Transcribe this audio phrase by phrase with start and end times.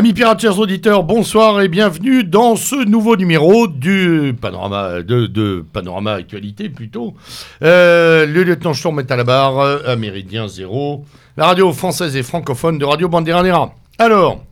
[0.00, 6.14] Amis pirates, chers auditeurs, bonsoir et bienvenue dans ce nouveau numéro du panorama de, panorama
[6.14, 7.12] actualité plutôt.
[7.62, 11.04] Euh, le lieutenant Storm est à la barre, à Méridien Zéro,
[11.36, 14.42] la radio française et francophone de Radio Bandera Alors,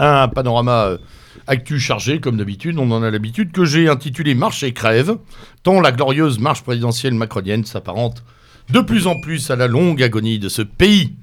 [0.00, 0.98] un panorama euh,
[1.46, 5.18] actu chargé comme d'habitude, on en a l'habitude, que j'ai intitulé Marche et crève,
[5.62, 8.24] tant la glorieuse marche présidentielle macronienne s'apparente
[8.70, 11.14] de plus en plus à la longue agonie de ce pays.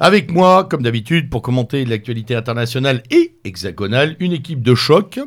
[0.00, 5.18] Avec moi, comme d'habitude, pour commenter l'actualité internationale et hexagonale, une équipe de choc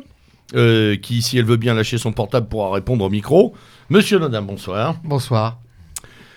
[0.54, 3.54] euh, qui, si elle veut bien lâcher son portable, pourra répondre au micro.
[3.90, 4.96] Monsieur Nodin, bonsoir.
[5.04, 5.58] Bonsoir.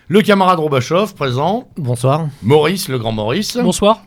[0.09, 1.69] Le camarade Robachov, présent.
[1.77, 2.27] Bonsoir.
[2.44, 3.58] Maurice, le grand Maurice.
[3.58, 4.02] Bonsoir.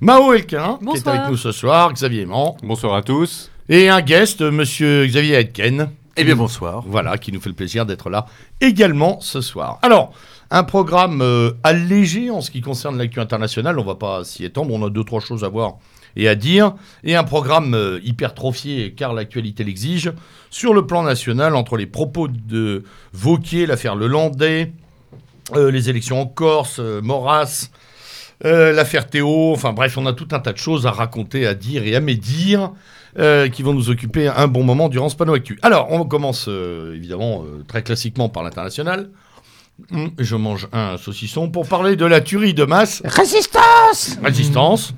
[0.00, 1.14] Mao Elkin, qui est Bonsoir.
[1.16, 1.92] avec nous ce soir.
[1.92, 2.56] Xavier Aimant.
[2.62, 3.50] Bonsoir à tous.
[3.68, 5.90] Et un guest, monsieur Xavier Aitken.
[6.16, 6.84] Eh bien bonsoir.
[6.86, 8.26] Voilà, qui nous fait le plaisir d'être là
[8.60, 9.78] également ce soir.
[9.82, 10.12] Alors,
[10.54, 14.72] un programme euh, allégé en ce qui concerne l'actu internationale, on va pas s'y étendre,
[14.72, 15.78] on a deux, trois choses à voir
[16.14, 20.12] et à dire, et un programme euh, hypertrophié, car l'actualité l'exige,
[20.50, 24.70] sur le plan national, entre les propos de Vauquier, l'affaire Lelandais,
[25.56, 27.70] euh, les élections en Corse, Maurras,
[28.44, 31.82] l'affaire Théo, enfin bref, on a tout un tas de choses à raconter, à dire
[31.84, 32.72] et à médire
[33.52, 35.58] qui vont nous occuper un bon moment durant ce panneau actu.
[35.62, 39.08] Alors, on commence évidemment très classiquement par l'international.
[39.90, 43.02] Hum, Je mange un saucisson pour parler de la tuerie de masse.
[43.04, 44.94] Résistance Résistance.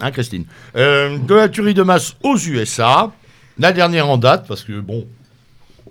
[0.00, 0.44] Hein, Christine?
[0.76, 3.12] Euh, De la tuerie de masse aux USA.
[3.58, 5.06] La dernière en date, parce que bon,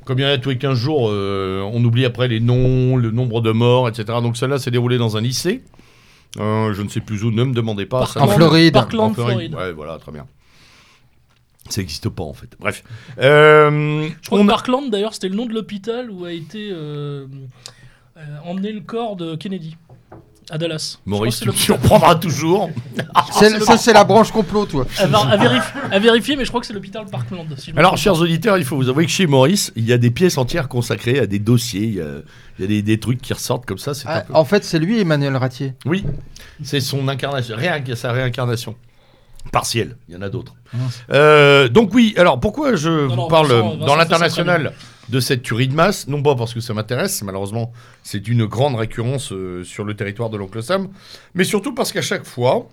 [0.06, 2.96] comme il y en a tous les 15 jours, euh, on oublie après les noms,
[2.98, 4.06] le nombre de morts, etc.
[4.24, 5.62] Donc celle-là s'est déroulée dans un lycée.
[6.40, 8.06] Euh, je ne sais plus où, ne me demandez pas.
[8.08, 8.74] ça En Floride.
[8.74, 9.54] Parkland, en Floride.
[9.54, 10.26] Ouais, voilà, très bien.
[11.70, 12.50] Ça n'existe pas en fait.
[12.60, 12.84] Bref.
[13.20, 16.72] Euh, Je crois on que Parkland, d'ailleurs, c'était le nom de l'hôpital où a été
[18.20, 19.76] euh, emmené le corps de Kennedy
[20.52, 20.98] à Dallas.
[21.06, 22.72] Maurice, tu me surprendras toujours.
[23.32, 24.86] Ça, c'est la branche complot, toi.
[24.98, 27.46] à, à vérifier, à vérifier, mais je crois que c'est l'hôpital Parkland.
[27.58, 30.10] si Alors, chers auditeurs, il faut vous avouer que chez Maurice, il y a des
[30.10, 31.84] pièces entières consacrées à des dossiers.
[31.84, 32.06] Il y a,
[32.58, 33.92] il y a des, des trucs qui ressortent comme ça.
[34.06, 35.76] Ah, peu- en fait, c'est lui, Emmanuel Ratier.
[35.86, 36.04] Oui,
[36.64, 38.76] c'est son incarnation, réinc- sa réincarnation.
[39.52, 40.56] Partielle, il y en a d'autres.
[40.74, 41.04] Mince.
[41.12, 43.48] Euh, donc oui, alors pourquoi je vous non, parle
[43.80, 44.74] dans l'international
[45.10, 47.72] de cette tuerie de masse Non pas parce que ça m'intéresse, malheureusement
[48.04, 50.90] c'est une grande récurrence euh, sur le territoire de l'oncle Sam,
[51.34, 52.68] mais surtout parce qu'à chaque fois,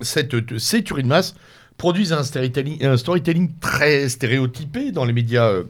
[0.00, 1.34] cette, ces tueries de masse
[1.76, 5.64] produisent un storytelling, très stéréotypé dans les médias euh,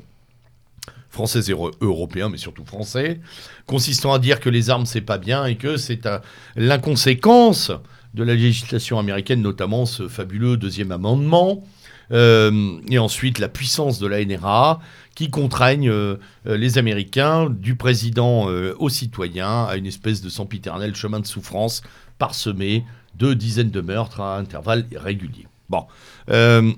[1.11, 3.21] français et euro- européens, mais surtout français,
[3.67, 6.09] consistant à dire que les armes c'est pas bien et que c'est
[6.57, 7.73] l'inconséquence
[8.15, 11.65] de la législation américaine, notamment ce fabuleux deuxième amendement,
[12.13, 14.81] euh, et ensuite la puissance de la NRA
[15.21, 16.17] qui contraignent euh,
[16.47, 21.83] les Américains du président euh, aux citoyens à une espèce de sempiternel chemin de souffrance
[22.17, 22.87] parsemé
[23.17, 25.47] de dizaines de meurtres à intervalles réguliers.
[25.69, 25.85] Bon.
[26.31, 26.73] Euh,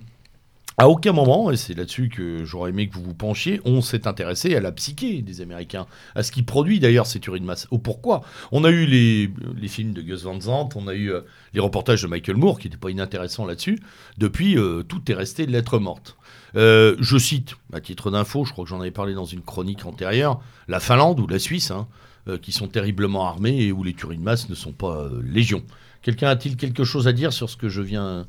[0.77, 4.09] à aucun moment, et c'est là-dessus que j'aurais aimé que vous vous penchiez, on s'est
[4.09, 5.87] intéressé à la psyché des Américains,
[6.17, 8.23] à ce qui produit d'ailleurs ces tueries de masse, au pourquoi?
[8.51, 11.13] On a eu les, films de Gus Van Sant, on a eu
[11.55, 13.79] les reportages de Michael Moore, qui n'étaient pas inintéressants là-dessus.
[14.19, 14.57] Depuis,
[14.89, 16.17] tout est resté lettre morte.
[16.57, 19.85] Euh, je cite, à titre d'info, je crois que j'en avais parlé dans une chronique
[19.87, 21.87] antérieure, la Finlande ou la Suisse, hein,
[22.29, 25.23] euh, qui sont terriblement armés et où les tueries de masse ne sont pas euh,
[25.25, 25.63] légion.
[26.03, 28.25] Quelqu'un a-t-il quelque chose à dire sur ce que je viens euh,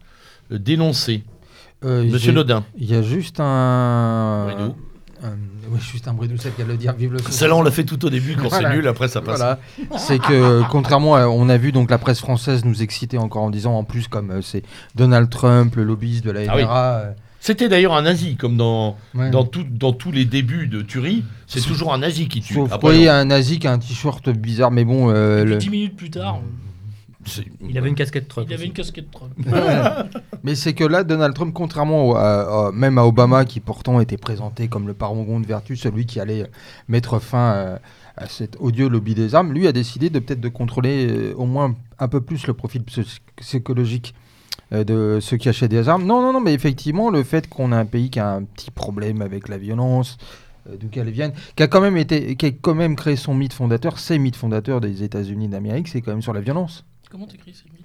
[0.57, 1.23] d'énoncer?
[1.83, 4.45] Monsieur Nodin Il y a juste un.
[4.56, 4.75] Bridou.
[5.22, 5.38] un-
[5.69, 6.94] Oui, juste un bruit cas de le dire.
[6.94, 7.19] Vive le.
[7.19, 8.69] Celle-là, on l'a fait tout au début, quand Voilà.
[8.69, 9.38] c'est nul, après ça passe.
[9.39, 9.59] Voilà.
[9.97, 13.50] C'est que contrairement à, on a vu donc la presse française nous exciter encore en
[13.50, 14.63] disant en plus comme c'est
[14.95, 16.63] Donald Trump, le lobbyiste de la Ah oui.
[17.45, 19.30] C'était d'ailleurs un nazi, comme dans, ouais.
[19.30, 22.54] dans, tout- dans tous les débuts de tuerie, c'est toujours un nazi qui tue.
[22.54, 25.10] Sauf Après, oui, non, un nazi qui a un t-shirt bizarre, mais bon.
[25.10, 26.40] euh, Et puis le- 10 minutes plus tard,
[27.68, 28.45] Il avait une casquette truck.
[28.50, 29.34] il avait une casquette Trump.
[30.44, 34.00] Mais c'est que là, Donald Trump, contrairement au- à- à- même à Obama, qui pourtant
[34.00, 36.45] était présenté comme le parangon de vertu, celui qui allait
[36.88, 37.78] mettre fin euh,
[38.16, 41.45] à cet odieux lobby des armes, lui a décidé de peut-être de contrôler euh, au
[41.45, 44.13] moins un peu plus le profil psy- psychologique
[44.73, 46.05] de ceux qui achètent des armes.
[46.05, 48.71] Non, non, non, mais effectivement, le fait qu'on a un pays qui a un petit
[48.71, 50.17] problème avec la violence,
[50.69, 53.33] euh, d'où qu'elle vienne, qui a quand même été, qui a quand même créé son
[53.33, 56.85] mythe fondateur, ses mythes fondateurs des États-Unis d'Amérique, c'est quand même sur la violence.
[57.11, 57.82] Comment t'écris ces mythes.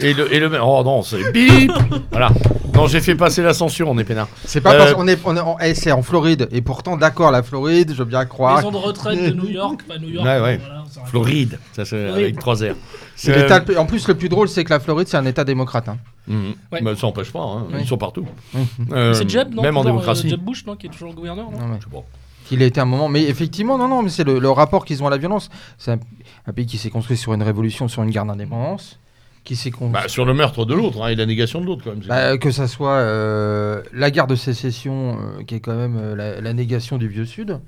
[0.00, 1.70] Et le, et le Oh non, c'est bip
[2.12, 2.30] Voilà.
[2.74, 4.28] Non, j'ai fait passer la censure, on est peinard.
[4.44, 6.96] C'est pas Euh, parce qu'on est, on est en, eh, c'est en Floride et pourtant
[6.96, 8.56] d'accord la Floride, je veux bien croire.
[8.56, 10.24] Maison de retraite de New York, pas New York.
[10.26, 10.58] Ouais, ouais.
[10.58, 11.08] voilà, ça raconte.
[11.10, 12.22] Floride, ça c'est Floride.
[12.24, 12.74] avec trois R.
[13.16, 15.16] C'est Euh, l'état le plus- En plus, le plus drôle, c'est que la Floride, c'est
[15.16, 15.88] un État démocrate.
[15.88, 15.96] hein.
[16.28, 16.52] mhm.
[16.70, 16.80] Ouais.
[16.82, 17.78] Mais ça n'empêche pas, hein, Ouais.
[17.80, 18.26] ils sont partout.
[18.54, 18.66] Mhm.
[18.92, 20.28] Euh, C'est Jeb, non Même en toujours, euh, démocratie.
[20.28, 21.78] Jeb Bush, non, qui est toujours le gouverneur, non Non, ouais.
[21.80, 22.04] Je sais pas.
[22.52, 25.02] Il a été un moment, mais effectivement, non, non, mais c'est le, le rapport qu'ils
[25.02, 25.48] ont à la violence.
[25.78, 25.98] C'est un,
[26.46, 28.98] un pays qui s'est construit sur une révolution, sur une guerre d'indépendance,
[29.46, 31.82] qui s'est con- Bah, sur le meurtre de l'autre hein, et la négation de l'autre,
[31.84, 32.00] quand même.
[32.06, 36.14] Bah, que ça soit euh, la guerre de sécession, euh, qui est quand même euh,
[36.14, 37.58] la, la négation du vieux Sud,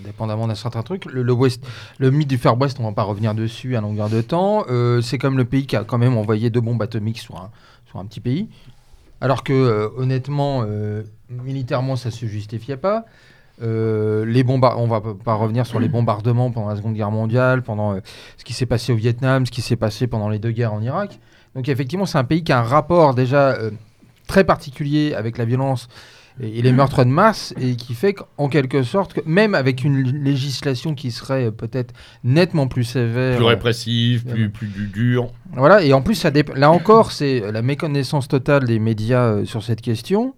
[0.00, 1.04] indépendamment d'un certain truc.
[1.06, 1.64] Le, le, West,
[1.98, 4.64] le mythe du Far West, on va pas revenir dessus à longueur de temps.
[5.02, 7.50] C'est comme le pays qui a quand même envoyé deux bombes atomiques sur un,
[7.86, 8.48] sur un petit pays.
[9.20, 10.64] Alors que, honnêtement,
[11.30, 13.04] militairement, ça se justifiait pas.
[13.62, 14.58] Euh, les on
[14.88, 18.00] va pas revenir sur les bombardements pendant la Seconde Guerre mondiale, pendant euh,
[18.36, 20.82] ce qui s'est passé au Vietnam, ce qui s'est passé pendant les deux guerres en
[20.82, 21.18] Irak.
[21.54, 23.70] Donc effectivement, c'est un pays qui a un rapport déjà euh,
[24.26, 25.88] très particulier avec la violence
[26.40, 29.84] et, et les meurtres de masse, et qui fait qu'en quelque sorte, que même avec
[29.84, 35.28] une législation qui serait peut-être nettement plus sévère, Plus répressif, plus, plus du- dur.
[35.52, 39.80] voilà, et en plus, ça là encore, c'est la méconnaissance totale des médias sur cette
[39.80, 40.34] question.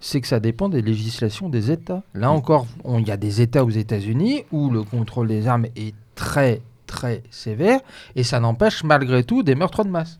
[0.00, 2.02] C'est que ça dépend des législations des États.
[2.14, 5.66] Là encore, on- il y a des États aux États-Unis où le contrôle des armes
[5.76, 7.80] est très, très sévère,
[8.16, 10.18] et ça n'empêche malgré tout des meurtres de masse.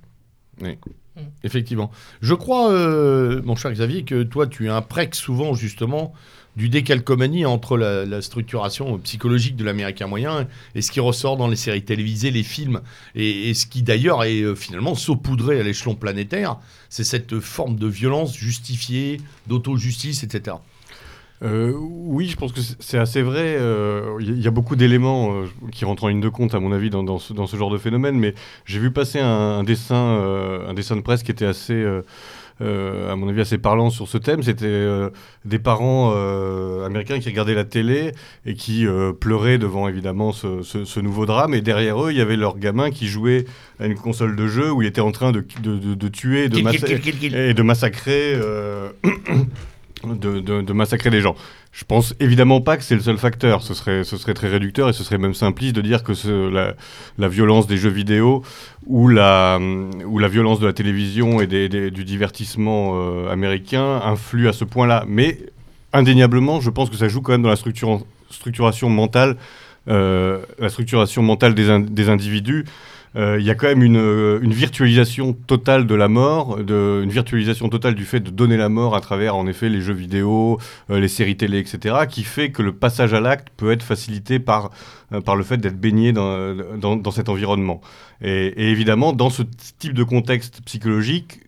[1.43, 1.91] Effectivement.
[2.23, 6.13] Je crois, euh, mon cher Xavier, que toi, tu imprègnes souvent, justement,
[6.57, 11.57] du décalcomanie entre la, structuration psychologique de l'américain moyen et ce qui ressort dans les
[11.57, 12.81] séries télévisées, les films,
[13.15, 16.57] et, ce qui d'ailleurs est euh, finalement saupoudré à l'échelon planétaire,
[16.89, 20.57] c'est cette forme de violence justifiée, d'auto-justice, etc.
[21.43, 23.57] Euh, oui, je pense que c'est- assez vrai.
[23.59, 26.91] euh, Il y, a beaucoup d'éléments qui rentrent en ligne de compte, à mon avis,
[26.91, 28.19] dans, ce, genre de phénomène.
[28.19, 28.35] Mais
[28.67, 31.83] j'ai vu passer un, dessin, un dessin de presse qui était assez,
[32.61, 34.43] à mon avis, assez parlant sur ce thème.
[34.43, 35.11] C'était euh,
[35.45, 38.13] des parents euh, américains qui regardaient la télé
[38.45, 41.55] et qui euh, pleuraient devant, évidemment, ce, ce- ce nouveau drame.
[41.55, 43.47] Et derrière eux, il y avait leur gamin qui jouait
[43.79, 46.49] à une console de jeu où il était en train de, de, de- de tuer,
[46.49, 48.91] de Kill, kill, kill, et de massacrer, euh,
[50.05, 51.37] de, de- de massacrer des gens.
[51.73, 53.63] Je pense évidemment pas que c'est le seul facteur.
[53.63, 56.13] Ce serait, ce serait très réducteur et ce serait même simpliste de dire que
[57.17, 58.43] la, violence des jeux vidéo
[58.87, 59.59] ou la,
[60.05, 65.05] ou la violence de la télévision et du divertissement euh, américain influe à ce point-là.
[65.07, 65.39] Mais
[65.93, 69.37] indéniablement, je pense que ça joue quand même dans la structuration mentale,
[69.89, 72.65] euh, la structuration mentale des, des individus.
[73.17, 77.69] Euh, Il y a quand même une, euh, virtualisation totale de la mort, une virtualisation
[77.69, 80.59] totale du fait de donner la mort à travers, en effet, les jeux vidéo,
[80.91, 84.39] euh, les séries télé, etc., qui fait que le passage à l'acte peut être facilité
[84.39, 84.71] par,
[85.25, 87.81] par le fait d'être baigné dans, dans, dans cet environnement.
[88.23, 89.43] Et, et évidemment, dans ce
[89.79, 91.41] type de contexte psychologique,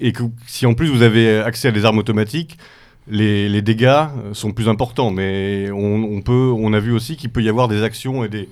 [0.00, 2.58] et que si en plus vous avez accès à des armes automatiques,
[3.08, 5.10] les, les dégâts euh, sont plus importants.
[5.10, 8.28] Mais on, on peut, on a vu aussi qu'il peut y avoir des actions et
[8.28, 8.48] des,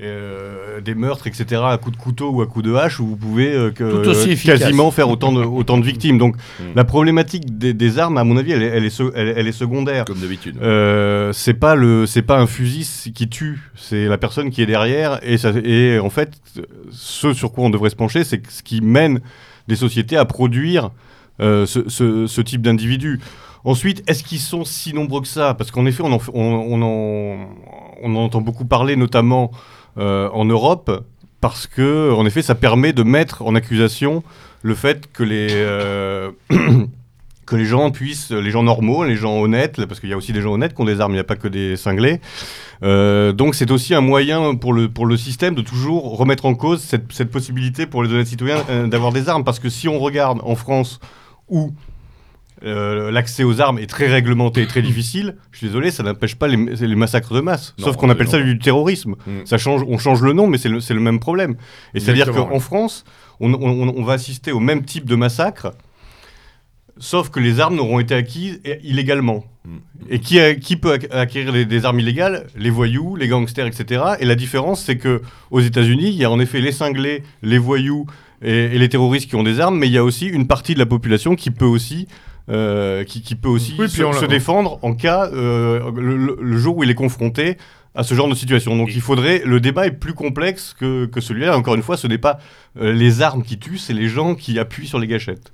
[0.00, 3.16] euh, des meurtres, etc., à coups de couteau ou à coups de hache, où vous
[3.16, 4.60] pouvez euh, que- Tout aussi efficace.
[4.60, 6.18] quasiment faire autant de, autant de victimes.
[6.18, 6.64] Donc Mm.
[6.74, 9.48] la problématique des, des armes, à mon avis, elle est, elle est, se- elle- elle
[9.48, 10.04] est secondaire.
[10.04, 10.56] Comme d'habitude.
[10.62, 14.66] Euh, c'est pas le, c'est pas un fusil qui tue, c'est la personne qui est
[14.66, 16.30] derrière et ça, et en fait,
[16.90, 19.20] ce sur quoi on devrait se pencher, c'est ce qui mène
[19.68, 20.90] des sociétés à produire
[21.40, 23.18] euh, ce, ce- ce type d'individus.
[23.66, 25.52] Ensuite, est-ce qu'ils sont si nombreux que ça?
[25.54, 26.12] Parce qu'en effet, on
[26.82, 29.50] en, entend beaucoup parler, notamment
[29.98, 31.04] euh, en Europe,
[31.40, 34.22] parce que, en effet, ça permet de mettre en accusation
[34.62, 36.30] le fait que les, euh,
[37.46, 40.32] que les gens puissent, les gens normaux, les gens honnêtes, parce qu'il y a aussi
[40.32, 42.20] des gens honnêtes qui ont des armes, il n'y a pas que des cinglés.
[42.84, 46.54] Euh, donc c'est aussi un moyen pour le, pour le système de toujours remettre en
[46.54, 49.42] cause cette, cette possibilité pour les honnêtes citoyens d'avoir des armes.
[49.42, 51.00] Parce que si on regarde en France
[51.48, 51.72] où
[52.66, 56.34] euh, l'accès aux armes est très réglementé et très difficile, je suis désolé, ça n'empêche
[56.34, 57.74] pas les, les massacres de masse.
[57.78, 59.14] Non, Sauf qu'on appelle ça du terrorisme.
[59.26, 59.30] Mm.
[59.46, 61.54] Ça change, on change le nom, mais c'est le, même problème.
[61.94, 62.60] Et c'est-à-dire qu'en.
[62.60, 63.04] France,
[63.40, 65.72] on, on- on va assister au même type de massacre,
[66.98, 69.44] sauf que les armes n'auront été acquises illégalement.
[69.64, 69.76] Mm.
[70.10, 72.46] Et qui, a- qui peut ac- acquérir des, des armes illégales?
[72.56, 74.02] Les voyous, les gangsters, etc.
[74.20, 77.58] Et la différence, c'est que aux États-Unis, il y a en effet les cinglés, les
[77.58, 78.06] voyous
[78.42, 80.74] et, et les terroristes qui ont des armes, mais il y a aussi une partie
[80.74, 82.06] de la population qui peut aussi,
[82.48, 85.90] euh, qui, qui peut aussi Oui, puis se, on l'a- se défendre en cas euh,
[85.96, 87.56] le, le- le jour où il est confronté
[87.94, 88.76] à ce genre de situation.
[88.76, 91.56] Donc Et- il faudrait, le débat est plus complexe que, que celui-là.
[91.56, 92.38] Encore une fois, ce n'est pas
[92.80, 95.52] euh, les armes qui tuent, c'est les gens qui appuient sur les gâchettes.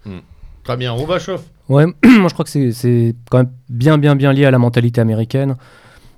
[0.65, 0.93] Très bien.
[0.93, 1.41] Rovachov.
[1.69, 4.59] Ouais, moi je crois que c'est- c'est quand même bien, bien, bien lié à la
[4.59, 5.57] mentalité américaine.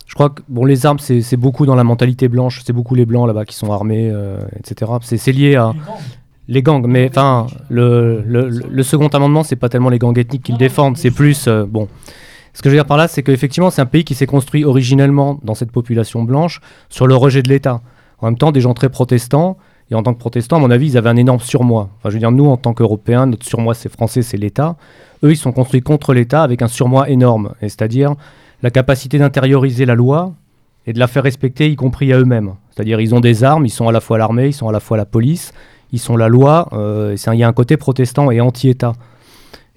[0.07, 2.95] Je crois que bon, les armes, c'est c'est beaucoup dans la mentalité blanche, c'est beaucoup
[2.95, 4.93] les blancs là-bas qui sont armés, euh, etc.
[5.03, 5.73] C'est c'est lié à
[6.49, 10.43] les gangs, mais enfin, le, le, le- second amendement, c'est pas tellement les gangs ethniques
[10.43, 11.47] qui le défendent, c'est plus.
[11.49, 11.89] euh, bon.
[12.53, 14.65] Ce que je veux dire par là, c'est qu'effectivement, c'est un pays qui s'est construit
[14.65, 17.81] originellement dans cette population blanche sur le rejet de l'État.
[18.19, 19.57] En même temps, des gens très protestants,
[19.91, 21.91] et en tant que protestants, à mon avis, ils avaient un énorme surmoi.
[21.99, 24.77] Enfin, je veux dire, nous, en tant qu'Européens, notre surmoi, c'est français, c'est l'État.
[25.25, 28.15] Eux, ils sont construits contre l'État avec un surmoi énorme, et c'est-à-dire
[28.63, 30.33] la capacité d'intérioriser la loi
[30.87, 32.55] et de la faire respecter, y compris à eux-mêmes.
[32.71, 34.81] C'est-à-dire ils ont des armes, ils sont à la fois l'armée, ils sont à la
[34.81, 35.53] fois la police,
[35.93, 36.69] ils sont la loi.
[36.73, 38.93] euh, Il y a un côté protestant et anti-État.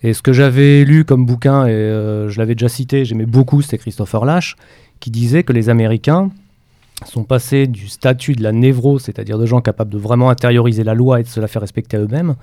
[0.03, 3.61] Et ce que j'avais lu comme bouquin, et euh, je l'avais déjà cité, j'aimais beaucoup,
[3.61, 4.55] c'était Christopher Lash,
[4.99, 6.29] qui disait que les Américains
[7.05, 10.93] sont passés du statut de la névrose, c'est-à-dire de gens capables de vraiment intérioriser la
[10.93, 12.35] loi et de se la faire respecter à eux-mêmes,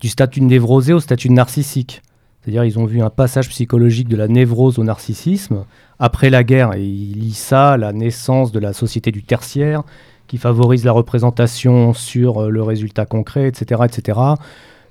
[0.00, 2.02] du statut de névrosé au statut de narcissique.
[2.42, 5.64] C'est-à-dire ils ont vu un passage psychologique de la névrose au narcissisme
[5.98, 9.82] après la guerre, et ils lient ça la naissance de la société du tertiaire,
[10.30, 14.20] qui favorise la représentation sur euh, le résultat concret, etc., etc.,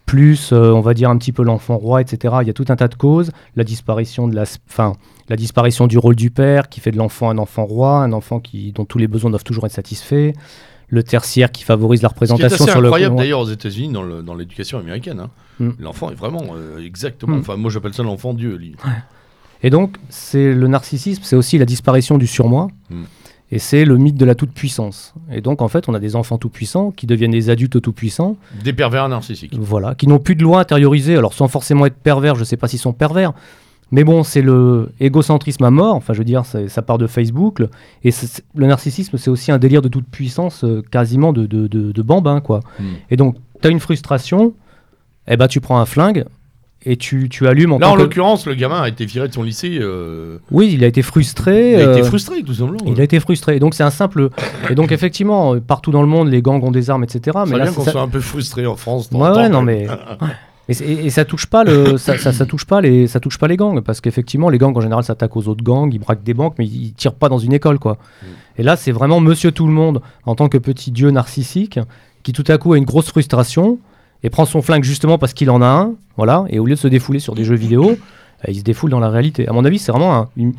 [0.05, 2.36] plus, euh, on va dire, un petit peu l'enfant roi, etc.
[2.41, 3.31] Il y a tout un tas de causes.
[3.55, 4.93] La disparition, de la, enfin,
[5.29, 8.41] la disparition du rôle du père, qui fait de l'enfant un enfant roi, un enfant
[8.41, 10.34] qui, dont tous les besoins doivent toujours être satisfaits.
[10.89, 13.50] Le tertiaire qui favorise la Ce qui est représentation assez sur le incroyable d'ailleurs aux
[13.50, 15.19] États-Unis dans l'éducation américaine.
[15.19, 15.29] hein.
[15.60, 15.69] Mm.
[15.79, 17.38] L'enfant est vraiment euh, exactement.
[17.38, 17.39] Mm.
[17.41, 18.55] Enfin, moi j'appelle ça l'enfant Dieu.
[18.55, 18.75] lui.
[19.62, 22.69] Et donc, c'est le narcissisme, c'est aussi la disparition du surmoi.
[22.89, 23.03] Mm.
[23.51, 25.13] Et c'est le mythe de la toute-puissance.
[25.31, 28.73] Et donc, en fait, on a des enfants tout-puissants qui deviennent des adultes tout-puissants, Des
[28.73, 29.57] pervers narcissiques.
[29.59, 31.17] voilà, qui n'ont plus de loi intériorisée.
[31.17, 33.33] Alors, sans forcément être pervers, je ne sais pas s'ils sont pervers.
[33.91, 35.95] Mais bon, c'est le égocentrisme à mort.
[35.95, 37.57] Enfin, je veux dire, ça part de Facebook.
[37.57, 37.69] le-
[38.03, 38.11] Et
[38.53, 42.41] le narcissisme, c'est aussi un délire de toute-puissance, euh, quasiment de, de, de, de bambin,
[42.41, 42.59] quoi.
[42.79, 42.83] Mm.
[43.09, 44.53] Et donc, tu as une frustration,
[45.27, 46.25] eh ben, tu prends un flingue
[46.86, 49.33] et tu, tu allumes en Là, en que- l'occurrence, le gamin a été viré de
[49.33, 49.77] son lycée.
[49.81, 51.74] euh, Oui, il a été frustré.
[51.74, 52.79] Il a été euh, frustré, tout simplement.
[52.88, 53.57] Il a été frustré.
[53.57, 54.29] Et donc c'est un simple.
[54.69, 57.21] Et donc effectivement, partout dans le monde, les gangs ont des armes, etc.
[57.33, 59.09] Ça Mais là, bien qu'on ça- soit un peu frustré en France.
[59.12, 59.88] Ouais, ouais, non mais.
[60.69, 63.57] Et, ça touche pas le, ça, ça, ça touche pas les, ça touche pas les
[63.57, 66.53] gangs parce qu'effectivement les gangs en général s'attaquent aux autres gangs, ils braquent des banques,
[66.59, 67.98] mais ils tirent pas dans une école quoi.
[68.55, 71.79] Et là c'est vraiment Monsieur Tout le Monde en tant que petit dieu narcissique
[72.21, 73.79] qui tout à coup a une grosse frustration
[74.23, 76.45] et prend son flingue justement parce qu'il en a un, voilà.
[76.49, 77.95] Et au lieu de se défouler sur des jeux vidéo, euh,
[78.51, 79.47] il se défoule dans la réalité.
[79.47, 80.53] À mon avis c'est vraiment un, une-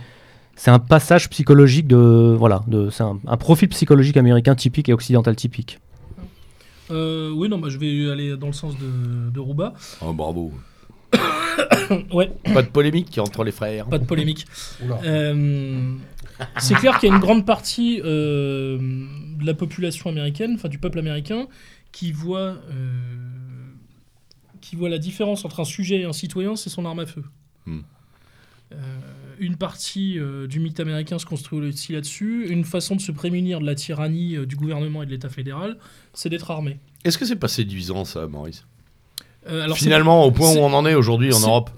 [0.57, 4.93] c'est un passage psychologique de, voilà, de, c'est un, un profil psychologique américain typique et
[4.93, 5.79] occidental typique.
[6.91, 9.75] Euh, oui, non, bah, je vais aller dans le sens de, de Rouba.
[10.05, 10.53] Oh, bravo.
[12.13, 13.87] Ouais, Pas de polémique entre les frères.
[13.87, 14.47] pas de polémique.
[15.05, 15.93] Euh,
[16.59, 20.79] c'est clair qu'il y a une grande partie euh, de la population américaine, enfin du
[20.79, 21.47] peuple américain,
[21.93, 23.01] qui voit, euh,
[24.61, 27.25] qui voit la différence entre un sujet et un citoyen, c'est son arme à feu.
[27.67, 27.81] Hmm.
[28.73, 28.77] Euh,
[29.41, 32.47] une partie euh, du mythe américain se construit aussi là-dessus.
[32.51, 35.77] Une façon de se prémunir de la tyrannie euh, du gouvernement et de l'État fédéral,
[36.15, 36.79] c'est d'être armé.
[37.05, 38.65] Est-ce que c'est pas séduisant, ça, Maurice?
[39.47, 41.71] Alors Finalement, au point où on en est aujourd'hui en Europe?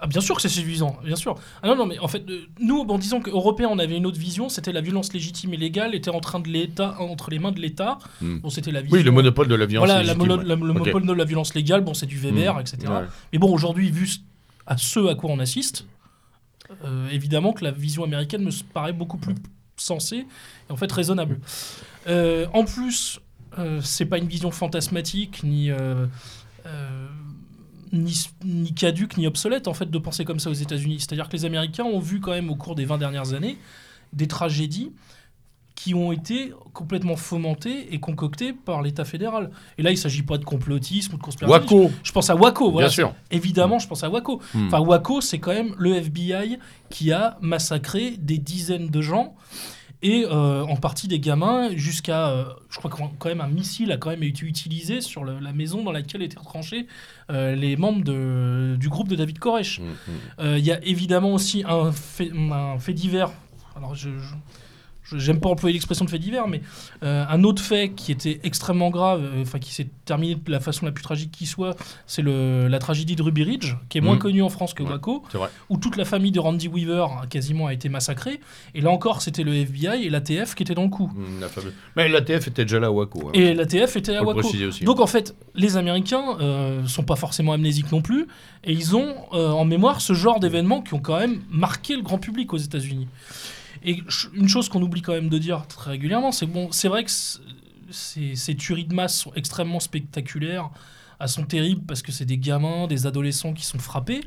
[0.00, 1.34] Ah, bien sûr que c'est séduisant, bien sûr.
[1.62, 4.18] Ah non, non, mais en fait, euh, nous, bon, disons qu'Européens, on avait une autre
[4.18, 7.52] vision, c'était la violence légitime et légale était en train de l'État, entre les mains
[7.52, 7.98] de l'État.
[8.20, 8.38] Hmm.
[8.38, 8.96] Bon, c'était la vision.
[8.98, 9.88] Oui, le monopole de la violence.
[9.88, 12.60] Voilà, légitime, la- le monopole de la violence légale, bon, c'est du Weber, Hmm.
[12.60, 12.78] etc.
[12.88, 13.06] Ouais.
[13.32, 14.08] Mais bon, aujourd'hui, vu
[14.66, 15.86] à ce à quoi on assiste,
[16.84, 19.34] euh, évidemment que la vision américaine me paraît beaucoup plus
[19.76, 20.26] sensée
[20.68, 21.38] et en fait raisonnable.
[22.08, 23.20] Euh, en plus,
[23.82, 26.06] c'est pas une vision fantasmatique ni euh,
[27.92, 31.00] ni, ni caduque ni obsolète en fait de penser comme ça aux États-Unis.
[31.00, 33.58] C'est-à-dire que les Américains ont vu quand même au cours des 20 dernières années
[34.12, 34.92] des tragédies
[35.74, 39.50] qui ont été complètement fomentées et concoctées par l'État fédéral.
[39.78, 41.74] Et là, il ne s'agit pas de complotisme ou de conspirationnisme.
[41.74, 42.86] Waco, Je pense à Waco, voilà.
[42.86, 43.14] bien sûr.
[43.30, 44.40] Évidemment, je pense à Waco.
[44.54, 44.66] Hmm.
[44.66, 46.58] Enfin, Waco, c'est quand même le FBI
[46.90, 49.34] qui a massacré des dizaines de gens
[50.02, 53.96] et euh, en partie des gamins jusqu'à, euh, je crois quand même un missile a
[53.96, 56.86] quand même été utilisé sur le- la maison dans laquelle étaient retranchés
[57.30, 59.80] euh, les membres de- du groupe de David Koresh.
[59.80, 60.56] Mm, mm.
[60.58, 63.30] Il y a évidemment aussi un fait, un fait divers.
[63.76, 64.10] Alors, je-
[65.14, 66.62] J'aime pas employer l'expression de fait divers, mais
[67.02, 70.60] euh, un autre fait qui était extrêmement grave, euh, enfin qui s'est terminé de la
[70.60, 74.14] façon la plus tragique qui soit, c'est la tragédie de Ruby Ridge, qui est moins
[74.14, 74.20] Mhm.
[74.20, 74.90] connue en France que Ouais.
[74.90, 75.22] Waco,
[75.68, 78.40] où toute la famille de Randy Weaver a quasiment a été massacrée.
[78.74, 81.10] Et là encore, c'était le FBI et l'ATF qui étaient dans le coup.
[81.14, 83.28] Mm, la fameuse- Mais l'ATF était déjà là à Waco.
[83.28, 83.30] hein.
[83.34, 84.40] Et l'ATF était à Waco.
[84.48, 84.84] aussi.
[84.84, 88.26] Donc en fait, les Américains euh, sont pas forcément amnésiques non plus,
[88.64, 92.02] et ils ont euh, en mémoire ce genre d'événements qui ont quand même marqué le
[92.02, 93.08] grand public aux États-Unis.
[93.84, 94.02] Et
[94.34, 97.04] une chose qu'on oublie quand même de dire très régulièrement, c'est que bon, c'est vrai
[97.04, 97.10] que
[97.90, 100.70] ces, ces tueries de masse sont extrêmement spectaculaires,
[101.20, 104.20] elles sont terribles parce que c'est des gamins, des adolescents qui sont frappés.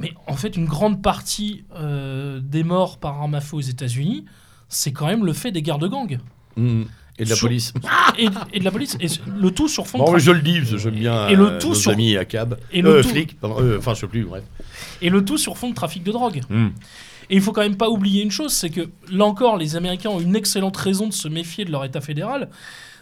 [0.00, 4.24] Mais en fait, une grande partie euh, des morts par arme à feu aux États-Unis,
[4.68, 6.18] c'est quand même le fait des guerres de gang
[6.56, 6.82] Mm.
[7.20, 7.72] Et de la Sur- police.
[8.18, 8.96] et, et de la police.
[9.00, 10.26] Et le tout sur fond de Bon, trafic.
[10.26, 12.58] je le dis, j'aime bien Et le euh, tout nos sur- amis à cab.
[12.72, 14.42] et le Euh, tout- flics, pardon, euh, enfin, je sais plus, bref.
[15.02, 16.42] Et le tout sur fond de trafic de drogue.
[16.48, 16.68] Mm.
[17.30, 20.10] Et il faut quand même pas oublier une chose, c'est que là encore, les Américains
[20.10, 22.48] ont une excellente raison de se méfier de leur État fédéral.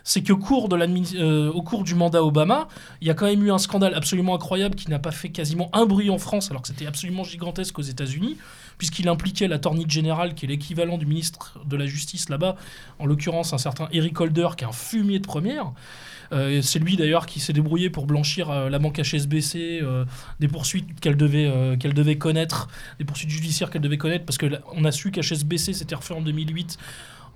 [0.03, 2.69] c'est que cours euh, au cours du mandat Obama,
[3.01, 5.69] il y a quand même eu un scandale absolument incroyable qui n'a pas fait quasiment
[5.73, 8.37] un bruit en France, alors que c'était absolument gigantesque aux États-Unis,
[8.79, 12.57] puisqu'il impliquait l'attorney général, qui est l'équivalent du ministre de la Justice là-bas,
[12.99, 15.73] en l'occurrence un certain Eric Holder, qui est un fumier de première.
[16.33, 20.05] Euh, c'est lui d'ailleurs qui s'est débrouillé pour blanchir euh, la banque HSBC euh,
[20.41, 22.69] des poursuites qu'elle devait, devait connaître,
[22.99, 26.15] des poursuites judiciaires qu'elle devait connaître, parce que là, on a su qu'HSBC s'était refait
[26.15, 26.79] en 2008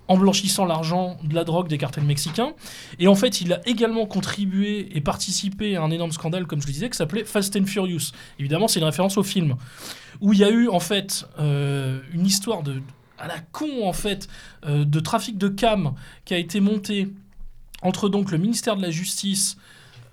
[0.09, 2.53] en blanchissant l'argent de la drogue des cartels mexicains.
[2.99, 6.67] Et en fait, il a également contribué et participé à un énorme scandale, comme je
[6.67, 8.11] le disais, qui s'appelait Fast and Furious.
[8.41, 9.55] Évidemment, c'est une référence au film,
[10.21, 12.83] où il y a eu en fait une histoire de
[13.19, 14.29] à la con en fait
[14.67, 15.93] de trafic de cam
[16.25, 17.09] qui a été monté
[17.83, 19.57] entre donc le ministère de la Justice,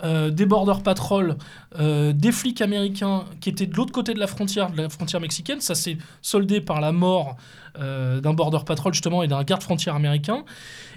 [0.04, 1.38] euh, des Border Patrol,
[1.80, 5.20] euh, des flics américains qui étaient de l'autre côté de la frontière, de la frontière
[5.20, 5.60] mexicaine.
[5.60, 7.36] Ça s'est soldé par la mort
[7.80, 10.46] euh, d'un Border Patrol justement et d'un garde frontière américain.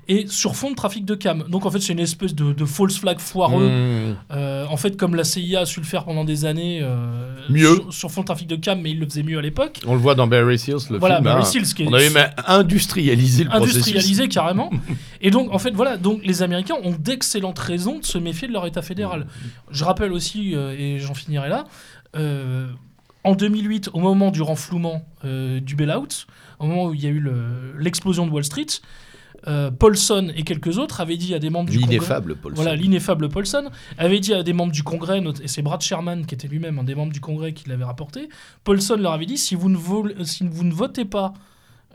[0.09, 1.45] Et sur fond de trafic de cam.
[1.49, 3.69] Donc en fait c'est une espèce de, de false flag foireux.
[3.69, 4.17] Mmh.
[4.33, 6.81] Euh, en fait comme la CIA a su le faire pendant des années.
[6.83, 7.75] euh, Mieux.
[7.77, 9.81] Sur, sur fond de trafic de cam, mais il le faisait mieux à l'époque.
[9.87, 11.25] On le voit dans Barry Seals, le Voilà, film.
[11.25, 11.45] Barry hein.
[11.45, 14.71] Seals, qui est- On avait même industrialisé le industrialisé carrément.
[15.21, 18.53] Et donc, en fait, voilà, donc les Américains ont d'excellentes raisons de se méfier de
[18.53, 19.27] leur État fédéral.
[19.71, 21.65] Je rappelle aussi, euh, et j'en finirai là,
[23.23, 26.27] en 2008, au moment du renflouement du bailout,
[26.59, 28.67] au moment où il y a eu le- l'explosion de Wall Street,
[29.47, 31.95] euh, Paulson et quelques autres avaient dit à des membres du Congrès...
[31.95, 32.37] L'ineffable.
[32.55, 36.35] Voilà, l'ineffable Paulson avait dit à des membres du Congrès, et c'est Brad Sherman qui
[36.35, 38.29] était lui-même un des membres du Congrès qui l'avait rapporté,
[38.65, 41.33] Paulson leur avait dit si vous ne, vol- si vous ne votez pas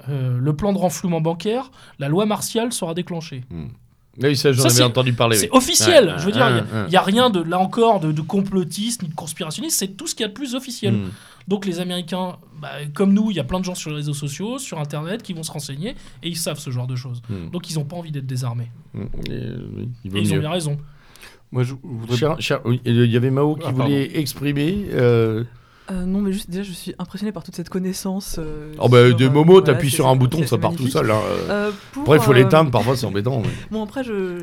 [0.09, 3.43] euh, le plan de renflouement bancaire, la loi martiale sera déclenchée.
[4.21, 5.35] Oui, ça, j'en avais c'est- entendu parler.
[5.37, 5.57] C'est oui.
[5.57, 9.03] officiel, Ouais, je veux dire, il n'y a, rien de là encore de, de complotiste
[9.03, 10.93] ni de conspirationniste, c'est tout ce qu'il y a de plus officiel.
[10.93, 11.11] Mmh.
[11.47, 14.13] Donc les Américains, bah, comme nous, il y a plein de gens sur les réseaux
[14.13, 15.89] sociaux, sur Internet, qui vont se renseigner
[16.23, 17.21] et ils savent ce genre de choses.
[17.29, 17.51] Mm.
[17.51, 18.71] Donc ils n'ont pas envie d'être désarmés.
[18.93, 19.01] Mmh.
[19.29, 19.39] Et,
[19.77, 20.77] oui, il vaut Et ils ont bien raison.
[21.51, 23.83] Moi, je voudrais Cher- cher- oui, il y avait Mao qui Ah, pardon.
[23.83, 24.87] voulait exprimer.
[24.93, 25.43] euh,
[25.91, 28.37] Euh, non, mais juste déjà, je suis impressionné par toute cette connaissance.
[28.39, 30.87] euh, Oh bah, sur, de euh, Momo, voilà, t'appuies sur un bouton, ça part tout
[30.87, 31.11] seul.
[31.11, 31.19] hein.
[31.49, 33.39] Euh, pour, Après, il faut euh, l'éteindre, parfois c'est embêtant.
[33.41, 34.39] mais- Bon, après, je,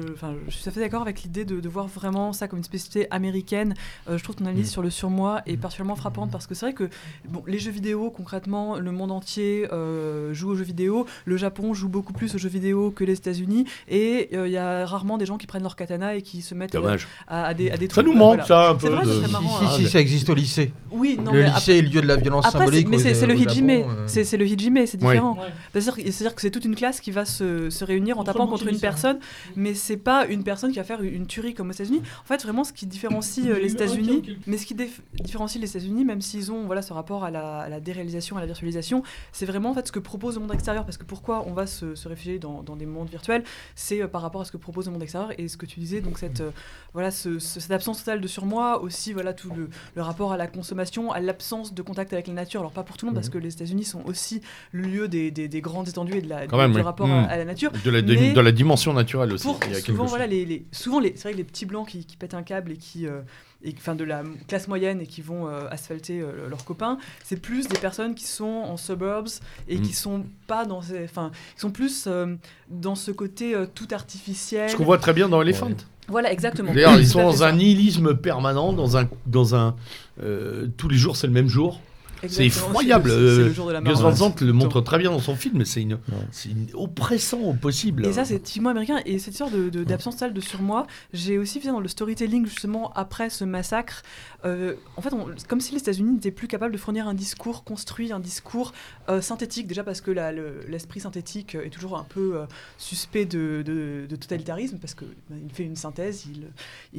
[0.49, 3.09] suis tout à fait d'accord avec l'idée de, de voir vraiment ça comme une spécificité
[3.11, 3.75] américaine.
[4.09, 4.71] Euh, je trouve ton analyse Mm.
[4.73, 6.89] sur le surmoi est particulièrement frappante parce que c'est vrai que
[7.29, 11.07] bon, les jeux vidéo, concrètement, le monde entier euh, joue aux jeux vidéo.
[11.25, 13.65] Le Japon joue beaucoup plus aux jeux vidéo que les États-Unis.
[13.89, 16.55] Et euh, il y a rarement des gens qui prennent leur katana et qui se
[16.55, 18.07] mettent euh, à, à des, à des Ça trucs.
[18.07, 18.47] nous manque, voilà.
[18.47, 18.95] ça, un C'est peu.
[18.95, 19.59] vrai, de- Si, marrant.
[19.59, 19.69] si, hein.
[19.79, 20.73] si, ça existe au lycée.
[20.93, 22.89] Oui, non, le mais lycée est le lieu de la violence Après, c'est- symbolique.
[22.89, 23.83] mais c'est le hijime, euh.
[24.07, 25.35] c'est c'est le hijime, c'est différent.
[25.37, 25.47] Ouais.
[25.73, 28.67] C'est-à-dire c'est-à-dire que c'est toute une classe qui va se, se réunir en tapant contre
[28.69, 29.19] une personne,
[29.57, 32.03] mais c'est pas une personne qui va faire une tuerie comme aux États-Unis.
[32.23, 34.75] En fait, vraiment, ce qui différencie euh, eu les États-Unis, mais ce qui
[35.15, 38.41] différencie les États-Unis, même s'ils ont voilà ce rapport à la, à la déréalisation, à
[38.41, 40.85] la virtualisation, c'est vraiment en fait ce que propose le monde extérieur.
[40.85, 44.09] Parce que pourquoi on va se, se réfugier dans, dans des mondes virtuels, c'est euh,
[44.09, 46.19] par rapport à ce que propose le monde extérieur et ce que tu disais, donc
[46.19, 46.51] cette euh,
[46.93, 50.37] voilà ce- ce- cette absence totale de surmoi, aussi voilà tout le, le rapport à
[50.37, 52.61] la consommation, à l'absence de contact avec la nature.
[52.61, 55.31] Alors pas pour tout le monde, parce que les États-Unis sont aussi le lieu des,
[55.31, 56.83] des- des grandes étendues et de la, du, même, du oui.
[56.83, 57.13] rapport Mm.
[57.13, 57.71] à, à la nature.
[57.85, 59.47] De la, de- Mais- de la dimension naturelle aussi.
[59.47, 61.45] Pour Il y a quelque souvent, voilà, les, les- souvent les, c'est vrai que les
[61.45, 63.21] petits blancs qui, qui pètent un câble et qui, euh,
[63.65, 67.41] et, enfin, de la classe moyenne et qui vont euh, asphalter euh, leurs copains, c'est
[67.41, 69.29] plus des personnes qui sont en suburbs
[69.69, 72.35] et qui sont pas dans, ces, enfin, qui sont plus euh,
[72.69, 74.69] dans ce côté euh, tout artificiel.
[74.71, 75.71] Ce qu'on voit très bien dans Elephant.
[76.13, 76.73] Voilà, exactement.
[76.73, 79.75] D'ailleurs, ils sont dans un nihilisme permanent, dans un, dans un,
[80.23, 81.81] euh, tous les jours c'est le même jour.
[82.29, 83.11] C'est effroyable.
[83.11, 83.99] c'est le- c'est euh, le jour de la Gus.
[83.99, 85.99] Van Sant le montre très bien dans son film, mais c'est une,
[86.31, 88.07] c'est une oppressant au possible.
[88.07, 89.01] Et ça, c'est typiquement américain.
[89.07, 92.47] Et cette histoire de- de- d'absence totale de surmoi, j'ai aussi vu dans le storytelling,
[92.47, 94.03] justement, après ce massacre.
[94.45, 97.65] Euh, en fait, on- comme si les États-Unis n'étaient plus capables de fournir un discours
[97.65, 98.73] construit, un discours
[99.09, 99.67] euh, synthétique.
[99.67, 102.45] Déjà parce que le- l'esprit synthétique est toujours un peu euh,
[102.79, 105.09] suspect de, de- de totalitarisme, parce qu'il
[105.45, 106.49] il fait une synthèse, il,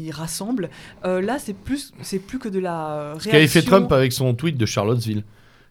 [0.02, 0.70] il rassemble.
[1.06, 4.12] Euh, là, c'est plus, c'est plus que de la Ce qu'avait fait réaction- Trump avec
[4.14, 5.13] son tweet de Charlottesville,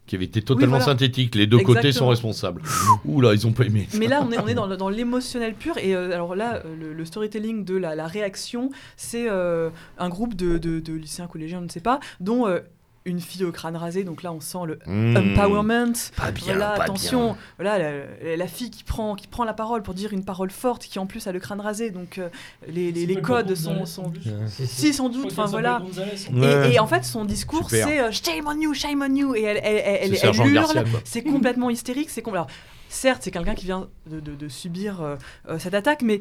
[0.07, 0.85] qui avait été totalement voilà.
[0.85, 1.35] synthétique.
[1.35, 2.63] Les deux côtés sont responsables.
[3.05, 3.89] Ouh là, ils ont pas aimé.
[3.97, 5.79] Mais là, on est, on est dans, l'émotionnel pur.
[5.79, 10.09] Et euh, alors là, euh, le, le storytelling de la, la réaction, c'est euh, un
[10.09, 12.61] groupe de, de- de lycéens, collégiens, je ne sais pas, dont euh,
[13.05, 14.05] une fille au crâne rasé.
[14.05, 15.17] Donc là, on sent le Mmh.
[15.17, 15.93] empowerment.
[16.17, 17.25] Pas bien, voilà, pas attention.
[17.33, 17.37] bien.
[17.59, 17.79] Voilà,
[18.23, 20.99] la, la fille qui prend, qui prend la parole pour dire une parole forte, qui
[20.99, 21.91] en plus a le crâne rasé.
[21.91, 22.29] Donc euh,
[22.69, 24.13] les, les, les codes sont, sont
[24.49, 25.33] si sans doute.
[25.33, 25.83] Enfin voilà.
[26.31, 26.75] Et, Ouais.
[26.75, 29.35] et en fait, son discours, c'est euh, shame on you, shame on you.
[29.35, 30.85] Et elle, elle, elle, elle, C'est elle Sergent hurle.
[31.05, 32.11] C'est complètement hystérique.
[32.11, 32.47] C'est com- alors,
[32.89, 35.17] certes, c'est quelqu'un qui vient de, de- de subir euh,
[35.49, 36.21] euh, cette attaque, mais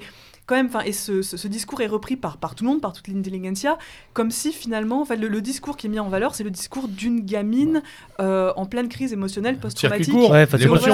[0.52, 2.82] quand même, enfin, et ce, ce- ce discours est repris par, par tout le monde,
[2.82, 3.78] par toute l'intelligentsia,
[4.12, 6.52] comme si finalement, en fait, le, le discours qui est mis en valeur, c'est le
[6.52, 7.82] discours d'une gamine
[8.20, 10.14] euh, en pleine crise émotionnelle post-traumatique.
[10.14, 10.46] Ouais,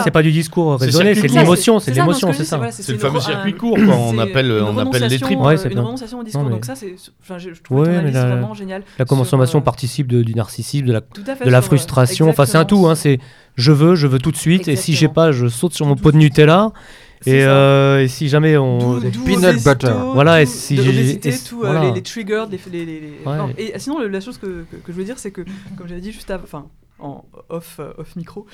[0.04, 2.58] c'est pas- du discours raisonné, c'est de l'émotion, c'est de l'émotion, c'est ça.
[2.58, 3.96] voilà, C'est le fameux circuit court, quoi.
[3.96, 5.40] On appelle, une on appelle les tripes.
[5.40, 5.84] Ouais, c'est une bien.
[5.84, 6.44] renonciation au discours.
[6.44, 8.54] Non, mais- Donc ça, c'est, enfin, je, trouve la- vraiment
[9.08, 11.02] consommation euh, participe du narcissisme, de la,
[11.58, 12.30] euh, frustration.
[12.30, 12.88] Enfin, c'est un tout.
[12.88, 13.20] Hein, c'est
[13.56, 14.68] je veux, je veux tout de suite.
[14.68, 16.72] Et si j'ai pas, je saute sur mon pot de Nutella.
[17.26, 19.00] Et, euh, et si jamais on.
[19.26, 19.94] Peanut butter.
[20.14, 21.82] Voilà, et si j'ai- euh, voilà.
[21.86, 23.38] les, les triggers, les, les, les- les- Ouais.
[23.38, 25.42] non, Et sinon, la chose que, que, que je veux dire, c'est que,
[25.78, 26.66] comme j'avais dit juste avant, enfin,
[27.00, 28.46] en off, euh, off micro,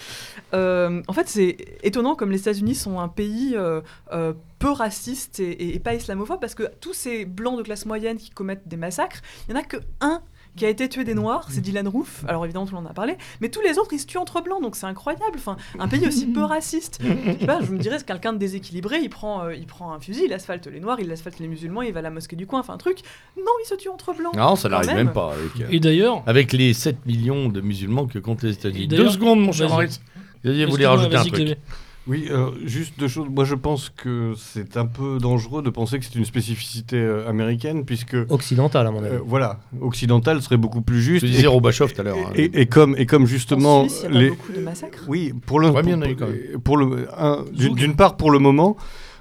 [0.53, 5.39] euh, en fait, c'est étonnant comme les États-Unis sont un pays euh, euh, peu raciste
[5.39, 8.67] et, et- et pas islamophobe parce que tous ces blancs de classe moyenne qui commettent
[8.67, 10.21] des massacres, il n'y en a que un
[10.55, 12.23] qui a été tué des noirs, c'est Dylan Roof.
[12.27, 14.17] Alors évidemment, tout le monde en a parlé, mais tous les autres, ils se tuent
[14.17, 15.35] entre blancs, donc c'est incroyable.
[15.35, 16.99] Enfin, un pays aussi peu raciste.
[17.03, 19.93] Je sais pas, je me dirais, c'est quelqu'un de déséquilibré, il prend, euh, il prend
[19.93, 22.35] un fusil, il asphalte les noirs, il asphalte les musulmans, il va à la mosquée
[22.35, 22.99] du coin, enfin un truc.
[23.37, 24.35] Non, il se tue entre blancs.
[24.35, 24.97] Non, ça n'arrive même.
[24.97, 25.33] même pas.
[25.33, 28.87] Avec, euh, Et d'ailleurs, avec les 7 millions de musulmans que comptent les États-Unis.
[28.87, 29.69] Deux secondes, mon cher.
[29.69, 30.01] Maurice.
[30.43, 31.57] Voulait excuse-moi, rajouter un truc.
[32.05, 33.27] Oui, euh, juste deux choses.
[33.29, 37.29] Moi, je pense que c'est un peu dangereux de penser que c'est une spécificité euh,
[37.29, 39.15] américaine, puisque Occidental, à mon avis.
[39.15, 41.25] euh, voilà, occidentale serait beaucoup plus juste.
[41.25, 42.17] Je disais Robachov tout à l'heure.
[42.17, 42.31] hein.
[42.35, 44.59] et- et comme et comme justement en Suisse, il y a les pas beaucoup de
[44.59, 45.03] massacres.
[45.07, 46.61] oui pour le Ouais, mais il y en a pour- eu quand même.
[46.61, 48.75] pour le un- d'une part pour le moment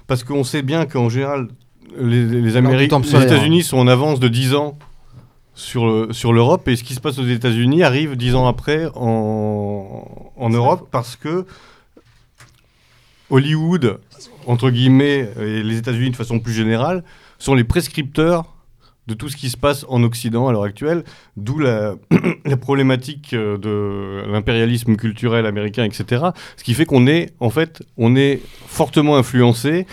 [0.07, 1.47] parce qu'on sait bien qu'en général
[1.97, 3.25] les, les Amériques Tom les Sawyer.
[3.27, 4.77] États-Unis sont en avance de 10 ans
[5.53, 8.87] sur le- sur l'Europe et ce qui se passe aux États-Unis arrive 10 ans après
[8.95, 11.45] en en Europe parce que
[13.29, 13.99] Hollywood,
[14.45, 17.03] entre guillemets, et les États-Unis de façon plus générale,
[17.39, 18.53] sont les prescripteurs
[19.07, 21.03] de tout ce qui se passe en Occident à l'heure actuelle,
[21.35, 21.95] d'où la,
[22.45, 26.27] la problématique euh, de l'impérialisme culturel américain, etc.
[26.55, 29.85] Ce qui fait qu'on est, en fait, on est fortement influencé,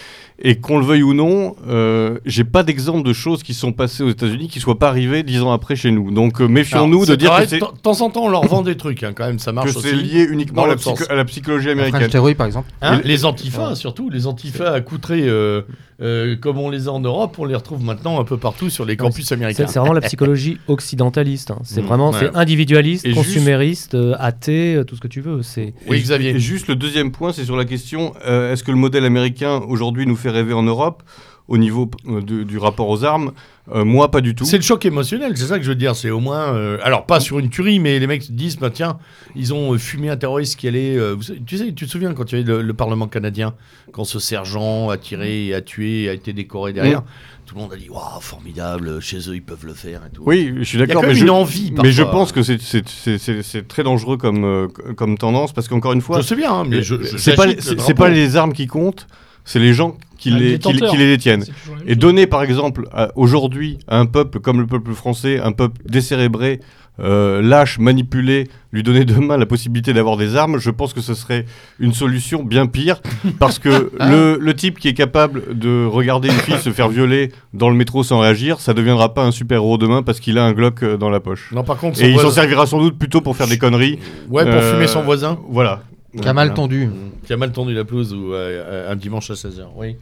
[0.42, 4.03] et qu'on le veuille ou non, euh, j'ai pas d'exemple de choses qui sont passées
[4.03, 6.11] aux États-Unis qui soient pas arrivées dix ans après chez nous.
[6.11, 8.46] Donc euh, méfions-nous de c'est dire vrai, que c'est De temps en temps, on leur
[8.46, 9.94] vend des trucs, hein, quand même, ça que marche c'est aussi.
[10.03, 10.98] lié uniquement à la, l'autre sens.
[10.98, 12.09] psycho- à la psychologie américaine.
[12.37, 12.70] Par exemple.
[12.81, 15.62] Hein, les antifas, surtout, les antifas accoutrés euh,
[16.02, 18.84] euh, comme on les a en Europe, on les retrouve maintenant un peu partout sur
[18.84, 19.66] les campus américains.
[19.66, 21.50] c'est vraiment la psychologie occidentaliste.
[21.50, 21.58] hein.
[21.64, 22.18] C'est Mm, vraiment ouais.
[22.20, 25.42] c'est individualiste, Et juste- consumériste, euh, athée, euh, tout ce que tu veux.
[25.42, 26.30] C'est Oui, Xavier.
[26.30, 29.60] Et juste le deuxième point, c'est sur la question euh, est-ce que le modèle américain
[29.68, 31.02] aujourd'hui nous fait rêver en Europe?
[31.50, 33.32] Au niveau euh, de- du rapport aux armes
[33.72, 34.44] Euh, Moi, pas du tout.
[34.44, 35.94] C'est le choc émotionnel, c'est ça que je veux dire.
[35.94, 36.54] C'est au moins.
[36.54, 38.98] euh, alors, pas sur une tuerie, mais les mecs se disent bah, tiens,
[39.36, 40.96] ils ont fumé un terroriste qui allait.
[40.96, 41.14] euh,
[41.46, 43.54] tu sais, tu te souviens quand il y avait le, le Parlement canadien,
[43.92, 47.02] quand ce sergent a tiré et a tué et a été décoré derrière
[47.46, 50.22] Tout le monde a dit waouh, formidable, chez eux ils peuvent le faire et tout.
[50.26, 51.72] Oui, je suis d'accord, mais, je, une envie.
[51.80, 56.26] mais je pense que c'est- très dangereux comme, comme tendance parce qu'encore une fois, Je
[56.26, 56.80] sais bien, hein, mais
[57.18, 57.46] c'est pas,
[57.94, 59.06] pas les armes qui comptent,
[59.44, 60.90] c'est les gens qui, Ah, le les, qui, les- détenteur.
[60.90, 61.44] qui les détiennent.
[61.87, 66.61] Et donner par exemple aujourd'hui à un peuple comme le peuple français, un peuple décérébré,
[66.98, 71.14] euh, lâche, manipulé, lui donner demain la possibilité d'avoir des armes, je pense que ce
[71.14, 71.46] serait
[71.79, 73.00] une solution bien pire
[73.38, 77.33] parce que le, le type qui est capable de regarder une fille se faire violer
[77.55, 80.53] dans le métro sans réagir, ça deviendra pas un super-héros demain parce qu'il a un
[80.53, 81.50] Glock euh, dans la poche.
[81.55, 83.98] Non, par contre, Et il s'en servira sans doute plutôt pour faire des conneries.
[84.29, 85.38] Ouais, pour Euh, fumer son voisin.
[85.48, 85.81] Voilà.
[86.12, 86.54] Qui a mal Voilà.
[86.54, 86.86] tendu.
[86.86, 86.92] Mmh.
[87.26, 89.66] Qui a mal tendu la pelouse ou, euh, un dimanche à 16h.
[89.76, 89.96] Oui.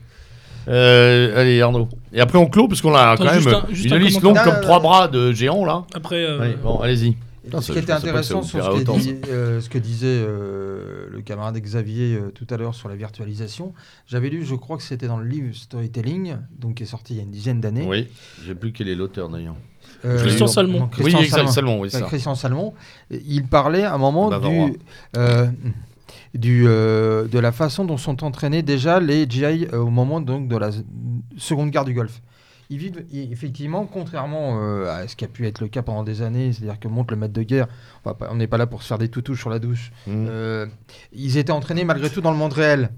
[0.67, 1.87] Euh, allez, Arnaud.
[2.13, 3.97] Et après, on clôt, parce qu'on a Attends, quand juste même un- juste une un
[3.99, 5.85] liste longue comme trois bras de géants, là.
[5.93, 7.15] Après, euh, Ouais, bon, allez-y.
[7.51, 11.07] Ce ça, qui était intéressant sur ce, que autant, dit- euh, ce que disait euh,
[11.09, 13.73] le camarade Xavier euh, tout à l'heure sur la virtualisation,
[14.05, 17.17] j'avais lu, je crois que c'était dans le livre Storytelling, donc qui est sorti il
[17.17, 17.87] y a une dizaine d'années.
[17.87, 18.07] Oui,
[18.45, 19.55] j'ai plus quel est l'auteur d'ailleurs.
[20.05, 20.79] Euh, Christian Salmon.
[20.81, 21.51] non, Christian Salmon.
[21.51, 22.01] Salmon, oui, Ouais, ça.
[22.01, 22.73] Christian Salmon,
[23.09, 24.73] il parlait à un moment du,
[25.17, 25.47] euh,
[26.33, 30.47] du, euh, de la façon dont sont entraînés déjà les GI euh, au moment donc,
[30.47, 30.69] de la
[31.37, 32.21] Seconde Guerre du Golfe.
[32.71, 36.03] Ils vivent i- effectivement, contrairement euh, à ce qui a pu être le cas pendant
[36.03, 37.67] des années, c'est-à-dire que monte le maître de guerre,
[38.29, 40.27] on n'est pas là pour se faire des toutouches sur la douche, Mmh.
[41.13, 42.91] ils étaient entraînés malgré tout dans le monde réel.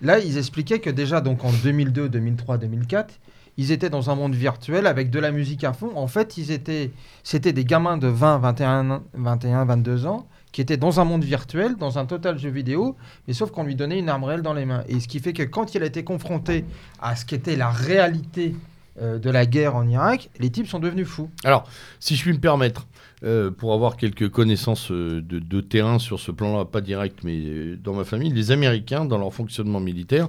[0.00, 3.14] Là, ils expliquaient que déjà donc en 2002, 2003, 2004,
[3.58, 5.90] ils étaient dans un monde virtuel avec de la musique à fond.
[5.96, 6.90] En fait, ils étaient,
[7.24, 10.26] c'était des gamins de 20, 21, ans- 21, 22 ans
[10.58, 12.96] qui étaient dans un monde virtuel, dans un total jeu vidéo,
[13.28, 14.82] mais sauf qu'on lui donnait une arme réelle dans les mains.
[14.88, 16.64] Et ce qui fait que quand il a été confronté
[17.00, 18.56] à ce qu'était la réalité
[19.00, 21.30] euh, de la guerre en Irak, les types sont devenus fous.
[21.44, 21.62] Alors,
[22.00, 22.88] si je puis me permettre,
[23.22, 27.76] euh, pour avoir quelques connaissances euh, de, de terrain sur ce plan-là, pas direct, mais
[27.76, 30.28] dans ma famille, les Américains, dans leur fonctionnement militaire,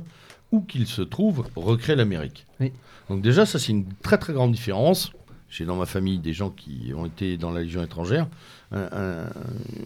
[0.51, 2.45] où qu'ils se trouvent, recréent l'Amérique.
[2.59, 2.71] Oui.
[3.09, 5.11] Donc déjà, ça c'est une très très grande différence.
[5.49, 8.27] j'ai dans ma famille des gens qui ont été dans la Légion étrangère.
[8.71, 9.29] Un, un-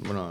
[0.03, 0.21] voilà,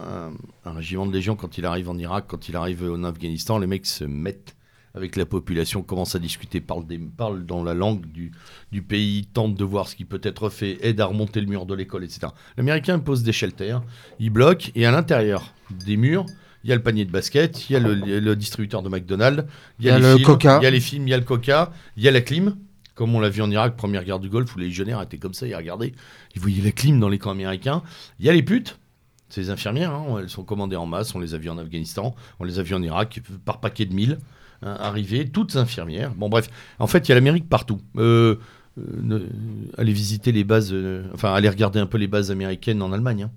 [0.65, 3.59] un, un régiment de Légion, quand il arrive en Irak, quand il arrive en Afghanistan,
[3.59, 4.57] les mecs se mettent
[4.95, 8.31] avec la population, commencent à discuter, parlent, des, parlent dans la langue du,
[8.73, 11.65] du pays, tentent de voir ce qui peut être fait, aident à remonter le mur
[11.65, 12.29] de l'école, etc.
[12.59, 13.83] L'Américain pose des shelters,
[14.21, 16.27] il bloque, et à l'intérieur des murs,
[16.63, 19.45] il y a le panier de basket, il y a le, le distributeur de McDonald's,
[19.81, 20.59] il y a, Il y a les le films, Coca.
[20.61, 22.57] il y a les films, il y a le coca, il y a la clim,
[22.95, 25.35] comme on l'a vu en Irak, première guerre du Golfe, où les légionnaires étaient comme
[25.35, 25.93] ça, ils regardaient,
[26.35, 27.83] ils voyaient la clim dans les camps américains.
[28.19, 28.79] Il y a les putes,
[29.37, 32.45] les infirmières, hein, elles sont commandées en masse, on les a vues en Afghanistan, on
[32.45, 34.19] les a vues en Irak, par paquet de mille,
[34.63, 36.15] hein, arrivées, toutes infirmières.
[36.15, 37.81] Bon bref, en fait, il y a l'Amérique partout.
[37.97, 38.37] Euh,
[38.79, 39.29] euh,
[39.77, 43.25] allez visiter les bases, euh, enfin allez regarder un peu les bases américaines en Allemagne.
[43.25, 43.31] hein.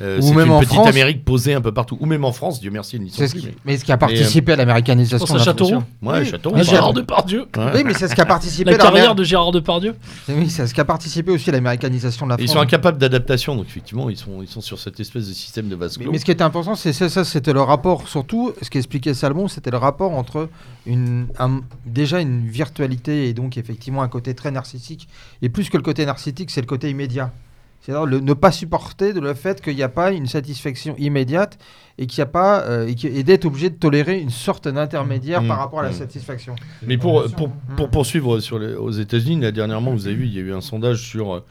[0.00, 0.88] Euh, Ou c'est même une en petite France.
[0.88, 3.26] Amérique posée un peu partout, ou même en France, Dieu merci, ils n'y sont C'est
[3.26, 3.40] ce plus.
[3.42, 5.82] qui- mais- Mais ce qui a participé à l'américanisation la Châteauroux.
[6.00, 6.26] Ouais, Oui.
[6.26, 6.52] Château.
[6.54, 7.46] Ah, Gérard Gérard Depardieu.
[7.74, 9.94] Oui, mais c'est ce qui a participé La carrière de Gérard Depardieu.
[10.28, 12.54] Oui, c'est ce qui a participé aussi à l'américanisation de la Ils France.
[12.54, 15.74] sont incapables d'adaptation, donc effectivement, ils sont, ils sont sur cette espèce de système de
[15.76, 16.12] vase Mais, clos.
[16.12, 19.48] mais ce qui était important, c'est ça, ça, c'était le rapport, surtout, ce qu'expliquait Salmon,
[19.48, 20.48] c'était le rapport entre
[20.86, 25.08] une, un- déjà une virtualité et donc effectivement un côté très narcissique.
[25.42, 27.32] Et plus que le côté narcissique, c'est le côté immédiat.
[27.80, 31.58] C'est-à-dire le, ne pas supporter de le fait qu'il n'y a pas une satisfaction immédiate
[31.98, 35.48] et qu'il n'y a pas euh, et, d'être obligé de tolérer une sorte d'intermédiaire Mmh.
[35.48, 35.94] par rapport à la Mmh.
[35.94, 36.54] satisfaction.
[36.82, 37.52] Mais pour, pour, Mmh.
[37.76, 40.52] pour poursuivre sur les- aux États-Unis, là, dernièrement, vous avez vu, il y a eu
[40.52, 41.42] un sondage sur,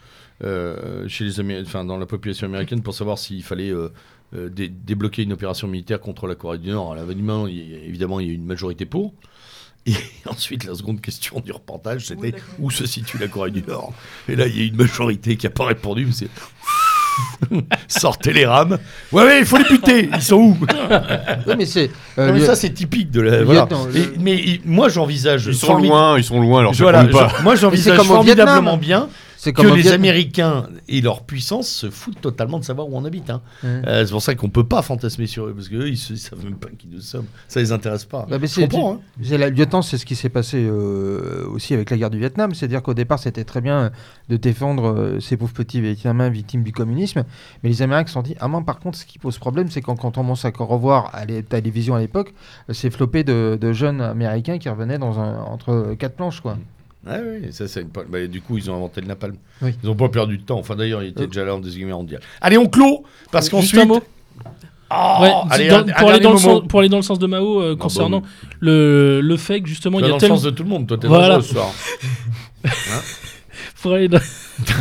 [0.44, 3.88] euh, chez les Amé- enfin, dans la population américaine pour savoir s'il fallait euh,
[4.36, 6.92] euh, dé- débloquer une opération militaire contre la Corée du Nord.
[6.92, 9.12] À l'avènement, évidemment, il y a eu une majorité pour.
[9.86, 9.94] Et
[10.28, 13.92] ensuite, la seconde question du reportage, c'était Oui, où se situe la Corée du Nord?
[14.28, 16.06] Et là, il y a une majorité qui n'a pas répondu.
[16.06, 16.28] mais C'est
[17.88, 18.78] sortez les rames.
[19.12, 20.08] Ouais, ouais, il faut les buter.
[20.14, 20.56] Ils sont où?
[21.46, 23.38] Oui, mais c'est euh, Non, mais le- ça, c'est typique de la.
[23.38, 23.62] le voilà.
[23.62, 25.46] lieutenant, le- Et- mais moi, j'envisage.
[25.46, 27.32] Ils sont formid- loin, ils sont loin, alors Voilà, pas.
[27.38, 28.78] je- moi, j'envisage formidablement Vietnam.
[28.78, 29.08] bien
[29.52, 33.30] que les Américains et leur puissance se foutent totalement de savoir où on habite.
[33.30, 33.40] hein.
[33.64, 36.44] Euh, c'est pour ça qu'on peut pas fantasmer sur eux, parce qu'eux, ils, ils savent
[36.44, 37.24] même pas qui nous sommes.
[37.48, 38.26] Ça les intéresse pas.
[38.28, 39.36] Bah, mais Je comprends, hein.
[39.38, 42.54] La lieutenant, c'est ce qui s'est passé euh, aussi avec la guerre du Vietnam.
[42.54, 43.90] C'est-à-dire qu'au départ, c'était très bien euh,
[44.28, 47.24] de défendre euh, ces pauvres petits Vietnamiens victimes du communisme.
[47.62, 49.80] Mais les Américains se sont dit Ah, moi, par contre, ce qui pose problème, c'est
[49.80, 52.34] quand, quand on commence à revoir à la télévision à l'époque,
[52.68, 56.40] c'est flopé de, de jeunes Américains qui revenaient dans un, entre quatre planches.
[56.40, 56.58] Quoi.
[57.50, 59.36] Ça, c'est une po- bah, du coup, ils ont inventé le napalm.
[59.62, 59.74] Oui.
[59.82, 60.58] Ils ont pas perdu de temps.
[60.58, 61.26] Enfin, d'ailleurs, ils étaient Euh.
[61.26, 62.20] déjà là en Deuxième Guerre mondiale.
[62.40, 63.80] Allez, on clôt Parce Juste qu'ensuite.
[63.80, 64.00] un mot.
[64.92, 67.02] Oh, Ouais, allez, dans- un- un pour, aller dans le sens, pour aller dans le
[67.02, 68.48] sens de Mao euh, bah concernant oui.
[68.60, 70.64] le, le fait que justement Tu il y dans a le tellement sens de tout
[70.64, 70.88] le monde.
[70.88, 71.36] Toi, t'es Voilà.
[71.36, 71.70] dangereux ce soir.
[73.80, 74.18] pour aller dans-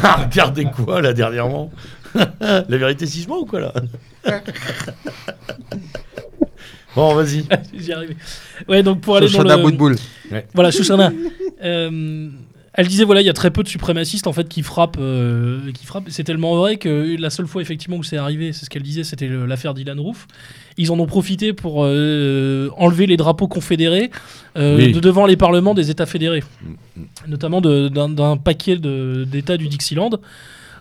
[0.01, 1.71] T'as regardé quoi, là, dernièrement?
[2.41, 3.73] La vérité si je mens ou quoi, là?
[6.95, 7.43] Bon, vas-y.
[7.77, 8.15] J'y arrivais.
[8.67, 9.95] Ouais, donc pour aller dans Shoshana le Boudboul.
[10.53, 11.11] Voilà, Shoshana.
[11.63, 12.29] Euh,
[12.73, 15.71] elle disait voilà, il y a très peu de suprémacistes en fait qui frappent, euh,
[15.73, 16.05] qui frappent.
[16.09, 19.03] C'est tellement vrai que la seule fois effectivement où c'est arrivé, c'est ce qu'elle disait,
[19.03, 20.27] c'était l'affaire Dylan Roof.
[20.77, 24.11] Ils en ont profité pour euh, enlever les drapeaux confédérés
[24.57, 24.91] euh, Oui.
[24.93, 26.69] de devant les parlements des États fédérés, Mm,
[27.01, 27.05] mm.
[27.27, 30.11] notamment d'un paquet de- d'États du Dixieland.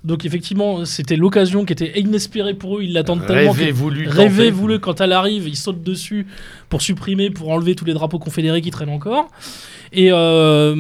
[0.05, 2.83] Donc effectivement, c'était l'occasion qui était inespérée pour eux.
[2.83, 3.53] Ils l'attendent tellement.
[3.69, 4.51] Que- voulu.
[4.51, 6.27] Voulu, quand elle arrive, ils sautent dessus
[6.69, 9.29] pour supprimer, pour enlever tous les drapeaux confédérés qui traînent encore.
[9.93, 10.75] Et euh,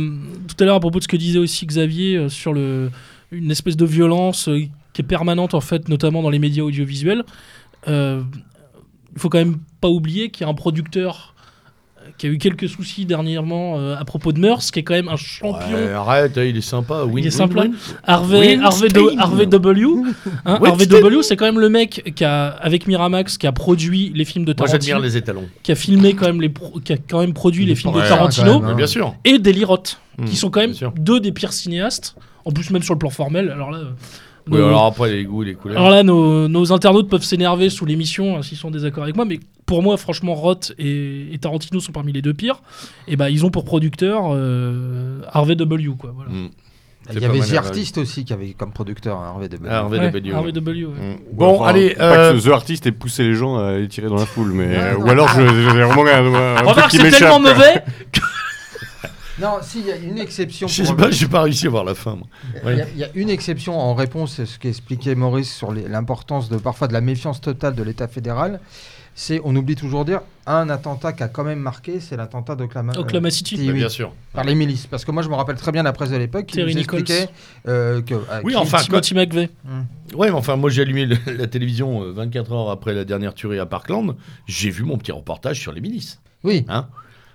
[0.47, 2.91] tout à l'heure, à propos de ce que disait aussi Xavier euh, sur le,
[3.33, 4.61] une espèce de violence euh,
[4.93, 7.25] qui est permanente, en fait, notamment dans les médias audiovisuels,
[7.89, 8.23] euh,
[9.15, 11.38] il faut quand même pas oublier qu'il y a un producteur euh,
[12.16, 15.09] qui a eu quelques soucis dernièrement euh, à propos de Meurs, qui est quand même
[15.09, 15.75] un champion.
[15.77, 17.05] Ouais, arrête, hein, il est sympa.
[17.05, 17.61] Win, est win, sympa.
[17.62, 17.75] win.
[18.05, 18.59] Harvey.
[18.62, 19.87] Harvey, Do- Harvey W.
[20.47, 20.87] Hein, Harvey.
[20.87, 24.44] W, c'est quand même le mec qui a, avec Miramax, qui a produit les films
[24.44, 25.44] de Moi, Tarantino, j'admire les étalons.
[25.62, 28.01] qui a filmé quand même les, pro- qui a quand même produit les films de
[28.01, 28.75] Tarantino même, hein.
[28.75, 29.14] Bien sûr.
[29.25, 32.16] et Deli Roth, Hmm, qui sont quand même deux des pires cinéastes.
[32.44, 33.51] En plus, même sur le plan formel.
[33.51, 33.85] Alors là, euh,
[34.51, 35.77] Oui, nos, alors après, les goûts, les couleurs.
[35.79, 39.14] alors là, nos, nos internautes peuvent s'énerver sous l'émission hein, s'ils sont en désaccord avec
[39.14, 39.38] moi, mais
[39.69, 42.63] pour moi, franchement, Roth et, et Tarantino sont parmi les deux pires.
[43.07, 45.91] Et bah, ils ont pour producteur euh, Harvey W.
[45.97, 46.31] Quoi, voilà.
[46.33, 46.49] Mm.
[47.11, 47.57] Il y avait The ouais.
[47.59, 50.35] Artist aussi qui avait comme producteur hein, Harvey de Ah, Harvey Ouais, W.
[50.35, 50.85] Harvey W.
[50.87, 50.93] ouais.
[50.93, 50.99] Mm.
[50.99, 51.91] Ouais, Bon, enfin, allez.
[51.95, 52.03] Pas
[52.33, 54.67] euh, que The Artist ait poussé les gens à les tirer dans la foule, mais.
[54.69, 55.05] Non, euh, non.
[55.07, 57.85] ou alors je- j'ai vraiment un, un truc Remarque, qui c'est tellement mauvais
[59.41, 60.67] Non, si, il y a une exception.
[60.67, 62.19] Je sais pas, j'ai pas réussi à voir la fin.
[62.65, 65.73] Il y a- il y, a une exception en réponse à ce qu'expliquait Maurice sur
[65.73, 68.59] les- l'importance de parfois de la méfiance totale de l'État fédéral.
[69.21, 72.55] C'est, on oublie toujours de dire, un attentat qui a quand même marqué, c'est l'attentat
[72.55, 73.57] d'Oklahoma Oklahoma euh, City.
[73.57, 74.13] City, Bah, oui, bien sûr.
[74.33, 74.87] par les milices.
[74.87, 76.79] Parce que moi, je me rappelle très bien la presse de l'époque qui Terry nous
[76.79, 77.29] expliquait
[77.67, 78.15] euh, que.
[78.15, 79.51] euh, Oui, qui- enfin, Timothy McVeigh.
[80.15, 83.35] Ouais, mais enfin, moi j'ai allumé le- la télévision euh, 24 heures après la dernière
[83.35, 84.15] tuerie à Parkland.
[84.47, 86.21] J'ai vu mon petit reportage sur les milices.
[86.45, 86.87] Oui, Hein?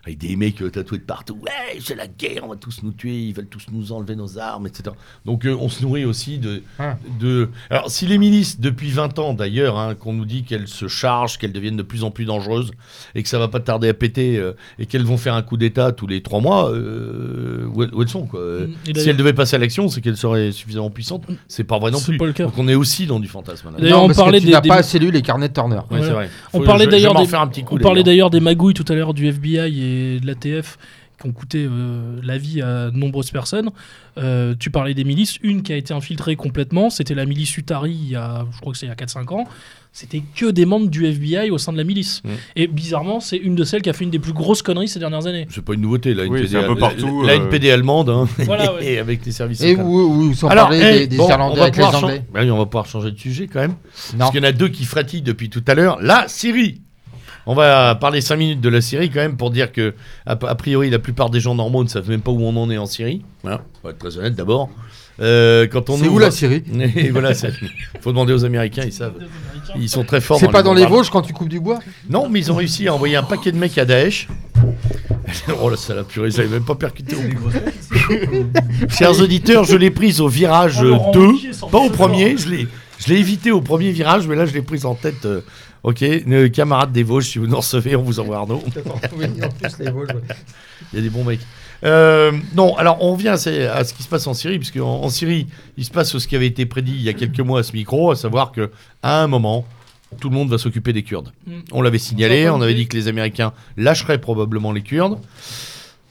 [0.05, 1.35] Avec des mecs euh, tatoués de partout.
[1.41, 4.37] Ouais, c'est la guerre, on va tous nous tuer, ils veulent tous nous enlever nos
[4.37, 4.93] armes, etc.
[5.25, 6.97] Donc euh, on se nourrit aussi de, Ah.
[7.21, 7.49] de...
[7.69, 11.37] Alors si les milices, depuis 20 ans d'ailleurs, hein, qu'on nous dit qu'elles se chargent,
[11.37, 12.71] qu'elles deviennent de plus en plus dangereuses,
[13.15, 15.55] et que ça va pas tarder à péter, euh, et qu'elles vont faire un coup
[15.55, 18.41] d'État tous les 3 mois, euh, où, elles, où elles sont quoi.
[18.41, 18.95] Mm.
[18.95, 21.23] Si elles devaient passer à l'action, c'est qu'elles seraient suffisamment puissantes.
[21.47, 22.17] C'est pas vrai non plus.
[22.17, 22.43] pas le cas.
[22.45, 23.69] Donc on est aussi dans du fantasme.
[23.71, 23.77] là.
[23.79, 25.47] D'ailleurs, Non, on parce que parlait tu des- n'as des- pas assez lu les carnets
[25.47, 25.79] de Turner.
[25.89, 26.29] Ouais, c'est vrai.
[26.51, 27.75] On parlait d'ailleurs des- faire un petit coup.
[27.75, 30.77] On parlait d'ailleurs des magouilles tout à l'heure du FBI et de l'ATF
[31.21, 33.69] qui ont coûté euh, la vie à de nombreuses personnes.
[34.17, 35.37] Euh, tu parlais des milices.
[35.43, 38.73] Une qui a été infiltrée complètement, c'était la milice Utari il y a, je crois
[38.73, 39.45] que c'est il y a 4-5 ans.
[39.95, 42.23] C'était que des membres du FBI au sein de la milice.
[42.55, 44.97] Et bizarrement, c'est une de celles qui a fait une des plus grosses conneries ces
[44.97, 45.45] dernières années.
[45.51, 47.45] C'est pas une nouveauté, la Oui, NPD, c'est un peu la- partout, La, euh.
[47.45, 48.93] NPD allemande, hein, Voilà, ouais.
[48.93, 49.61] et avec les services.
[49.61, 49.83] Et où,
[50.29, 52.49] où sont Alors, parlé eh, des, des bon, on Irlandais avec les Anglais Bah oui,
[52.49, 53.75] on va pouvoir changer de sujet quand même.
[54.13, 54.17] Non.
[54.17, 55.99] Parce qu'il y en a deux qui frétillent depuis tout à l'heure.
[56.01, 56.81] La Syrie.
[57.45, 59.93] On va parler 5 minutes de la Syrie quand même pour dire que,
[60.25, 62.69] a, a priori, la plupart des gens normaux ne savent même pas où on en
[62.69, 63.21] est en Syrie.
[63.41, 64.69] Voilà, on va être très honnête d'abord.
[65.19, 66.63] Euh, quand on C'est où la Syrie
[67.11, 67.51] voilà, c'est-
[68.01, 69.13] faut demander aux Américains, ils savent.
[69.75, 70.39] Ils sont très forts.
[70.39, 70.85] C'est pas dans les.
[70.85, 71.79] Vosges quand tu coupes du bois?
[72.09, 74.27] Non, mais ils ont réussi à envoyer un paquet de mecs à Daesh.
[75.61, 77.19] oh là, ça l'a purée, ils avaient même pas percuté au.
[78.89, 82.37] Chers auditeurs, je l'ai prise au virage Oh, Laurent 2, Ruquier sort pas au premier,
[82.37, 82.67] je l'ai,
[82.99, 85.25] je l'ai évité au premier virage, mais là je l'ai prise en tête.
[85.25, 85.41] euh,
[85.83, 88.63] ok, euh, camarades des Vosges, si vous nous recevez, on vous envoie Arnaud.
[89.17, 90.07] Oui, en plus, les Vosges.
[90.09, 90.35] ouais.
[90.91, 91.41] Il y a des bons mecs.
[91.83, 94.77] Euh, non, alors on revient à, ce- à ce qui se passe en Syrie, puisque
[94.77, 97.39] en, en Syrie, il se passe ce qui avait été prédit il y a quelques
[97.41, 99.65] mois à ce micro, à savoir que à un moment,
[100.21, 101.31] tout le monde va s'occuper des Kurdes.
[101.47, 101.51] Mm.
[101.73, 105.17] On l'avait signalé, On avait dit- dit que les Américains lâcheraient probablement les Kurdes.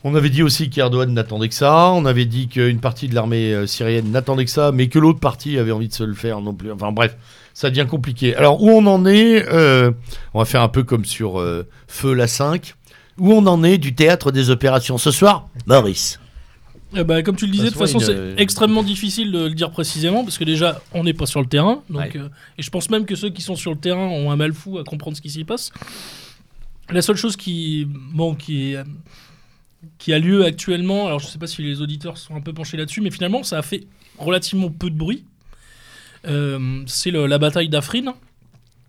[0.04, 1.90] On avait dit aussi qu'Erdogan n'attendait que ça.
[1.92, 5.20] On avait dit qu'une partie de l'armée euh, syrienne n'attendait que ça, mais que l'autre
[5.20, 6.72] partie avait envie de se le faire non plus.
[6.72, 7.16] Enfin bref,
[7.54, 8.34] ça devient compliqué.
[8.36, 9.90] Alors où on en est euh,
[10.34, 12.74] On va faire un peu comme sur euh, Feu la 5.
[13.18, 16.18] Où on en est du théâtre des opérations ce soir Maurice?
[16.96, 19.54] Eh ben, comme tu le disais, de toute Bah, façon, c'est extrêmement difficile de le
[19.54, 21.82] dire précisément parce que déjà, on n'est pas sur le terrain.
[21.88, 22.12] Donc, Ouais.
[22.16, 24.52] euh, et je pense même que ceux qui sont sur le terrain ont un mal
[24.52, 25.72] fou à comprendre ce qui s'y passe.
[26.90, 28.84] La seule chose qui, bon, qui, est, euh,
[29.98, 32.76] qui a lieu actuellement, alors je sais pas si les auditeurs sont un peu penchés
[32.76, 33.86] là-dessus, mais finalement, ça a fait
[34.18, 35.24] relativement peu de bruit.
[36.26, 38.14] Euh, c'est la bataille d'Afrin.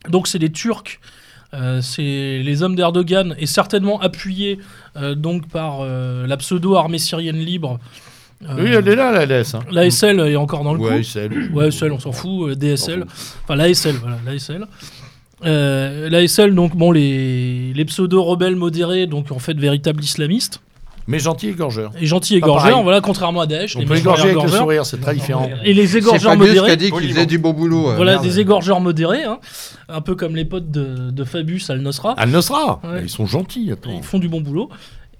[0.09, 0.99] Donc, c'est des Turcs.
[1.53, 4.59] euh, c'est les hommes d'Erdogan et certainement appuyés
[4.97, 7.79] euh, donc par euh, la pseudo-armée syrienne libre.
[8.57, 9.55] Oui, elle est là, la LS.
[9.55, 9.59] Hein.
[9.71, 11.07] L'ASL est encore dans le Ouais, coup.
[11.15, 11.51] elle.
[11.53, 12.51] Ouais, ASL, on s'en fout.
[12.57, 13.05] DSL.
[13.43, 14.65] Enfin, l'ASL, voilà, l'ASL.
[15.45, 20.61] Euh, L'ASL, donc, bon, les, les pseudo-rebelles modérés, donc en fait, véritables islamistes.
[21.07, 21.91] Mais gentil égorgeur.
[21.99, 22.83] Et égorgeurs, pareil.
[22.83, 23.75] voilà, contrairement à Daesh.
[23.75, 25.49] On les peut égorger avec le sourire, c'est très différent.
[25.65, 26.77] Et les égorgeurs Fabius qui a modérés.
[26.77, 27.89] dit qu'il faisait du beau boulot.
[27.89, 28.23] euh, Voilà, merde.
[28.23, 29.39] des égorgeurs modérés, hein,
[29.89, 32.13] un peu comme les potes de, de Fabius Al-Nosra.
[32.17, 33.01] Al-Nosra Ouais.
[33.03, 33.91] Ils sont gentils, attends.
[33.93, 34.69] Ils font du bon boulot.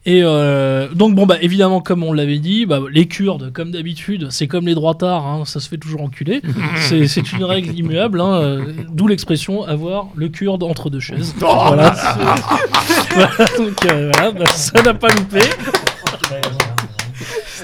[0.06, 4.28] Et euh, donc, bon, bah, évidemment, comme on l'avait dit, bah, les Kurdes, comme d'habitude,
[4.32, 6.42] c'est comme les droitards, hein, ça se fait toujours enculer.
[6.90, 11.34] c'est c'est une règle immuable, hein, euh, d'où l'expression avoir le Kurde entre deux chaises.
[11.40, 11.96] voilà.
[11.96, 15.40] c'est- Voilà, donc, euh, voilà, bah, ça n'a pas loupé.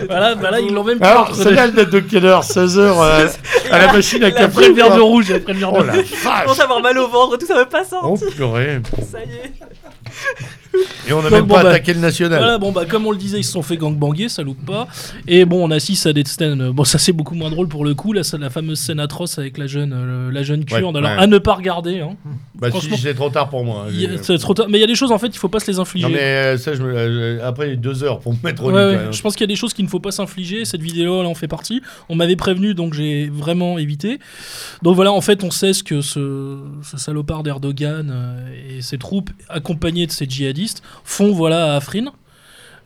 [0.08, 2.44] voilà, bah là, ils l'ont même pas Alors, celle-là, elle date de quelle heure?
[2.44, 3.30] 16h
[3.72, 5.88] à la machine à café Après le verre de rouge, après le verre Oh de
[5.88, 6.06] la rouge.
[6.10, 8.28] Je vache commence à avoir mal au ventre, tout ça veut pas Oh sortir.
[8.36, 8.80] purée
[9.12, 9.52] Ça y est.
[11.08, 12.38] Et on n'a même bon, pas bah, attaqué le national.
[12.40, 14.88] Voilà, bon, bah, comme on le disait, ils se sont fait gangbanger, ça loupe pas.
[15.28, 16.62] Et bon, on assiste à des scènes.
[16.62, 18.14] euh, Bon, ça, c'est beaucoup moins drôle pour le coup.
[18.14, 20.84] Là, c'est la fameuse scène atroce avec la jeune, euh, la jeune kurde.
[20.96, 21.24] Ouais, Alors, ouais.
[21.24, 22.02] à ne pas regarder.
[22.02, 22.16] Hein.
[22.56, 23.88] Bah si, c'est trop tard pour moi.
[23.88, 24.68] a- c'est trop tard.
[24.70, 26.06] Mais il y a des choses, en fait, il faut pas se les infliger.
[26.08, 26.94] Non mais euh, ça, je me...
[26.96, 29.00] euh, après deux heures pour me mettre au Ouais, lit.
[29.12, 30.66] je pense qu'il y a des choses qu'il ne faut pas s'infliger.
[30.66, 31.82] Cette vidéo, là, en fait partie.
[32.10, 34.20] On m'avait prévenu, donc j'ai vraiment évité.
[34.84, 38.98] Donc voilà, en fait, on sait ce que ce, ce salopard d'Erdogan euh, et ses
[39.00, 40.59] troupes, accompagnés de ces djihadistes,
[41.04, 42.06] font voilà à Afrin.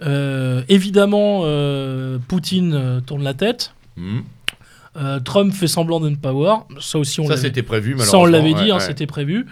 [0.01, 3.73] Euh, évidemment, euh, Poutine euh, tourne la tête.
[3.95, 4.21] Hmm.
[4.95, 6.67] Euh, Trump fait semblant de ne pas voir.
[6.79, 8.79] Ça aussi, on Ça l'avait c'était prévu ça, on l'avait dit, ouais, hein, ouais.
[8.79, 9.45] c'était prévu.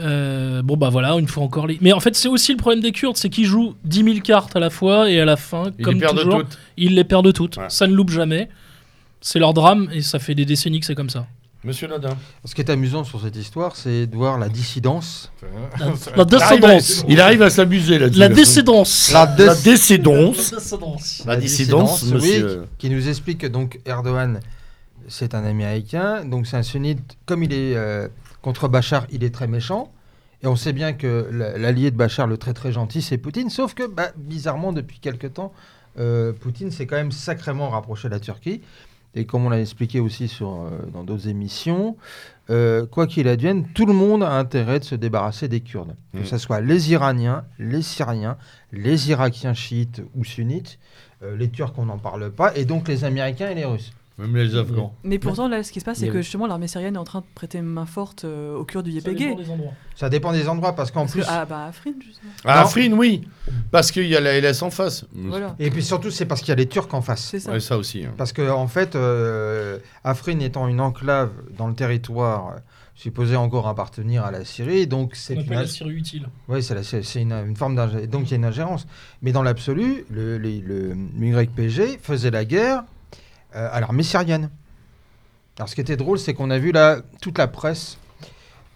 [0.00, 1.66] Euh, bon, bah voilà, une fois encore.
[1.66, 1.78] Les...
[1.80, 4.54] Mais en fait, c'est aussi le problème des Kurdes, c'est qu'ils jouent 10 000 cartes
[4.54, 6.58] à la fois et à la fin, Ils comme les toujours, toutes.
[6.76, 7.56] ils les perdent toutes.
[7.56, 7.64] Ouais.
[7.68, 8.48] Ça ne loupe jamais.
[9.20, 11.26] C'est leur drame et ça fait des décennies que c'est comme ça.
[11.68, 12.16] Monsieur Nadin.
[12.46, 15.30] Ce qui est amusant sur cette histoire, c'est de voir la dissidence.
[15.78, 17.04] La, la Il arrive à- décédence.
[17.08, 18.18] Il arrive à s'amuser là-dessus.
[18.18, 19.10] La décédence.
[19.12, 20.54] La, dé- La décédence.
[21.26, 22.64] La dissidence, oui, monsieur.
[22.78, 24.40] qui nous explique que donc Erdogan,
[25.08, 27.18] c'est un Américain, donc c'est un sunnite.
[27.26, 28.08] Comme il est euh,
[28.40, 29.92] contre Bachar, il est très méchant.
[30.42, 33.50] Et on sait bien que la- l'allié de Bachar, le très très gentil, c'est Poutine.
[33.50, 35.52] Sauf que, bah, bizarrement, depuis quelque temps,
[35.98, 38.62] euh, Poutine s'est quand même sacrément rapproché de la Turquie.
[39.14, 41.96] Et comme on l'a expliqué aussi sur, euh, dans d'autres émissions,
[42.50, 45.96] euh, quoi qu'il advienne, tout le monde a intérêt de se débarrasser des Kurdes.
[46.12, 46.20] Mm.
[46.20, 48.36] Que ce soit les Iraniens, les Syriens,
[48.72, 50.78] les Irakiens chiites ou sunnites,
[51.22, 53.92] euh, les Turcs, on n'en parle pas, et donc les Américains et les Russes.
[54.18, 54.92] Même les Afghans.
[55.04, 56.22] Mais pourtant, là, ce qui se passe, c'est que oui.
[56.22, 59.10] justement, l'armée syrienne est en train de prêter main forte euh, au Kurdes du Ça
[59.10, 59.18] YPG.
[59.28, 59.72] dépend des endroits.
[59.94, 61.20] Ça dépend des endroits, parce qu'en plus...
[61.22, 62.30] que, ah, bah, Afrin, justement.
[62.44, 62.50] Non.
[62.50, 63.28] Afrin, oui.
[63.70, 65.04] Parce qu'il y a la LS en face.
[65.14, 67.22] Voilà, Et puis surtout, c'est parce qu'il y a les Turcs en face.
[67.30, 67.52] c'est ça.
[67.52, 68.04] Ouais, ça aussi.
[68.04, 68.12] hein.
[68.16, 72.58] Parce que en fait, euh, Afrin étant une enclave dans le territoire euh,
[72.96, 76.26] supposé encore appartenir à la Syrie, donc c'est une, la Syrie utile.
[76.48, 78.88] ouais, c'est la- c'est- c'est une, une forme d'ingé- donc il y a une ingérence.
[79.22, 82.82] Mais dans l'absolu, le, les- le, YPG faisait la guerre
[83.52, 84.50] à l'armée syrienne.
[85.58, 87.98] Alors ce qui était drôle, c'est qu'on a vu là toute la presse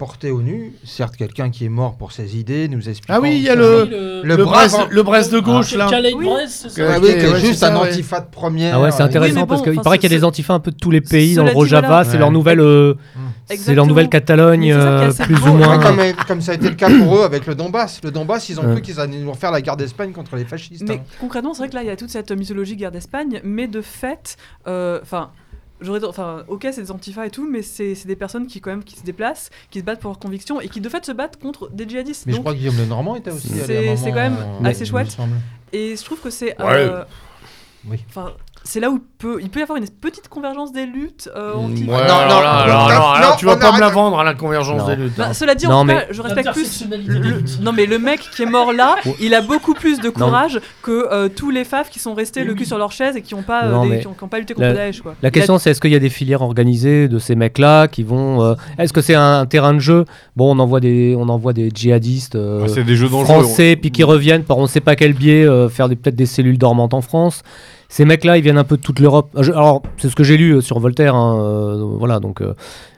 [0.02, 0.72] portée au nu.
[0.84, 3.14] Certes, quelqu'un qui est mort pour ses idées, nous expliquant.
[3.18, 5.86] Ah oui, il y a le- le, le Le Brest, le Brest de gauche, là.
[5.88, 6.24] Calais Oui.
[6.24, 8.74] Brest, Ah oui, ok, qui est ouais, juste un antifa de première.
[8.74, 10.24] Ah ouais, c'est euh, intéressant Oui, mais bon, parce qu'il paraît qu'il y a des
[10.24, 11.86] antifas un peu de tous les pays dans le Rojava.
[11.86, 12.04] voilà.
[12.04, 12.94] C'est leur nouvelle, euh,
[13.46, 15.78] c'est leur nouvelle Catalogne, euh, plus ou Ouais, moins.
[15.78, 18.00] comme, comme ça a été le cas pour eux avec le Donbass.
[18.02, 18.72] Le Donbass, ils ont Ouais.
[18.72, 20.82] cru qu'ils allaient nous refaire la guerre d'Espagne contre les fascistes.
[20.88, 21.00] Mais hein.
[21.20, 23.80] concrètement, c'est vrai que là, il y a toute cette mythologie guerre d'Espagne, mais de
[23.80, 24.36] fait,
[24.66, 25.30] euh, enfin.
[25.82, 28.70] J'aurais, enfin, ok, c'est des antifas et tout, mais c'est c'est des personnes qui quand
[28.70, 31.12] même qui se déplacent, qui se battent pour leurs convictions et qui de fait se
[31.12, 32.26] battent contre des djihadistes.
[32.26, 35.16] Mais je crois que Guillaume Lenormand était aussi C'est- quand même euh, assez chouette.
[35.72, 36.66] et je trouve que c'est, Ouais.
[36.70, 37.04] euh,
[37.88, 37.98] Oui.
[38.64, 41.54] C'est là où peut, il peut y avoir une petite convergence des luttes euh.
[41.54, 44.80] Ouais, Non, non, non, non, non, tu vas pas me la vendre à la convergence
[44.82, 44.86] Non.
[44.88, 45.12] des luttes.
[45.16, 45.32] Bah, hein.
[45.34, 46.84] cela dit, Non, en mais- cas, je respecte plus.
[46.90, 50.12] Le- non mais le mec qui est mort là, il a beaucoup plus de Non.
[50.26, 53.16] courage que euh, tous les faf qui sont restés Oui, le cul sur leur chaise
[53.16, 55.00] et qui n'ont pas, euh, des- qui ont, qui ont pas lutté contre la- Daesh
[55.02, 55.14] quoi.
[55.22, 58.42] La question, c'est est-ce qu'il y a des filières organisées de ces mecs-là qui vont.
[58.42, 60.04] euh, est-ce que c'est un, terrain de jeu?
[60.36, 63.42] Bon, on envoie des, on envoie des djihadistes euh, Ah, c'est des jeux dangereux.
[63.42, 66.94] français, puis qui reviennent par on sait pas quel biais faire peut-être des cellules dormantes
[66.94, 67.42] en France.
[67.92, 69.28] Ces mecs-là, ils viennent un peu de toute l'Europe.
[69.36, 71.14] Euh, Alors, c'est ce que j'ai lu euh, sur Voltaire.
[71.14, 72.42] hein, euh, voilà, donc.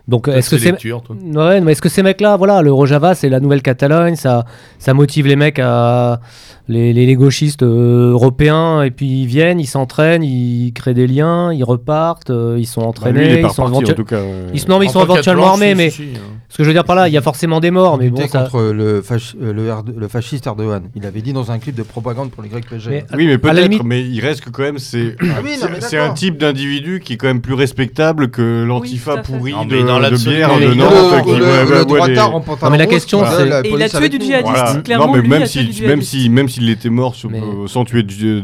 [0.07, 0.73] Donc, est-ce que c'est.
[0.73, 4.17] lecture, toi Ouais, mais est-ce que ces mecs-là, voilà, le Rojava, c'est la nouvelle Catalogne,
[4.17, 4.45] ça,
[4.79, 6.21] ça motive les mecs à.
[6.67, 11.07] Les, les- les gauchistes euh, européens, et puis ils viennent, ils s'entraînent, ils créent des
[11.07, 13.77] liens, ils repartent, euh, ils sont Bah, entraînés, lui, il est pas ils sont reparti,
[13.77, 13.95] en éventuellement.
[14.05, 14.17] tout cas.
[14.17, 16.21] euh, Ils sont, non, mais ils En sont éventuellement armés, si, mais si, hein.
[16.49, 18.27] ce que je veux dire par là, il y a forcément des morts, mais bon,
[18.27, 18.45] ça.
[18.45, 20.85] contre le, fach- euh, le, fasciste Erdogan.
[20.97, 22.89] Il avait dit dans un clip de propagande pour les YPG.
[22.89, 25.59] Mais- Oui, mais peut-être, limite- mais il reste que quand même, c'est Ah oui,
[25.99, 30.11] un type d'individu qui est quand même plus respectable que l'antifa pourri Non, de, dans
[30.11, 30.93] de bière de Nantes.
[31.27, 34.55] le, qui pantalon Non, mais la question, c'est- la il a tué du djihadiste.
[34.55, 34.81] Voilà.
[34.83, 36.11] clairement, non, mais lui, même a tué si, du même djihadiste.
[36.11, 38.41] si, même s'il était mort sur- Mais- euh, sans tuer de,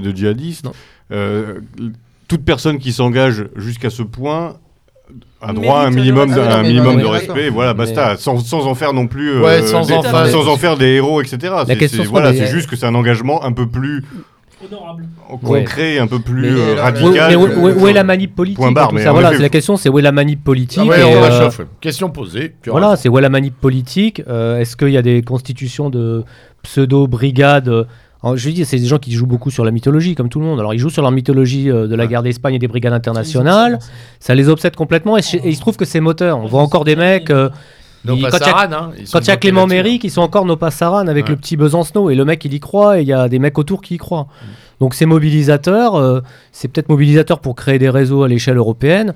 [0.65, 0.73] Non.
[1.13, 1.55] euh,
[2.29, 4.57] toute personne qui s'engage jusqu'à ce point
[5.43, 7.49] a Mérite droit à un le minimum, de, Ah, un minimum non, de respect.
[7.49, 9.31] Voilà, Mais- basta, sans, sans en faire non plus.
[9.33, 11.39] euh, Ouais, sans des- en sans en faire des héros, etc.
[11.67, 14.05] C'est- question voilà, des- c'est juste que c'est un engagement un peu plus
[14.67, 15.09] Honorable.
[15.43, 17.29] concret, un peu plus Mais- euh, radical.
[17.31, 19.37] mais où- est la manip politique Point barre, dans tout mais ça en Voilà, effet-
[19.39, 21.49] c'est la question, c'est où est la manip politique Ah ouais, et, on euh.
[21.81, 22.55] Question posée.
[22.67, 26.25] Voilà, c'est où est la manip politique euh, Est-ce qu'il y a des constitutions de
[26.63, 27.87] pseudo-brigades
[28.23, 30.45] alors, Je dis, c'est des gens qui jouent beaucoup sur la mythologie, comme tout le
[30.45, 30.61] monde.
[30.61, 33.79] Alors, ils jouent sur leur mythologie euh, de la guerre d'Espagne et des brigades internationales.
[34.19, 36.37] Ça les obsède complètement et, et il se trouve que c'est moteur.
[36.39, 37.31] On voit encore des mecs.
[37.31, 37.49] euh,
[38.05, 39.67] Nos il- quand il y a- Passaran, hein, ils sont Quand il y a Clément
[39.67, 39.99] Méry hein.
[39.99, 41.31] qui sont encore nos Passaran avec Ouais.
[41.33, 43.59] le petit Besancenot et le mec il y croit et il y a des mecs
[43.59, 44.27] autour qui y croient.
[44.81, 46.21] Donc c'est mobilisateur, euh,
[46.53, 49.13] c'est peut-être mobilisateur pour créer des réseaux à l'échelle européenne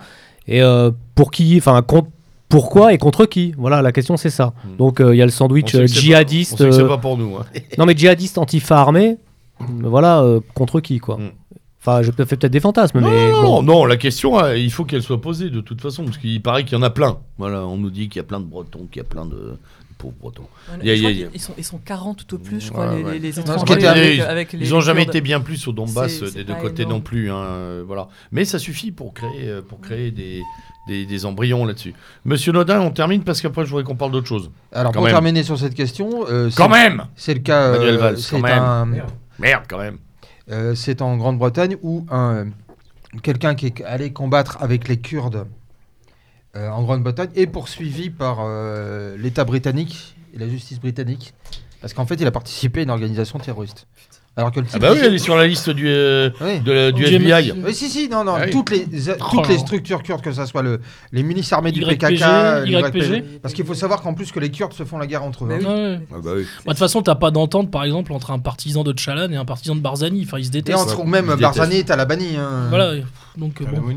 [0.47, 2.07] et euh, pour qui, enfin con-
[2.51, 3.55] pourquoi et contre qui?
[3.57, 4.53] Voilà la question c'est ça.
[4.65, 4.77] Mm.
[4.77, 6.99] Donc euh, il y a le sandwich c'est pas- djihadiste, On sait que c'est pas
[6.99, 7.37] pour nous.
[7.37, 7.45] hein.
[7.79, 9.17] non mais djihadiste antifa armé,
[9.81, 10.23] voilà
[10.55, 11.17] contre qui quoi.
[11.17, 11.31] Mm.
[11.87, 13.63] Enfin je fais peut-être des fantasmes Non, mais non, bon.
[13.63, 16.41] non, non, la question, euh, il faut qu'elle soit posée de toute façon, parce qu'il
[16.41, 17.19] paraît qu'il y en a plein.
[17.37, 19.57] Voilà, on nous dit qu'il y a plein de Bretons, qu'il y a plein de
[19.99, 20.43] pauvres Bretons.
[20.71, 22.37] Ouais, Il y a- je crois il y a- qu'ils sont, ils sont 40 tout
[22.37, 23.19] au plus, je crois, Ouais, les, ouais.
[23.19, 26.27] les, étrangers avec, ils- avec les Ils n'ont jamais été bien plus au Donbass C'est-
[26.29, 26.95] c'est des deux côtés énorme.
[26.97, 27.31] non plus.
[27.31, 28.09] hein, euh, voilà.
[28.33, 30.41] Mais ça suffit pour créer, euh, pour créer des,
[30.89, 31.93] des, des embryons là-dessus.
[32.25, 34.51] Monsieur Nodin, on termine parce qu'après je voudrais qu'on parle d'autre chose.
[34.73, 35.13] Alors Quand pour même.
[35.13, 37.61] terminer sur cette question, euh, c'est- Quand même c'est le cas.
[37.61, 38.59] euh, Manuel Valls, c'est quand même.
[38.59, 38.89] un-
[39.39, 39.99] Merde, quand même.
[40.51, 42.47] Euh, c'est en Grande-Bretagne où un,
[43.23, 45.47] quelqu'un qui est allé combattre avec les Kurdes
[46.57, 51.35] euh, en Grande-Bretagne est poursuivi par euh, l'État britannique et la justice britannique
[51.81, 53.87] parce qu'en fait il a participé à une organisation terroriste.
[54.37, 56.59] Alors que le Ah bah oui, elle est sur la liste du, euh, Oui.
[56.59, 57.53] de la- du Du FBI.
[57.65, 58.51] Oui, si, si, non, non, Ah oui.
[58.51, 58.85] toutes, les,
[59.21, 59.61] Oh toutes les là.
[59.61, 60.81] structures kurdes, que ce soit le,
[61.13, 63.25] les milices armées du YPG, PKK, le YPG.
[63.41, 65.49] Parce qu'il faut savoir qu'en plus que les Kurdes se font la guerre entre eux.
[65.49, 65.69] Mais hein.
[65.69, 65.73] oui.
[65.73, 65.99] Ouais.
[66.13, 66.43] Ah bah oui.
[66.43, 69.37] Bah, De toute façon, t'as pas d'entente, par exemple, entre un partisan de Tchalan et
[69.37, 70.25] un partisan de Barzani.
[70.27, 70.79] Enfin, ils se Et détestent.
[70.81, 72.37] entre même Ils se Barzani et Talabani.
[72.37, 72.67] hein.
[72.71, 72.95] Voilà.
[73.37, 73.95] Donc, euh, bon.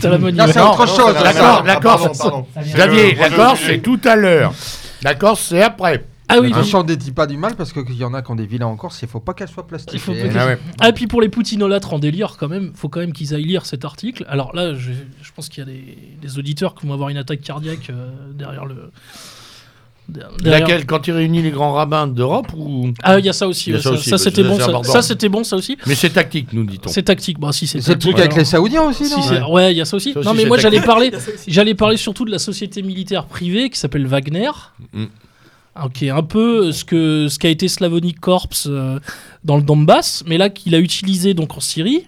[0.00, 0.36] T'as la monnaie.
[0.36, 1.14] Là, c'est autre chose.
[1.20, 2.46] D'accord, d'accord.
[2.64, 4.54] Xavier, d'accord, je- c'est tout à l'heure.
[5.02, 6.04] D'accord, c'est après.
[6.30, 8.30] Ah oui, Attention, on ne dit pas du mal parce qu'il y en a qui
[8.30, 9.98] ont des villas en Corse, il faut pas qu'elles soient plastiques.
[10.00, 10.58] faut Et- pas Ah ouais.
[10.80, 13.44] Ah, et puis pour les poutinolâtres en délire, quand même, faut quand même qu'ils aillent
[13.44, 14.26] lire cet article.
[14.28, 14.90] Alors là, je,
[15.22, 18.10] je pense qu'il y a des, des auditeurs qui vont avoir une attaque cardiaque euh,
[18.34, 18.90] derrière le.
[20.08, 20.84] der- derrière- Laquelle?
[20.86, 22.92] Quand il réunit les grands rabbins d'Europe ou...
[23.02, 23.70] Ah, il y a ça aussi.
[23.70, 24.54] Il y a ouais, ça ça, aussi, ça, bah, c'était ça, bon.
[24.56, 24.92] c'est Ça, abordable.
[24.92, 25.78] ça, c'était bon, ça aussi.
[25.86, 26.88] Mais c'est tactique, nous dit-on.
[26.90, 27.38] C'est tactique.
[27.40, 28.38] Bah, si c'est C'est le tactique, truc avec alors.
[28.40, 30.12] les Saoudiens aussi, Si, non c'est- ouais, il y a ça aussi.
[30.12, 30.86] Ça aussi, non, mais c'est moi j'allais tactique.
[30.86, 31.12] parler,
[31.46, 34.50] j'allais parler surtout de la société militaire privée qui s'appelle Wagner.
[34.92, 35.04] Mm.
[35.92, 38.98] Qui est un peu ce que ce qu'a été Slavonic Corps euh,
[39.44, 42.06] dans le Donbass, mais là qu'il a utilisé donc en Syrie.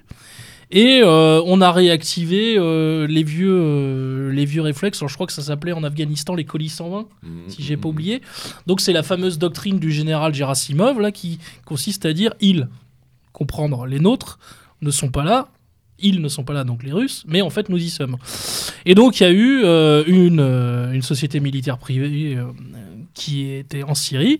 [0.73, 4.99] Et euh, on a réactivé euh, les vieux les vieux réflexes.
[5.03, 7.09] Alors, je crois que ça s'appelait en Afghanistan les colis 120
[7.49, 8.23] si j'ai pas oublié.
[8.67, 12.69] Donc c'est la fameuse doctrine du général Gerasimov là qui consiste à dire ils
[13.33, 14.39] comprendre les nôtres
[14.83, 15.49] ne sont pas là,
[15.99, 18.17] ils ne sont pas là donc les Russes, mais en fait nous y sommes.
[18.87, 22.45] Et donc il y a eu euh, une, euh, une société militaire privée euh,
[23.15, 24.39] qui était en Syrie,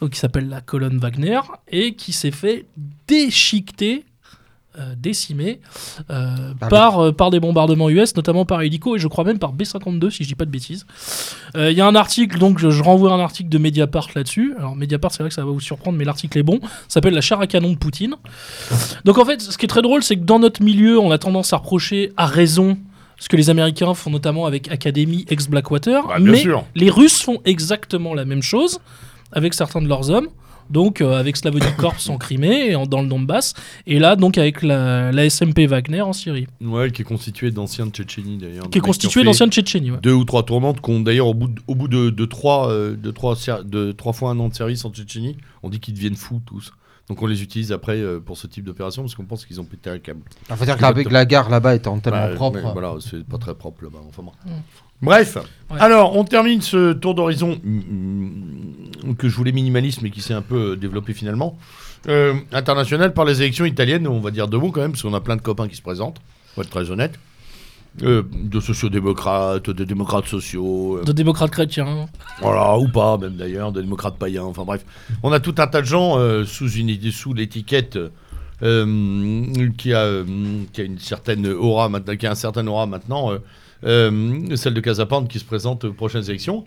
[0.00, 2.66] donc qui s'appelle la colonne Wagner et qui s'est fait
[3.06, 4.04] déchiqueter.
[4.78, 5.60] euh, décimer
[6.10, 9.38] euh, Par par, euh, par des bombardements US, notamment par hélico et je crois même
[9.38, 10.84] par B-52 si je dis pas de bêtises.
[11.56, 14.52] Euh, Il y a un article, donc je, je renvoie un article de Mediapart là-dessus.
[14.58, 16.60] Alors Mediapart, c'est vrai que ça va vous surprendre, mais l'article est bon.
[16.88, 18.16] S'appelle La chair à canon de Poutine.
[19.06, 21.16] Donc en fait, ce qui est très drôle, c'est que dans notre milieu, on a
[21.16, 22.76] tendance à reprocher à raison
[23.18, 26.64] ce que les Américains font notamment avec Academy ex-Blackwater, Bah, bien mais sûr.
[26.74, 28.80] les Russes font exactement la même chose
[29.32, 30.28] avec certains de leurs hommes.
[30.68, 33.54] Donc euh, avec Slavonic Corps en Crimée et en- dans le Donbass,
[33.86, 37.86] et là donc avec la, la SMP Wagner en Syrie, Ouais, qui est constitué d'anciens
[37.86, 38.68] de Tchétchénie d'ailleurs.
[38.68, 39.92] qui est constituée d'anciens Tchétchénie.
[39.92, 39.98] ouais.
[40.02, 42.68] Deux ou trois tournantes qui ont d'ailleurs au bout de, au bout de, de trois,
[42.72, 45.78] euh, de, trois, ser- de trois fois un an de service en Tchétchénie, on dit
[45.78, 46.72] qu'ils deviennent fous tous.
[47.08, 49.64] Donc on les utilise après euh, pour ce type d'opération parce qu'on pense qu'ils ont
[49.64, 50.22] pété un câble.
[50.50, 52.58] Il faut dire qu'avec la gare là-bas étant tellement Bah, propre.
[52.62, 54.00] mais voilà, c'est pas très propre là-bas.
[54.08, 54.32] Enfin bon.
[54.44, 54.50] Mm.
[55.02, 55.36] Bref,
[55.70, 55.78] Ouais.
[55.80, 60.42] alors on termine ce tour d'horizon mm, que je voulais minimaliste mais qui s'est un
[60.42, 61.56] peu euh, développé finalement.
[62.08, 65.14] Euh, international par les élections italiennes, on va dire deux mots quand même, parce qu'on
[65.14, 66.20] a plein de copains qui se présentent,
[66.54, 67.18] pour être très honnête.
[68.02, 72.06] Euh, de sociodémocrates, de démocrates sociaux, euh, De démocrates chrétiens.
[72.42, 74.84] voilà, ou pas même d'ailleurs, de démocrates païens, enfin bref.
[75.22, 77.98] On a tout un tas de gens euh, sous, une, sous l'étiquette
[78.62, 79.46] euh,
[79.78, 80.22] qui, a,
[80.74, 83.30] qui a une certaine aura maintenant, qui a un certain aura maintenant,
[83.82, 86.64] celle de Casapande qui se présente aux prochaines élections.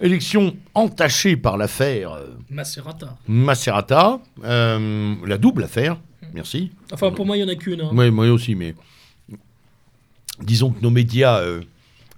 [0.00, 2.16] Élection entachée par l'affaire
[2.48, 3.18] Macerata.
[3.28, 5.98] Macerata, la double affaire,
[6.32, 6.70] merci.
[6.90, 7.82] Enfin, pour moi, il y en a qu'une.
[7.82, 7.90] hein.
[7.92, 8.74] Oui, moi aussi, mais
[10.42, 11.60] disons que nos médias euh,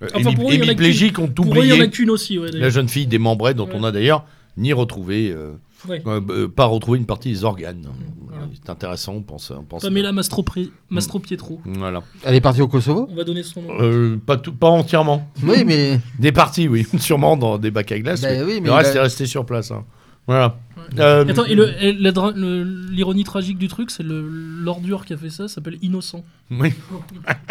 [0.03, 1.59] euh, Enfin, hémi- pour eux, il y en a hémiplégiques ont Pour eux, il y
[1.73, 2.39] en oublié a qu'une aussi.
[2.39, 3.73] Ouais, la jeune fille démembrée dont Ouais.
[3.75, 4.25] on a d'ailleurs
[4.57, 5.53] ni retrouvé, euh,
[5.89, 6.03] Ouais.
[6.07, 7.87] euh, euh, pas retrouvé une partie des organes.
[8.29, 8.49] Voilà.
[8.55, 9.51] C'est intéressant, on pense.
[9.51, 10.45] On pense Pamela Mastro,
[10.91, 11.61] Mastro Pietro.
[11.65, 12.03] Voilà.
[12.25, 13.07] Elle est partie au Kosovo?
[13.11, 13.69] On va donner son nom.
[13.81, 15.29] Euh, pas, tout, pas entièrement.
[15.43, 16.01] Oui, mais.
[16.19, 16.87] Des parties, oui.
[16.99, 18.21] Sûrement dans des bacs à glace.
[18.23, 19.71] Ben mais oui, mais le reste il a- est resté sur place.
[19.71, 19.85] hein.
[20.27, 20.57] Voilà.
[20.99, 26.25] Euh, Attends, et l'ironie tragique du truc, c'est l'ordure qui a fait ça, s'appelle Innocent.
[26.51, 26.73] Oui.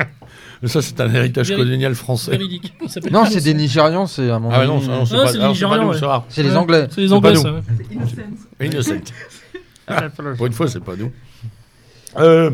[0.65, 2.32] ça, c'est un héritage Véri- colonial français.
[2.32, 2.74] Véridique.
[3.11, 5.34] Non, c'est des Nigérians, c'est à mon Ah, non, ça, non, c'est Ah, pas, c'est
[5.55, 5.97] c'est pas nous, ouais.
[6.30, 6.55] C'est les.
[6.55, 6.88] Anglais.
[6.91, 7.51] C'est les Anglais, ça.
[7.53, 7.61] ouais.
[7.78, 8.15] C'est innocent.
[8.61, 8.93] Innocent.
[10.38, 11.11] Pour une fois, c'est pas nous.
[12.17, 12.51] Euh,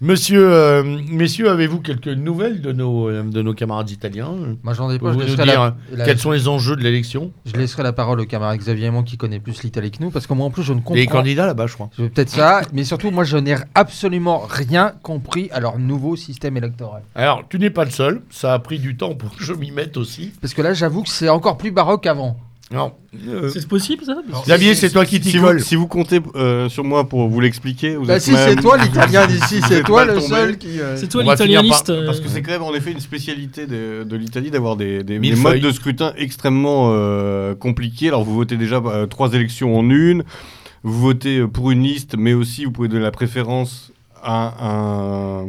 [0.00, 4.32] monsieur, euh, messieurs, avez-vous quelques nouvelles de nos, euh, de nos camarades italiens?
[4.62, 5.12] Moi, j'en ai pas.
[5.12, 7.32] Je laisserai, la, la- Quels sont les enjeux de l'élection?
[7.46, 10.26] Je laisserai la parole au camarade Xavier Aimant qui connaît plus l'Italie que nous, parce
[10.26, 11.90] que moi, en plus, je ne comprends Les candidats là-bas, je crois.
[11.96, 17.02] Peut-être ça, mais surtout, moi, je n'ai absolument rien compris à leur nouveau système électoral.
[17.14, 18.22] Alors, tu n'es pas le seul.
[18.30, 20.32] Ça a pris du temps pour que je m'y mette aussi.
[20.40, 22.38] Parce que là, j'avoue que c'est encore plus baroque qu'avant.
[22.70, 22.92] Non.
[23.28, 24.16] Euh, C'est possible, ça?
[24.44, 25.56] Xavier, c'est toi qui t'y Si colle.
[25.58, 28.46] vous, si vous comptez euh, sur moi pour vous l'expliquer, vous Bah êtes si, même-
[28.56, 30.26] c'est toi l'italien d'ici, c'est toi le tombé.
[30.26, 30.78] seul qui...
[30.78, 34.04] euh, C'est toi par- euh, Parce que c'est quand même en effet une spécialité de,
[34.04, 38.08] de l'Italie d'avoir des, des- Mille des modes de scrutin extrêmement euh, compliqués.
[38.08, 40.24] Alors vous votez déjà euh, trois élections en une,
[40.82, 43.92] vous votez euh, pour une liste, mais aussi vous pouvez donner la préférence
[44.22, 45.46] à un,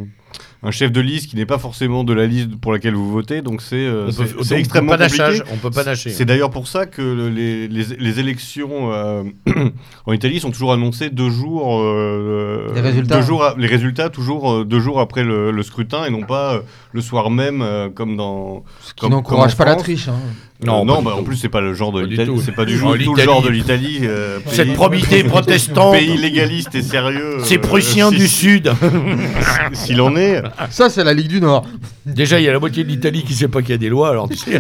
[0.62, 3.42] un chef de liste qui n'est pas forcément de la liste pour laquelle vous votez.
[3.42, 5.18] Donc c'est euh, On peut- extrêmement pas compliqué.
[5.24, 6.10] lâchage, On peut pas lâcher.
[6.10, 9.24] C'est d'ailleurs pour ça que le- les, les, les élections euh,
[10.06, 11.80] en Italie sont toujours annoncées deux jours.
[11.82, 13.16] euh, Les résultats.
[13.16, 16.24] deux jours a- les résultats toujours euh, deux jours après le, le scrutin et non
[16.24, 16.60] pas euh,
[16.92, 18.64] le soir même euh, comme dans.
[18.82, 20.10] Ce qui n'encourage pas la triche.
[20.10, 20.20] hein.
[20.66, 22.42] Non, Euh, non, bah, en plus c'est pas le genre de Pas du l'Italie, tout.
[22.42, 24.00] c'est pas du tout, tout le genre de l'Italie.
[24.04, 25.94] euh, Cette probité protestante.
[25.94, 27.38] Pays légaliste et sérieux.
[27.44, 28.74] Ces euh, Prussiens si- du Sud.
[29.74, 30.42] S'il en est.
[30.70, 31.66] Ça, c'est la Ligue du Nord.
[32.06, 33.88] Déjà, il y a la moitié de l'Italie qui sait pas qu'il y a des
[33.90, 34.60] lois, alors tu sais.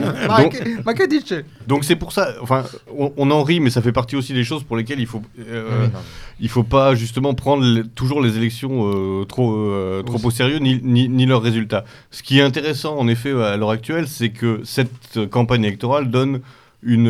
[1.10, 1.34] Dice
[1.70, 2.64] Donc c'est pour ça, enfin,
[2.98, 5.22] on, on en rit, mais ça fait partie aussi des choses pour lesquelles il faut,
[5.48, 6.00] euh, Ah oui,
[6.42, 10.58] il faut pas justement prendre les- toujours les élections euh, trop, euh, trop au sérieux,
[10.58, 11.86] ni, ni, ni leurs résultats.
[12.12, 16.42] Ce qui est intéressant, en effet, à l'heure actuelle, c'est que cette campagne électorale donne
[16.82, 17.08] une,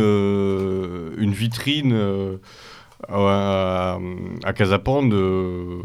[1.18, 1.96] une vitrine
[3.08, 3.98] à,
[4.44, 5.80] à Casapande, euh,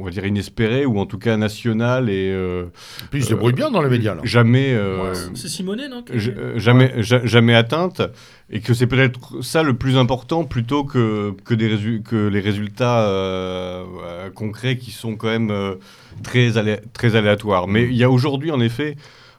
[0.00, 2.64] on va dire inespérée, ou en tout cas nationale, et euh,
[3.10, 4.20] Puis il se débrouille bien dans les médias, là.
[4.24, 8.02] jamais, euh, C'est Simonet, non euh, jamais, ja- jamais atteinte,
[8.50, 12.40] et que c'est peut-être ça le plus important plutôt que, que, des résu- que les
[12.40, 15.74] résultats euh, euh, concrets qui sont quand même euh,
[16.22, 17.68] très, alé- très aléatoires.
[17.68, 18.96] Mais il y a aujourd'hui, en effet,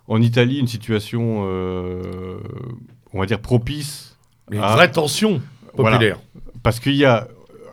[0.08, 2.38] en Italie, une situation, euh,
[3.14, 4.18] on va dire, propice
[4.52, 5.42] Une vraie tension
[5.76, 5.98] Voilà.
[5.98, 6.20] populaire.
[6.64, 7.28] parce qu'il y a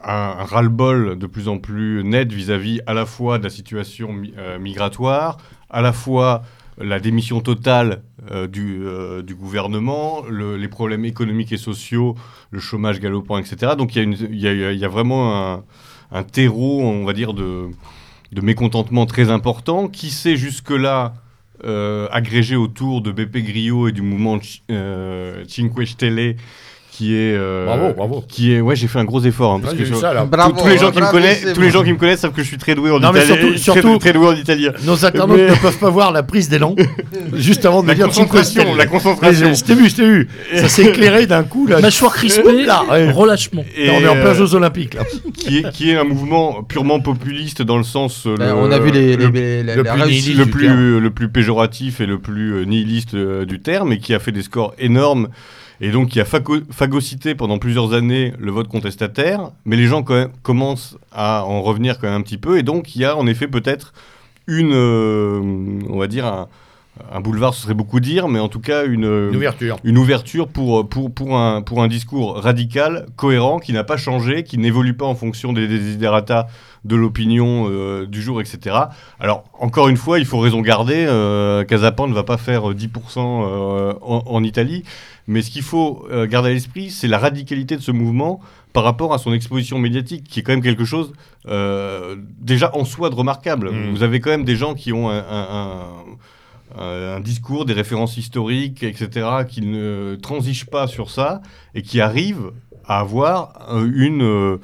[0.05, 4.59] un, ras-le-bol de plus en plus net vis-à-vis à la fois de la situation euh,
[4.59, 5.38] migratoire,
[5.70, 6.42] à la fois
[6.78, 12.16] la démission totale euh, du, euh, gouvernement, le- les problèmes économiques et sociaux,
[12.50, 13.72] le chômage galopant, etc.
[13.76, 15.62] Donc il y a, vraiment
[16.11, 17.68] un, terreau, on va dire, de,
[18.40, 21.14] mécontentement très important qui s'est jusque-là
[21.64, 26.36] euh, agrégé autour de Beppe Grillo et du mouvement Ci- euh, Cinque Stelle
[27.03, 28.24] qui est euh, Bravo, bravo.
[28.28, 30.14] qui est ouais j'ai fait un gros effort hein, parce que j'ai vu je- ça,
[30.14, 30.24] là.
[30.24, 31.72] Bravo, tous, les gens qui me connaissent tous les bon.
[31.72, 33.48] gens qui me connaissent savent que je suis très doué en Non, mais italien surtout-
[33.50, 36.48] très- surtout- très, doué en italien Nos internautes Mais- ne peuvent pas voir la prise
[36.48, 36.76] d'élan
[37.34, 40.28] juste avant de me la dire concentration la concentration Je t'ai vu, je t'ai vu.
[40.55, 41.80] Ça s'est éclairé d'un coup, là.
[41.80, 43.11] Mâchoire crispée, Là, ouais.
[43.11, 43.64] relâchement.
[43.76, 45.03] Et, on est en plein euh, Jeux Olympiques, là.
[45.36, 48.78] qui est qui est un mouvement purement populiste dans le sens euh, Ben, on a
[48.78, 54.14] vu les, le, plus le plus, péjoratif et le plus nihiliste du terme et qui
[54.14, 55.28] a fait des scores énormes
[55.81, 60.03] et donc qui a phago- phagocyté pendant plusieurs années le vote contestataire, mais les gens
[60.03, 63.05] quand même commencent à en revenir quand même un petit peu et donc il y
[63.05, 63.93] a en effet peut-être
[64.47, 65.41] une, euh,
[65.89, 66.49] on va dire un,
[67.12, 69.77] un boulevard, ce serait beaucoup dire, mais en tout cas une, Une ouverture.
[69.85, 74.43] une ouverture pour, pour, pour, un, pour un discours radical, cohérent, qui n'a pas changé,
[74.45, 76.49] qui n'évolue pas en fonction des desiderata
[76.85, 78.76] de l'opinion euh, du jour, etc.
[79.20, 81.05] Alors, encore une fois, il faut raison garder.
[81.07, 84.83] Euh, Casapan ne va pas faire 10% euh, en, en Italie.
[85.28, 88.41] Mais ce qu'il faut euh, garder à l'esprit, c'est la radicalité de ce mouvement
[88.72, 91.12] par rapport à son exposition médiatique, qui est quand même quelque chose
[91.49, 93.70] euh, déjà en soi de remarquable.
[93.70, 93.91] Mm.
[93.95, 95.87] Vous avez quand même des gens qui ont un- un-
[96.78, 101.43] un, un discours, des références historiques, etc., qui ne transigent pas sur ça
[101.74, 102.51] et qui arrivent
[102.87, 104.59] à avoir euh, une,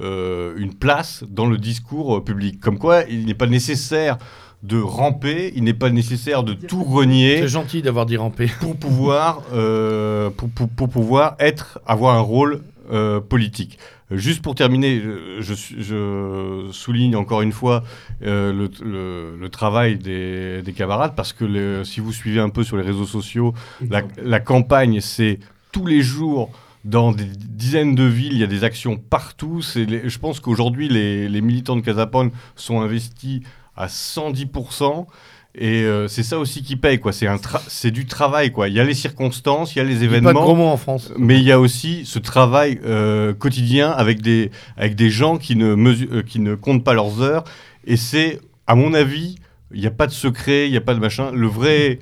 [0.00, 2.60] euh, une place dans le discours euh, public.
[2.60, 4.18] Comme quoi, il n'est pas nécessaire
[4.62, 8.46] de ramper, il n'est pas nécessaire de tout renier C'est gentil d'avoir dit ramper.
[8.60, 12.62] pour pouvoir, euh, pour, pour- pour pouvoir être, avoir un rôle
[12.92, 13.78] euh, politique.
[14.10, 15.02] Juste pour terminer,
[15.40, 17.82] je, souligne encore une fois
[18.22, 22.50] euh, le, le- le travail des, des camarades parce que le- si vous suivez un
[22.50, 23.54] peu sur les réseaux sociaux,
[23.88, 25.38] la, la campagne, c'est
[25.72, 26.50] tous les jours
[26.84, 29.62] dans des dizaines de villes, il y a des actions partout.
[29.62, 33.40] C'est les- je pense qu'aujourd'hui, les, les militants de Casapone sont investis
[33.76, 35.06] à 110%.
[35.54, 37.12] Et euh, c'est ça aussi qui paye, quoi.
[37.12, 38.68] C'est un tra- c'est du travail, quoi.
[38.68, 40.78] Il y a les circonstances, il y a les Pas de événements, gros mots en
[40.78, 41.12] France.
[41.18, 45.54] mais il y a aussi ce travail euh, quotidien avec des, avec des gens qui
[45.56, 47.44] ne, euh, qui ne comptent pas leurs heures.
[47.86, 49.36] Et c'est, à mon avis,
[49.74, 51.30] il n'y a pas de secret, il n'y a pas de machin.
[51.32, 51.98] Le vrai,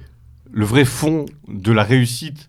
[0.52, 2.48] le vrai fond de la réussite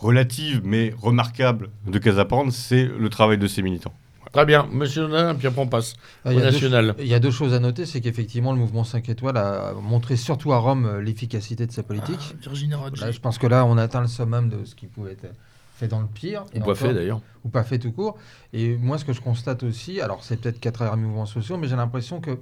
[0.00, 3.92] relative mais remarquable de Casapande, c'est le travail de ses militants.
[4.32, 4.68] Très bien.
[4.70, 5.94] Monsieur Nolin, puis après on passe
[6.24, 6.94] Ah, au il y a deux national.
[7.00, 10.14] Il y a deux choses à noter, c'est qu'effectivement le mouvement 5 étoiles a montré
[10.16, 12.34] surtout à Rome euh, l'efficacité de sa politique.
[12.40, 13.00] Virginie Raggi.
[13.00, 15.26] Là, je pense que là on atteint le summum de ce qui pouvait être
[15.74, 16.44] fait dans le pire.
[16.54, 17.20] Ou pas encore- fait d'ailleurs.
[17.44, 18.18] ou pas fait tout court.
[18.52, 21.56] Et moi, ce que je constate aussi, alors c'est peut-être qu'à travers les mouvements sociaux,
[21.56, 22.38] mais j'ai l'impression que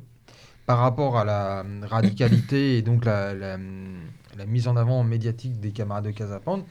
[0.66, 3.56] par rapport à la radicalité et donc la, la,
[4.36, 6.64] la mise en avant médiatique des camarades de Casapande,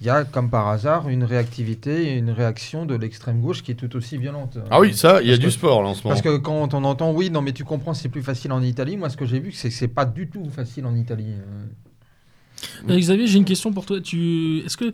[0.00, 3.72] il y a comme par hasard une réactivité et une réaction de l'extrême gauche qui
[3.72, 4.58] est tout aussi violente.
[4.70, 6.10] Ah oui, ça, il y a Parce du que- sport là en ce moment.
[6.14, 8.96] Parce que quand on entend oui, non mais tu comprends, c'est plus facile en Italie.
[8.96, 11.32] Moi, ce que j'ai vu, c'est que c'est pas du tout facile en Italie.
[11.34, 11.64] Euh,
[12.90, 14.00] Euh, Xavier, j'ai une question pour toi.
[14.00, 14.58] Tu...
[14.66, 14.92] Est-ce que.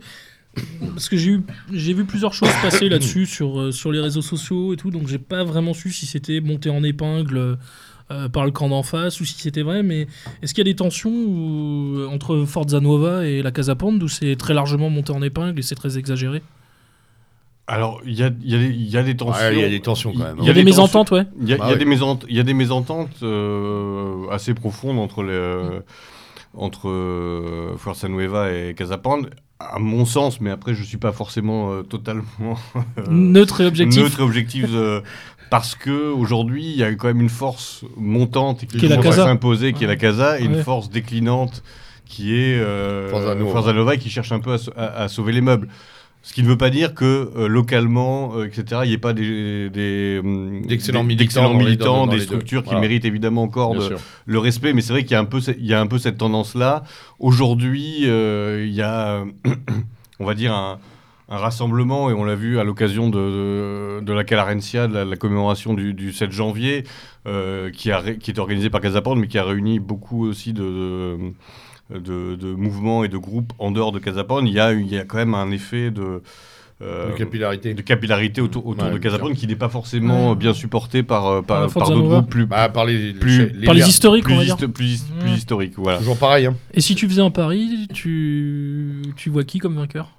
[0.93, 1.41] Parce que j'ai eu,
[1.71, 5.07] j'ai vu plusieurs choses passer là-dessus sur, euh, sur les réseaux sociaux et tout, donc
[5.07, 7.59] j'ai pas vraiment su si c'était monté en épingle
[8.11, 10.07] euh, par le camp d'en face ou si c'était vrai, mais
[10.41, 14.07] est-ce qu'il y a des tensions euh, entre Forza Nuova et la Casa Pound où
[14.07, 16.41] c'est très largement monté en épingle et c'est très exagéré?
[17.69, 19.41] Alors, il y a, il y a des- il y a des tensions.
[19.45, 20.37] Ouais, il y a des tensions quand même.
[20.39, 21.23] Il y a des mésententes, ouais.
[21.41, 25.21] Il y a, Bah des, mésent- il y a des mésententes euh, assez profondes entre,
[25.21, 25.81] les, euh,
[26.53, 31.11] entre euh, Forza Nueva et Casapande, à mon sens, mais après je ne suis pas
[31.11, 32.23] forcément euh, totalement
[32.99, 34.01] euh, Neutre et objectif.
[34.01, 35.01] neutre et objectif, euh,
[35.49, 39.13] parce qu'aujourd'hui il y a quand même une force montante qui, Qui est la commence
[39.13, 39.23] à Casa.
[39.25, 41.63] s'imposer, qui est la Casa, et une force déclinante
[42.05, 45.41] qui est euh, Forza et qui cherche un peu à, sau- à- à sauver les
[45.41, 45.67] meubles.
[46.23, 49.13] Ce qui ne veut pas dire que euh, localement, euh, etc., il n'y ait pas
[49.13, 50.21] des, des,
[50.67, 52.81] D'excellents militants d'excellents dans les- militants, dans- dans des structures qui Voilà.
[52.81, 53.95] méritent évidemment encore de-
[54.25, 55.87] le respect, mais c'est vrai qu'il y a un peu, ce- il y a un
[55.87, 56.83] peu cette tendance-là.
[57.19, 59.23] Aujourd'hui, euh, il y a,
[60.19, 60.79] on va dire, un,
[61.29, 63.19] un rassemblement, et on l'a vu à l'occasion de,
[63.99, 66.83] de, de la Calarencia, de la, la commémoration du, du 7 janvier,
[67.27, 71.17] euh, qui, a, qui est organisée par Casaporn, mais qui a réuni beaucoup aussi de,
[71.93, 74.47] de, de- de mouvements et de groupes en dehors de Casaporn.
[74.47, 76.21] Il y a, il y a quand même un effet de...
[76.81, 77.73] euh, De capillarité.
[77.73, 80.35] de capillarité autour, autour Ouais, de Casaporn qui n'est pas forcément Ouais.
[80.37, 83.65] bien supporté par, euh, Par par, par d'autres groupes plus, Bah, par les, Plus- les
[83.65, 84.55] Par les historiques, on plus, va dire.
[84.55, 85.01] histo- plus,
[85.35, 85.73] historiques.
[85.75, 85.97] Voilà.
[85.97, 86.45] Toujours pareil.
[86.45, 86.55] Hein.
[86.73, 90.13] Et si tu faisais un pari, tu, tu vois qui comme vainqueur?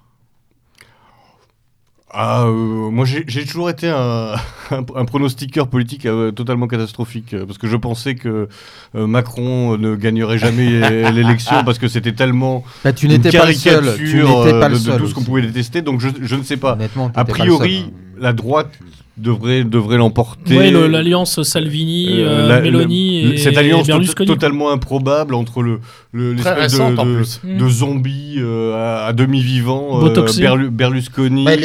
[2.10, 4.34] Ah, euh, moi j'ai toujours été un,
[4.70, 8.48] un, un pronostiqueur politique euh, totalement catastrophique euh, parce que je pensais que
[8.94, 13.44] euh, Macron ne gagnerait jamais l'élection parce que c'était tellement Bah, tu une n'étais pas
[13.44, 13.94] le seul.
[13.96, 16.72] Tu caricature pas de, tout ce qu'on pouvait détester donc je, je ne sais pas.
[16.72, 18.16] A pas seul, priori, hein.
[18.18, 18.70] la droite
[19.18, 20.56] devrait, devrait l'emporter.
[20.58, 25.62] Oui, le- l'alliance Salvini, Euh, euh, la- le- et cette alliance to- totalement improbable entre
[25.62, 25.80] le
[26.12, 27.40] le- Très l'espèce de, récente en de- plus.
[27.44, 27.58] Mm.
[27.58, 30.42] de zombie euh, à, à demi vivant Botoxé.
[30.70, 31.56] Berlusconi Bah, euh,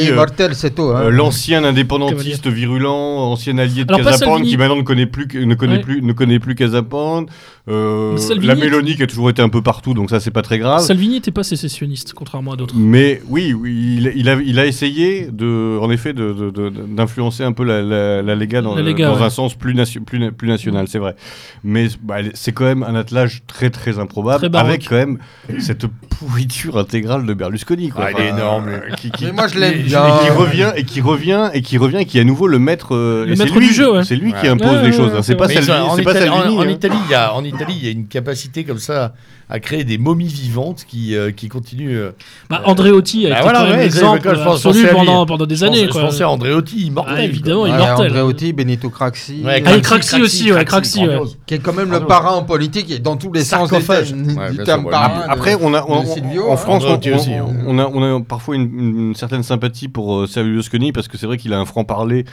[0.94, 1.02] hein.
[1.04, 5.76] euh, l'ancien indépendantiste virulent, ancien allié de Casapan, qui maintenant ne connaît plus, ne connaît
[5.76, 5.80] Ouais.
[5.82, 7.24] plus, ne connaît plus Casapan.
[7.66, 10.30] Euh, Salvini la est- Mélanie qui a toujours été un peu partout, donc ça c'est
[10.30, 10.80] pas très grave.
[10.82, 12.74] Salvini n'était pas sécessionniste, contrairement à d'autres.
[12.76, 16.68] Mais oui, oui, il, il a, il a essayé de, en effet, de- de- de-
[16.68, 19.22] d'influencer un peu la, la, la Lega dans, La Lega, dans ouais.
[19.22, 21.16] un sens plus, nation- plus, na- plus national, c'est vrai.
[21.62, 25.18] Mais bah, c'est quand même un attelage très très improbable, Très avec quand même
[25.58, 25.86] cette
[26.18, 27.88] pourriture intégrale de Berlusconi.
[27.88, 28.08] Quoi.
[28.08, 30.04] Ah, il est énorme, qui, qui- Mais moi, je l'aime et- bien.
[30.06, 32.58] Et qui revient, et qui revient, et qui revient, et qui est à nouveau le
[32.58, 34.04] maître, euh, Le maître lui- du jeu, ouais.
[34.04, 35.12] C'est lui qui impose Ouais, les ouais, choses.
[35.12, 35.22] ouais, hein.
[35.22, 35.78] c'est pas Salvini.
[35.78, 36.68] en, Italie, hein.
[36.70, 39.14] Italie, il y a, Italie, il y a une capacité comme ça
[39.50, 41.96] à créer des momies vivantes qui, euh, qui continuent.
[41.98, 42.10] euh,
[42.48, 45.26] Bah, Andreotti a Bah été voilà, quand même ouais, je- je pense- je absolu pendant,
[45.26, 45.80] pendant des je années.
[45.86, 46.00] pensais- quoi.
[46.00, 47.14] Je pensais à Andreotti, immortel.
[47.18, 47.68] Ah, évidemment, quoi.
[47.68, 48.10] il est Ouais, immortel.
[48.12, 49.42] Andreotti, Benito Craxi.
[49.44, 51.06] Ouais, Ah, et Craxi aussi, ouais, Craxi, ouais.
[51.06, 51.38] grandiose.
[51.46, 54.64] qui est quand même le parrain en politique et dans tous les sens des du
[54.64, 55.22] terme parrain.
[55.28, 56.56] Après, on a, Silvio, en.
[56.56, 60.20] France, on, Andreotti aussi, on- on a, on a parfois une, une certaine sympathie pour
[60.20, 62.24] euh, Sergio Berlusconi parce que c'est vrai qu'il a un franc-parler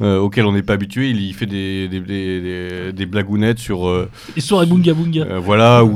[0.00, 1.10] euh, auquel on n'est pas habitué.
[1.10, 5.22] Il y fait des, des, des, des- blagounettes sur, euh, Histoire et bunga bunga.
[5.24, 5.94] euh, voilà, ou,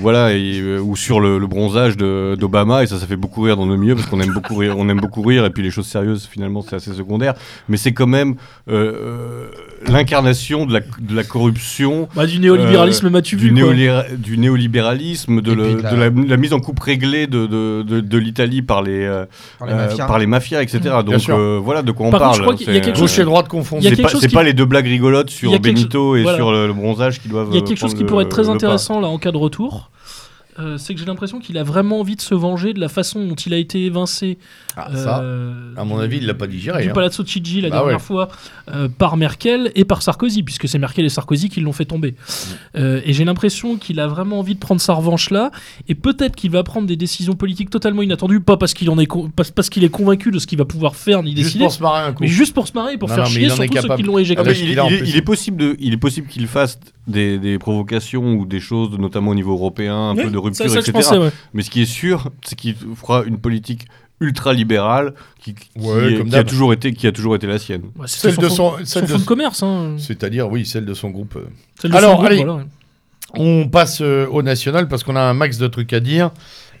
[0.00, 3.56] voilà, et, euh, ou sur le, le bronzage d'Obama, et ça, ça fait beaucoup rire
[3.56, 5.70] dans nos milieux parce qu'on aime beaucoup rire, on aime beaucoup rire, et puis les
[5.70, 7.34] choses sérieuses, finalement, c'est assez secondaire.
[7.68, 8.34] Mais c'est quand même
[8.68, 9.48] euh, euh,
[9.88, 13.50] l'incarnation de la, de la corruption Bah, du néolibéralisme m'as-tu du, vu
[14.18, 17.82] du néolibéralisme, de, le- de la- de la, la mise en coupe réglée de, de,
[17.82, 19.24] de, de l'Italie par les, euh,
[19.58, 20.06] Par les euh, mafias.
[20.06, 20.80] par les mafias, etc.
[20.82, 22.36] Bien Donc euh, voilà de quoi on contre, parle.
[22.36, 23.84] je crois qu'il y a quelque euh, Gauche et droite confondus.
[23.86, 26.16] Il y a c'est pas, chose c'est qui- pas les deux blagues rigolotes sur Benito
[26.16, 26.36] et voilà.
[26.38, 27.48] sur le, le bronzage qui doivent.
[27.50, 29.32] Il y a euh, quelque chose qui le- pourrait être très intéressant là en cas
[29.32, 29.90] de retour.
[30.58, 33.24] Euh, c'est que j'ai l'impression qu'il a vraiment envie de se venger de la façon
[33.24, 34.36] dont il a été évincé
[34.76, 36.82] Ah, ça, euh, à mon avis, il l'a pas digéré.
[36.82, 36.92] du hein.
[36.92, 38.02] Palazzo Chigi la Bah dernière ouais.
[38.02, 38.28] fois
[38.74, 42.10] euh, par Merkel et par Sarkozy, puisque c'est Merkel et Sarkozy qui l'ont fait tomber.
[42.10, 42.78] Mm.
[42.78, 45.50] Euh, et j'ai l'impression qu'il a vraiment envie de prendre sa revanche là,
[45.88, 49.08] et peut-être qu'il va prendre des décisions politiques totalement inattendues, pas parce qu'il en est
[49.54, 51.82] parce qu'il est convaincu de ce qu'il va pouvoir faire ni Juste décider, pour se
[51.82, 52.22] marrer un coup.
[52.22, 53.68] mais juste pour se marrer, et pour Non, faire non, chier il en sur est
[53.68, 54.42] tous ceux qui l'ont éjecté.
[54.44, 55.08] Ah, mais il, est, plus.
[55.08, 58.96] il est possible de, il est possible qu'il fasse des, des provocations ou des choses,
[58.98, 60.92] notamment au niveau européen, un Oui, peu de rupture, ça etc.
[60.92, 61.30] pensais, ouais.
[61.54, 63.86] Mais ce qui est sûr, c'est qu'il fera une politique
[64.20, 67.46] ultra libérale qui, qui, Ouais, est- comme qui a toujours été, qui a toujours été
[67.46, 67.82] la sienne.
[67.96, 69.62] Ouais, Celle de fond- son, celle son de fonds de commerce.
[69.62, 69.96] Hein.
[69.98, 71.38] c'est-à-dire oui, celle de son groupe.
[71.80, 72.44] Celle Alors, son groupe, allez.
[72.44, 72.64] voilà.
[73.34, 76.32] On passe euh, au national parce qu'on a un max de trucs à dire.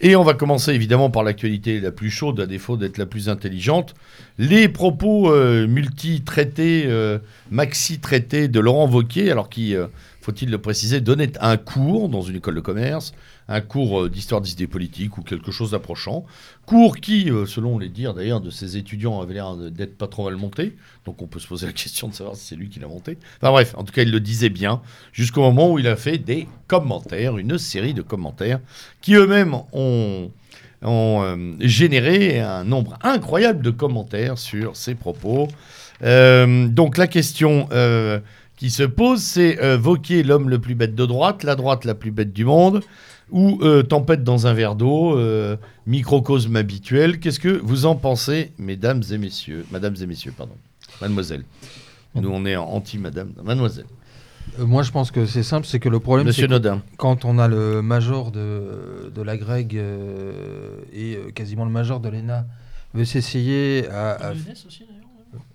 [0.02, 3.28] Et on va commencer évidemment par l'actualité la plus chaude, à défaut d'être la plus
[3.28, 3.94] intelligente.
[4.38, 7.18] Les propos euh, multi-traités, euh,
[7.50, 9.86] maxi-traités de Laurent Wauquiez, alors qui, euh,
[10.22, 13.12] faut-il le préciser, donnait un cours dans une école de commerce,
[13.50, 16.24] un cours euh, d'histoire des idées politiques ou quelque chose d'approchant.
[16.66, 20.24] Cours qui, euh, selon les dires d'ailleurs de ses étudiants, avait l'air d'être pas trop
[20.24, 20.76] mal monté.
[21.04, 23.18] Donc on peut se poser la question de savoir si c'est lui qui l'a monté.
[23.42, 24.80] Enfin bref, en tout cas, il le disait bien
[25.12, 28.60] jusqu'au moment où il a fait des commentaires, une série de commentaires
[29.00, 30.30] qui eux-mêmes ont,
[30.84, 35.48] euh, généré un nombre incroyable de commentaires sur ses propos.
[36.02, 37.68] Donc la question
[38.56, 42.10] qui se pose, c'est Wauquiez, l'homme le plus bête de droite, la droite la plus
[42.10, 42.82] bête du monde,
[43.32, 45.56] ou euh, Tempête dans un verre d'eau, euh,
[45.86, 47.20] microcosme habituel.
[47.20, 50.54] Qu'est-ce que vous en pensez, mesdames et messieurs Madames et messieurs, pardon.
[51.00, 51.44] Mademoiselle.
[52.14, 53.32] Nous, on est en anti-madame.
[53.42, 53.86] Mademoiselle.
[54.58, 56.82] Euh, Moi, je pense que c'est simple, c'est que le problème, Monsieur Nodin.
[56.96, 62.00] quand on a le major de, de la Greg euh, et euh, quasiment le major
[62.00, 62.46] de l'ENA
[62.94, 64.32] veut s'essayer à, à-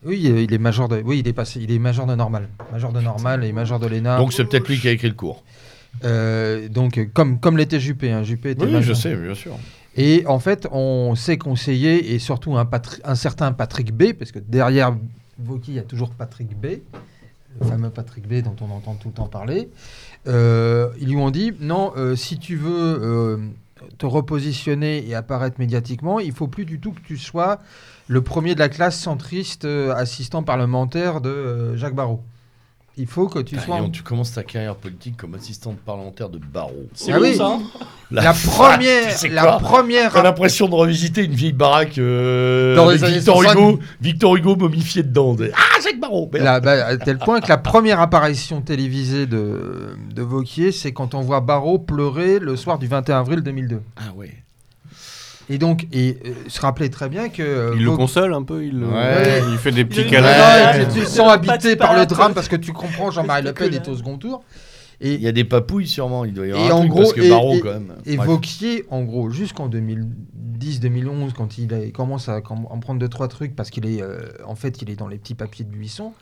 [0.06, 2.94] Oui, il est major de, oui, il est passé, il est major de normal, major
[2.94, 4.18] de normal et major de l'ENA.
[4.18, 5.44] Donc c'est peut-être lui qui a écrit le cours.
[6.04, 9.58] Euh, donc comme comme l'était Juppé, hein, Juppé était Oui, je sais, bien sûr.
[9.96, 14.32] Et en fait, on s'est conseillé, et surtout un, Patri- un certain Patrick B, parce
[14.32, 14.96] que derrière
[15.40, 16.66] Vauquier, il y a toujours Patrick B,
[17.62, 19.70] le fameux Patrick B dont on entend tout le temps parler.
[20.28, 23.38] Euh, ils lui ont dit, non, euh, si tu veux euh,
[23.98, 27.60] te repositionner et apparaître médiatiquement, il faut plus du tout que tu sois
[28.08, 29.66] le premier de la classe centriste
[29.96, 32.22] assistant parlementaire de Jacques Barrot.
[32.98, 36.38] Il faut que tu sois Léon, tu commences ta carrière politique comme assistante parlementaire de
[36.38, 36.86] barreau.
[36.94, 37.36] C'est Ah bon, oui.
[37.36, 37.60] ça hein
[38.12, 42.74] la, première, tu sais la quoi première T'as l'impression de revisiter une vieille baraque euh,
[42.76, 43.58] Dans les avec années Victor 60.
[43.58, 45.36] Hugo, Victor Hugo momifié dedans.
[45.54, 46.46] Ah, Jacques Barrault merde.
[46.46, 51.16] La- bah, à tel point que la première apparition télévisée de, de Vauquier, c'est quand
[51.16, 53.82] on voit Barrault pleurer le soir du 21 avril 2002.
[53.98, 54.32] Ah ouais.
[55.50, 57.44] Et donc, et euh, se rappelait très bien que.
[57.44, 59.42] euh, Il le console un peu, il, le- Ouais.
[59.52, 60.28] il fait des petits Il- câlins.
[60.78, 63.74] Ouais, tu te sens habité par le drame parce que tu comprends Jean-Marie Le Pen
[63.74, 64.44] est au second tour.
[65.02, 66.90] Il Et, y a des papouilles sûrement, il doit y avoir Et un en truc,
[66.90, 67.94] gros, parce que et- Barrault et- quand même.
[68.06, 68.28] et Bref.
[68.28, 73.28] Vauquier, en gros, jusqu'en 2010-2011, quand il, a- il commence à en prendre deux trois
[73.28, 76.14] trucs, parce qu'il est, euh, en fait, il est dans les petits papiers de Buisson,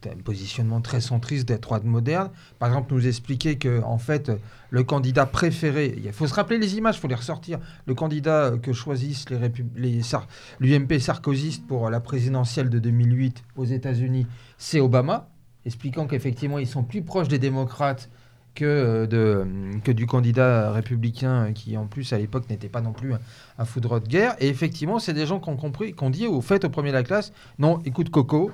[0.00, 2.30] t'as un positionnement très centriste d'être droite moderne.
[2.58, 4.30] Par exemple, nous expliquer que, en fait,
[4.70, 7.58] le candidat préféré, il faut se rappeler les images, il faut les ressortir.
[7.86, 9.38] Le candidat euh, que choisissent les,
[9.76, 10.28] les Sar-
[10.60, 14.26] l'UMP sarkozyste pour la présidentielle de 2008 aux États-Unis,
[14.58, 15.28] c'est Obama,
[15.66, 18.10] expliquant qu'effectivement, ils sont plus proches des démocrates
[18.54, 19.46] que, euh, de,
[19.84, 23.20] que du candidat républicain euh, qui, en plus, à l'époque, n'était pas non plus un,
[23.58, 24.34] un foudre de guerre.
[24.40, 26.88] Et effectivement, c'est des gens qui ont compris, qui ont dit au fait, au premier
[26.90, 28.50] de la classe, non, écoute Coco,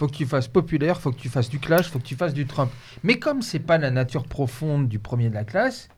[0.00, 2.32] faut que tu fasses populaire, faut que tu fasses du clash, faut que tu fasses
[2.32, 2.70] du Trump.
[3.02, 5.90] Mais comme c'est pas la nature profonde du premier de la classe,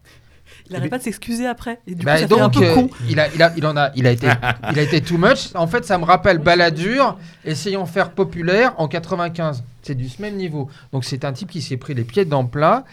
[0.67, 1.79] Il n'arrête pas de s'excuser après.
[1.87, 2.91] Et du bah, coup, ça fait un peu euh, con.
[3.09, 4.27] il a, il a, il en a, il a été,
[4.73, 5.55] il a été too much.
[5.55, 9.63] En fait, ça me rappelle Balladur, essayant de faire populaire en 95.
[9.83, 10.69] C'est du même niveau.
[10.93, 12.85] Donc c'est un type qui s'est pris les pieds dans le plat.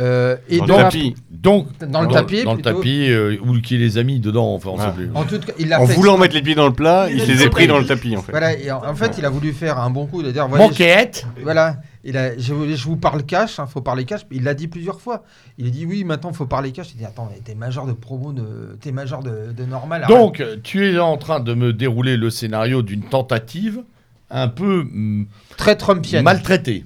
[0.00, 1.14] Euh, et Dans le donc, tapis.
[1.30, 2.76] Donc, dans le tapis, Dans le plutôt.
[2.78, 4.86] tapis, euh, ou qui les a mis dedans, enfin, on Ah.
[4.86, 5.10] sait plus.
[5.14, 7.16] En tout cas, il l'a En fait voulant mettre les pieds dans le plat, il
[7.18, 7.48] Il a les ça.
[7.50, 8.32] pris dans le tapis en fait.
[8.32, 10.64] Voilà, et en, en fait, il a voulu faire un bon coup de dire voilà,
[10.64, 14.22] Manquette je, voilà, il a, je, vous- je vous parle cash, il faut parler cash.
[14.32, 15.22] Il l'a dit plusieurs fois.
[15.58, 16.88] Il a dit oui, maintenant il faut parler cash.
[16.92, 20.06] Il dit attends, t'es major de promo, de, t'es major de, de normal.
[20.08, 23.80] Donc, tu es en train de me dérouler le scénario d'une tentative
[24.30, 25.26] un peu mm,
[25.56, 26.84] très Trumpienne, maltraitée.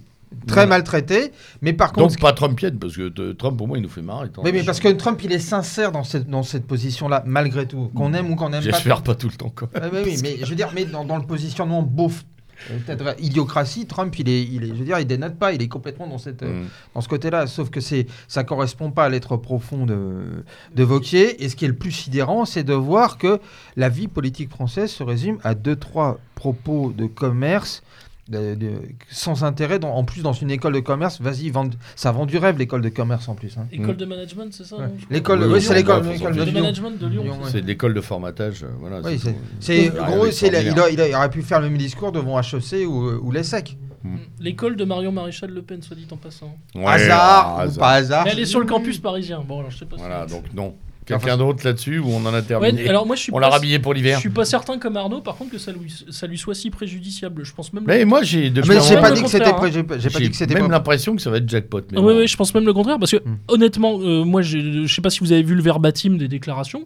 [0.49, 1.33] Très maltraité.
[1.63, 4.03] Mais par contre, Donc, pas Trumpienne, parce que euh, Trump, pour moi, il nous fait
[4.03, 4.29] marrer.
[4.39, 7.91] oui, mais parce que Trump, il est sincère dans cette, dans cette position-là, malgré tout,
[7.95, 8.71] qu'on aime ou qu'on n'aime pas.
[8.71, 9.69] J'espère pas tout le temps, quoi.
[9.75, 12.25] Ouais, ouais, oui, mais je veux dire, mais dans, dans le positionnement beauf,
[12.73, 15.63] euh, peut-être idiocratie, Trump, il est, il est, je veux dire, il dénote pas, il
[15.63, 16.67] est complètement dans cette, euh, Mm.
[16.97, 17.47] dans ce côté-là.
[17.47, 20.43] Sauf que c'est, ça correspond pas à l'être profond de,
[20.75, 21.45] de Vauquier.
[21.45, 23.39] Et ce qui est le plus sidérant, c'est de voir que
[23.77, 27.83] la vie politique française se résume à deux, trois propos de commerce.
[28.29, 32.13] De- de- sans intérêt, dans- en plus dans une école de commerce, vas-y, vend- ça
[32.13, 33.57] vend du rêve l'école de commerce en plus.
[33.59, 33.67] hein.
[33.73, 33.99] École Mm.
[33.99, 34.85] de management, c'est ça Ouais.
[35.11, 36.53] L'école, Oui, c'est l'école, de De Lyon.
[36.61, 37.23] management de Lyon.
[37.25, 37.61] Lyon, c'est ouais.
[37.63, 38.65] l'école de formatage.
[38.65, 39.39] euh, Voilà, Oui, c'est c'est, tout.
[39.61, 40.85] c'est- Il y a rien gros, la- il, d'extraordinaire.
[40.85, 43.77] a- il a- il aurait pu faire le même discours devant HEC ou, ou l'ESSEC.
[44.05, 44.17] Mm.
[44.41, 46.55] L'école de Marion Maréchal Le Pen, soit dit en passant.
[46.75, 48.25] Ouais, hasard ah, ou pas hasard.
[48.25, 49.43] Mais elle est sur le campus parisien.
[49.47, 50.75] Bon, alors je sais pas si- Voilà, donc non.
[51.09, 53.49] Quelqu'un d'autre là-dessus ou on en a Ouais, terminé alors moi je suis On l'a
[53.49, 54.19] rhabillé pour Je l'hiver.
[54.19, 57.45] suis pas certain comme Arnaud, par contre, que ça lui, ça lui soit si préjudiciable.
[57.45, 57.85] Je pense même.
[57.87, 59.57] Mais moi, j'ai Ah, depuis Mais j'ai pas le dit que c'était contraire,
[59.87, 61.81] pré- j'ai pas dit que c'était même pas- l'impression que ça va être jackpot.
[61.93, 63.37] Mais oui, je pense même le contraire, parce que Hmm.
[63.49, 66.85] honnêtement, euh, moi, je sais pas si vous avez vu le verbatim des déclarations.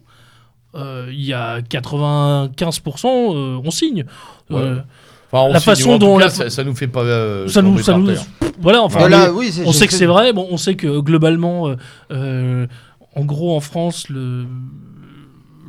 [0.75, 4.05] Euh, Il y a 95%, euh, on signe.
[4.51, 4.81] Euh,
[5.35, 7.01] Enfin, on la signe, façon dont cas, la- ça, ça nous fait pas.
[7.03, 8.11] euh, ça nous, ça nous-
[8.61, 8.83] voilà.
[8.83, 10.33] Enfin, oui, on je sait que c'est vrai.
[10.35, 11.77] Bon, on sait que globalement, euh,
[12.11, 12.67] euh,
[13.15, 14.47] en gros, en France, le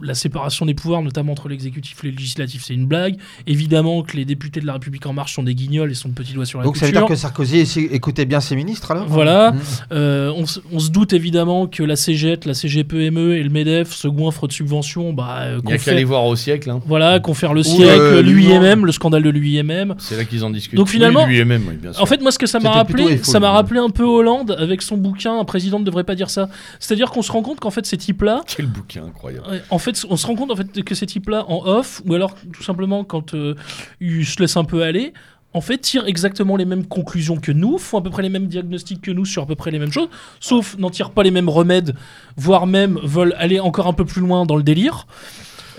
[0.04, 3.16] la séparation des pouvoirs, notamment entre l'exécutif et le législatif, c'est une blague.
[3.48, 6.14] Évidemment que les députés de la République en marche sont des guignols et sont de
[6.14, 7.60] petits doigts sur la Donc ça veut dire que Sarkozy
[7.92, 9.08] écoutait bien ses ministres alors?
[9.08, 9.52] Voilà.
[9.52, 9.60] Mmh.
[9.94, 13.92] Euh, on, se- on se doute évidemment que la CGT, la CGPME et le MEDEF
[13.94, 15.14] se goinfrent de subventions.
[15.14, 16.70] Bah, euh, Il n'y a qu'à fait- aller voir au siècle.
[16.70, 16.82] hein.
[16.86, 19.96] Voilà, confère le Ou, siècle, euh, l'UIMM, le scandale de l'UIMM.
[20.00, 20.78] C'est là qu'ils en discutent.
[20.78, 22.02] Donc, finalement- Oui, lui-même, oui, bien sûr.
[22.02, 24.82] En fait, moi, ce que ça m'a rappelé, ça m'a rappelé un peu Hollande avec
[24.82, 26.50] son bouquin Un président ne devrait pas dire ça.
[26.80, 29.46] C'est-à-dire qu'on se rend compte qu'en fait, ces types-là, Quel bouquin incroyable.
[29.70, 32.36] En fait, on se rend compte en fait que ces types-là en off, ou alors
[32.52, 33.56] tout simplement quand euh,
[34.00, 35.14] ils se laissent un peu aller,
[35.54, 38.48] en fait, tirent exactement les mêmes conclusions que nous, font à peu près les mêmes
[38.48, 41.32] diagnostics que nous sur à peu près les mêmes choses, sauf n'en tirent pas les
[41.32, 41.96] mêmes remèdes,
[42.38, 45.06] voire même veulent aller encore un peu plus loin dans le délire.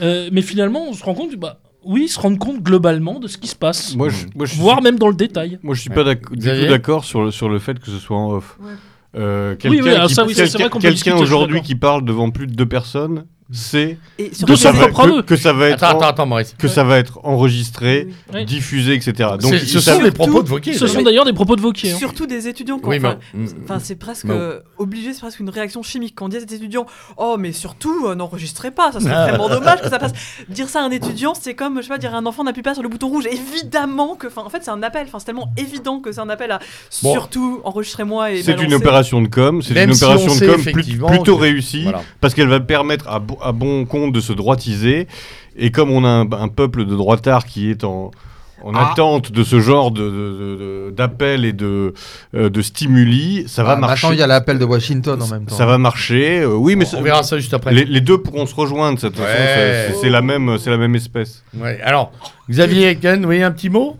[0.00, 3.26] Euh, mais finalement, on se rend compte, bah oui, ils se rendent compte globalement de
[3.28, 5.58] ce qui se passe, Moi, je, moi, je suis, voire même dans le détail.
[5.62, 5.96] moi, je suis Ouais.
[5.96, 8.56] pas du tout d'accord sur le, sur le fait que ce soit en off.
[8.60, 8.72] Ouais.
[9.16, 12.54] Euh, Oui, oui, quelqu'un oui, quelqu'un discuter, je suis aujourd'hui qui parle devant plus de
[12.54, 13.98] deux personnes, c'est
[14.32, 16.54] son ça va- que, que ça va être Attends, en- attends, attends, Maurice.
[16.58, 18.44] que ça va être enregistré, Oui.
[18.46, 19.30] Diffusé, etc.
[19.40, 20.72] Donc ce sont les propos de Vauquier.
[20.72, 20.94] Ce d'ailleurs.
[20.94, 21.92] sont d'ailleurs des propos de Vauquier.
[21.92, 21.96] hein.
[21.98, 22.78] surtout des étudiants.
[22.78, 22.90] Quoi.
[22.94, 23.18] Oui, Enfin,
[23.64, 26.14] Enfin, c'est presque euh, obligé, c'est presque une réaction chimique.
[26.16, 26.86] Quand on dit à des étudiants,
[27.18, 29.26] oh, mais surtout, euh, n'enregistrez pas, ça serait Ah.
[29.28, 30.12] vraiment dommage que ça passe.
[30.48, 32.62] Dire ça à un étudiant, c'est comme, je sais pas, dire à un enfant n'appuie
[32.62, 33.26] pas sur le bouton rouge.
[33.26, 35.04] Évidemment que, enfin, en fait, c'est un appel.
[35.06, 36.60] Enfin, c'est tellement évident que c'est un appel à
[37.02, 37.12] Bon.
[37.12, 41.36] surtout enregistrez-moi et c'est une opération de com, c'est une opération on de com plutôt
[41.36, 41.86] que- réussie
[42.20, 45.06] parce qu'elle va permettre à à bon compte de se droitiser.
[45.56, 48.10] Et comme on a un, un peuple de droitards qui est en,
[48.62, 48.90] en Ah.
[48.92, 50.90] attente de ce genre de- de- de-
[51.44, 51.92] et de,
[52.34, 54.06] euh, de stimuli, ça va Ah, marcher.
[54.06, 55.54] Maintenant, il y a l'appel de Washington en même temps.
[55.54, 56.40] Ça va marcher.
[56.40, 57.72] euh, oui, mais on ça- verra ça juste après.
[57.74, 58.98] les, les deux pourront se rejoindre.
[59.16, 59.88] façon, Ouais.
[59.90, 61.42] c'est- la même, c'est la même espèce.
[61.56, 61.78] Ouais.
[61.82, 62.10] Alors,
[62.50, 63.96] Xavier Ken, vous voyez un petit mot?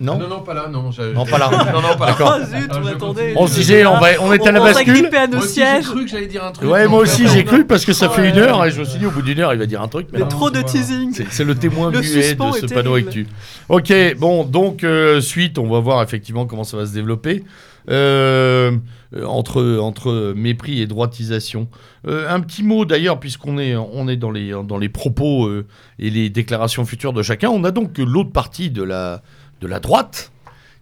[0.00, 0.90] Non Ah non, non, pas là, non.
[1.14, 1.50] Non, pas là.
[1.72, 2.12] non, non, pas là.
[2.12, 2.38] D'accord.
[2.40, 3.32] Oh zut, Ah, on attendait.
[3.36, 5.06] On se disait, on, va, on est à la on bascule.
[5.14, 5.84] à nos Moi aussi, j'ai sièges.
[5.86, 6.70] cru que j'allais dire un truc.
[6.70, 8.98] Ouais, moi aussi j'ai cru parce que ça fait une heure et je me suis
[8.98, 10.08] dit au bout d'une heure il va dire un truc.
[10.12, 10.28] Mais Mais non.
[10.30, 10.68] trop de voilà.
[10.68, 11.12] teasing.
[11.30, 13.26] C'est le témoin Le muet de ce est panneau actu.
[13.68, 17.44] Ok, bon, donc euh, suite, on va voir effectivement comment ça va se développer.
[17.90, 18.72] Euh,
[19.16, 21.68] euh, entre, entre mépris et droitisation.
[22.06, 25.66] Euh, un petit mot d'ailleurs, puisqu'on est, on est dans, les, dans les propos euh,
[25.98, 29.22] et les déclarations futures de chacun, on a donc l'autre partie de la,
[29.60, 30.30] de la droite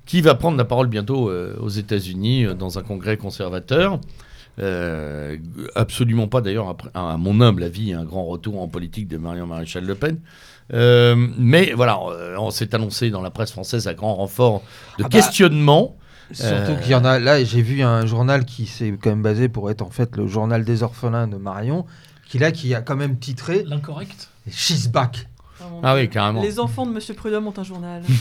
[0.04, 3.98] qui va prendre la parole bientôt euh, aux États-Unis euh, dans un congrès conservateur.
[4.58, 5.36] Euh,
[5.74, 9.46] absolument pas d'ailleurs, après- à mon humble avis, un grand retour en politique de Marion
[9.46, 10.18] Maréchal Le Pen.
[10.72, 14.60] Euh, mais voilà, euh, on s'est annoncé dans la presse française à grand renfort
[14.98, 15.96] de Ah bah, questionnement.
[16.32, 17.20] Surtout qu'il y en a.
[17.20, 20.26] Là, j'ai vu un journal qui s'est quand même basé pour être en fait le
[20.26, 21.84] journal des orphelins de Marion,
[22.28, 24.28] qui là, qui a quand même titré L'incorrect.
[24.50, 25.28] She's back.
[25.82, 26.42] Ah oui, carrément.
[26.42, 28.02] Les enfants de Monsieur Prudhomme ont un journal.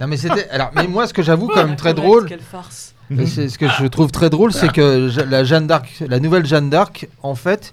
[0.00, 0.48] Non, mais c'était.
[0.48, 2.94] Alors, mais moi, ce que j'avoue quand même très drôle, Quelle farce.
[3.10, 6.46] et c'est ce que je trouve très drôle, c'est que la Jeanne d'Arc, la nouvelle
[6.46, 7.72] Jeanne d'Arc, en fait,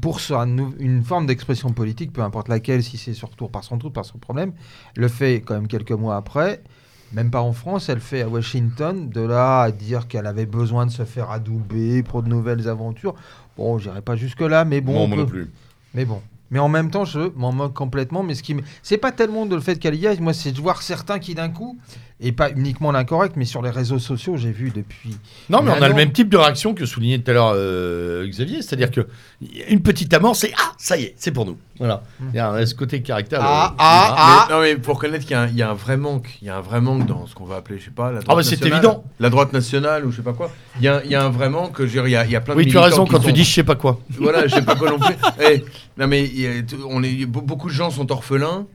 [0.00, 3.50] pour sur un nou- une forme d'expression politique, peu importe laquelle, si c'est sur tour
[3.50, 4.52] par son tour, par son problème,
[4.96, 6.62] le fait quand même quelques mois après.
[7.12, 10.86] Même pas en France, elle fait à Washington, de là à dire qu'elle avait besoin
[10.86, 13.14] de se faire adouber pour de nouvelles aventures.
[13.56, 14.92] Bon, j'irai pas jusque-là, mais bon.
[14.92, 15.50] Bon, on moi peut- non plus.
[15.94, 16.20] Mais bon.
[16.50, 18.22] Mais en même temps, je m'en moque complètement.
[18.22, 18.62] Mais ce qui me...
[18.82, 20.20] C'est pas tellement de le fait qu'elle y aille.
[20.20, 21.78] Moi, c'est de voir certains qui, d'un coup,
[22.20, 25.16] et pas uniquement l'incorrect, mais sur les réseaux sociaux, j'ai vu depuis.
[25.50, 28.26] Non, mais on a le même type de réaction que soulignait tout à l'heure euh,
[28.26, 29.06] Xavier, c'est-à-dire que
[29.68, 31.56] une petite amorce et ah, ça y est, c'est pour nous.
[31.78, 32.02] Voilà.
[32.32, 33.38] Il y a ce côté caractère.
[33.40, 34.46] Ah, euh, ah, ah.
[34.48, 36.38] Mais, non, mais faut reconnaître qu'il y, a un- il y a un vrai manque.
[36.42, 38.18] Il y a un vrai manque dans ce qu'on va appeler, je sais pas, la
[38.20, 38.78] droite Ah, bah, c'est nationale.
[38.84, 39.04] évident.
[39.20, 40.50] La droite nationale ou je sais pas quoi.
[40.78, 41.76] Il y a, il y a un vrai manque.
[41.78, 43.32] Il y a, il y a plein de Oui, tu as raison quand tu sont-
[43.32, 44.00] dis je sais pas quoi.
[44.10, 45.14] Voilà, je sais pas quoi non plus.
[45.40, 45.64] Eh,
[45.96, 46.24] non, mais
[47.26, 48.66] beaucoup de gens sont orphelins.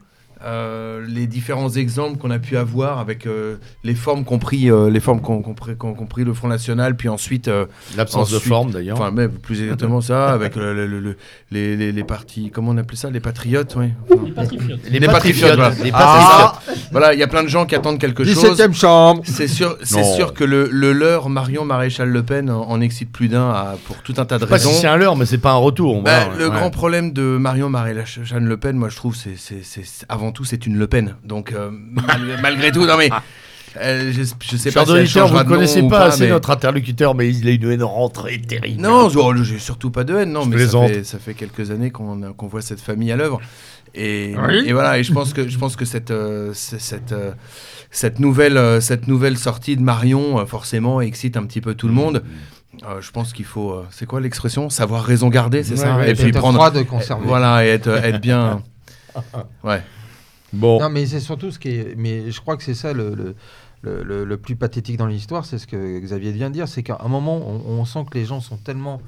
[0.44, 4.90] Euh, les différents exemples qu'on a pu avoir avec euh, les formes qu'ont pris, euh,
[4.90, 7.64] les formes qu'ont qu'ont pris, qu'ont- qu'ont pris le Front National, puis ensuite, euh,
[7.96, 9.00] L'absence de forme d'ailleurs.
[9.00, 11.16] enfin même plus exactement ça, avec le- le- le- le-
[11.50, 13.92] les, les, les partis, comment on appelait ça, les patriotes, oui.
[14.10, 14.80] Enfin, Les patriotes.
[14.90, 15.72] les, les patriotes, voilà.
[15.94, 16.60] Ah,
[16.92, 18.34] voilà, il y a plein de gens qui attendent quelque chose.
[18.60, 19.22] 17ème chambre.
[19.24, 23.10] C'est sûr, c'est sûr que le, le leur Marion Maréchal Le Pen en, en excite
[23.10, 24.78] plus d'un à- pour tout un tas de Pas si raisons.
[24.80, 26.02] c'est un leurre, mais c'est pas un retour.
[26.02, 26.54] Bah, voilà, le ouais.
[26.58, 30.32] grand problème de Marion Maréchal Le Pen, moi je trouve, c'est, c'est, c'est- c'est- avant
[30.34, 31.16] tout, c'est une Le Pen.
[31.24, 33.08] Donc euh, malgré, malgré tout, non mais
[33.80, 36.50] euh, je, je sais Chers pas si vous ne connaissez ou pas assez mais- notre
[36.50, 38.80] interlocuteur, mais il a une haine rentrée terrible.
[38.82, 41.70] Non, je- j'ai surtout pas de haine, non, Je mais ça fait, ça fait quelques
[41.70, 43.40] années qu'on voit cette famille à l'œuvre.
[43.96, 44.64] Et, Oui.
[44.66, 47.30] et voilà, et je pense que, je pense que cette, euh, cette, euh,
[47.92, 51.86] cette, nouvelle, euh, cette nouvelle sortie de Marion, euh, forcément, excite un petit peu tout
[51.88, 52.22] le monde.
[52.88, 54.68] Euh, je pense qu'il faut, euh, c'est quoi l'expression?
[54.68, 55.96] Savoir raison garder, c'est Ouais, ça?
[55.96, 56.58] ouais, Et puis prendre.
[56.58, 57.22] froid de conserver.
[57.24, 58.62] Voilà, et être, être bien.
[59.62, 59.80] Ouais.
[60.80, 61.94] Non, mais c'est surtout ce qui est.
[61.96, 63.34] Mais je crois que c'est ça le,
[63.84, 67.08] le, plus pathétique dans l'histoire, c'est ce que Xavier vient de dire, c'est qu'à un
[67.08, 69.00] moment, on, sent que les gens sont tellement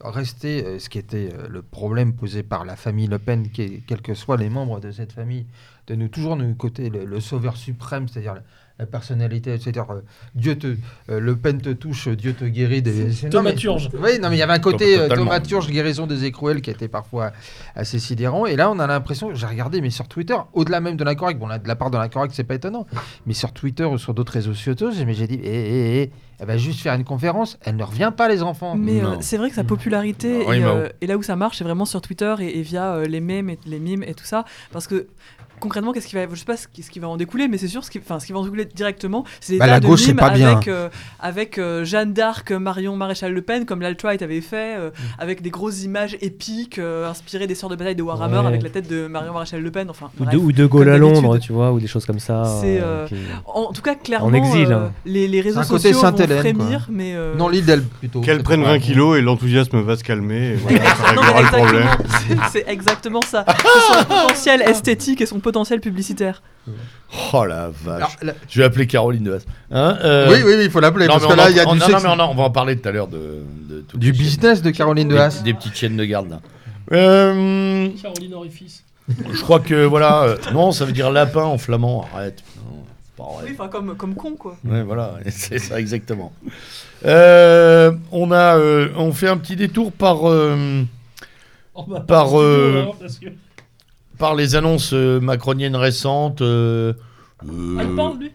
[0.00, 4.02] restés, euh, ce qui était euh, le problème posé par la famille Le Pen, quels
[4.02, 5.46] que soient les membres de cette famille,
[5.86, 8.42] de nous toujours nous côté le, sauveur suprême, c'est-à-dire
[8.86, 10.00] personnalité, c'est-à-dire euh,
[10.34, 10.66] Dieu te,
[11.10, 12.82] euh, Le Pen te touche, Dieu te guérit.
[12.82, 13.12] Des...
[13.12, 13.90] c'est- non, mais- Thaumaturge.
[13.94, 16.88] Oui, non, mais il y avait un côté euh, thaumaturge, guérison des écrouelles qui était
[16.88, 17.32] parfois
[17.74, 18.46] assez sidérant.
[18.46, 21.46] Et là, on a l'impression, j'ai regardé, mais sur Twitter, au-delà même de l'incorrect, bon,
[21.46, 22.86] là, de la part de l'incorrect, c'est pas étonnant,
[23.26, 26.10] mais sur Twitter ou sur d'autres réseaux sociaux, j'ai mais j'ai dit, eh, eh, eh,
[26.38, 28.74] elle va juste faire une conférence, elle ne revient pas, les enfants.
[28.74, 31.84] Mais euh, c'est vrai que sa popularité et, euh, là où ça marche, c'est vraiment
[31.84, 34.86] sur Twitter et, et via euh, les mèmes et les mimes et tout ça, parce
[34.86, 35.06] que
[35.62, 37.56] concrètement, qu'est-ce qui va, je sais pas ce qui, ce qui va en découler, mais
[37.56, 39.80] c'est sûr, ce qui, enfin, ce qui va en découler directement, c'est des Bah, la
[39.80, 40.52] de gauche, c'est mimes pas bien.
[40.56, 40.88] avec, euh,
[41.20, 45.50] avec euh, Jeanne d'Arc, Marion Maréchal Le Pen, comme l'alt-right avait fait, euh, avec des
[45.50, 48.46] grosses images épiques euh, inspirées des sœurs de bataille de Warhammer, Ouais.
[48.46, 49.88] avec la tête de Marion Maréchal Le Pen.
[49.88, 50.34] Enfin, Ou bref.
[50.34, 52.42] de, ou de Gaulle à Londres, tu vois, ou des choses comme ça.
[52.60, 53.14] C'est, euh, euh, qui-
[53.46, 54.92] En tout cas, clairement, En exil, euh, hein.
[55.06, 56.26] les, les réseaux sociaux vont quoi.
[56.26, 58.20] frémir, mais euh, Non, l'île d'Elbe plutôt.
[58.20, 58.86] Qu'elle prenne pas 20 grave.
[58.88, 60.48] kilos et l'enthousiasme va se calmer.
[60.52, 61.82] Et voilà, ça Non, mais réglera le problème.
[61.86, 63.44] exactement, c'est- c'est exactement ça.
[63.46, 66.42] C'est son potentiel esthétique et son potentiel publicitaire.
[67.32, 67.96] Oh la vache.
[67.96, 69.44] Alors, la- Je vais appeler Caroline de Haas.
[69.70, 71.48] Hein, euh, Oui, oui, oui, il faut l'appeler, non, parce mais que on là, en-
[71.50, 72.76] il y a on- du non, sexe- non, mais on, en- on va en parler
[72.78, 74.24] tout à l'heure de, de toutes du les chaînes.
[74.26, 76.40] business de Caroline de Des, des petites chaînes de garde là.
[76.92, 78.84] Euh, Caroline Orifice.
[79.08, 80.22] je crois que voilà.
[80.24, 82.06] euh, non, ça veut dire lapin en flamand.
[82.14, 82.42] Arrête.
[82.56, 83.44] Non, c'est pas vrai.
[83.46, 84.56] Oui, enfin, comme, comme con, quoi.
[84.64, 86.32] Ouais, voilà, c'est ça exactement.
[87.04, 90.82] Euh, on a, euh, on fait un petit détour par euh,
[91.74, 93.26] Oh, bah, Par, euh, parce que-
[94.18, 96.42] Par les annonces euh, macroniennes récentes.
[96.42, 96.92] euh,
[97.48, 98.30] euh, il parle, lui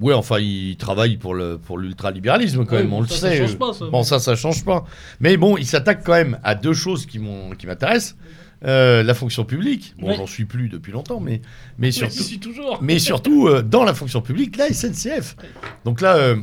[0.00, 3.38] Ouais, enfin, il travaille pour le pour l'ultralibéralisme quand même, on ça, le ça sait.
[3.38, 3.86] change pas, ça.
[3.86, 4.84] Bon, ça, ça change pas.
[5.18, 8.16] Mais bon, il s'attaque quand même à deux choses qui m'ont qui m'intéressent.
[8.64, 9.94] Euh, la fonction publique.
[10.00, 11.42] Bon, j'en suis plus depuis longtemps, mais
[11.78, 12.14] mais surtout.
[12.16, 12.78] j'y suis toujours.
[12.82, 15.36] Mais surtout, euh, dans la fonction publique, la SNCF.
[15.84, 16.36] Donc là,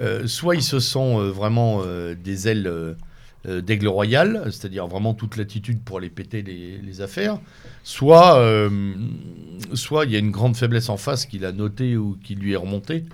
[0.00, 1.82] euh, soit ils se sont vraiment
[2.22, 2.96] des ailes
[3.46, 7.38] d'aigle royal, c'est-à-dire vraiment toute l'attitude pour aller péter les, les affaires,
[7.84, 8.94] soit euh,
[9.74, 12.52] soit il y a une grande faiblesse en face qu'il a notée ou qui lui
[12.52, 13.04] est remontée.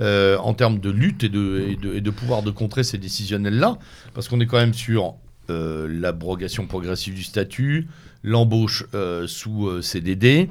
[0.00, 3.78] euh, en termes de lutte et de, de, pouvoir de contrer ces décisionnels-là,
[4.14, 5.16] parce qu'on est quand même sur
[5.50, 7.88] euh, l'abrogation progressive du statut,
[8.22, 10.48] l'embauche euh, sous euh, CDD,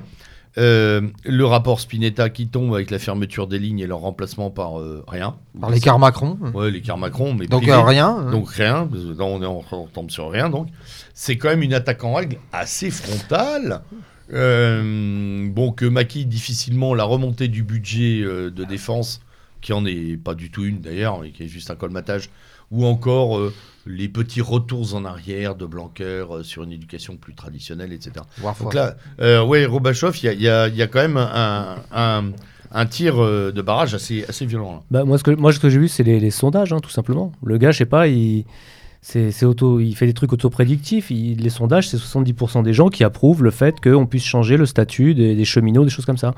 [0.58, 4.80] euh, le rapport Spinetta qui tombe avec la fermeture des lignes et leur remplacement par
[4.80, 5.36] euh, rien.
[5.60, 6.38] Par l'écart Macron.
[6.53, 8.08] Ouais, l'écart Macron, mais Donc euh, rien.
[8.28, 8.32] hein.
[8.32, 8.88] Donc rien,
[9.20, 10.49] on, est en- on tombe sur rien.
[10.49, 10.68] Donc
[11.14, 13.82] c'est quand même une attaque en règle assez frontale.
[14.30, 19.22] Bon, que maquille difficilement la remontée du budget de défense,
[19.62, 22.30] qui en est pas du tout une d'ailleurs, et qui est juste un colmatage,
[22.72, 23.53] ou encore euh,
[23.88, 28.11] les petits retours en arrière de Blanquer euh, sur une éducation plus traditionnelle, etc.
[28.39, 32.32] Voire Donc là, euh, ouais, Robachoff, il y a, y y quand même un, un,
[32.72, 34.74] un tir euh, de barrage assez, assez violent.
[34.74, 34.82] là.
[34.91, 36.89] Bah, moi, ce que, moi, ce que j'ai vu, c'est les, les sondages, hein, tout
[36.89, 37.32] simplement.
[37.43, 38.45] Le gars, je sais pas, il,
[39.01, 41.11] c'est, c'est auto, il fait des trucs autoprédictifs.
[41.11, 44.65] Il, les sondages, c'est 70% des gens qui approuvent le fait qu'on puisse changer le
[44.65, 46.34] statut des, des cheminots, des choses comme ça.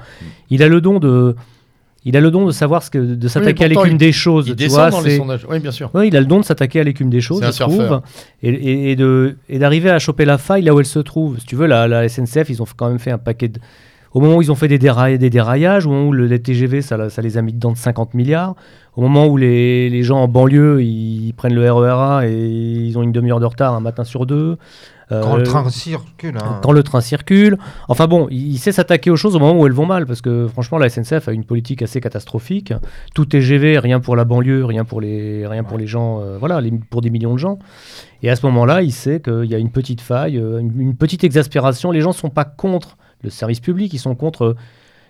[0.49, 1.35] Il a le don de,
[2.05, 4.47] il a le don de savoir ce que, de s'attaquer à l'écume des choses.
[4.47, 5.45] Il tu descend vois, dans les sondages.
[5.49, 5.89] Oui, bien sûr.
[5.93, 7.87] Ouais, il a le don de s'attaquer à l'écume des choses, je surfeur.
[7.87, 8.01] trouve,
[8.41, 11.39] et, et- et de, et d'arriver à choper la faille là où elle se trouve.
[11.39, 13.59] Si tu veux, la, la SNCF, ils ont quand même fait un paquet de...
[14.13, 16.81] Au moment où ils ont fait des, des déraillages, au moment où le les TGV,
[16.81, 18.55] ça, ça les a mis dedans de 50 milliards,
[18.95, 23.03] au moment où les, les gens en banlieue, ils prennent le RERA et ils ont
[23.03, 24.57] une demi-heure de retard un matin sur deux.
[25.09, 26.37] Quand Euh, le train circule.
[26.37, 26.59] hein.
[26.61, 27.57] quand le train circule.
[27.87, 30.21] Enfin bon, il, il sait s'attaquer aux choses au moment où elles vont mal, parce
[30.21, 32.73] que franchement, la SNCF a une politique assez catastrophique.
[33.15, 36.61] Tout TGV, rien pour la banlieue, rien pour les, rien pour les gens, euh, voilà,
[36.61, 37.57] les- pour des millions de gens.
[38.21, 40.95] Et à ce moment-là, il sait qu'il y a une petite faille, euh, une, une
[40.95, 41.91] petite exaspération.
[41.91, 44.55] Les gens ne sont pas contre le service public, ils sont contre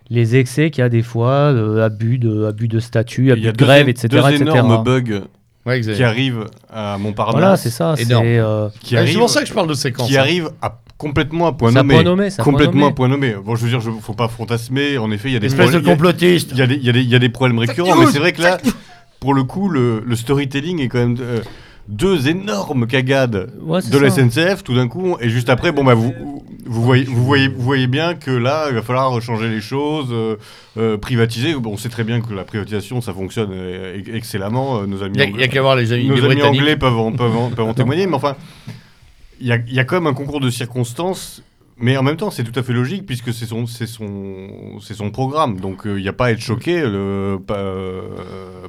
[0.09, 3.31] les excès qu'il y a des fois, euh, abus, de, abus de statut, Il y
[3.31, 4.07] abus a de deux, grève, etc.
[4.09, 4.41] deux etc.
[4.41, 5.21] énormes bugs
[5.65, 7.33] Ouais, qui arrivent à Montparnasse.
[7.33, 7.95] Voilà, c'est ça.
[7.97, 8.69] C'est euh,
[9.17, 10.07] pour ça que je parle de séquence.
[10.07, 10.21] qui hein.
[10.21, 11.95] arrivent à complètement à point nommé.
[11.95, 12.29] point nommé.
[12.29, 12.91] c'est un point complètement nommé.
[12.91, 13.35] à point nommé.
[13.43, 14.97] Bon, je veux dire, il faut pas fantasmer.
[14.97, 16.49] En effet, il y a des Espèce de problèmes- il y a- complotiste.
[16.51, 18.57] Il y, a des- y y a problèmes récurrents, mais c'est vrai que là,
[19.19, 21.41] pour le coup, le, le storytelling est quand même euh,
[21.89, 24.21] deux énormes cagades Ouais, de la ça.
[24.29, 26.13] SNCF tout d'un coup, et juste après, bon bah vous,
[26.65, 30.09] vous voyez, vous voyez, vous voyez bien que là, il va falloir changer les choses,
[30.11, 30.35] euh,
[30.77, 31.55] euh, privatiser.
[31.55, 34.79] Bon, on sait très bien que la privatisation, ça fonctionne euh, ex- excellemment.
[34.81, 36.61] euh, nos amis, Il n'y a, qu'à voir les amis nos les amis Britanniques.
[36.61, 38.35] anglais peuvent en, peuvent en- peuvent en témoigner, mais enfin,
[39.41, 41.41] il y a, il y a quand même un concours de circonstances.
[41.81, 44.93] Mais en même temps, c'est tout à fait logique puisque c'est son, c'est son, c'est
[44.95, 45.59] son programme.
[45.61, 48.01] Donc euh, il n'y a pas à être choqué le, euh,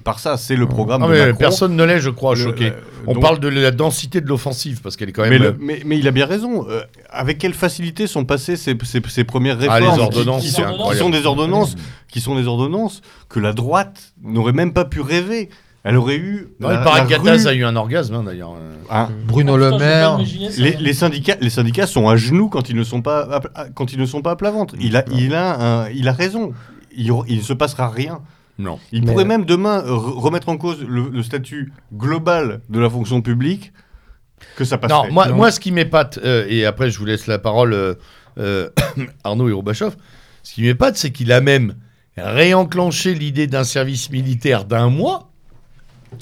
[0.05, 0.37] par ça.
[0.37, 1.39] C'est le programme Non, de mais Macron.
[1.39, 2.67] personne ne l'est, je crois, Le- choqué.
[2.69, 5.31] euh, On donc- parle de la densité de l'offensive, parce qu'elle est quand même.
[5.31, 6.67] mais, le- mais, mais il a bien raison.
[6.69, 10.43] Euh, avec quelle facilité sont passées ces, ces- ces premières Ah, réformes les qui- ordonnances,
[10.43, 11.75] qui, sont, qui sont des ordonnances,
[12.09, 15.49] qui sont des ordonnances que la droite n'aurait même pas pu rêver.
[15.83, 16.49] Elle aurait eu.
[16.61, 18.53] non, la- il paraît que Gattaz rue- a eu un orgasme, hein, d'ailleurs.
[18.53, 18.75] euh.
[18.91, 20.19] Hein, Bruno Ah, Le Maire.
[20.59, 23.93] les, les syndicats, les syndicats sont à genoux quand ils ne sont pas à, quand
[23.93, 24.75] ils ne sont pas à plat ventre.
[24.81, 26.53] Il a, il a, un- il a raison.
[26.95, 28.21] Il, il ne se passera rien.
[28.59, 28.79] Non.
[28.93, 32.79] Il Mais- pourrait même demain euh, re- remettre en cause le, le statut global de
[32.79, 33.73] la fonction publique
[34.57, 35.07] que ça passerait.
[35.09, 37.95] Non, moi, moi, ce qui m'épate, euh, et après je vous laisse la parole, euh,
[38.39, 38.69] euh,
[39.25, 39.97] Arnaud et Robachoff,
[40.43, 41.75] ce qui m'épate, c'est qu'il a même
[42.19, 45.30] réenclenché l'idée d'un service militaire d'un mois,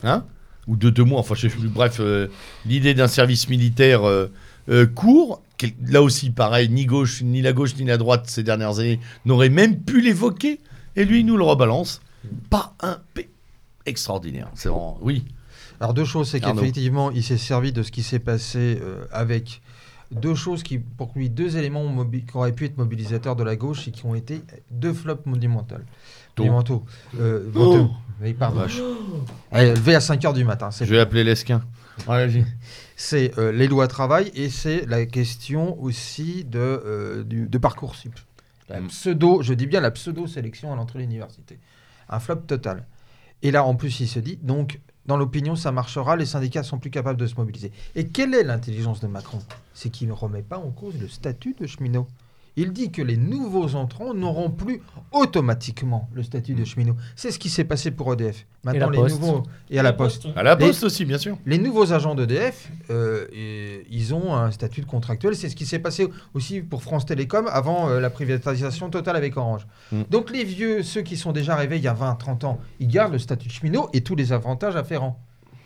[0.03, 0.25] hein,
[0.67, 2.29] ou de deux mois, enfin je sais plus, bref, euh,
[2.67, 4.31] l'idée d'un service militaire euh,
[4.69, 5.43] euh, court,
[5.87, 9.49] là aussi pareil, ni gauche, ni la gauche, ni la droite ces dernières années n'auraient
[9.49, 10.61] même pu l'évoquer,
[10.97, 12.01] et lui il nous le rebalance.
[12.51, 13.29] Pas un P.
[13.87, 14.51] Extraordinaire.
[14.55, 14.99] C'est vraiment.
[15.01, 15.25] Oui.
[15.81, 19.63] Alors deux choses, c'est qu'effectivement, il s'est servi de ce qui s'est passé euh, avec
[20.11, 23.87] deux choses qui, pour lui, deux éléments qui auraient pu être mobilisateurs de la gauche
[23.87, 25.77] et qui ont été deux flops monumentaux.
[26.35, 26.45] Tôt.
[26.45, 26.85] Monumentaux.
[27.21, 27.87] Euh, honteux.
[28.21, 28.61] Oui, pardon.
[28.61, 28.81] Vache.
[29.53, 30.71] Allez, levé à 5h du matin.
[30.71, 31.63] Je vais appeler Lesquin.
[32.97, 38.13] C'est euh, les lois travail et c'est la question aussi de, euh, du, de Parcoursup.
[38.69, 38.89] La Mm.
[38.89, 41.59] pseudo, je dis bien la pseudo-sélection à l'entrée de l'université.
[42.09, 42.87] Un flop total.
[43.43, 46.79] Et là, en plus, il se dit, donc, dans l'opinion, ça marchera, les syndicats sont
[46.79, 47.73] plus capables de se mobiliser.
[47.95, 49.39] Et quelle est l'intelligence de Macron?
[49.75, 52.07] C'est qu'il ne remet pas en cause le statut de cheminot.
[52.61, 54.83] Il dit que les nouveaux entrants n'auront plus
[55.13, 56.97] automatiquement le statut de cheminot.
[57.15, 58.47] C'est ce qui s'est passé pour EDF.
[58.65, 59.21] Maintenant, les Poste.
[59.21, 60.27] nouveaux et à la Poste.
[60.35, 61.39] À la Les- poste aussi, bien sûr.
[61.47, 63.27] Les nouveaux agents d'EDF, euh,
[63.89, 65.37] ils ont un statut de contractuel.
[65.37, 69.37] C'est ce qui s'est passé aussi pour France Télécom avant euh, la privatisation totale avec
[69.37, 69.69] Orange.
[69.93, 70.03] Mm.
[70.11, 72.89] Donc les vieux, ceux qui sont déjà arrivés il y a 20, 30 ans, ils
[72.89, 75.21] gardent le statut de cheminot et tous les avantages afférents.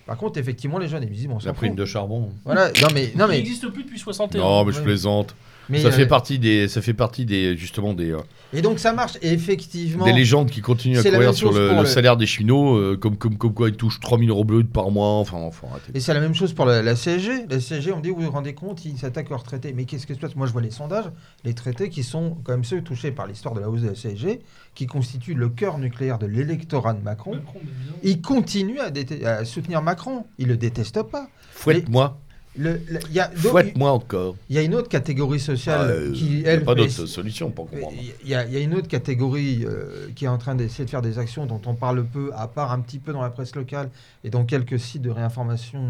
[0.07, 2.33] Par contre, effectivement, les jeunes, ils disent, bon, La prime de charbon.
[2.45, 4.41] Voilà, non mais, non Il mais, n'existe plus depuis 61.
[4.43, 5.35] Non, mais je plaisante.
[5.69, 8.21] Mais, ça euh, fait partie des, ça fait partie des, justement des, euh,
[8.55, 9.17] et donc ça marche.
[9.23, 12.27] Et effectivement, des légendes qui continuent à courir sur le, pour le le- salaire des
[12.27, 15.19] cheminots, euh, comme, comme, comme quoi ils touchent 3000 euros bruts par mois.
[15.19, 15.93] Enfin, enfin, arrêtez.
[15.95, 17.47] Et c'est la même chose pour la, la CSG.
[17.49, 19.73] La CSG, on dit, vous vous rendez compte, ils s'attaquent aux retraités.
[19.73, 20.37] Mais qu'est-ce que se passe?
[20.37, 21.07] Moi, je vois les sondages.
[21.45, 23.95] Les traités qui sont quand même ceux touchés par l'histoire de la hausse de la
[23.95, 24.41] CSG,
[24.75, 27.37] qui constituent le cœur nucléaire de l'électorat de Macron.
[27.37, 27.61] Macron.
[28.03, 28.81] Ils continuent
[29.25, 30.27] à, soutenir Macron.
[30.39, 31.29] Ils le détestent pas.
[31.53, 32.19] Fouette-moi,
[32.57, 34.37] le- Il y, a- donc, fouette-moi encore.
[34.51, 37.07] il y a une autre catégorie sociale Ah, euh, qui, y a elle, pas d'autre
[37.07, 37.97] solution pour comprendre.
[38.23, 40.85] il y, a, il y a une autre catégorie euh, qui est en train d'essayer
[40.85, 43.31] de faire des actions dont on parle peu, à part un petit peu dans la
[43.31, 43.89] presse locale
[44.25, 45.81] et dans quelques sites de réinformation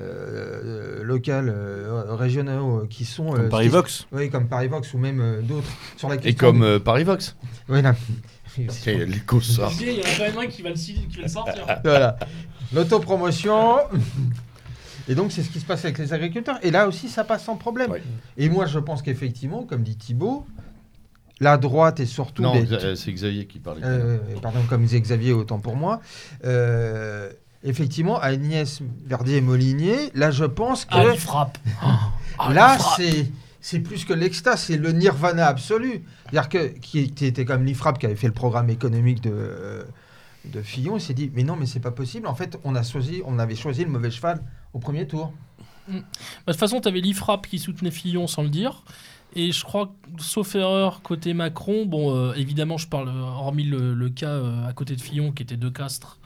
[0.00, 3.32] euh, euh, locales, euh, régionaux, euh, qui sont...
[3.34, 4.06] euh, Comme Paris qui- Vox.
[4.12, 5.68] Oui, comme Parivox ou même euh, d'autres.
[5.96, 7.34] Sur la Et comme Parivox.
[7.68, 7.94] Oui, non.
[9.26, 9.72] Cossards.
[9.80, 11.66] Il y en a quand même un qui va le, qui va le sortir.
[11.84, 12.18] Voilà.
[12.74, 13.76] L'autopromotion.
[15.08, 16.58] Et donc, c'est ce qui se passe avec les agriculteurs.
[16.62, 17.94] Et là aussi, ça passe sans problème.
[18.36, 20.46] Et moi, je pense qu'effectivement, comme dit Thibault,
[21.40, 22.42] la droite et surtout.
[22.42, 22.54] Non,
[22.94, 23.82] c'est Xavier qui parlait.
[23.84, 26.00] Euh, pardon, comme disait Xavier, autant pour moi.
[26.44, 27.30] Euh,
[27.62, 30.94] effectivement, Agnès Verdier-Molinier, là, je pense que.
[30.94, 31.58] Ah, frappe.
[32.38, 33.30] Ah, là, c'est.
[33.62, 36.04] C'est plus que l'extase, c'est le nirvana absolu.
[36.30, 39.82] C'est-à-dire que, qui, qui était comme l'IFRAP, qui avait fait le programme économique de, euh,
[40.44, 42.28] de Fillon, il s'est dit, mais non, mais c'est pas possible.
[42.28, 44.40] En fait, on, a choisi, on avait choisi le mauvais cheval
[44.76, 45.32] au premier tour.
[45.88, 45.94] Bah,
[46.46, 48.82] de toute façon, tu avais l'IFRAP qui soutenait Fillon sans le dire.
[49.34, 53.94] Et je crois, sauf erreur, côté Macron, bon, euh, évidemment, je parle, euh, hormis le,
[53.94, 56.18] le cas euh, à côté de Fillon qui était de Castres.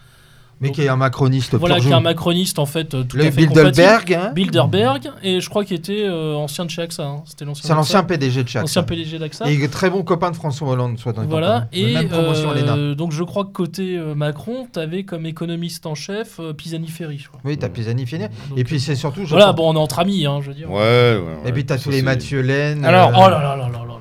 [0.63, 3.17] Mais Donc, qui est un macroniste Voilà, qui est un macroniste, en fait, euh, tout
[3.17, 3.47] Le à fait.
[3.47, 7.03] Bilderberg, hein, Bilderberg, et je crois qu'il était euh, ancien de chez AXA.
[7.03, 7.23] hein.
[7.25, 8.03] C'était l'ancien c'est l'ancien.
[8.03, 8.65] PDG de chaque.
[8.65, 9.51] Ancien PDG d'AXA.
[9.51, 11.83] Et très bon copain de François Hollande, soit dans Voilà, connus.
[11.91, 15.87] et Même promotion euh, donc je crois que côté euh, Macron, tu avais comme économiste
[15.87, 17.17] en chef euh, Pisani-Ferry.
[17.19, 17.41] je crois.
[17.45, 18.25] Oui, t'as Pisani Fini.
[18.51, 19.23] Donc, Et puis c'est surtout.
[19.25, 20.71] je voilà, pense- bon, on est entre amis, hein, je veux dire.
[20.71, 21.49] Ouais, ouais, ouais.
[21.49, 22.85] Et puis t'as tous les Mathieu Laine.
[22.85, 23.95] Alors, euh, Oh là là là là là là là.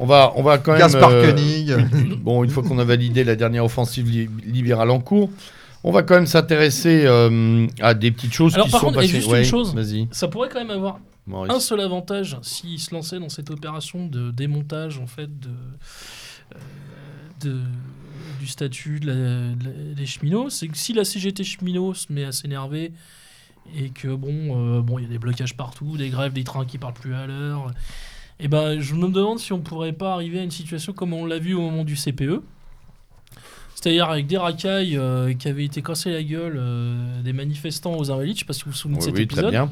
[0.00, 0.80] On va, on va quand même.
[0.80, 1.74] Gaspard euh, Koenig.
[2.22, 5.30] Bon, une fois qu'on a validé la dernière offensive li- libérale en cours,
[5.84, 8.98] on va quand même s'intéresser euh, à des petites choses Alors, qui par sont contre,
[9.00, 9.08] passées.
[9.20, 9.74] juste une chose.
[9.74, 11.52] Vas-y, Ça pourrait quand même avoir Maurice.
[11.52, 15.48] un seul avantage s'il se lançait dans cette opération de démontage en fait de,
[16.54, 16.58] euh,
[17.42, 17.60] de-
[18.40, 19.14] du statut de la-
[19.54, 22.92] de la- des cheminots, c'est que si la CGT cheminot se met à s'énerver
[23.76, 26.64] et que bon, euh, bon, il y a des blocages partout, des grèves, des trains
[26.64, 27.72] qui parlent plus à l'heure.
[28.40, 31.26] Et ben, je me demande si on pourrait pas arriver à une situation comme on
[31.26, 32.40] l'a vu au moment du CPE.
[33.80, 38.10] C'est-à-dire avec des racailles euh, qui avaient été cassés la gueule euh, des manifestants aux
[38.10, 39.50] Invalides, je sais pas si vous vous souvenez de Oui, cet oui, très épisode.
[39.52, 39.70] bien.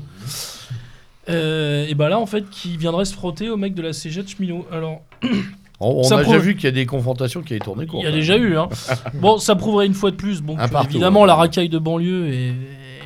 [1.28, 4.22] Euh, et bah là, en fait, qui viendrait se frotter au mec de la CG
[4.22, 4.64] de cheminot.
[4.70, 5.00] Alors,
[5.80, 8.00] On, a prouve- déjà vu qu'il y a des confrontations qui avaient tourné court.
[8.00, 8.56] il y a déjà eu.
[8.56, 8.68] Hein.
[9.14, 10.40] bon, ça prouverait une fois de plus.
[10.40, 11.26] Bon, que, partout, évidemment, hein.
[11.26, 12.54] la racaille de banlieue est,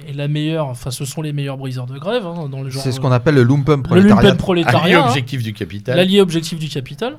[0.08, 0.66] est la meilleure.
[0.66, 2.82] Enfin, ce sont les meilleurs briseurs de grève hein, dans le genre.
[2.82, 4.14] C'est ce qu'on appelle le lumpen le prolétariat.
[4.14, 5.02] lumpen Allié prolétariat.
[5.02, 5.08] hein.
[5.08, 5.96] objectif du capital.
[5.96, 7.18] L'allié objectif du capital.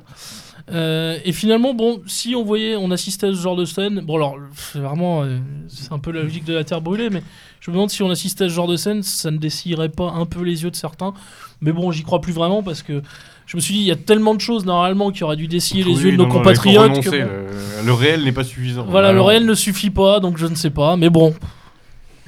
[0.70, 4.16] Euh, et finalement, bon, si on voyait, on assistait à ce genre de scène, bon
[4.16, 7.22] alors, c'est vraiment, euh, c'est un peu la logique de la terre brûlée, mais
[7.60, 10.10] je me demande si on assistait à ce genre de scène, ça ne dessillerait pas
[10.10, 11.14] un peu les yeux de certains.
[11.60, 13.02] Mais bon, j'y crois plus vraiment parce que
[13.46, 15.84] je me suis dit, il y a tellement de choses normalement qui auraient dû dessiller
[15.84, 17.00] les yeux de non, nos non, compatriotes.
[17.00, 17.16] que bon.
[17.16, 18.86] le, le réel n'est pas suffisant.
[18.88, 20.96] Voilà, le réel ne suffit pas, donc je ne sais pas.
[20.96, 21.34] Mais bon,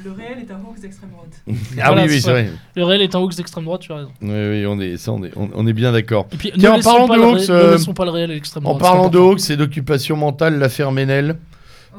[0.05, 1.31] Le réel est un hoax d'extrême droite.
[1.48, 1.52] Ah
[1.93, 2.51] Voilà, oui, oui, c'est vrai.
[2.76, 4.10] le réel est un hoax d'extrême droite, tu as raison.
[4.20, 6.26] Oui, oui, on est, ça, on est, on, on est bien d'accord.
[6.32, 8.31] Et puis, Tiens, en parlant pas de le hoax, ré- euh, ne pas le réel
[8.31, 8.82] à l'extrême En droite.
[8.82, 11.36] parlant c'est de hoax et d'occupation mentale, l'affaire Ménel.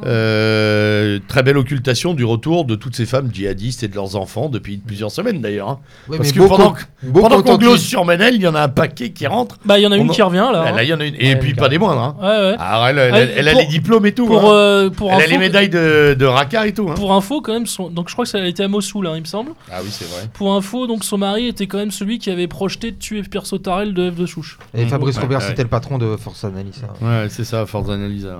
[0.05, 4.49] Euh, très belle occultation du retour de toutes ces femmes djihadistes et de leurs enfants
[4.49, 5.69] depuis plusieurs semaines d'ailleurs.
[5.69, 5.79] hein.
[6.09, 6.73] Oui, Parce que beaucoup- pendant,
[7.13, 9.57] pendant qu'on glose sur Ménel, il y en a un paquet qui rentre.
[9.65, 10.63] Bah, il y en a On une en- qui revient là.
[10.63, 10.75] Là, hein.
[10.75, 11.15] là, il y en a une.
[11.15, 12.01] Et Ouais, puis pas des moindres.
[12.01, 12.15] hein.
[12.19, 12.55] Ouais, ouais.
[12.59, 14.25] Ah, elle, elle- elle a pour- les diplômes et tout.
[14.25, 14.53] Pour, hein.
[14.53, 16.87] euh, pour elle a les médailles de, de Raqqa et tout.
[16.89, 16.95] hein.
[16.95, 17.89] Pour info, quand même, son...
[17.89, 19.51] donc je crois que ça a été à Mossoul, hein, il me semble.
[19.71, 20.23] Ah oui, c'est vrai.
[20.33, 23.45] Pour info, donc son mari était quand même celui qui avait projeté de tuer Pierre
[23.45, 24.57] Sautarel de F de Souche.
[24.77, 25.45] Et Fabrice Ouais, Robert, ouais.
[25.47, 26.83] c'était le patron de Force Analyse.
[26.83, 27.05] hein.
[27.23, 28.37] Ouais, c'est ça, Force Analysa.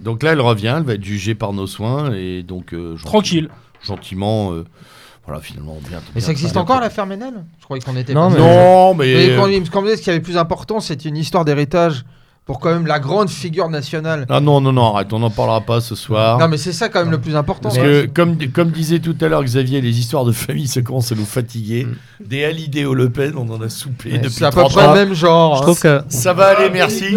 [0.00, 3.48] Donc là, elle revient, elle va être jugée par nos soins et donc euh, Tranquille.
[3.82, 4.52] gentiment.
[4.52, 4.64] euh,
[5.26, 5.98] voilà, finalement, bien.
[6.14, 8.14] Mais bien- ça existe bien- encore l'affaire Ménel Je croyais qu'on était.
[8.14, 9.36] Non, pas- mais- Non, Mais mais.
[9.36, 12.04] quand euh, il me semblait ce qui avait plus important, c'est une histoire d'héritage
[12.46, 14.26] pour quand même la grande figure nationale.
[14.28, 16.38] Ah non, non, non, arrête, on n'en parlera pas ce soir.
[16.38, 17.68] Non, mais c'est ça quand même le plus important.
[17.68, 21.12] Parce que, comme, comme disait tout à l'heure Xavier, les histoires de famille, ça commence
[21.12, 21.86] à nous fatiguer.
[22.24, 24.72] Des Hallyday au Le Pen, on en a soupé Mais depuis c'est à peu 30
[24.72, 25.56] près le même genre.
[25.56, 25.62] Je hein.
[25.62, 27.16] trouve que Ça va aller, merci.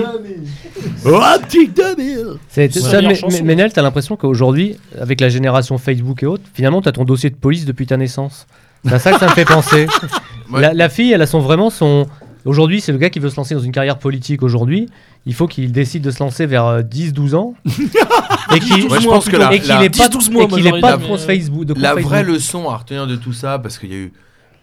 [1.06, 3.02] Oh, petit 2000 c'est ça,
[3.44, 7.36] Ménel, t'as l'impression qu'aujourd'hui, avec la génération Facebook et autres, finalement, t'as ton dossier de
[7.36, 8.48] police depuis ta naissance.
[8.86, 9.88] C'est à ça que ça me fait penser.
[10.52, 12.06] La fille, elle a son vraiment son.
[12.46, 14.90] Aujourd'hui, c'est le gars qui veut se lancer dans une carrière politique aujourd'hui.
[15.26, 17.54] Il faut qu'il décide de se lancer vers euh, 10-12 ans.
[17.66, 20.66] et qu'il Ouais, que la- et qu'il la- ait pas, 10-12 mois, et moi, qu'il
[20.68, 21.66] ait j'aurais pas de compte Facebook.
[21.66, 22.04] De La Facebook.
[22.10, 24.14] vraie leçon à retenir de tout ça, parce qu'il y a eu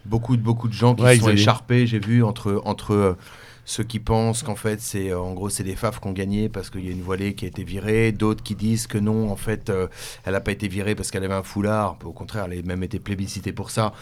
[0.05, 3.17] beaucoup de, beaucoup de gens qui Ouais, se sont écharpés, j'ai vu, entre, entre euh,
[3.65, 6.47] ceux qui pensent qu'en fait, c'est euh, en gros, c'est les FAF qui ont gagné
[6.49, 9.31] parce qu'il y a une voilée qui a été virée, d'autres qui disent que non,
[9.31, 9.87] en fait, euh,
[10.25, 12.83] elle n'a pas été virée parce qu'elle avait un foulard, au contraire, elle a même
[12.83, 13.93] été plébiscitée pour ça,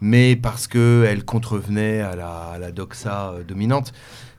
[0.00, 3.92] mais parce qu'elle contrevenait à la, à la doxa euh, dominante.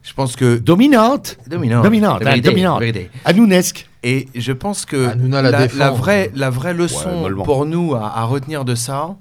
[0.06, 0.56] Je pense que...
[0.56, 1.36] Dominante.
[1.48, 1.82] Dominante.
[1.82, 2.78] Dominante, vérité, dominante.
[2.78, 3.10] vérité.
[3.24, 3.88] Anounesque.
[4.04, 5.78] Et je pense que la la, défend.
[5.78, 9.16] la vraie, la vraie leçon pour nous à, à retenir de ça,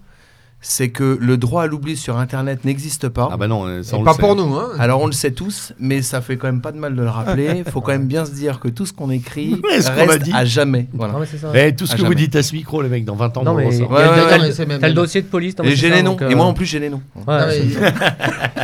[0.68, 3.30] c'est que le droit à l'oubli sur Internet n'existe pas.
[3.32, 4.20] Ah bah non, ça Et on pas le sait.
[4.22, 4.56] pour nous.
[4.56, 4.70] Hein.
[4.80, 7.10] Alors on le sait tous, mais ça fait quand même pas de mal de le
[7.10, 7.62] rappeler.
[7.64, 10.32] Il faut quand même bien se dire que tout ce qu'on écrit ce reste dit.
[10.34, 10.88] à jamais.
[10.92, 11.14] Voilà.
[11.14, 11.20] Non.
[11.54, 13.44] Eh, tout ce À que vous dites à ce micro, les mecs, dans 20 ans,
[13.44, 15.54] Non, on mais a- Ouais, t'as- le dossier de police.
[15.64, 16.12] Et j'ai les noms.
[16.14, 17.02] donc, euh, Et moi en plus j'ai les noms.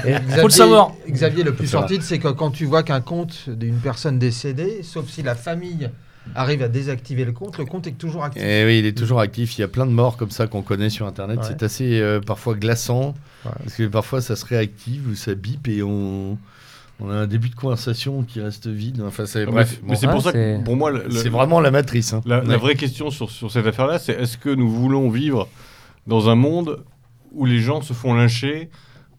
[0.06, 0.94] Et Faut le savoir.
[1.08, 5.08] Xavier, le plus sorti, c'est que quand tu vois qu'un compte d'une personne décédée, sauf
[5.08, 5.90] si la famille
[6.36, 8.42] arrive à désactiver le compte, le compte est toujours actif.
[8.46, 9.58] Eh oui, il est toujours actif.
[9.58, 11.40] Il y a plein de morts comme ça qu'on connaît sur Internet.
[11.40, 11.46] Ouais.
[11.48, 13.14] C'est assez euh, parfois glaçant.
[13.46, 13.52] Ouais.
[13.64, 16.38] Parce que parfois ça se réactive ou ça bip et on,
[17.00, 19.02] on a un début de conversation qui reste vide.
[19.06, 19.70] Enfin, c'est Mais bref.
[19.72, 19.88] c'est- bon.
[19.90, 22.14] mais c'est Ouais, pour ça que c'est- pour moi, le- C'est vraiment la matrice.
[22.14, 22.22] hein.
[22.26, 25.48] La, vraie question sur, sur cette affaire-là, c'est est-ce que nous voulons vivre
[26.08, 26.84] dans un monde
[27.34, 28.70] où les gens se font lyncher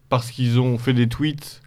[0.09, 1.59] parce qu'ils ont fait des tweets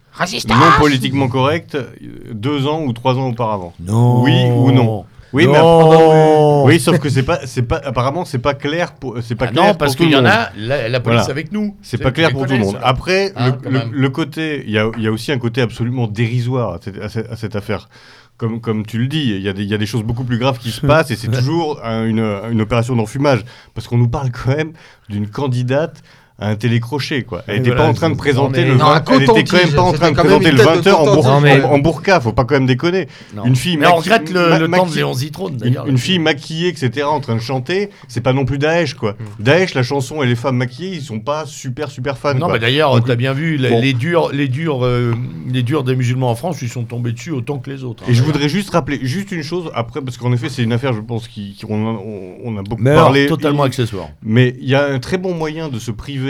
[0.47, 1.85] non politiquement corrects euh,
[2.33, 3.73] deux ans ou trois ans auparavant?
[3.79, 4.23] Non.
[4.23, 5.05] Oui ou non?
[5.33, 6.63] Oui, mais Non.
[6.65, 9.51] oui, sauf que c'est pas, c'est pas, apparemment c'est pas clair pour, c'est pas Ah
[9.51, 10.31] clair non, pour parce tout qu'il le y en monde.
[10.31, 11.31] a, la, la police Voilà.
[11.31, 11.75] avec nous.
[11.81, 12.79] C'est pas clair pour tout le monde.
[12.81, 13.51] Après, Ah,
[13.91, 16.97] le, côté, il y a, il y a aussi un côté absolument dérisoire à cette,
[17.01, 17.89] à cette- à cette affaire.
[18.37, 20.23] Comme, comme tu le dis, il y, a des- il y a des choses beaucoup
[20.23, 22.19] plus graves qui se passent et c'est toujours un- une,
[22.51, 23.43] une opération d'enfumage.
[23.73, 24.73] Parce qu'on nous parle quand même
[25.09, 26.03] d'une candidate
[26.39, 27.23] un télécrochet.
[27.23, 27.43] Quoi.
[27.47, 29.43] Elle n'était voilà, pas en train de présenter le mais- Non, 20 un Elle était
[29.43, 31.25] quand même pas en train de présenter le tête de 20h en, bour-.
[31.27, 32.19] Non, mais- en, en burqa.
[32.21, 33.07] Faut pas quand même déconner.
[33.35, 33.43] Non.
[33.45, 35.57] Une fille Mais on maqui- regrette le, ma- le temps de maqui- Léon Zitrone, Une,
[35.57, 35.87] d'ailleurs.
[35.87, 39.15] une fille maquillée, etc., en train de chanter, c'est pas non plus Daesh, quoi.
[39.39, 42.35] Daesh, la chanson et les femmes maquillées, ils sont pas super, super fans.
[42.35, 42.53] Non, quoi.
[42.53, 43.81] mais d'ailleurs, Donc, t'as bien vu, les, bon.
[43.81, 45.13] les durs, les, durs, euh,
[45.51, 48.03] les durs des musulmans en France, ils sont tombés dessus autant que les autres.
[48.03, 48.11] hein.
[48.11, 50.93] Et je voudrais juste rappeler juste une chose, après, parce qu'en effet, c'est une affaire,
[50.93, 53.25] je pense, qui, qui- on, a, beaucoup parlé.
[53.25, 54.09] totalement accessoire.
[54.21, 56.26] Mais il y a un très bon moyen de se priver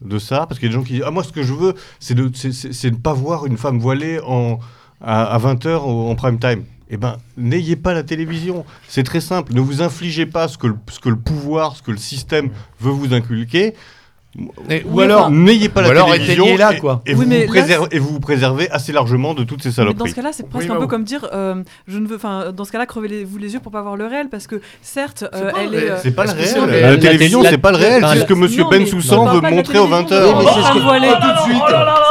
[0.00, 1.52] de ça, parce qu'il y a des gens qui disent Ah, moi, ce que je
[1.52, 4.58] veux, c'est de ne pas voir une femme voilée en,
[5.00, 6.64] à, 20h en prime time.
[6.90, 8.64] Eh ben, n'ayez pas la télévision.
[8.88, 9.52] C'est très simple.
[9.52, 12.50] Ne vous infligez pas ce que, ce que le pouvoir, ce que le système
[12.80, 13.74] veut vous inculquer.
[14.68, 16.46] Et- ou Oui, alors, N'ayez pas la alors télévision.
[16.70, 17.00] et- quoi.
[17.06, 19.70] Et, Oui, vous vous là, préservez, et vous vous préservez assez largement de toutes ces
[19.70, 20.10] Mais dans saloperies.
[20.10, 22.64] ce cas-là, c'est presque Oui, un peu comme dire, euh, je ne veux, enfin, dans
[22.64, 25.74] ce cas-là, crevez-vous les yeux pour pas voir le réel, parce que certes, euh, elle
[25.74, 25.90] est.
[25.90, 26.82] euh, C'est pas le réel.
[26.82, 28.06] La, télévision, télé- c'est pas le réel.
[28.12, 30.28] C'est ce que Non, Monsieur mais Ben Soussan veut montrer aux télévision, 20h.
[30.28, 31.08] on parle Oui, mais c'est ce de que- voilée.
[31.10, 31.62] Oh, tout de suite.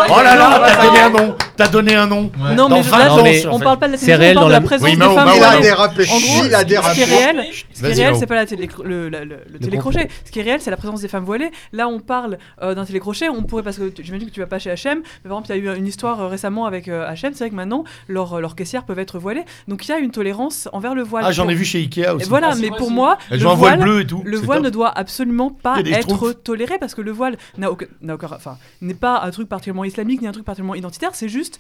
[0.10, 1.36] Oh là là, t'as donné un nom.
[1.56, 2.32] T'as donné un nom.
[2.56, 4.48] Non, mais 20 là, on parle pas de la C'est télévision, réel on parle dans
[4.48, 6.04] de la- présence des femmes Il a dérapé.
[6.08, 7.00] Il a ce qui dérapé.
[7.00, 8.20] est réel, ce qui est réel, Léon.
[8.20, 10.08] c'est pas le télécrochet.
[10.26, 11.52] Ce qui est réel, c'est la présence des femmes voilées.
[11.74, 13.30] Là, on parle euh, d'un télécrochet.
[13.30, 15.52] On pourrait, parce que tu- j'imagine que tu vas pas chez H&M, mais par exemple,
[15.60, 17.34] il y a eu une histoire euh, récemment avec euh, H&M.
[17.34, 19.44] C'est vrai que maintenant, leurs euh, leurs caissières peuvent être voilées.
[19.68, 21.24] Donc, il y a une tolérance envers le voile.
[21.28, 22.30] Ah, j'en ai vu chez Ikea Et aussi.
[22.30, 24.24] voilà, Ah, mais pour moi, le voile voile, bleu et tout.
[24.26, 24.66] le voile top.
[24.66, 28.58] ne doit absolument pas être toléré parce que le voile n'a aucun, n'a aucun- enfin,
[28.82, 31.12] n'est pas un truc particulièrement islamique ni un truc particulièrement identitaire.
[31.14, 31.60] C'est juste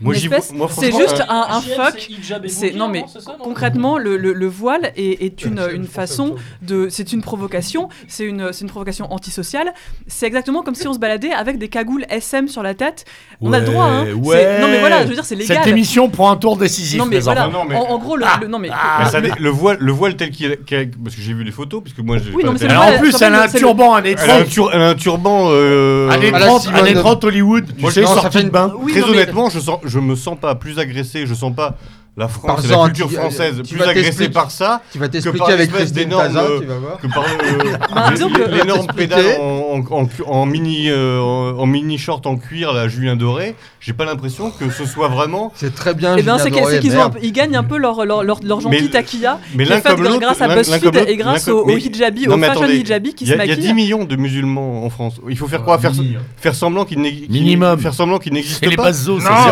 [0.00, 0.14] Moi,
[0.70, 2.08] c'est juste euh, un, un fuck.
[2.48, 6.34] c'est non mais ça, non concrètement le, le- le voile est, est une, une façon
[6.62, 9.72] de c'est une provocation c'est une c'est une provocation antisociale
[10.08, 13.04] c'est exactement comme si on se baladait avec des cagoules SM sur la tête
[13.42, 14.06] on a le droit hein.
[14.14, 15.02] Ouais, non mais voilà ouais.
[15.04, 16.98] je veux dire c'est légal Cette émission prend un tour décisif.
[16.98, 17.46] non mais voilà.
[17.46, 19.76] Non, non, mais- En, en gros le, le- non mais Mais ça dé- le voile,
[19.78, 22.52] le voile tel qu'il qu'il- parce que j'ai vu les photos, puisque moi, Oui, non,
[22.52, 22.74] mais c'est télé.
[22.74, 24.70] le Alors, voile, en plus, elle a un turban, un un, étrange.
[24.72, 25.48] elle a un turban.
[25.50, 27.66] euh, Années à la 30, Simone années de- 30 Hollywood.
[27.76, 28.72] Tu Moi, sais, non, ça sortie fait de une- bain.
[28.88, 31.76] Très mais- honnêtement, je sens, je me sens pas plus agressé, je sens pas
[32.14, 35.06] la France Par et la culture tu- française tu plus agressée par ça Tu vas
[35.06, 36.98] par t'expliquer avec l'espèce Christine d'énorme, Taza, euh, tu vas voir.
[36.98, 37.22] que par
[37.94, 42.36] Bah, les- que- l'énorme pédale en, en, en mini, euh, en, en mini short en
[42.36, 45.52] cuir, là, Julien Doré, j'ai pas l'impression que ce soit vraiment.
[45.54, 46.16] C'est très bien.
[46.16, 48.60] Et bien, Julien c'est que- qu'ils ont ils gagnent un peu leur, leur, leur, leur
[48.60, 50.20] gentil Mais- taquilla, Mais qui l'un comme l'autre.
[50.20, 53.42] grâce à BuzzFeed et grâce au, hijabi, au fashion hijabi qui se a- il y
[53.42, 53.68] a maquillent.
[53.68, 55.14] 10 millions de musulmans en France.
[55.30, 55.78] Il faut faire quoi?
[55.78, 57.78] Faire, semblant qu'il n'existe Minimum.
[57.80, 58.90] Faire semblant qu'il n'existe C'est les pas.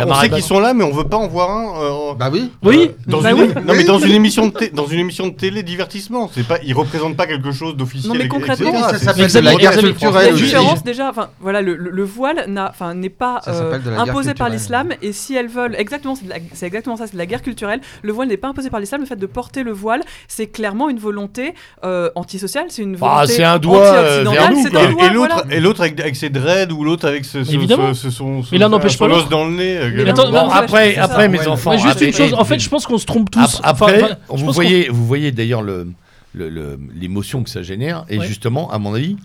[0.06, 1.82] on sait qu'ils sont là, mais on veut pas en voir un.
[1.82, 2.49] euh, Bah oui.
[2.62, 3.48] Oui, dans bah une, oui.
[3.66, 6.58] Non, mais dans une émission de té- dans une émission de télé divertissement, c'est pas,
[6.64, 8.12] ils représentent pas quelque chose d'officiel.
[8.12, 8.82] Non, mais et- concrètement, etc.
[8.90, 11.90] ça C'est- s'appelle c'est de la guerre culturelle La différence déjà, enfin voilà, le, le-
[11.90, 14.52] le voile n'a, enfin n'est pas Ça euh, s'appelle de la guerre imposé par culturelle.
[14.52, 17.26] l'islam et si elles veulent exactement, c'est, de la- c'est exactement ça, c'est de la
[17.26, 17.80] guerre culturelle.
[18.02, 19.00] Le voile n'est pas imposé par l'islam.
[19.00, 21.54] Le fait de porter le voile, c'est clairement une volonté
[21.84, 24.80] euh, antisociale, c'est une Ah, volonté c'est un doigt, euh, anti-occidentale, vers nous, c'est quoi.
[24.80, 25.54] un Et, doigt, et l'autre, voilà.
[25.56, 27.94] et l'autre avec, avec ses dreads ou l'autre avec ce, ce, Évidemment.
[27.94, 29.28] ce- ce- son, Mais l'un n'empêche son pas os l'autre.
[29.28, 29.76] dans le nez.
[29.78, 31.04] euh, Mais attends, bah, non, après, c'est ça.
[31.04, 31.46] après, mes Ouais.
[31.48, 31.76] enfants.
[31.78, 33.40] Juste une chose, en fait, je pense qu'on se trompe tous.
[33.40, 35.92] Enfin, Après, enfin, vous voyez, vous voyez d'ailleurs le,
[36.32, 38.04] le- le- l'émotion que ça génère.
[38.08, 38.26] Et Ouais.
[38.26, 39.16] justement, à mon avis,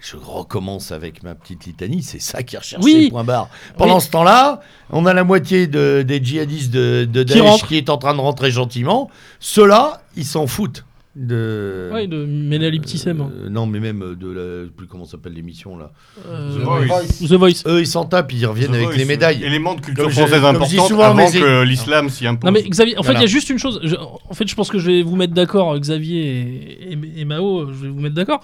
[0.00, 2.02] je recommence avec ma petite litanie.
[2.02, 3.10] C'est ça qui est recherché, Oui.
[3.10, 3.48] point barre.
[3.76, 4.00] Pendant Oui.
[4.00, 4.60] ce temps-là,
[4.90, 7.66] on a la moitié de- des djihadistes de, de Qui Daesh rentrent.
[7.66, 9.10] qui est en train de rentrer gentiment.
[9.40, 10.84] Ceux-là, ils s'en foutent.
[11.22, 11.90] De...
[11.92, 13.20] Ouais, de l'iptissem.
[13.20, 14.68] Euh, non, mais même de la.
[14.74, 15.92] Plus comment s'appelle l'émission là.
[16.26, 17.28] Euh, The Voice.
[17.28, 17.62] The Voice.
[17.66, 19.44] Eux, ils s'en tapent, ils reviennent The avec Voice, les médailles.
[19.44, 20.40] Élément de culture Comme française
[20.88, 22.46] souvent, avant mais que l'islam s'y impose.
[22.46, 23.20] Non mais Xavier, en fait il Voilà.
[23.20, 23.80] y a juste une chose.
[23.84, 27.24] je- en fait je pense que je vais vous mettre d'accord, Xavier et, et- et
[27.26, 28.40] Mao, je vais vous mettre d'accord.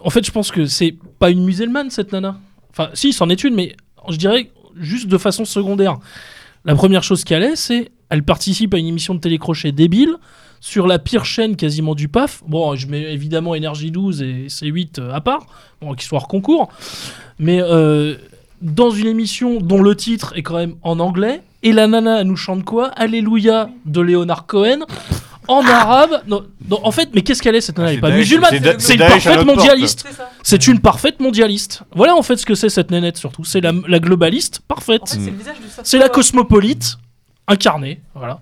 [0.00, 2.36] En fait je pense que c'est pas une musulmane cette nana.
[2.70, 3.76] Enfin si, c'en est une, mais
[4.10, 4.50] je dirais
[4.80, 5.98] juste de façon secondaire.
[6.64, 10.16] La première chose qu'elle est, c'est elle participe à une émission de télécrochet débile
[10.64, 12.40] sur la pire chaîne quasiment du PAF.
[12.46, 15.44] Bon, je mets évidemment Énergie 12 et C8 euh, à part,
[15.80, 16.68] bon, qui soient hors concours.
[17.40, 18.14] Mais euh,
[18.60, 22.28] dans une émission dont le titre est quand même en anglais, et la nana elle
[22.28, 22.88] nous chante quoi?
[22.90, 24.80] Alléluia de Leonard Cohen
[25.48, 26.22] en arabe.
[26.28, 27.90] Non, non, en fait, mais qu'est-ce qu'elle est cette nana?
[27.90, 30.04] Elle est pas Daesh- musulmane, c'est une parfaite mondialiste.
[30.44, 31.82] C'est une parfaite mondialiste.
[31.92, 33.44] Voilà en fait ce que c'est cette nénette surtout.
[33.44, 35.02] C'est la, la globaliste parfaite.
[35.02, 36.98] En fait, c'est le visage du soft C'est la cosmopolite
[37.48, 38.00] incarnée.
[38.14, 38.40] Voilà.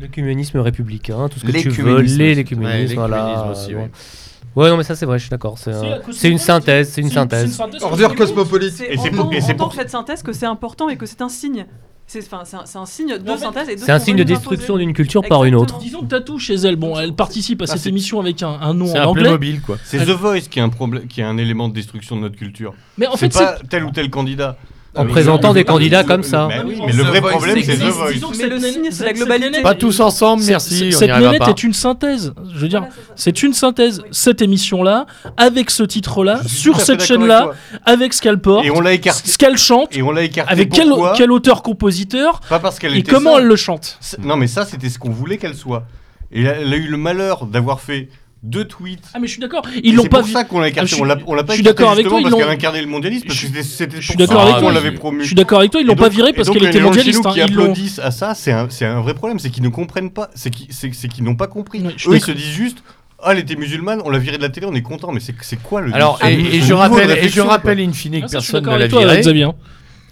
[0.00, 3.16] L'œcuménisme républicain, tout ce que tu veux, L'écuménisme l'écuménisme, Ouais, voilà.
[3.26, 4.70] l'écuménisme aussi, ouais.
[4.70, 5.58] non, mais ça c'est vrai, je suis d'accord.
[5.58, 5.72] C'est
[6.12, 7.60] C'est un- une synthèse, c'est une synthèse.
[7.82, 8.72] Ordure cosmopolite.
[8.72, 11.66] C'est Et c'est pour- pour- cette synthèse que c'est important et que c'est un signe.
[12.06, 14.76] C'est enfin, c'est un, un signe de synthèse et de C'est un signe de destruction
[14.76, 15.78] d'une culture par une autre.
[15.78, 16.76] Disons que t'as tout chez elle.
[16.76, 19.06] Bon, elle participe à Ah, cette c'est- émission avec un, un nom C'est en un
[19.06, 19.22] anglais.
[19.22, 19.78] Playmobil, quoi.
[19.84, 22.36] C'est The Voice qui est un problème, qui est un élément de destruction de notre
[22.36, 22.74] culture.
[22.98, 24.58] Mais en fait, c'est pas tel ou tel candidat.
[24.96, 26.48] En présentant des candidats comme ça.
[26.48, 27.82] mais le vrai problème, c'est The.
[27.82, 28.12] Voice.
[28.38, 29.62] Mais le signe, c'est la globalité.
[29.62, 30.92] Pas tous ensemble, merci.
[30.92, 31.48] Cette pas.
[31.48, 32.32] est une synthèse.
[32.54, 34.02] Je veux dire, c'est une synthèse.
[34.10, 35.06] Cette émission-là,
[35.36, 37.50] avec ce titre-là, sur cette chaîne-là,
[37.84, 40.52] avec ce qu'elle porte, ce qu'elle chante, Et on l'a écarté.
[40.52, 43.98] avec quel, auteur-compositeur, Pas parce qu'elle et comment elle le chante.
[44.22, 45.84] Non, mais ça, c'était ce qu'on voulait qu'elle soit.
[46.32, 48.08] Et elle a eu le malheur d'avoir fait
[48.44, 49.02] deux tweets.
[49.14, 49.62] Ah, mais je suis d'accord.
[49.82, 50.32] Ils l'ont c'est pas pour vu.
[50.32, 50.86] ça qu'on l'a écarté.
[50.88, 52.52] Je suis- on l'a on pas je suis écarté d'accord avec justement toi, parce qu'elle
[52.52, 53.26] incarnait le mondialisme.
[53.26, 55.22] Parce que c'était- je suis pour d'accord avec toi, l'avait je- promu.
[55.22, 57.24] Je suis d'accord avec toi, ils l'ont pas viré parce qu'elle était mondialiste.
[57.24, 59.68] hein, qui Ils applaudissent à ça, c'est un, c'est un vrai problème, c'est qu'ils ne
[59.70, 61.80] comprennent pas, c'est qu'ils c'est- c'est qu'ils n'ont pas compris.
[61.82, 62.82] Eux, ils se disent juste,
[63.22, 65.34] ah, elle était musulmane, on l'a virée de la télé, on est content, mais c'est
[65.40, 68.64] c'est quoi le Alors, et, je rappelle, et je rappelle in fine que Ah, personne
[68.64, 69.22] ne l'a virée.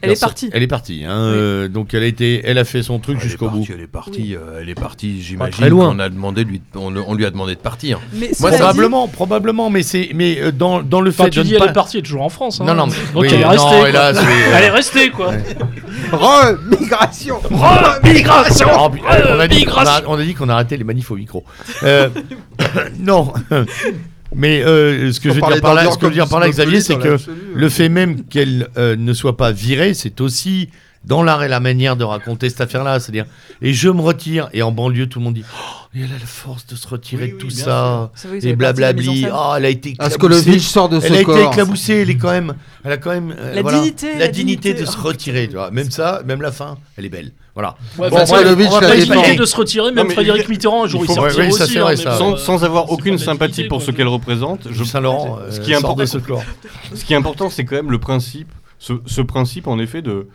[0.03, 0.51] Elle est partie.
[0.53, 1.05] Elle est partie.
[1.07, 3.65] hein, euh, donc elle a été, elle a fait son truc Elle est jusqu'au bout.
[3.73, 5.23] Elle est partie, euh, elle est partie.
[5.23, 8.01] J'imagine qu'on a demandé de lui, on, on lui a demandé de partir.
[8.12, 11.31] Mais Moi, cela dit- Probablement, probablement, mais c'est, mais euh, dans, dans le Enfin, fait
[11.31, 11.73] tu de dis, elle est pas.
[11.73, 12.61] partie, elle est toujours en France.
[12.61, 12.65] hein.
[12.66, 13.89] Non, non, mais- Donc oui, elle est restée.
[13.89, 15.33] hélas, euh, Elle est restée, quoi.
[16.12, 17.41] Remigration
[18.05, 19.93] Migration puis, allez, on, a dit, on, migration.
[19.93, 21.45] a, on qu'on arrêtait les manifs au micro.
[22.99, 23.33] Non.
[24.34, 26.40] Mais euh, ce que je veux dire par là, ce que je veux dire par
[26.40, 27.16] là, Xavier, c'est que
[27.54, 30.70] le fait même qu'elle euh, ne soit pas virée, c'est aussi
[31.05, 33.01] dans l'art et la manière de raconter cette affaire-là.
[33.01, 33.27] C'est-à-dire,
[33.61, 36.27] et je me retire, et en banlieue, tout le monde dit Oh, elle a la
[36.27, 38.11] force de se retirer Oui, de oui, tout bien ça.
[38.15, 39.27] C'est vrai, Et blablabli.
[39.33, 39.95] Oh, elle a été.
[39.99, 41.53] Askolovitch sort de Elle a ce été corps.
[41.53, 42.55] éclaboussée, elle est quand même,
[42.85, 44.85] elle a quand même euh, La voilà, dignité, la la dignité dignité.
[44.85, 45.70] de se retirer, tu vois.
[45.70, 47.33] Même ça, même la fin, elle est belle.
[47.55, 47.77] Voilà.
[47.99, 48.45] Ouais, Bon, enfin, on va
[48.81, 51.15] la pas expliquer de se retirer, même mais Frédéric Mitterrand, un jour, il il faut-
[51.15, 51.79] s'est ouais, retiré oui, ça, aussi.
[51.79, 52.11] hein, vrai, mais ça.
[52.12, 53.87] bon, sans, euh, sans avoir aucune sympathie pour quoi.
[53.87, 57.16] ce qu'elle représente, je, Saint-Laurent, ce euh, qui est sort important- de ce qui est
[57.16, 58.49] important, c'est quand même le principe,
[58.79, 60.29] ce, ce principe en effet de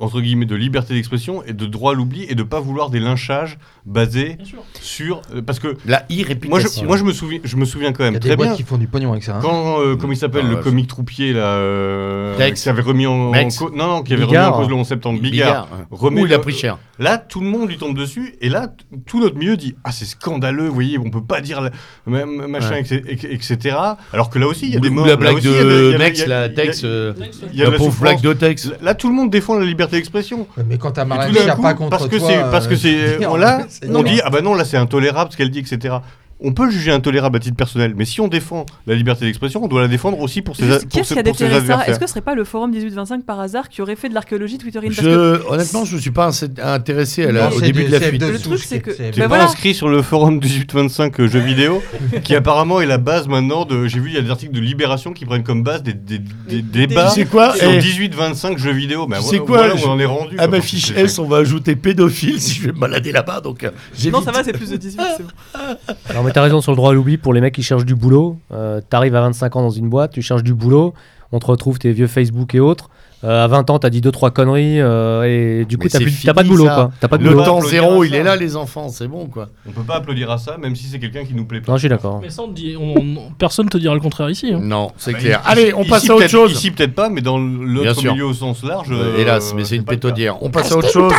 [0.00, 3.00] entre guillemets de liberté d'expression et de droit à l'oubli et de pas vouloir des
[3.00, 4.38] lynchages basés
[4.80, 6.84] sur euh, parce que La moi je, irréputation.
[6.86, 8.48] moi je me souviens je me souviens quand Il y même a des très boîtes
[8.48, 9.36] bien qui font du pognon avec ça.
[9.36, 9.40] hein.
[9.42, 12.62] quand euh, comment il s'appelle Ah, le comique troupier là euh, Tex.
[12.62, 13.56] qui avait remis en, en Mex.
[13.58, 14.46] cause non non qui avait Bigard.
[14.46, 15.68] remis en cause le 11 septembre Bigard, Bigard.
[15.82, 15.86] hein.
[15.90, 16.78] remet Ouh, il a le- pris cher.
[16.98, 19.90] Là, tout le monde lui tombe dessus, et là, t- tout notre milieu dit Ah,
[19.92, 21.70] c'est scandaleux, vous voyez, on peut pas dire la-
[22.04, 22.80] ma- ma- machin, Ouais.
[22.80, 23.76] etc., etc.
[24.12, 25.06] Alors que là aussi, il y a Ou des ou morts.
[25.06, 26.28] la là blague aussi, il y a il y de a- Mex, il y a-
[26.28, 26.82] la il y a- Tex.
[26.84, 27.14] euh,
[27.52, 28.70] il y a La de pauvre blague de Tex.
[28.82, 30.46] Là, tout le monde défend la liberté d'expression.
[30.66, 32.40] Mais quand ta Et marraine tout d'un n'a coup, pas contre parce que toi, c'est
[32.50, 35.36] parce que euh, c'est merde, là on dit ah bah non là c'est intolérable ce
[35.36, 35.96] qu'elle dit etc
[36.42, 39.62] on peut le juger intolérable à titre personnel, mais si on défend la liberté d'expression,
[39.64, 41.50] on doit la défendre aussi pour ses, pour Qu'est-ce ses, qui a pour ses déterré
[41.50, 41.88] ça adversaires.
[41.90, 44.58] Est-ce que ce serait pas le forum 1825 par hasard qui aurait fait de l'archéologie
[44.58, 46.30] Twitter Parce que Je, honnêtement, je ne suis pas
[46.62, 48.22] intéressé à la- Non, au début du de la CF2 fuite.
[48.22, 48.96] Le truc, c'est est que- CF2.
[48.96, 49.44] T'es Bah pas voilà.
[49.44, 51.82] inscrit sur le forum 1825 euh, jeux vidéo,
[52.24, 53.86] qui apparemment est la base maintenant de.
[53.86, 56.18] J'ai vu, il y a des articles de Libération qui prennent comme base des, des-
[56.18, 59.06] des débats Tu sais quoi sur Eh, 18-25 jeux vidéo.
[59.06, 60.38] Bah, Tu voilà, quoi, voilà où je- on en est rendu.
[60.38, 63.40] À ma fiche S, on va ajouter pédophile si je vais me balader là-bas.
[63.40, 63.70] Donc, euh.
[64.10, 65.30] Non, ça va, c'est plus de 18, c'est bon.
[66.08, 67.94] Alors, mais t'as raison sur le droit à l'oubli pour les mecs qui cherchent du
[67.94, 68.38] boulot.
[68.52, 70.94] Euh, T'arrives à 25 ans dans une boîte, tu cherches du boulot,
[71.32, 72.88] on te retrouve tes vieux Facebook et autres.
[73.22, 76.22] Euh, à 20 ans, t'as dit deux trois conneries euh, et du coup, t'as plus-
[76.24, 76.90] t'as pas de boulot quoi.
[77.00, 77.44] T'as pas de Le boulot.
[77.44, 79.48] temps zéro, il est là, les enfants, c'est bon quoi.
[79.68, 81.70] On peut pas applaudir à ça, même si c'est quelqu'un qui nous plaît pas.
[81.70, 82.20] Non, je suis d'accord.
[82.22, 84.52] Mais ça, on dit, on- on- personne te dira le contraire ici.
[84.54, 84.60] hein.
[84.62, 85.40] Non, c'est Bah, clair.
[85.40, 86.52] ici- Allez, on ici, passe à autre chose.
[86.52, 88.12] Ici peut-être pas, mais dans Bien l'autre sûr.
[88.14, 88.88] milieu au sens large.
[88.90, 90.42] Euh, Hélas, mais c'est une pétodière.
[90.42, 91.12] On passe à autre chose.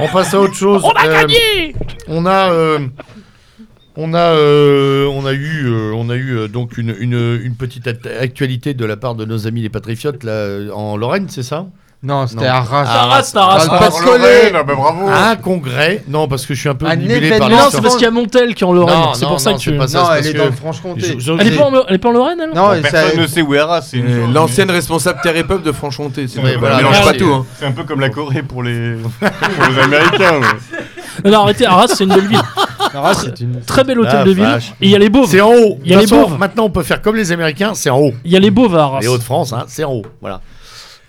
[0.00, 0.80] On passe à autre chose.
[0.84, 1.74] On a gagné.
[2.06, 2.52] On a,
[4.02, 7.54] on a, euh, on a eu, euh, on a eu euh, donc une, une, une
[7.54, 11.42] petite act- actualité de la part de nos amis les patriotes là en Lorraine, c'est
[11.42, 11.66] ça?
[12.02, 12.86] Non, c'était à Arras.
[12.86, 14.62] Arras, Arras, Arras.
[14.64, 15.06] Bravo.
[15.06, 17.48] Un congrès Non, parce que je suis un peu Un par événement.
[17.50, 18.96] Non, c'est parce qu'il y a Montel qui est en Lorraine.
[18.96, 19.76] Non, C'est non, pour ça que c'est tu.
[19.76, 20.02] pas ça.
[20.04, 21.18] Non, elle est que dans le Franche-Comté.
[21.38, 23.42] Elle est pas en, elle est pas en Lorraine, elle Non, Personne ça- ne sait
[23.42, 23.82] où est Arras.
[23.82, 26.26] C'est une chose, L'ancienne responsable Terre et Peuple de Franche-Comté.
[26.26, 26.76] c'est Ouais, pas- voilà.
[26.78, 27.24] mélange Ah, pas tout.
[27.34, 27.44] Hein.
[27.58, 30.40] C'est un peu comme la Corée pour les, pour les Américains.
[31.26, 32.40] non, arrêtez, Arras, c'est une belle ville.
[33.14, 33.60] C'est une.
[33.60, 34.44] Très bel hôtel Ah, de ville.
[34.44, 34.72] vache.
[34.80, 35.28] Et il y a les Beauvs.
[35.28, 35.78] C'est en haut.
[35.84, 36.36] Il y a De les façon.
[36.38, 38.12] Maintenant, on peut faire comme les Américains, c'est en haut.
[38.24, 39.00] Il y a les Arras.
[39.00, 40.06] Les Hauts-de-France, hein, c'est en haut.
[40.20, 40.40] Voilà.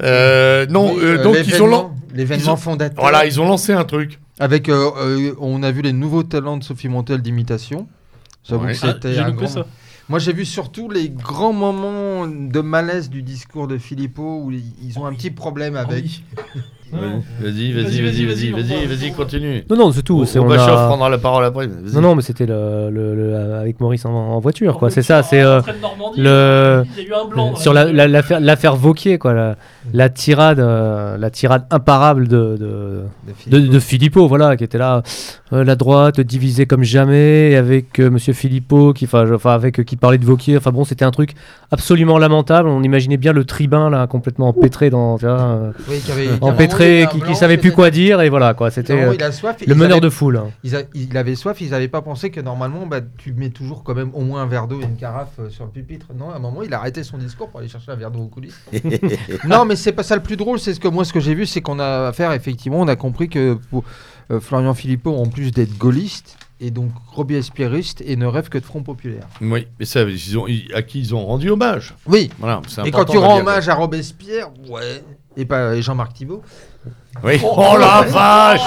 [0.03, 3.01] Euh, non, euh, euh, donc ils ont, lan- l'événement- l'événement ils ont- fondateur.
[3.03, 4.19] voilà, ils ont lancé un truc.
[4.39, 7.87] Avec, euh, euh, on a vu les nouveaux talents de Sophie Montel d'imitation.
[8.47, 8.73] J'avoue Ouais.
[8.73, 9.47] que Ah, c'était J'ai un loupé grand...
[9.47, 9.65] ça.
[10.09, 14.97] Moi, j'ai vu surtout les grands moments de malaise du discours de Philippot où ils
[14.97, 16.23] ont un petit problème avec.
[16.91, 19.63] Vas-y, vas-y, Vas-y, vas-y, vas-y, vas-y, vas-y, vas-y, on va- vas-y, continue.
[19.69, 20.25] Non, non, c'est tout.
[20.25, 21.67] c'est- on Gorbatchev a- prendra la parole après.
[21.67, 21.93] vas-y.
[21.95, 24.87] Non, non, mais c'était le, le- le- avec Maurice en, en voiture, quoi.
[24.89, 25.61] En C'est ça, c'est euh,
[26.17, 26.83] le-
[27.55, 29.33] sur la- la- l'affaire l'affaire Vauquier, quoi.
[29.33, 29.55] La,
[29.93, 33.73] la tirade, euh, la tirade imparable de, de, de de, Philippot.
[33.73, 35.01] de Philippot, voilà, qui était là,
[35.53, 39.95] euh, la droite divisée comme jamais, avec euh, Monsieur Philippot, qui, enfin, avec euh, qui
[39.95, 40.57] parlait de Vauquier.
[40.57, 41.33] Enfin bon, c'était un truc
[41.71, 42.69] absolument lamentable.
[42.69, 46.23] On imaginait bien le tribun là, complètement empêtré dans, tu vois, euh, Oui, qui avait-
[46.25, 46.80] qui avait empêtré,
[47.11, 48.71] qui, qui blanc, savait plus quoi dire, et voilà, quoi.
[48.71, 49.57] C'était euh, il a soif.
[49.65, 50.37] le meneur avaient- de foule.
[50.37, 50.51] hein.
[50.63, 53.83] ils a- il avait soif, ils n'avaient pas pensé que normalement, bah, tu mets toujours
[53.83, 56.07] quand même au moins un verre d'eau et une carafe euh, sur le pupitre.
[56.15, 58.19] Non, à un moment, il a arrêté son discours pour aller chercher un verre d'eau
[58.21, 58.59] aux coulisses.
[59.47, 60.59] non, mais c'est pas ça le plus drôle.
[60.59, 62.95] C'est ce que moi, ce que j'ai vu, c'est qu'on a affaire, effectivement, on a
[62.95, 63.83] compris que pour,
[64.31, 68.63] euh, Florian Philippot, en plus d'être gaulliste, est donc robespierriste et ne rêve que de
[68.63, 69.23] Front Populaire.
[69.41, 71.95] Oui, mais ça, ils ont, ils- à qui ils ont rendu hommage.
[72.05, 72.29] Oui.
[72.39, 75.03] Voilà, Et quand tu rends hommage à Robespierre, ouais.
[75.37, 76.43] Et pas et Jean-Marc Thibault.
[77.23, 77.39] Oui.
[77.43, 78.61] Oh la vache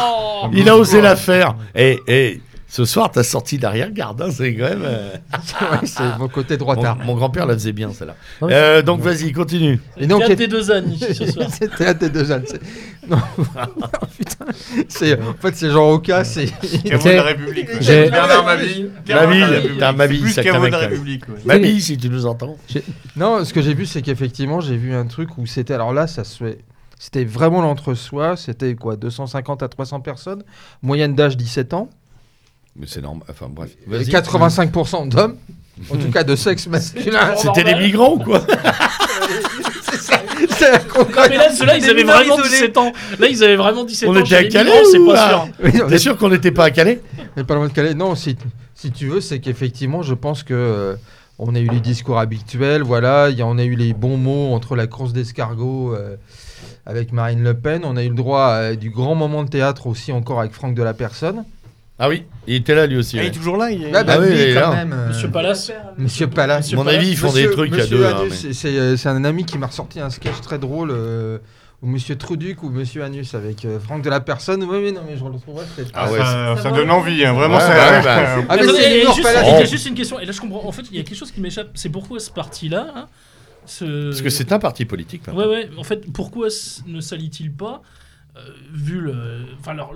[0.53, 1.57] Il a osé la faire.
[1.75, 4.83] Et, et ce soir, t'as sorti l'arrière-garde, hein, c'est quand même.
[4.85, 5.11] euh,
[5.61, 6.97] Ouais, c'est mon côté droitard.
[6.99, 8.17] Mon, mon grand-père la faisait bien, celle-là.
[8.43, 8.53] Ah ouais.
[8.53, 9.81] Euh, donc vas-y, continue.
[9.97, 11.49] Et donc, Théâtre des deux ânes ici ce soir.
[11.53, 12.43] C'était un des deux ânes.
[12.47, 12.61] c'est-
[13.09, 14.47] Non, Oh, putain.
[14.89, 16.47] C'est en fait c'est Jean Roca, c'est
[16.85, 17.69] Caveau de la République.
[17.69, 17.77] ouais.
[17.81, 18.91] J'ai- Bernard Mabille.
[19.07, 19.79] Caveau de la Mabille, République.
[19.79, 20.79] t'as Mabille, C'est ça, plus Caveau de la.
[20.79, 21.29] République.
[21.29, 21.35] ouais.
[21.45, 22.57] Mamie, si tu nous entends.
[23.17, 25.75] Non, ce que j'ai vu, c'est qu'effectivement, j'ai vu un truc où c'était.
[25.75, 26.59] Alors là, ça se fait.
[26.99, 28.37] C'était vraiment l'entre-soi.
[28.37, 30.43] C'était quoi 250 à 300 personnes?
[30.83, 31.89] Moyenne d'âge 17 ans.
[32.77, 33.25] Mais c'est normal.
[33.31, 33.71] Enfin bref.
[33.87, 34.05] Et Vas-y.
[34.11, 35.37] 85% d'hommes.
[35.91, 37.35] En tout cas, de sexe masculin.
[37.37, 38.47] C'était des migrants ou quoi
[39.91, 40.79] c'est ça.
[40.97, 42.49] Non, mais là, ceux-là, ils avaient vraiment isolés.
[42.49, 42.93] 17 ans.
[43.19, 44.21] Là, ils avaient vraiment 17 On ans.
[44.21, 45.49] était Chez à Calais c'est ou pas sûr.
[45.65, 47.01] Oui, on T'es sûr qu'on n'était pas à Calais?
[47.37, 47.95] Mais pas loin de Calais.
[47.95, 48.37] Non, si,
[48.77, 50.95] si tu veux, c'est qu'effectivement, je pense que euh,
[51.41, 52.83] on a eu les discours habituels.
[52.83, 56.15] Voilà, il y a- on a eu les bons mots entre la course d'escargot euh,
[56.87, 57.83] avec Marine Le Pen.
[57.85, 60.75] On a eu le droit à du grand moment de théâtre aussi encore avec Franck
[60.75, 61.45] de la Personne.
[61.99, 63.19] Ah oui, il était là lui aussi.
[63.21, 63.71] Ah, il est toujours là.
[63.71, 64.75] il est- Ah bah Ah oui, oui, il est quand là.
[64.75, 64.93] même.
[64.93, 65.71] euh, Monsieur Palace.
[65.97, 66.65] Monsieur Palace.
[66.65, 67.01] Monsieur À mon Palace.
[67.01, 68.05] avis, ils font Monsieur- des trucs à Monsieur deux.
[68.07, 70.59] hein, Anus, mais- c'est- c'est euh, c'est un ami qui m'a ressorti un sketch très
[70.59, 70.91] drôle.
[70.93, 71.39] euh,
[71.83, 74.63] où Monsieur Truduc ou Monsieur Anus avec euh, Franck de la Personne.
[74.65, 75.91] Oui, oui, non, mais je le retrouverai peut-être.
[75.93, 77.57] Ah ouais, ça, c'est- ça donne envie, hein, vraiment.
[77.57, 80.19] Ouais, c'est- ouais, bah, Ah, mais c'est juste- a juste une question.
[80.19, 80.67] Et là, je comprends.
[80.67, 81.69] En fait, il y a quelque chose qui m'échappe.
[81.75, 82.87] C'est pourquoi ce parti-là.
[82.97, 83.07] hein,
[83.67, 85.27] ce- Parce que c'est un parti politique.
[85.27, 85.43] maintenant.
[85.43, 85.71] Ouais, ouais.
[85.79, 86.49] En fait, pourquoi
[86.87, 87.83] ne s'allie-t-il pas,
[88.37, 88.41] euh,
[88.73, 89.15] vu le.
[89.61, 89.91] Enfin, leur,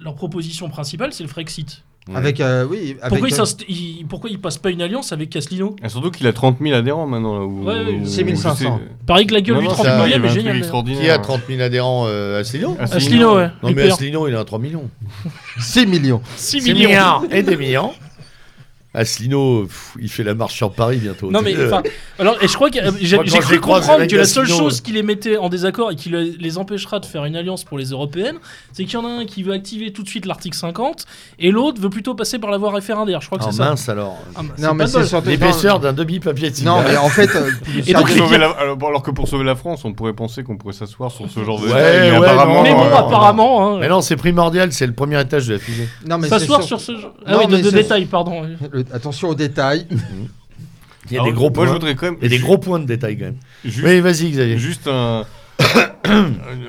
[0.00, 1.82] leur proposition principale, c'est le Frexit.
[2.06, 2.16] Ouais.
[2.16, 5.12] Avec, euh, oui, avec, Pourquoi, ils euh, s'inst- ils, pourquoi ils passent pas une alliance
[5.14, 7.38] avec Asselineau Et surtout qu'il a 30 000 adhérents maintenant.
[7.38, 8.54] Là, où, Ouais, ouais, où- 6500.
[8.78, 10.26] je sais- Pareil que la gueule Non, non, 30 ça, il y millions, avait mais
[10.28, 10.56] un truc génial.
[10.58, 11.00] extraordinaire.
[11.00, 12.76] Qui a 30 000 adhérents euh, Asselineau?
[12.78, 13.48] Asselineau, ouais.
[13.62, 13.90] Non, mais.
[13.90, 14.90] Asselineau, il a 3 millions.
[15.58, 16.20] 6 millions.
[16.36, 16.88] 6 6 millions.
[16.90, 17.92] milliards et des millions.
[18.94, 21.30] Asselineau, pff, il fait la marche sur Paris bientôt.
[21.30, 21.82] Non mais Euh, enfin,
[22.18, 24.82] alors et je crois que euh, j'ai cru comprendre que la seule Asselineau, chose euh.
[24.84, 27.76] qui les mettait en désaccord et qui le- les empêchera de faire une alliance pour
[27.76, 28.36] les européennes,
[28.72, 31.06] c'est qu'il y en a un qui veut activer tout de suite l'article 50
[31.40, 33.20] et l'autre veut plutôt passer par la voie référendaire.
[33.20, 33.64] Je crois que oh, c'est ça.
[33.70, 34.16] mince alors.
[34.36, 35.28] Ah, bah, Non, mais c'est surtout.
[35.28, 37.30] L'épaisseur d'un demi-papier de Non, mais en fait.
[37.34, 37.50] euh,
[37.86, 40.44] Et donc, Pour les- sauver la- alors, que pour sauver la France, on pourrait penser
[40.44, 42.96] qu'on pourrait s'asseoir sur ce genre de Ouais, détails, mais ouais, apparemment, Mais bon, non,
[42.96, 45.88] apparemment, hein, Mais non, c'est primordial, c'est le premier étage de la fusée.
[46.06, 47.12] non, mais c'est s'asseoir sur ce genre.
[47.26, 48.42] Ah oui, de, détails, pardon.
[48.92, 49.86] Attention aux détails.
[51.10, 51.66] Il y a Alors, des gros Moi, points.
[51.66, 52.16] je voudrais quand même.
[52.22, 53.36] Il y a des gros points de détail quand même.
[53.64, 54.58] Juste, Oui, vas-y Xavier.
[54.58, 55.26] juste un.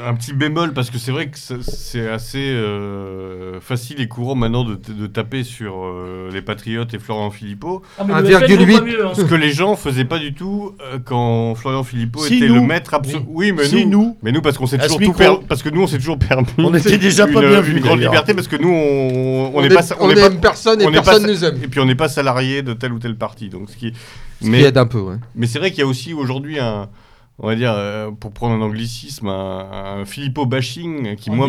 [0.08, 4.64] un petit bémol parce que c'est vrai que c'est assez euh, facile et courant maintenant
[4.64, 8.32] de, de taper sur euh, les patriotes et Florian Philippot Ah, mais Un le FN
[8.34, 8.92] vaut virgule pas huit.
[8.92, 9.12] mieux, hein.
[9.14, 12.56] ce que les gens faisaient pas du tout euh, quand Florian Philippot Si, était nous.
[12.56, 13.52] le maître absolu oui.
[13.52, 14.18] mais Si, nous, nous.
[14.24, 16.48] mais nous parce qu'on s'est toujours tout per- parce que nous on s'est toujours permis
[16.58, 19.60] On était déjà pas une, bien vus, une grande liberté parce que nous on on
[19.60, 21.58] On est- pas on personne et on n'est personne pas- nous aime.
[21.64, 23.94] et puis on n'est pas salarié de tel ou tel parti donc ce qui
[24.42, 25.16] Ce qui aide un peu, ouais.
[25.36, 26.90] mais c'est vrai qu'il y a aussi aujourd'hui un,
[27.38, 31.48] on va dire, euh, pour prendre un anglicisme, un, un Philippot bashing qui, moi,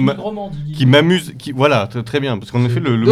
[0.76, 3.06] qui m'amuse, qui, voilà, très bien, parce qu'en effet, le, le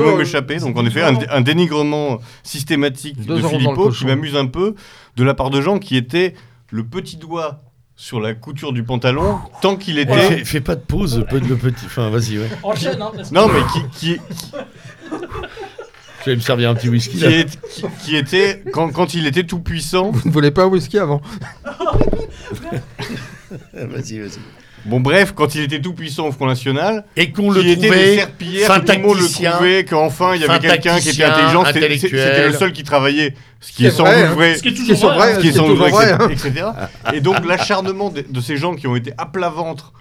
[0.00, 4.46] mot, m'échappait, donc en effet, un, un dénigrement systématique Deux de Philippot qui m'amuse un
[4.46, 4.74] peu
[5.16, 6.34] de la part de gens qui étaient
[6.70, 7.62] le petit doigt
[7.96, 10.12] sur la couture du pantalon tant qu'il était...
[10.20, 11.84] Fais, fais pas de pause, le petit.
[11.86, 12.48] Enfin, vas-y, ouais.
[12.62, 13.60] Enchaîne, hein, parce que- Non, mais
[13.92, 14.18] qui,
[16.30, 17.30] vais me servir un petit whisky qui, là.
[17.30, 20.66] est- qui- qui était, quand, quand il était tout puissant, Vous ne voulez pas un
[20.66, 21.20] whisky avant
[23.72, 24.38] Vas-y, vas-y.
[24.84, 27.76] bon bref, quand il était tout puissant au Front National, Et qu'on qui le était
[27.76, 31.24] des trouvait serpillères, tout le monde le trouvait, qu'enfin il y avait quelqu'un qui était
[31.24, 34.34] intelligent, c'était- le seul qui travaillait, ce qui C'est est sans vrai, doute hein.
[34.34, 35.16] vrai, Ce qui est toujours vrai.
[35.18, 35.34] vrai, hein.
[35.36, 36.48] ce qui est c'est sans doute toujours vrai, vrai, etc.
[36.48, 36.66] etc.
[37.14, 39.92] Et donc l'acharnement de, de ces gens qui ont été à plat ventre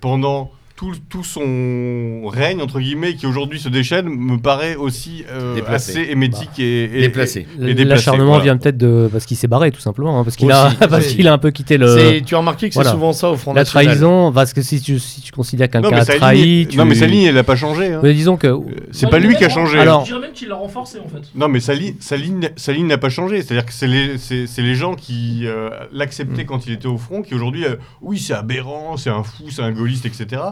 [0.00, 5.54] pendant tout, tout son règne, entre guillemets, qui aujourd'hui se déchaîne, me paraît aussi euh,
[5.54, 5.92] Déplacé.
[6.02, 7.46] assez émétique et, et- Déplacé.
[7.58, 8.44] et- et déplacé, L'acharnement voilà.
[8.44, 11.32] vient peut-être de parce qu'il s'est barré tout simplement, hein, parce qu'il a parce a
[11.32, 12.92] un peu quitté le Tu as remarqué que c'est voilà.
[12.92, 13.86] souvent ça au Front la National.
[13.86, 14.32] trahison.
[14.32, 16.76] Parce que si tu si tu considères quelqu'un a sa trahi, ligne, tu...
[16.76, 17.92] non, mais sa ligne, elle n'a pas changé.
[17.94, 18.00] hein.
[18.02, 18.58] Mais disons que Euh,
[18.92, 19.78] C'est pas lui qui a changé.
[19.78, 21.22] Alors- Je dirais même qu'il l'a renforcé en fait.
[21.34, 23.40] Non, mais sa, ligne, sa, ligne, sa ligne n'a pas changé.
[23.42, 26.46] C'est-à-dire que c'est les, c'est, c'est les gens qui euh, l'acceptaient Mm.
[26.46, 29.62] quand il était au front, qui aujourd'hui, euh, oui, c'est aberrant, c'est un fou, c'est
[29.62, 30.42] un gaulliste, etc.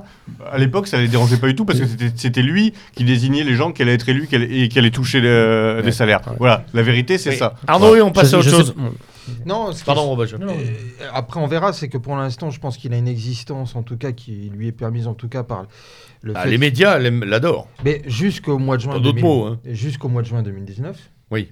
[0.51, 1.87] À l'époque, ça les dérangeait pas du tout parce que
[2.17, 5.21] c'était, lui qui désignait les gens qui allaient être élus allaient- et qui allaient toucher
[5.21, 6.23] le- des salaires.
[6.39, 7.55] Voilà, la vérité, c'est ça.
[7.67, 8.75] Arnaud, oui, on passe Je- à autre chose.
[9.47, 11.73] Non, Pardon, je- Non, non, Euh, Après, on verra.
[11.73, 14.69] C'est que pour l'instant, je pense qu'il a une existence, en tout cas, qui lui
[14.69, 15.67] est permise, en tout cas, par
[16.23, 16.51] le Ah, fait.
[16.51, 17.69] les médias l'adorent.
[17.85, 18.93] Mais jusqu'au mois de juin.
[18.95, 19.59] D'autres 2000 mots, hein.
[19.67, 20.99] Jusqu'au mois de juin 2019.
[21.31, 21.51] Oui.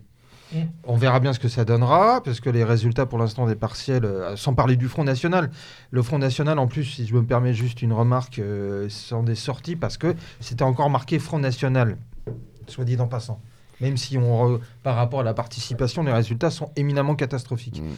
[0.85, 4.05] On verra bien ce que ça donnera, parce que les résultats pour l'instant des partiels,
[4.05, 5.51] euh, sans parler du Front National,
[5.91, 9.35] le Front National, en plus, si je me permets juste une remarque, euh, sont des
[9.35, 11.97] sorties parce que c'était encore marqué Front National,
[12.67, 13.41] soit dit en passant.
[13.81, 17.83] Même si on, re- par rapport à la participation, les résultats sont éminemment catastrophiques.
[17.83, 17.95] Mm.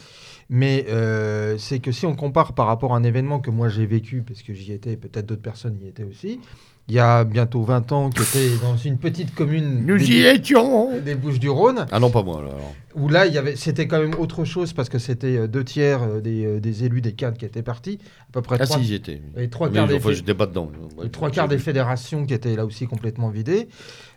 [0.49, 3.85] Mais euh, c'est que si on compare par rapport à un événement que moi j'ai
[3.85, 6.39] vécu, parce que j'y étais, peut-être d'autres personnes y étaient aussi,
[6.87, 10.25] il y a bientôt 20 ans, qui était dans une petite commune Nous des- y
[10.25, 12.39] étions des Bouches-du-Rhône, Ah non, pas moi.
[12.39, 12.73] alors.
[12.95, 15.63] Où là, il y avait, c'était quand même autre chose parce que c'était euh, deux
[15.63, 17.99] tiers euh, des, euh, des élus des cadres qui étaient partis,
[18.29, 19.21] à peu près Ah trois, si, j'y étais.
[19.37, 20.71] et trois quarts des enfin, j'étais pas dedans.
[21.03, 23.67] les trois quarts des fédérations qui étaient là aussi complètement vidées.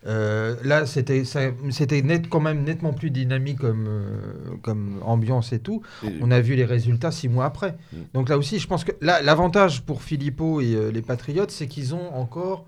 [0.07, 1.25] Euh, là, c'était,
[1.71, 5.83] c'était net, quand même nettement plus dynamique comme, euh, comme ambiance et tout.
[6.05, 7.77] Et- On a vu les résultats six mois après.
[7.93, 7.97] Mm.
[8.15, 11.67] Donc là aussi, je pense que là, l'avantage pour Philippot et euh, les Patriotes, c'est
[11.67, 12.65] qu'ils ont encore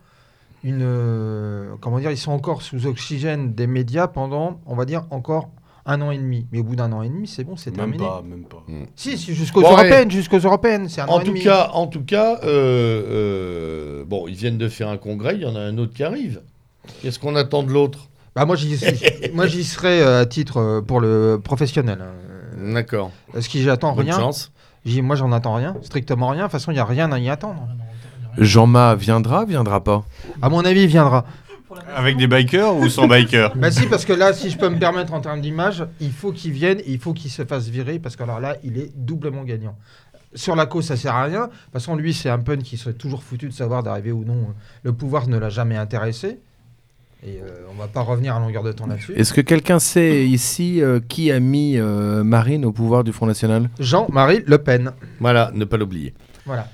[0.64, 5.04] une, euh, comment dire, ils sont encore sous oxygène des médias pendant, on va dire,
[5.10, 5.50] encore
[5.90, 6.46] un an et demi.
[6.52, 8.04] Mais au bout d'un an et demi, c'est bon, c'est Même terminé.
[8.04, 8.64] pas, même pas.
[8.96, 9.74] Si, si, jusqu'aux Bon, ouais.
[9.74, 11.42] européennes, jusqu'aux européennes, c'est un an En et tout demi.
[11.42, 15.46] cas, en tout cas, euh, euh, bon, ils viennent de faire un congrès, il y
[15.46, 16.40] en a un autre qui arrive.
[17.02, 18.08] Qu'est-ce qu'on attend de l'autre?
[18.36, 18.78] Bah, moi, j'y,
[19.34, 21.98] moi, j'y serai euh, à titre pour le professionnel.
[22.02, 22.72] hein.
[22.74, 23.10] D'accord.
[23.32, 24.16] Parce que j'attends Bonne rien.
[24.18, 24.52] chance.
[24.84, 26.42] J'y- Moi, j'en attends rien, strictement rien.
[26.42, 27.66] De toute façon, il n'y a rien à y attendre.
[28.38, 30.04] Jean-Ma viendra, viendra pas?
[30.40, 31.24] À mon avis, il viendra.
[31.94, 34.78] Avec des bikers ou sans bikers Bah si, parce que là, si je peux me
[34.78, 38.16] permettre en termes d'image, il faut qu'il vienne, il faut qu'il se fasse virer, parce
[38.16, 39.76] que alors là, il est doublement gagnant.
[40.34, 41.46] Sur la cause, ça sert à rien.
[41.46, 44.24] De toute façon, lui, c'est un pun qui serait toujours foutu de savoir d'arriver ou
[44.24, 44.54] non.
[44.84, 46.38] Le pouvoir ne l'a jamais intéressé.
[47.22, 49.12] Et euh, on va pas revenir à longueur de temps là-dessus.
[49.14, 53.26] Est-ce que quelqu'un sait ici euh, qui a mis euh, Marine au pouvoir du Front
[53.26, 53.68] National?
[53.78, 54.92] Jean-Marie Le Pen.
[55.18, 56.14] Voilà, ne pas l'oublier.
[56.46, 56.68] Voilà.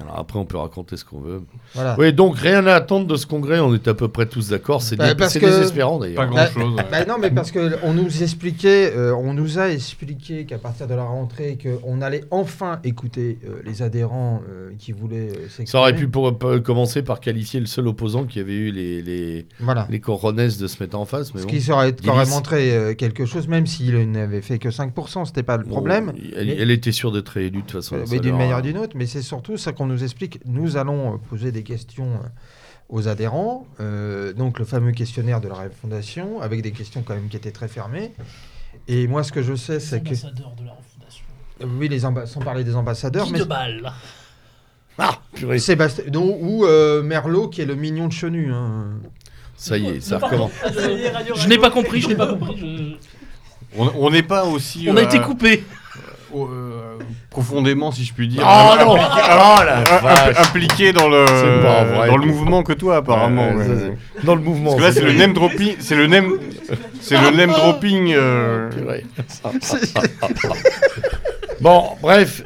[0.00, 1.42] Alors après, on peut raconter ce qu'on veut.
[1.74, 1.94] Voilà.
[1.98, 4.80] Oui, donc rien à attendre de ce congrès, on est à peu près tous d'accord.
[4.80, 6.26] C'est Bah, que- désespérant Pas d'ailleurs.
[6.28, 6.76] grand chose.
[6.90, 10.86] Bah non, mais parce que on nous expliquait, euh, on nous a expliqué qu'à partir
[10.86, 15.66] de la rentrée, qu'on allait enfin écouter euh, les adhérents euh, qui voulaient euh, s'exprimer.
[15.66, 19.02] Ça aurait pu pour- pour commencer par qualifier le seul opposant qui avait eu les,
[19.02, 19.86] les, Voilà.
[19.90, 21.34] les coronesses de se mettre en face.
[21.34, 21.52] Mais Ce bon.
[21.52, 25.64] qui aurait montré euh, quelque chose, même s'il n'avait fait que 5%, c'était pas le
[25.64, 26.12] Bon, problème.
[26.34, 27.96] elle, mais- elle était sûre d'être réélue de toute façon.
[27.96, 30.40] Euh, d'une manière ou d'une autre, mais c'est surtout ça qu'on nous explique.
[30.46, 32.28] Nous allons euh, poser des questions euh,
[32.88, 37.28] aux adhérents, euh, donc le fameux questionnaire de la Fondation, avec des questions quand même
[37.28, 38.12] qui étaient très fermées.
[38.86, 41.24] Et moi, ce que je sais, c'est que de la Fondation.
[41.78, 43.92] oui, les sans parler des ambassadeurs, Guy mais de Balle.
[44.98, 48.52] Ah, purée, Sébastien dont- ou euh, Merlot qui est le mignon de Chenu.
[48.52, 48.86] hein.
[49.56, 50.50] ça y est, ça recommence.
[51.36, 52.56] Je n'ai pas compris, je n'ai pas compris.
[52.58, 54.88] je- On n'est pas aussi.
[54.90, 55.62] On a été coupé.
[56.34, 56.98] Euh,
[57.30, 58.42] profondément, si je puis dire.
[58.44, 62.08] Oh im- non impliqué- Oh la dans le vrai.
[62.08, 63.52] dans le mouvement que toi apparemment.
[63.52, 63.94] Ouais,
[64.24, 64.76] Dans le mouvement.
[64.76, 66.32] Parce que là c'est le name dropping, c'est le name,
[67.00, 68.12] c'est le name dropping.
[68.14, 69.04] euh, Purée.
[71.60, 72.42] bon, bref.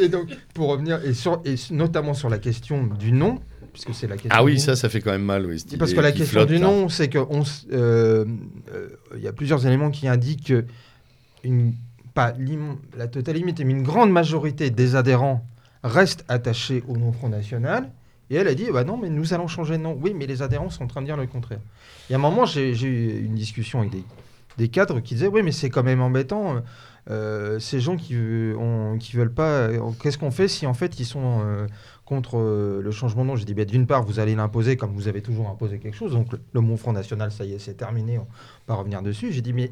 [0.00, 3.38] Et donc, pour revenir, et, sur, et notamment sur la question du nom,
[3.72, 4.30] puisque c'est la question.
[4.34, 5.46] Ah oui, ça, ça fait quand même mal.
[5.46, 8.24] Oui, Parce que la question flotte, du nom, c'est que on s- euh,
[8.74, 10.64] euh, il y a plusieurs éléments qui indiquent que
[11.44, 11.74] une,
[12.16, 12.32] pas
[12.96, 15.46] la totale limite, mais une grande majorité des adhérents
[15.84, 17.90] restent attachés au nom Front National.
[18.30, 19.96] Et elle a dit, bah non, mais nous allons changer de nom.
[20.02, 21.60] Oui, mais les adhérents sont en train de dire le contraire.
[22.10, 23.92] Et à un moment, j'ai eu une discussion avec
[24.56, 26.62] des, cadres qui disaient, oui, mais c'est quand même embêtant.
[27.08, 28.16] euh, ces gens qui,
[28.58, 31.68] ont- qui veulent pas, euh, qu'est-ce qu'on fait si en fait ils sont euh,
[32.04, 32.38] contre
[32.82, 33.36] le changement de nom?
[33.36, 36.12] J'ai dit, bah, d'une part, vous allez l'imposer comme vous avez toujours imposé quelque chose.
[36.12, 38.26] Donc le, le mot Front National, ça y est, c'est terminé, on
[38.66, 39.30] va revenir dessus.
[39.30, 39.70] J'ai dit, mais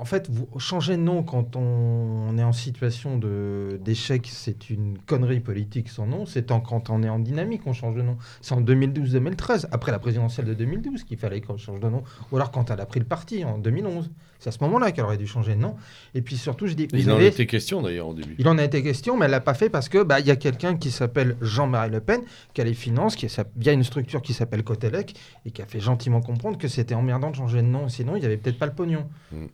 [0.00, 4.96] en fait, vous changez de nom quand on, est en situation de- d'échec, c'est une
[5.06, 6.24] connerie politique sans nom.
[6.24, 8.16] C'est en- quand on est en dynamique qu'on change de nom.
[8.40, 12.02] C'est en 2012-2013, après la présidentielle de 2012, qu'il fallait qu'on change de nom.
[12.32, 14.10] Ou alors quand elle a pris le parti, en 2011.
[14.38, 15.76] C'est à ce moment-là qu'elle aurait dû changer de nom.
[16.14, 18.34] Et puis surtout, je dis, Il en avez- était question d'ailleurs au début.
[18.38, 20.30] il en a été question, mais elle l'a pas fait parce que bah, il y
[20.30, 22.22] a quelqu'un qui s'appelle Jean-Marie Le Pen,
[22.54, 25.14] qui a les finances, qui via une structure qui s'appelle Cotelec,
[25.44, 28.20] et qui a fait gentiment comprendre que c'était emmerdant de changer de nom, sinon il
[28.20, 29.04] n'y avait peut-être pas le pognon.
[29.30, 29.44] Mm.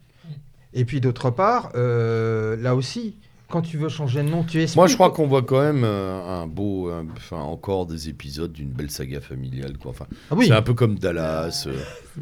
[0.76, 3.16] Et puis d'autre part, euh, là aussi,
[3.48, 4.76] quand tu veux changer de nom, tu expliques.
[4.76, 8.52] Moi, je crois qu'on voit quand même euh, un beau, un- enfin encore des épisodes
[8.52, 9.92] d'une belle saga familiale, quoi.
[9.92, 10.46] Enfin, Ah oui.
[10.48, 11.64] c'est un peu comme Dallas.
[11.66, 11.76] euh,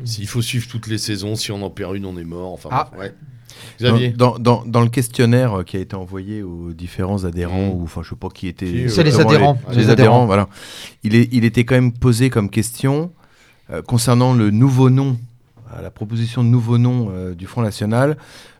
[0.05, 2.52] S'il faut suivre toutes les saisons, si on en perd une, on est mort.
[2.52, 2.90] Enfin, Ah.
[2.98, 3.12] ouais.
[3.81, 4.10] Xavier.
[4.10, 7.81] Dans, dans, dans le questionnaire euh, qui a été envoyé aux différents adhérents, Mm.
[7.81, 8.89] ou enfin je sais pas qui était.
[8.89, 9.59] C'est les adhérents.
[9.70, 9.93] Les, Les les adhérents.
[10.24, 10.48] adhérents, voilà.
[11.05, 13.12] Il, est, il était quand même posé comme question
[13.70, 15.16] euh, concernant le nouveau nom,
[15.83, 18.17] la proposition de nouveau nom euh, du Front National.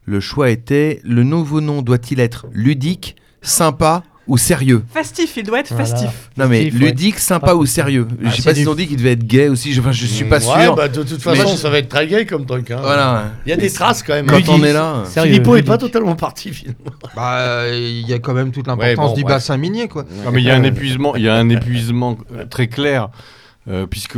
[0.07, 4.83] Le choix était le nouveau nom doit-il être ludique, sympa ou sérieux?
[4.91, 5.85] Festif, il doit être Voilà.
[5.85, 6.31] festif.
[6.39, 6.87] Non mais Festif, ouais.
[6.87, 8.07] ludique, sympa ou sérieux?
[8.23, 9.81] Je Ah, sais c'est pas s'ils du- ont dit qu'il devait être gay aussi, je,
[9.81, 10.75] enfin, je suis pas Ouais, sûr.
[10.75, 12.71] bah, de toute façon, je- ça va être très gay comme truc.
[12.71, 12.79] Hein.
[12.81, 13.33] Voilà.
[13.45, 14.25] Il y a des traces quand même.
[14.27, 14.51] Quand Ludique.
[14.55, 15.03] on est là.
[15.07, 15.67] Sérieux, est ludique.
[15.67, 16.79] pas totalement parti finalement.
[17.15, 19.37] Bah, euh, il y a quand même toute l'importance bon, du bref.
[19.37, 20.05] bassin minier, quoi.
[20.33, 23.11] Mais il y a un épuisement, il y a un épuisement euh, très clair,
[23.69, 24.17] euh, puisque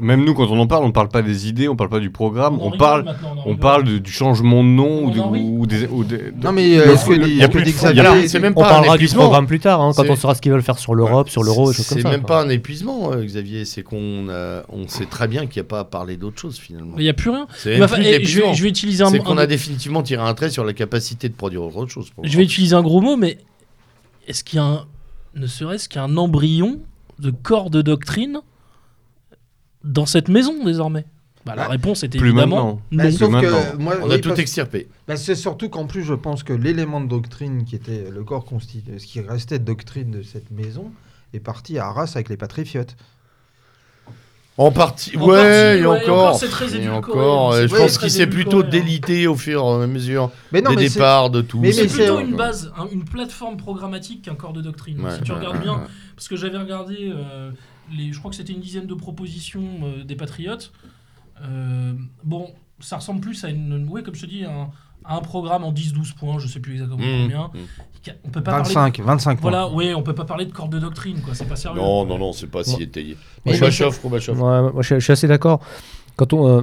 [0.00, 1.90] même nous, quand on en parle, on ne parle pas des idées, on ne parle
[1.90, 3.14] pas du programme, on parle,
[3.44, 7.36] on parle de- du changement de nom ou, des, ou des- Non mais euh, il
[7.36, 7.86] y a plus de dit fond.
[7.86, 10.16] Xavier- Alors, c'est même On pas parlera du programme plus tard, hein, quand C'est- on
[10.16, 12.10] saura ce qu'ils veulent faire sur l'Europe, sur l'euro, et choses comme C'est ça.
[12.10, 12.36] même quoi.
[12.36, 13.64] pas un épuisement, euh, Xavier.
[13.64, 16.58] C'est qu'on euh, on sait très bien qu'il n'y a pas à parler d'autre chose
[16.58, 16.94] finalement.
[16.98, 17.46] Il n'y a plus rien.
[17.56, 20.72] C'est même je, vais, utiliser un, C'est qu'on a définitivement tiré un trait sur la
[20.72, 22.10] capacité de produire autre chose.
[22.22, 23.38] je vais utiliser un gros mot, mais
[24.28, 24.84] est-ce qu'il y a un,
[25.34, 26.78] ne serait-ce qu'un embryon
[27.18, 28.40] de corps de doctrine
[29.84, 31.04] dans cette maison désormais
[31.46, 33.10] Bah, La Bah, réponse était plus évidemment non.
[33.10, 33.40] sauf maintenant.
[33.72, 34.88] que moi, On a tout parce- extirpé.
[35.06, 38.46] Bah, c'est surtout qu'en plus, je pense que l'élément de doctrine qui était le corps
[38.46, 40.90] constitué, ce qui restait de doctrine de cette maison,
[41.34, 42.96] est parti à Arras avec les patriotes.
[44.56, 46.18] En partie, En ouais, partie, et ouais, et encore.
[46.26, 49.86] encore, c'est très et encore, je pense qu'il s'est plutôt délité au fur et à
[49.88, 51.58] mesure Mais non, des mais départs de tout.
[51.58, 55.00] mais- C'est mais plutôt une base, hein, une plateforme programmatique qu'un corps de doctrine.
[55.00, 55.86] Ouais, si tu regardes ouais, bien, ouais.
[56.14, 57.50] parce que j'avais regardé, euh,
[57.96, 60.72] les, je crois que c'était une dizaine de propositions euh, des patriotes.
[61.42, 61.92] Euh,
[62.22, 62.50] bon,
[62.80, 64.68] ça ressemble plus à une, ouais, comme je te dis, un,
[65.04, 67.50] à un programme en 10-12 points, je sais plus exactement Mmh, combien.
[67.54, 68.10] mmh.
[68.24, 68.64] On peut pas parler.
[68.74, 69.50] 25, 25 points.
[69.50, 71.34] Voilà, ouais, on peut pas parler de corps de doctrine, quoi.
[71.34, 71.80] C'est pas sérieux.
[71.80, 72.82] Non, non, non, c'est pas si Ouais.
[72.82, 73.16] étayé.
[73.46, 74.36] Mais- Roubachoff, Roubachoff.
[74.38, 75.60] Ouais, moi, je, suis- je suis assez d'accord.
[76.16, 76.62] Quand on, euh,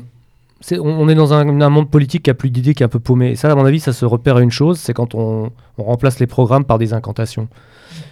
[0.74, 2.90] on, on est dans un, un monde politique qui a plus d'idées, qui est un
[2.90, 3.32] peu paumé.
[3.32, 5.84] Et ça, à mon avis, ça se repère à une chose, c'est quand on, on
[5.84, 7.48] remplace les programmes par des incantations.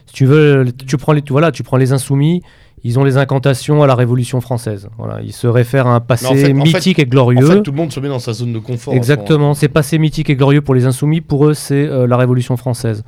[0.08, 2.42] Si tu veux, tu prends les, tu, voilà, tu prends les insoumis,
[2.84, 4.90] ils ont les incantations à la Révolution française.
[4.98, 7.10] Voilà, ils se réfèrent à un passé Mais en fait- en fait- mythique et En
[7.10, 7.46] glorieux.
[7.46, 8.94] fait, tout le monde se met dans sa zone de confort.
[8.94, 12.56] Exactement, c'est passé mythique et glorieux pour les insoumis, pour eux c'est euh, la Révolution
[12.58, 13.04] française.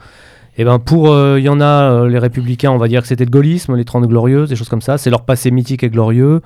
[0.57, 3.07] Et ben pour, euh, il y en a, euh, les républicains, on va dire que
[3.07, 4.97] c'était le gaullisme, les 30 glorieuses, des choses comme ça.
[4.97, 6.41] C'est leur passé mythique et glorieux.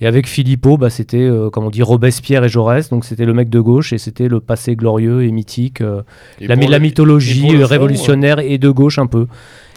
[0.00, 2.90] Et avec Philippot, bah, c'était, euh, comme on dit, Robespierre et Jaurès.
[2.90, 5.80] Donc c'était le mec de gauche et c'était le passé glorieux et mythique.
[5.82, 6.02] euh,
[6.40, 9.28] Et la, mythologie et euh, fond, révolutionnaire et de gauche un peu.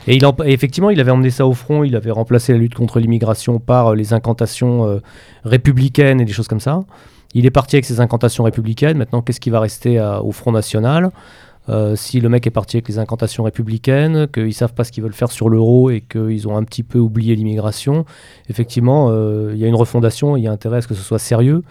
[0.08, 3.60] Et, effectivement, il avait emmené ça au front, il avait remplacé la lutte contre l'immigration
[3.60, 5.00] par euh, les incantations euh,
[5.44, 6.84] républicaines et des choses comme ça.
[7.34, 8.98] Il est parti avec ses incantations républicaines.
[8.98, 11.12] Maintenant, qu'est-ce qui va rester à- au Front National?
[11.70, 15.04] Euh, Si le mec est parti avec les incantations républicaines, qu'ils savent pas ce qu'ils
[15.04, 18.06] veulent faire sur l'euro et qu'ils ont un petit peu oublié l'immigration,
[18.50, 21.04] effectivement, euh, il y a une refondation, il y a intérêt à ce que ce
[21.04, 21.64] soit sérieux.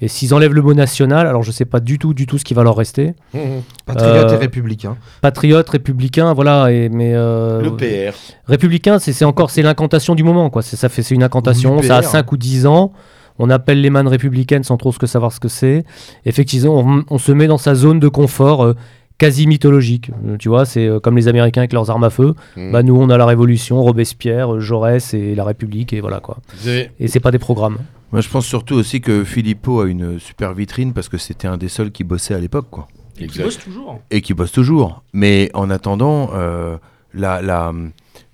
[0.00, 2.44] Et s'ils enlèvent le mot national, alors je sais pas du tout, du tout ce
[2.44, 3.14] qui va leur rester.
[3.34, 3.62] Mmh, mmh.
[3.86, 4.96] Patriote Euh, et républicain.
[5.22, 6.70] Patriote, républicain, voilà.
[6.70, 8.14] Et, mais euh, Le PR.
[8.46, 10.62] républicain, c'est encore c'est l'incantation du moment, quoi.
[10.62, 11.80] C'est ça fait c'est une incantation.
[11.82, 12.10] Ça a l'UPR.
[12.10, 12.92] 5 ou 10 ans.
[13.40, 15.84] On appelle les mannes républicaines sans trop savoir ce que c'est.
[16.26, 18.74] Effectivement, on, on se met dans sa zone de confort.
[19.18, 22.34] Quasi mythologique, Euh, tu vois, c'est euh, comme les Américains avec leurs armes à feu.
[22.56, 22.72] Mmh.
[22.72, 26.38] Bah nous, on a la Révolution, Robespierre, euh, Jaurès et la République et voilà quoi.
[26.62, 27.78] Avez- Et c'est pas des programmes.
[28.12, 31.58] Moi, je pense surtout aussi que Philippot a une super vitrine parce que c'était un
[31.58, 32.88] des seuls qui bossait à l'époque, quoi.
[33.20, 34.00] Et qui bosse toujours.
[34.10, 35.02] Et qui bosse toujours.
[35.12, 36.78] Mais en attendant, euh,
[37.12, 37.72] la, la,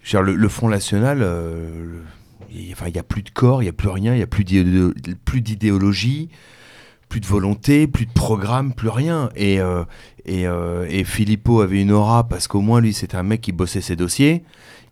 [0.03, 2.03] je veux dire, le, le Front National, euh, le-
[2.57, 4.45] il n'y a plus de corps, il n'y a plus rien, il n'y a plus
[4.45, 4.93] d'idéo-
[5.25, 6.29] plus d'idéologie,
[7.09, 9.31] plus de volonté, plus de programme, plus rien.
[9.35, 9.83] Et, euh,
[10.27, 13.53] et, euh, et Philippot avait une aura parce qu'au moins, lui, c'était un mec qui
[13.53, 14.43] bossait ses dossiers.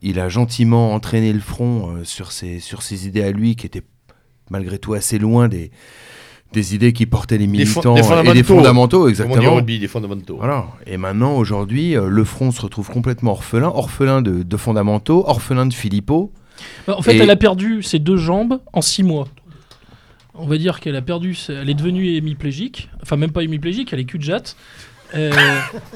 [0.02, 3.66] Il a gentiment entraîné le front euh, sur, ses, sur ses idées à lui qui
[3.66, 3.82] étaient
[4.50, 5.70] malgré tout assez loin des,
[6.52, 8.00] des idées qui portaient les militants des
[8.30, 9.08] et des fondamentaux.
[9.08, 9.54] exactement.
[9.54, 10.36] rugby, des fondamentaux.
[10.36, 10.66] Voilà.
[10.86, 15.64] Et maintenant, aujourd'hui, euh, le front se retrouve complètement orphelin, orphelin de, de fondamentaux, orphelin
[15.66, 16.32] de Philippot.
[16.86, 19.28] Bah, En fait, Et- elle a perdu ses deux jambes en six mois.
[20.34, 22.88] On va dire qu'elle a perdu, elle est devenue hémiplégique.
[23.02, 24.56] Enfin, même pas hémiplégique, elle est cul de jatte.
[25.14, 25.30] Euh,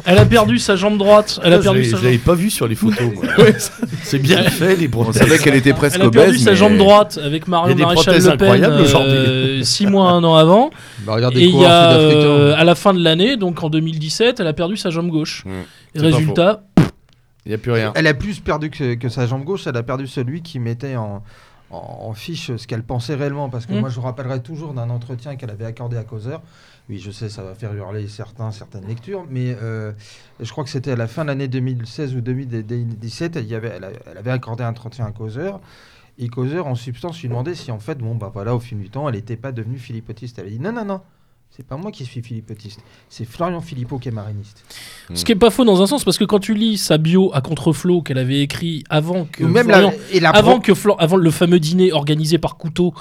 [0.05, 1.40] elle a perdu sa jambe droite.
[1.43, 2.05] Elle a perdu je l'ai- sa je jambe.
[2.05, 3.12] l'avais pas vu sur les photos.
[3.14, 3.24] moi.
[4.02, 5.22] C'est bien fait les On prothèses.
[5.22, 7.51] savait qu'elle était presque Elle a perdu obèse, sa mais- jambe droite avec Il y
[7.51, 9.64] Marion a des Maréchal prothèses Le Pen incroyables euh, aujourd'hui.
[9.66, 10.70] six mois, un an avant.
[11.06, 14.40] Bah, regardez Et il y a, euh, à la fin de l'année, donc en 2017,
[14.40, 15.44] elle a perdu sa jambe gauche.
[15.47, 15.51] Mmh.
[15.51, 15.55] Et
[15.94, 16.62] C'est pas résultat,
[17.47, 17.93] Il n'y a plus rien.
[17.94, 20.97] Elle a plus perdu que, que sa jambe gauche, elle a perdu celui qui mettait
[20.97, 21.22] en,
[21.70, 23.48] en, en fiche ce qu'elle pensait réellement.
[23.48, 23.80] Parce que Mm.
[23.80, 26.43] moi, je me rappellerai toujours d'un entretien qu'elle avait accordé à Causeur.
[26.88, 29.92] Oui, je sais, ça va faire hurler certains, certaines lectures, mais euh,
[30.38, 33.68] je crois que c'était à la fin de l'année 2016 ou 2017, il y avait,
[33.68, 35.60] elle, a- avait accordé un entretien à Causeur.
[36.18, 38.88] Et Causeur, en substance, lui demandait si, en fait, bon, bah voilà, au fil du
[38.88, 40.38] temps, elle n'était pas devenue philippotiste.
[40.38, 41.00] Elle avait dit non, non, non,
[41.51, 44.62] c'est pas moi qui suis philippotiste, c'est Florian Philippot qui est mariniste.
[45.14, 47.31] ce qui est pas faux dans un sens, parce que quand tu lis sa bio
[47.32, 50.60] à Contreflow qu'elle avait écrit avant que Ou même Florian- la, et la avant pro-
[50.60, 52.93] que Flor- avant le fameux dîner organisé par Couteau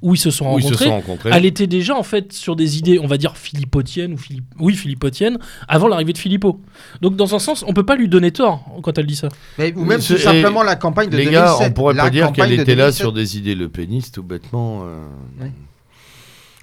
[0.00, 1.30] où ils se sont Où ils se rencontrés, sont rencontrés.
[1.32, 4.76] elle était déjà en fait sur des idées, on va dire philippotiennes ou Philippe, oui
[4.76, 6.60] philippotiennes, avant l'arrivée de Philippot.
[7.00, 9.28] Donc dans un sens, on peut pas lui donner tort quand elle dit ça.
[9.58, 11.58] Mais- ou même tout simplement la campagne de Les 2007.
[11.58, 12.94] gars, on pourrait pas dire qu'elle était là 2007.
[12.94, 14.82] sur des idées le pénis tout bêtement.
[14.84, 15.04] euh.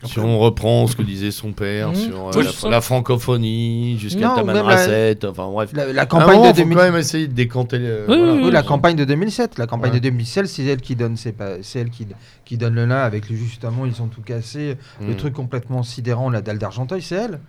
[0.03, 1.95] Si on reprend ce que disait son père Mhm.
[1.95, 5.72] sur euh, Oui, la, francophonie jusqu'à Taman Rasset, enfin bref.
[5.73, 7.78] La, la campagne moment, de faut 2000 quand même essayer de décanter.
[7.78, 8.34] Oui, voilà.
[8.34, 9.57] oui, Oui, la campagne de 2007.
[9.57, 9.99] La campagne Ouais.
[9.99, 12.07] de 2007, c'est elle qui donne, c'est pas, c'est elle qui,
[12.45, 14.78] qui donne le là avec le justement, ils sont tout cassés.
[15.02, 15.18] Le Mm.
[15.18, 17.40] truc complètement sidérant, la dalle d'Argenteuil, c'est elle.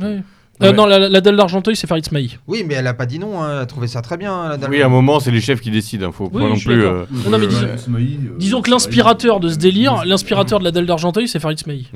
[0.00, 0.22] Ouais.
[0.62, 0.72] Euh, Ouais.
[0.76, 2.38] non, la, la dalle d'Argenteuil, c'est Farid Smaï.
[2.46, 3.40] Oui, mais elle a pas dit non.
[3.42, 4.70] hein, Elle a trouvé ça très bien, la dalle.
[4.70, 6.08] Oui, à un moment, c'est les chefs qui décident.
[6.08, 6.12] Hein.
[6.12, 6.84] Faut Oui, pas non plus.
[6.84, 7.68] euh, Non, mais disons-
[8.38, 11.86] Disons que l'inspirateur de ce délire, l'inspirateur de la dalle d'Argenteuil, c'est Farid Smaï.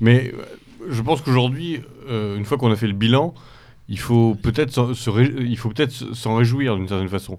[0.00, 0.42] Mais euh,
[0.90, 3.34] je pense qu'aujourd'hui, euh, une fois qu'on a fait le bilan,
[3.90, 7.38] il faut peut-être s'en- se ré- il faut peut-être s- s'en réjouir d'une certaine façon.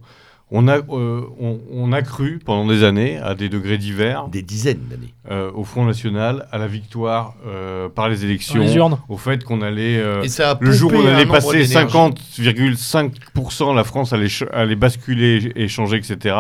[0.52, 4.42] On a, euh, on, on a cru pendant des années, à des degrés divers, Des
[4.42, 5.14] dizaines d'années.
[5.30, 8.98] euh, au Front National, à la victoire euh, par les élections, les urnes.
[9.10, 11.94] au fait qu'on allait, euh, Et ça a le jour où on allait passer d'énergie.
[11.94, 16.36] 50,5%, la France allait, allait basculer et changer, etc.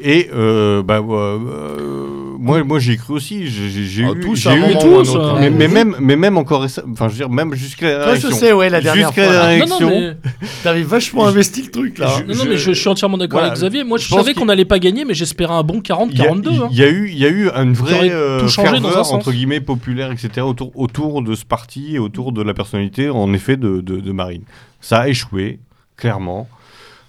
[0.00, 2.06] Et euh, bah, euh, euh,
[2.38, 3.46] moi, moi j'y ai cru aussi.
[3.46, 5.52] J'ai j'ai- j'ai Oh, eu, tous j'ai un eu- moment tous, un mais, hein.
[5.56, 8.36] mais même, mais même encore, enfin, je veux dire, même jusqu'à la Toi, je élection.
[8.38, 9.32] sais, ouais, la dernière Jusqu'à fois.
[9.32, 9.66] la là.
[9.66, 10.16] Non, non, élection.
[10.22, 12.08] mais, T'avais vachement investi le truc là.
[12.18, 13.84] Je- non, non, mais je, je suis entièrement d'accord Voilà, avec Xavier.
[13.84, 16.48] Moi, je, savais qu'on n'allait pas gagner, mais j'espérais un bon Il y, a, 40-42.
[16.64, 16.68] hein.
[16.72, 18.82] il y a eu, il y a eu une vraie euh, tout changé dans un
[18.82, 19.14] ferveur, sens.
[19.14, 20.40] entre guillemets populaire, etc.
[20.40, 24.12] autour, autour de ce parti et autour de la personnalité, en effet, de, de, de
[24.12, 24.42] Marine.
[24.80, 25.60] Ça a échoué,
[25.96, 26.48] clairement.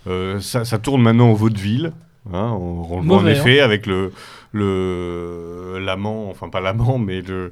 [0.07, 1.93] Euh, ça, ça tourne maintenant au vaudeville.
[2.31, 4.13] Hein, on, on le voit en Mauvais, effet avec le
[4.53, 7.51] le l'amant, enfin pas l'amant, mais le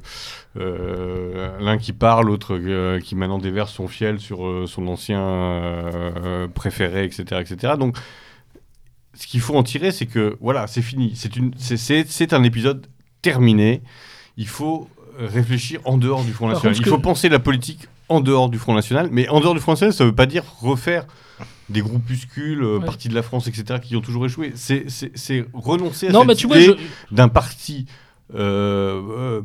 [0.56, 5.20] euh, l'un qui part, l'autre euh, qui maintenant déverse son fiel sur euh, son ancien
[5.20, 7.74] euh, préféré, etc., etc.
[7.78, 7.96] Donc
[9.14, 11.12] ce qu'il faut en tirer, c'est que voilà, c'est fini.
[11.16, 12.86] C'est une, c'est- un épisode
[13.20, 13.82] terminé.
[14.38, 14.88] Il faut
[15.18, 16.74] réfléchir en dehors du Front Par National.
[16.76, 19.52] contre, Il faut que- penser la politique en dehors du Front National, mais en dehors
[19.54, 21.04] du Front National, ça ne veut pas dire refaire
[21.72, 22.84] des groupuscules, euh, Ouais.
[22.84, 24.52] partis de la France, etc., qui ont toujours échoué.
[24.54, 24.86] C'est-
[25.52, 26.62] renoncer à Non, cette tu idée
[27.10, 27.86] je- d'un parti,
[28.34, 29.40] euh, euh,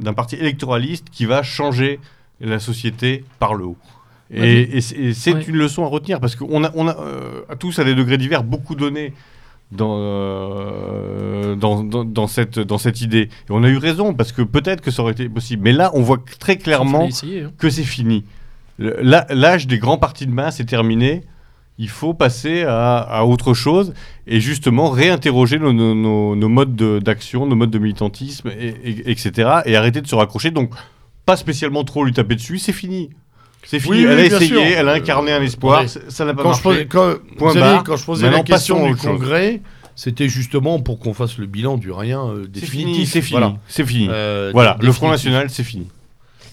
[0.00, 1.98] d'un parti électoraliste qui va changer
[2.40, 3.76] la société par le haut.
[4.30, 4.68] Et, Ouais.
[4.72, 4.80] et
[5.14, 5.44] c'est Ouais.
[5.46, 8.18] une leçon à retenir parce qu'on a, on a euh, à tous à des degrés
[8.18, 9.12] divers beaucoup donné
[9.72, 13.22] dans, euh, dans, dans, dans cette, dans cette idée.
[13.22, 15.62] Et on a eu raison parce que peut-être que ça aurait été possible.
[15.62, 17.52] Mais là, on voit très clairement essayer, hein.
[17.58, 18.24] que c'est fini.
[18.78, 21.22] L'âge des grands partis de masse est terminé.
[21.78, 23.92] Il faut passer à, à autre chose
[24.26, 28.68] et justement réinterroger nos, nos- nos- nos modes de- d'action, nos modes de militantisme, et,
[28.84, 29.60] et- etc.
[29.66, 30.50] Et arrêter de se raccrocher.
[30.50, 30.70] Donc,
[31.26, 33.10] pas spécialement trop lui taper dessus, c'est fini.
[33.66, 33.96] C'est fini.
[33.96, 34.60] Oui, elle oui, a essayé, sûr.
[34.62, 36.62] elle a incarné un espoir, ça n'a pas Quand je, marché.
[36.62, 37.84] posais, quand, Point vous savez, barre.
[37.84, 39.60] quand je posais la question du congrès,
[39.96, 43.38] c'était justement pour qu'on fasse le bilan du rien euh, C'est fini, c'est fini.
[43.40, 43.56] Voilà.
[43.66, 44.08] C'est fini.
[44.10, 45.10] Euh, voilà, le Front.
[45.10, 45.88] National, c'est fini.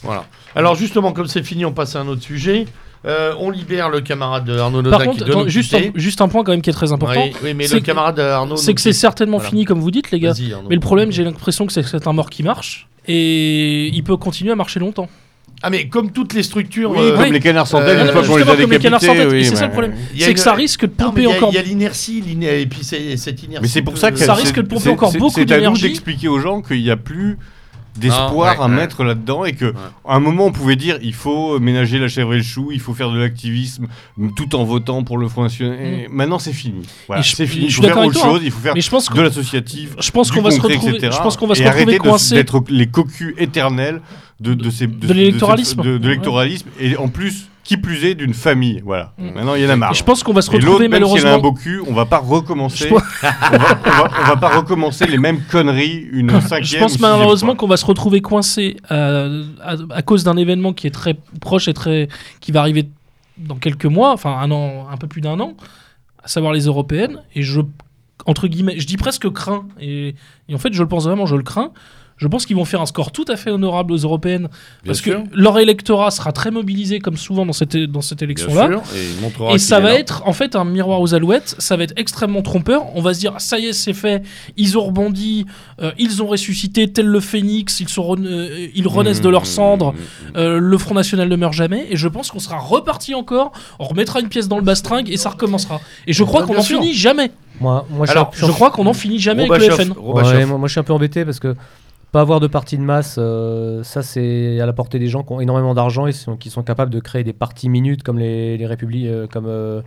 [0.01, 0.25] Voilà.
[0.55, 2.65] Alors justement, comme c'est fini, on passe à un autre sujet.
[3.05, 5.91] Euh, on libère le camarade de Arnaud Par Noda contre, qui juste, un, quitter.
[5.99, 7.21] juste un point quand même qui est très important.
[7.25, 8.55] Oui, oui, mais c'est le que- camarade Arnaud.
[8.55, 9.49] C'est que c'est certainement Voilà.
[9.49, 10.33] fini, comme vous dites, les gars.
[10.69, 12.87] Mais le problème, j'ai l'impression que c'est un mort qui marche.
[13.07, 15.09] Et il peut continuer à marcher longtemps.
[15.65, 16.91] Ah mais comme toutes les structures.
[16.91, 19.25] Oui, euh, comme les canards sans tête, euh, une fois qu'on les a décapités.
[19.27, 19.93] oui, c'est ça le problème.
[20.17, 21.49] C'est une- que ça risque de Non, mais pomper encore.
[21.51, 23.61] Il y a l'inertie, et puis cette inertie.
[23.61, 25.59] Mais c'est pour ça que Ça risque de pomper encore c'est- beaucoup C'est à nous
[25.61, 25.83] d'énergie.
[25.83, 27.37] d'expliquer aux gens qu'il n'y a plus
[27.97, 28.75] d'espoir ouais, à ouais.
[28.75, 29.73] mettre là-dedans et que
[30.07, 32.79] à un moment on pouvait dire il faut ménager la chèvre et le chou, il
[32.79, 33.87] faut faire de l'activisme
[34.35, 35.77] tout en votant pour le Front National.
[35.79, 36.83] Et Maintenant c'est fini.
[37.07, 37.69] Voilà, Et je- c'est fini.
[37.69, 38.41] je Il faut faire autre toi, chose.
[38.43, 39.95] Il faut faire Mais je pense que de l'associatif.
[39.99, 40.95] je pense du qu'on va se retrouver.
[40.95, 41.11] etc.
[41.15, 42.35] Je pense qu'on va se et retrouver arrêter de- coincé.
[42.35, 44.01] d'être les cocus éternels
[44.39, 45.81] de, de, ces, De l'électoralisme.
[45.83, 48.81] de, de l'électoralisme et en plus qui plus est d'une famille.
[48.85, 49.13] Voilà.
[49.17, 49.31] Mm.
[49.35, 49.91] Maintenant il y en a marre.
[49.91, 51.51] Et je pense qu'on va se Et l'autre, retrouver même si elle a un malheureusement.
[51.51, 52.89] beau cul, on va pas recommencer.
[52.91, 56.63] On, va, on, va, on va pas recommencer les mêmes conneries une cinquième.
[56.65, 59.25] Je pense malheureusement qu'on va se retrouver coincé à,
[59.61, 62.07] à- à cause d'un événement qui est très proche et très
[62.41, 62.89] qui va arriver
[63.37, 65.53] dans quelques mois, enfin un an, un peu plus d'un an,
[66.23, 67.21] à savoir les européennes.
[67.35, 67.61] Et je
[68.25, 70.15] entre guillemets, je dis presque crains et,
[70.49, 71.71] et en fait je le pense vraiment, je le crains.
[72.23, 74.47] Je pense qu'ils vont faire un score tout à fait honorable aux européennes
[74.85, 75.23] parce sûr.
[75.23, 78.81] que leur électorat sera très mobilisé comme souvent dans cette dans cette élection-là.
[79.51, 79.99] et ça va là.
[79.99, 82.83] être en fait un miroir aux alouettes, ça va être extrêmement trompeur.
[82.95, 84.23] On va se dire, ça y est, c'est fait,
[84.55, 85.45] ils ont rebondi,
[85.81, 89.31] euh, ils ont ressuscité, tel le phénix, ils, sont re- euh, ils renaissent de Mmh,
[89.31, 90.37] leurs cendres, mmh, mmh.
[90.37, 93.85] euh, le Front National ne meurt jamais, et je pense qu'on sera reparti encore, on
[93.85, 95.81] remettra une pièce dans le bastringue et ça recommencera.
[96.07, 96.79] Et je crois qu'on en sûr.
[96.79, 97.31] finit jamais.
[97.59, 99.91] Moi, moi, Alors, je crois qu'on en finit jamais avec le FN.
[99.99, 101.55] Ouais, moi, moi, je suis un peu embêté parce que
[102.13, 105.33] pas avoir de parti de masse, euh, ça c'est à la portée des gens qui
[105.33, 108.55] ont énormément d'argent et sont- qui sont capables de créer des partis minutes comme les,
[108.55, 109.81] les républiques, euh, comme euh,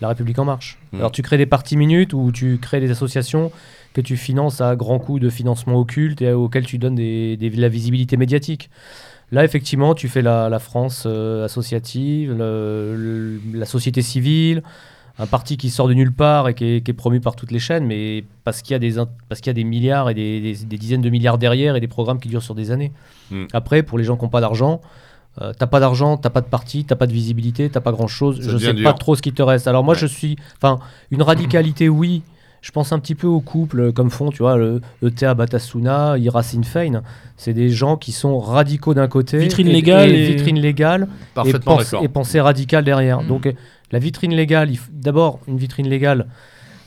[0.00, 0.78] la République en marche.
[0.92, 0.96] Mm.
[0.98, 3.52] Alors tu crées des partis minutes ou tu crées des associations
[3.92, 7.50] que tu finances à grands coups de financement occulte et auxquelles tu donnes des, des-
[7.50, 8.68] de la visibilité médiatique.
[9.32, 14.62] Là, effectivement, tu fais la, la France associative, le- le- la société civile,
[15.18, 17.50] un parti qui sort de nulle part et qui est, qui est promu par toutes
[17.50, 18.94] les chaînes, mais parce qu'il y a des,
[19.28, 21.80] parce qu'il y a des milliards et des, des- des dizaines de milliards derrière et
[21.80, 22.92] des programmes qui durent sur des années.
[23.30, 23.44] Mm.
[23.54, 24.80] Après, pour les gens qui n'ont pas d'argent,
[25.40, 28.08] euh, t'as pas d'argent, t'as pas de parti, t'as pas de visibilité, t'as pas grand
[28.08, 28.42] chose.
[28.44, 28.84] Ça Je sais dur.
[28.84, 29.66] pas trop ce qui te reste.
[29.68, 30.00] Alors moi, Ouais.
[30.00, 30.78] je suis, enfin,
[31.10, 32.22] une radicalité, oui.
[32.62, 36.18] Je pense un petit peu aux couples euh, comme font, tu vois, le ETA Batasuna,
[36.18, 37.02] Ira Sinn Féin.
[37.36, 41.06] C'est des gens qui sont radicaux d'un côté, Vitrine et- légale et et- vitrine légale,
[41.44, 43.22] et, pense- pensée radicale derrière.
[43.22, 43.26] Mm.
[43.28, 43.54] Donc
[43.92, 46.26] la vitrine légale, f- d'abord une vitrine légale,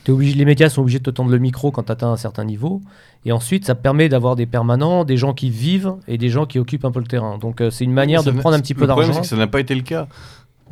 [0.08, 2.44] obligé, les médias sont obligés de te tendre le micro quand tu atteins un certain
[2.44, 2.80] niveau.
[3.24, 6.58] Et ensuite, ça permet d'avoir des permanents, des gens qui vivent et des gens qui
[6.58, 7.38] occupent un peu le terrain.
[7.38, 9.22] Donc euh, c'est une manière de prendre un petit peu Le problème, d'argent.
[9.22, 10.08] c'est que ça n'a pas été le cas.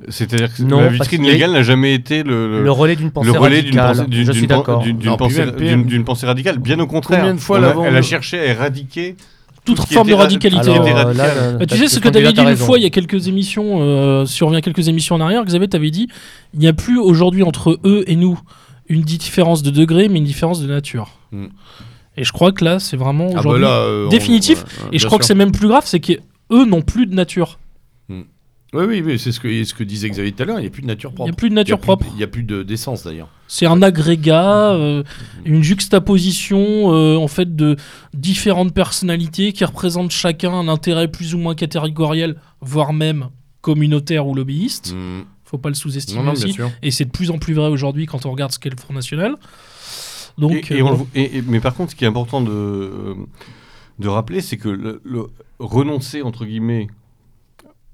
[0.09, 3.39] C'est-à-dire que Non, la vitrine légale n'a jamais été le, Le relais d'une pensée le
[3.39, 3.97] relais d'une radicale.
[4.07, 5.35] pensée, d'une- pensée,
[6.23, 6.59] d'une- radicale.
[6.59, 7.19] Bien au contraire.
[7.21, 9.17] Combien de fois On a- l'avons- Elle a cherché à éradiquer
[9.77, 10.71] Toute tout forme de radicalité.
[10.71, 11.17] Alors, euh, là, radical.
[11.53, 13.29] là, Bah, tu sais, ce que tu avais dit une fois, il y a quelques
[13.29, 16.09] émissions, euh, si on revient quelques émissions en arrière, Xavier, t'avais dit,
[16.55, 18.39] il n'y a plus aujourd'hui entre eux et nous
[18.89, 21.11] une différence de degré, mais une différence de nature.
[21.33, 21.47] Mm.
[22.17, 24.59] Et je crois que là, c'est vraiment Ah bah là, euh, on- définitif.
[24.59, 27.15] ouais, ouais, et je crois que c'est même plus grave, c'est qu'eux n'ont plus de
[27.15, 27.59] nature.
[28.75, 30.59] Oui, oui, oui, c'est ce que, ce que disait Xavier tout à l'heure.
[30.59, 31.29] Il n'y a plus de nature Il propre.
[31.29, 32.07] n'y a plus de Il nature propre.
[32.13, 33.29] Il n'y a plus de- d'essence d'ailleurs.
[33.47, 35.03] C'est un agrégat, euh,
[35.47, 37.77] une juxtaposition euh, en fait de
[38.13, 43.29] différentes personnalités qui représentent chacun un intérêt plus ou moins catégoriel, voire même
[43.63, 44.95] communautaire ou lobbyiste.
[44.95, 45.23] Mm.
[45.45, 46.55] Faut pas le sous-estimer Non, aussi.
[46.83, 48.93] Et c'est de plus en plus vrai aujourd'hui quand on regarde ce qu'est le Front
[48.93, 49.37] National.
[50.37, 53.15] Donc, Et- et euh, on et- mais par contre, ce qui est important de,
[53.99, 55.27] de rappeler, c'est que le, le-
[55.59, 56.87] renoncer, entre guillemets,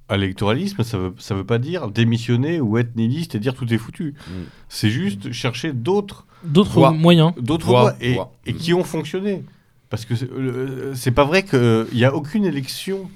[0.08, 3.72] à l'électoralisme, ça veut, ça veut pas dire démissionner ou être nihiliste et dire tout
[3.72, 4.14] est foutu.
[4.26, 4.32] Mm.
[4.68, 6.26] C'est juste chercher d'autres
[6.92, 7.32] moyens.
[7.40, 8.18] d'autres voies et,
[8.54, 9.42] qui ont fonctionné.
[9.90, 13.08] Parce que c'est- euh, pas vrai qu'il n'y a aucune élection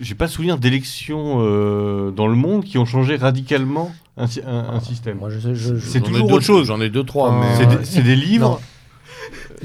[0.00, 5.18] j'ai pas souvenir d'élections euh, dans le monde qui ont changé radicalement un, un système.
[5.80, 6.68] C'est toujours deux- autre chose.
[6.68, 7.32] J'en ai deux, trois.
[7.32, 7.56] Euh, mais...
[7.56, 8.60] C'est des, c'est des livres.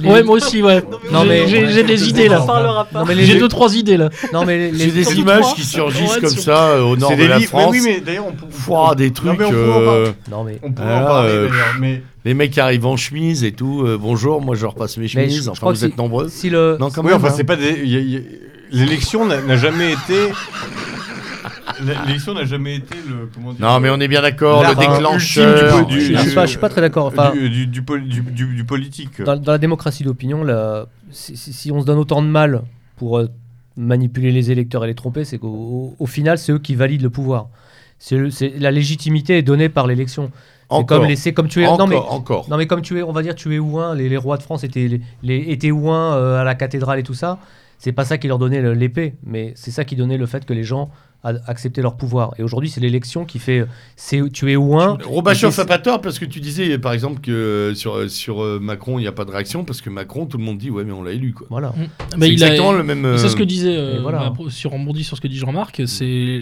[0.01, 0.83] Les- Ouais, moi aussi, ouais.
[1.11, 2.41] Non, mais- J'ai j'ai des idées On là.
[2.41, 2.99] en parlera pas.
[2.99, 4.09] Non, mais les- J'ai deux, trois idées là.
[4.33, 7.15] Non, mais les, J'ai les- des images qui surgissent comme ça euh, au nord C'est
[7.17, 7.49] de des la livres.
[7.49, 7.71] France.
[7.73, 8.45] Mais oui, mais d'ailleurs, on peut.
[8.65, 9.39] Pouah, des Non, trucs.
[9.39, 10.11] mais on pourra en euh, parler.
[10.31, 12.97] non, mais On pourrait Ah, en parler euh, d'ailleurs, mais les mecs qui arrivent en
[12.97, 13.83] chemise et tout.
[13.85, 15.45] euh, bonjour, moi je repasse mes chemises.
[15.45, 16.27] je- enfin, vous êtes si- nombreux.
[16.29, 17.17] si le Non, quand oui, même.
[17.17, 17.33] enfin, hein.
[17.35, 17.71] c'est pas des.
[17.85, 18.19] y a- y a-
[18.71, 20.31] L'élection n'a n'a jamais été.
[22.07, 23.29] L'élection n'a jamais été le.
[23.33, 24.63] Comment dire Non, mais on est bien d'accord.
[24.63, 25.85] Le déclencheur.
[25.85, 27.05] du- je, du- je suis pas, je suis pas très d'accord.
[27.07, 29.21] Enfin, du, du, du pol- du- du- du politique.
[29.21, 30.45] dans, dans la démocratie d'opinion,
[31.11, 32.63] si, si- si on se donne autant de mal
[32.97, 33.27] pour euh,
[33.77, 37.03] manipuler les électeurs et les tromper, c'est qu'au au- au final, c'est eux qui valident
[37.03, 37.47] le pouvoir.
[37.97, 38.17] C'est
[38.57, 40.31] la légitimité est donnée par l'élection.
[40.33, 40.99] C'est Encore.
[40.99, 41.65] comme, les- comme tu es.
[41.65, 42.47] Encore, non, mais, encore.
[42.49, 44.43] non mais comme tu es, on va dire tu es ouin, les, les rois de
[44.43, 47.39] France étaient, les, les- étaient ouins euh, à la cathédrale et tout ça.
[47.79, 50.53] C'est pas ça qui leur donnait l'épée, mais c'est ça qui donnait le fait que
[50.53, 50.89] les gens
[51.23, 52.33] a- acceptaient leur pouvoir.
[52.37, 53.65] Et aujourd'hui, c'est l'élection qui fait.
[53.95, 54.97] C'est tu es ouin.
[55.05, 57.95] Robachoff Et c'est- a pas tort parce que tu disais par exemple que euh, sur,
[57.95, 60.43] euh, sur euh, Macron il n'y a pas de réaction parce que Macron tout le
[60.43, 61.47] monde dit ouais mais on l'a élu quoi.
[61.49, 61.73] Voilà.
[61.77, 63.05] Mais c'est il a- exactement le même.
[63.05, 64.29] euh, C'est ce que disait, euh, voilà.
[64.37, 66.41] bah, sur rebondit sur ce que dit Jean-Marc, c'est,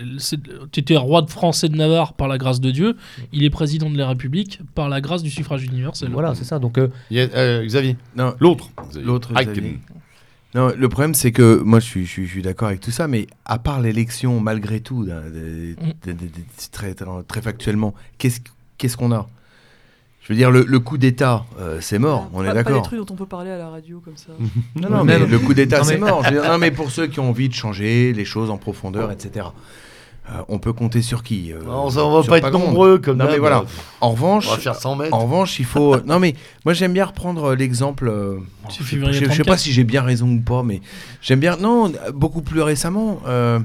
[0.72, 2.96] tu étais roi de France et de Navarre par la grâce de Dieu,
[3.34, 6.10] il est président de la République par la grâce du suffrage universel.
[6.12, 6.60] Voilà, c'est ça.
[6.60, 7.96] Donc euh, a- euh, Xavier.
[8.16, 8.70] Non, L'autre.
[9.04, 9.32] L'autre.
[10.56, 12.92] Non, le problème, c'est que moi, je suis, je suis, je suis d'accord avec tout
[12.92, 15.76] ça, mais à part l'élection, malgré tout, d'un- de-
[16.06, 16.30] de- de- de-
[16.72, 18.40] très, très, très factuellement, qu'est-ce
[18.78, 19.28] qu'est-ce qu'on a?
[20.22, 22.64] Je veux dire, le, le coup d'État, euh, c'est mort, on Pas- est Pas des
[22.64, 22.82] d'accord.
[22.82, 24.32] trucs dont on peut parler à la radio comme ça.
[24.76, 26.24] Non, non, mais le coup d'État, c'est mort.
[26.24, 28.58] Je veux dire, non, mais pour ceux qui ont envie de changer les choses en
[28.58, 29.48] profondeur, etc.,
[30.30, 32.98] euh, on peut compter sur qui Euh, On, on va sur pas être grand nombreux
[32.98, 33.64] comme Non, mais voilà.
[34.02, 35.14] En revanche, On va faire 100 mètres.
[35.14, 35.96] en revanche, il faut.
[36.06, 36.36] non, mais
[36.66, 38.08] moi, j'aime bien reprendre euh, l'exemple.
[38.10, 38.38] euh,
[38.70, 39.46] je, je sais 34.
[39.46, 40.82] pas si j'ai bien raison ou pas, mais
[41.22, 41.56] j'aime bien.
[41.58, 43.20] Non, beaucoup plus récemment.
[43.28, 43.60] euh,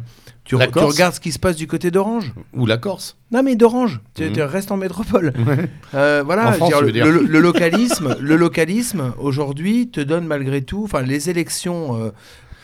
[0.45, 2.33] tu, regardes ce qui se passe du côté d'Orange.
[2.55, 3.17] Ou la Corse.
[3.31, 4.01] Non, mais d'Orange.
[4.15, 4.33] Tu, Mhm.
[4.33, 5.33] tu restes en métropole.
[5.95, 6.49] Euh, voilà.
[6.49, 7.07] En France, dire, le, veux dire.
[7.07, 10.83] le- le localisme, le localisme aujourd'hui te donne malgré tout.
[10.85, 11.97] Enfin, les élections.
[12.01, 12.11] euh,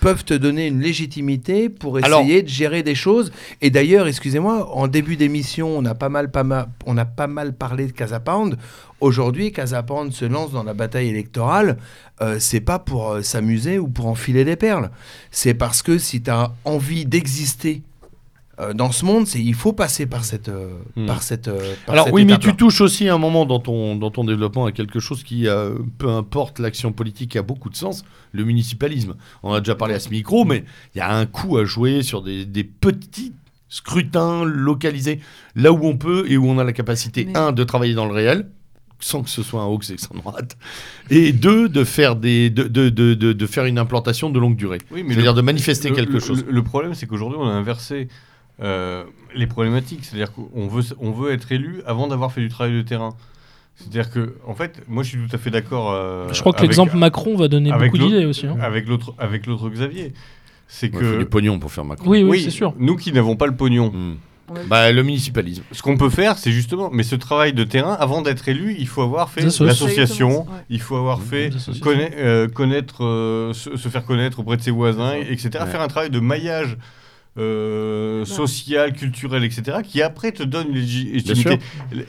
[0.01, 3.33] peuvent te donner une légitimité pour essayer Alors- de gérer des choses.
[3.61, 7.27] Et d'ailleurs, excusez-moi, en début d'émission, on a pas mal, pas mal, on a pas
[7.27, 8.57] mal parlé de Casa Pound.
[9.01, 11.79] Aujourd'hui, Casa Pound se lance dans la bataille électorale.
[12.21, 14.91] Euh, c'est pas pour euh, s'amuser ou pour enfiler des perles.
[15.31, 17.83] C'est parce que si tu as envie d'exister
[18.61, 21.07] euh, dans ce monde, c'est il faut passer par cette, euh, Hmm.
[21.07, 21.49] par cette.
[21.49, 24.25] euh, par Alors cette oui, mais tu touches aussi un moment dans ton, dans ton
[24.25, 28.45] développement à quelque chose qui, euh, peu importe l'action politique, a beaucoup de sens, le
[28.45, 29.15] municipalisme.
[29.43, 30.65] On a déjà parlé à ce micro, mais
[30.95, 33.33] il y a un coup à jouer sur des, des petits
[33.69, 35.21] scrutins localisés,
[35.55, 38.07] là où on peut et où on a la capacité, Mais- un, de travailler dans
[38.07, 38.49] le réel,
[39.01, 40.57] sans que ce soit un hoax extrême droite,
[41.11, 44.57] et deux, de faire, des, de, de, de, de- de faire une implantation de longue
[44.57, 44.79] durée.
[44.91, 46.45] Oui, mais C'est-à-dire de manifester le- quelque le- chose.
[46.47, 48.09] Le, le problème, c'est qu'aujourd'hui, on a inversé
[48.63, 49.05] euh,
[49.35, 50.05] les problématiques.
[50.05, 53.11] C'est-à-dire qu'on veut, on veut être élu avant d'avoir fait du travail de terrain.
[53.77, 55.93] C'est-à-dire que, en fait, moi, je suis tout à fait d'accord.
[55.93, 58.47] euh, Je crois que l'exemple Macron va donner beaucoup d'idées aussi.
[58.47, 58.57] hein.
[58.61, 60.13] Avec l'autre, avec l'autre Xavier,
[60.67, 62.09] c'est Il faut du que pognon pour faire Macron.
[62.11, 62.75] Oui, oui, c'est sûr.
[62.79, 64.15] Nous qui n'avons pas le pognon, Hmm.
[64.67, 65.63] Bah, le municipalisme.
[65.73, 68.89] ce qu'on peut faire, c'est justement, mais ce travail de terrain, avant d'être élu, il
[68.89, 70.49] faut avoir fait l'association, ouais.
[70.71, 71.51] il faut avoir fait
[71.83, 75.51] conna- euh, connaître, euh, se, se faire connaître auprès de ses voisins, etc.
[75.61, 75.67] Ouais.
[75.67, 76.79] Faire un travail de maillage
[77.39, 79.79] euh, social, culturel, etc.
[79.85, 81.59] qui après te donne une légitimité.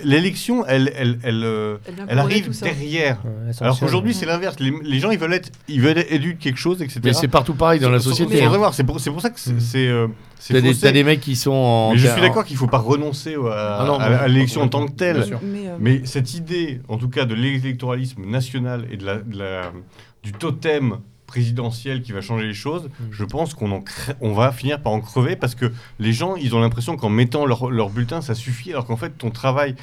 [0.03, 3.21] L'élection, elle, elle, elle, euh, Elle elle arrive derrière.
[3.61, 4.55] Alors qu'aujourd'hui, c'est l'inverse.
[4.59, 6.99] Les, les gens, ils veulent être, ils veulent être élus de quelque chose, etc.
[7.03, 8.41] Mais c'est partout pareil dans la société.
[8.43, 8.49] hein.
[8.49, 8.73] voir.
[8.73, 9.51] C'est pour, ça que c'est.
[9.53, 9.59] Mm.
[9.91, 10.07] euh,
[10.47, 11.91] T'as des, des mecs qui sont en.
[11.91, 14.61] Mais je suis en- d'accord qu'il ne faut pas renoncer à, Ah non, à- l'élection
[14.61, 15.25] en tant que telle.
[15.43, 19.37] Mais, euh, Mais cette idée, en tout cas, de l'électoralisme national et de la, de
[19.37, 19.71] la-
[20.23, 20.97] du totem
[21.29, 23.03] présidentiel qui va changer les choses, Mm.
[23.11, 23.83] je pense qu'on
[24.21, 27.45] on va finir par en crever parce que les gens, ils ont l'impression qu'en mettant
[27.45, 29.75] leur, leur bulletin, ça suffit, alors qu'en fait, ton travail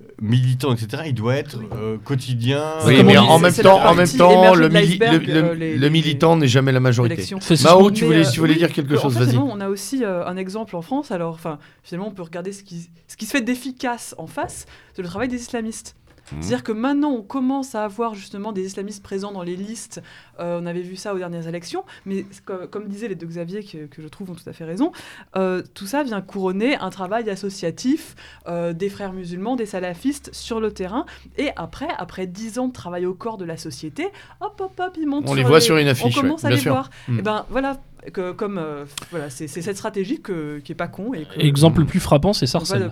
[0.00, 2.62] euh, militant, etc., il doit être euh, quotidien.
[2.86, 5.54] Oui, mais en même temps, en même temps, le, de mili- l'iceberg, le- le- euh,
[5.54, 7.24] les- le les- militant n'est jamais la majorité.
[7.64, 9.30] Mao, tu voulais, tu voulais oui, dire quelque en chose, fait, vas-y.
[9.30, 11.10] finalement, on a aussi euh, un exemple en France.
[11.10, 11.40] Alors,
[11.82, 15.08] finalement, on peut regarder ce qui, ce qui se fait d'efficace en face, c'est le
[15.08, 15.96] travail des islamistes.
[16.32, 16.42] Mhm.
[16.42, 20.02] C'est-à-dire que maintenant, on commence à avoir justement des islamistes présents dans les listes.
[20.40, 21.84] Euh, on avait vu ça aux dernières élections.
[22.06, 24.64] Mais comme, comme disaient les deux Xavier, que, que je trouve ont tout à fait
[24.64, 24.92] raison,
[25.36, 28.14] euh, tout ça vient couronner un travail associatif
[28.46, 31.06] euh, des frères musulmans, des salafistes sur le terrain.
[31.36, 34.08] Et après, après dix ans de travail au corps de la société,
[34.40, 36.50] hop, hop, hop, ils montent On les voit sur une affiche, On commence ouais, à
[36.50, 36.72] les sûr.
[36.72, 36.90] voir.
[37.08, 37.18] Mm.
[37.18, 37.78] Et ben voilà,
[38.12, 41.80] que, comme euh, voilà, c'est cette stratégie que, qui est pas con et que Exemple
[41.80, 42.90] le plus frappant, c'est Sarcelles.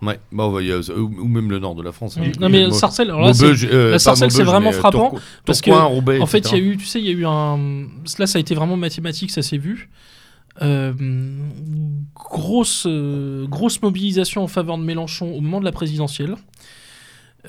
[0.00, 2.16] Ouais, bah, y a- ou, même le nord de la France.
[2.16, 2.20] Mm.
[2.22, 2.32] hein.
[2.40, 5.10] Non mais Sarcelles, alors là, c'est- Maubeuge, euh, la pas Sarcelles, c'est vraiment euh, frappant,
[5.10, 7.12] Tourcoing- parce que, Roubaix, En fait, il y a eu, tu sais, il y a
[7.12, 7.58] eu un.
[8.18, 9.90] Là, ça a été vraiment mathématique, ça s'est vu.
[10.62, 10.92] Euh,
[12.14, 16.34] grosse, euh, grosse mobilisation en faveur de Mélenchon au moment de la présidentielle.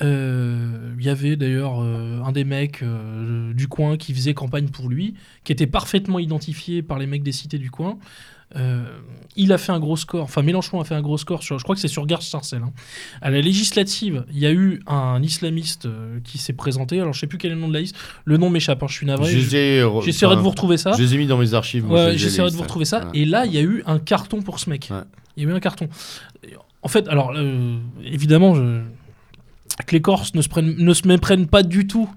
[0.02, 2.84] Euh, Il y avait d'ailleurs un des mecs
[3.54, 5.14] du coin qui faisait campagne pour lui,
[5.44, 7.98] qui était parfaitement identifié par les mecs des cités du coin.
[8.56, 8.82] Euh,
[9.36, 11.62] il a fait un gros score, enfin Mélenchon a fait un gros score, sur, je
[11.62, 12.62] crois que c'est sur Gare Sarcelles.
[12.64, 12.72] hein.
[13.22, 17.20] À la législative, il y a eu un islamiste euh, qui s'est présenté, alors je
[17.20, 17.94] sais plus quel est le nom de la liste,
[18.24, 19.30] le nom m'échappe, hein, je suis navré.
[19.32, 20.92] Re- J'essaierai de vous retrouver ça.
[20.98, 21.88] Je les ai mis dans mes archives.
[21.88, 23.04] Ouais, j'essaierai de vous retrouver ça.
[23.04, 23.20] Ouais.
[23.20, 24.88] Et là, il y a eu un carton pour ce mec.
[24.90, 24.98] Ouais.
[25.36, 25.88] Il y a eu un carton.
[26.82, 28.80] En fait, alors, euh, évidemment, je...
[29.86, 32.08] que les Corses ne se, prennent, ne se méprennent pas du tout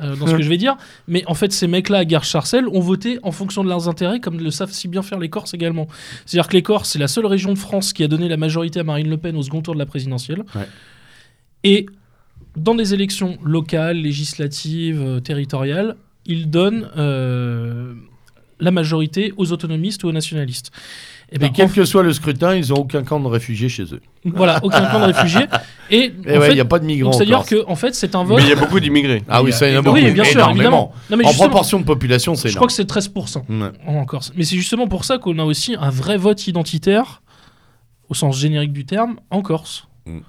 [0.00, 0.76] euh, dans ce que je vais dire,
[1.06, 4.38] mais en fait, ces mecs-là à Gare-Charcel ont voté en fonction de leurs intérêts, comme
[4.38, 5.88] le savent si bien faire les Corses également.
[6.26, 8.80] C'est-à-dire que les Corses, c'est la seule région de France qui a donné la majorité
[8.80, 10.44] à Marine Le Pen au second tour de la présidentielle.
[10.54, 10.68] Ouais.
[11.64, 11.86] Et
[12.56, 15.96] dans des élections locales, législatives, euh, territoriales,
[16.26, 17.94] ils donnent euh,
[18.60, 20.70] la majorité aux autonomistes ou aux nationalistes.
[21.30, 23.68] Et Et ben, quel en- que soit le scrutin, ils n'ont aucun camp de réfugiés
[23.68, 24.00] chez eux.
[24.24, 25.44] voilà, aucun camp de réfugiés.
[25.90, 27.12] Et, ouais, il n'y a pas de migrants.
[27.12, 27.50] c'est-à-dire Corse.
[27.50, 28.38] que en fait, c'est un vote.
[28.38, 29.22] Mais il y a beaucoup d'immigrés.
[29.28, 29.96] Ah oui, ça, il y en a beaucoup.
[29.96, 30.54] oui, bien sûr, énormément.
[30.56, 30.92] évidemment.
[31.10, 32.68] Non, mais En proportion de population, c'est je crois énorme.
[32.68, 33.70] que c'est 13% Ouais.
[33.86, 34.32] en Corse.
[34.36, 37.20] Mais c'est justement pour ça qu'on a aussi un vrai vote identitaire,
[38.08, 39.86] au sens générique du terme, en Corse.
[40.06, 40.22] Mm, mm.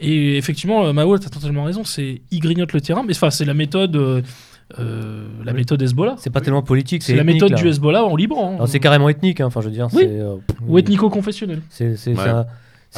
[0.00, 3.30] Et effectivement, euh, Mao, tu as totalement raison, c'est il grignote le terrain, mais enfin,
[3.30, 4.20] c'est la méthode, euh,
[4.78, 6.16] euh, la méthode Hezbollah.
[6.18, 7.56] C'est pas tellement politique, c'est la ethnique, méthode là.
[7.56, 8.58] du Hezbollah en Liban.
[8.60, 8.66] hein.
[8.66, 9.88] C'est carrément ethnique, hein, enfin je veux dire.
[9.92, 10.02] Oui.
[10.06, 10.36] euh,
[10.66, 11.62] Ou ethnico-confessionnel.
[11.70, 12.14] C'est c'est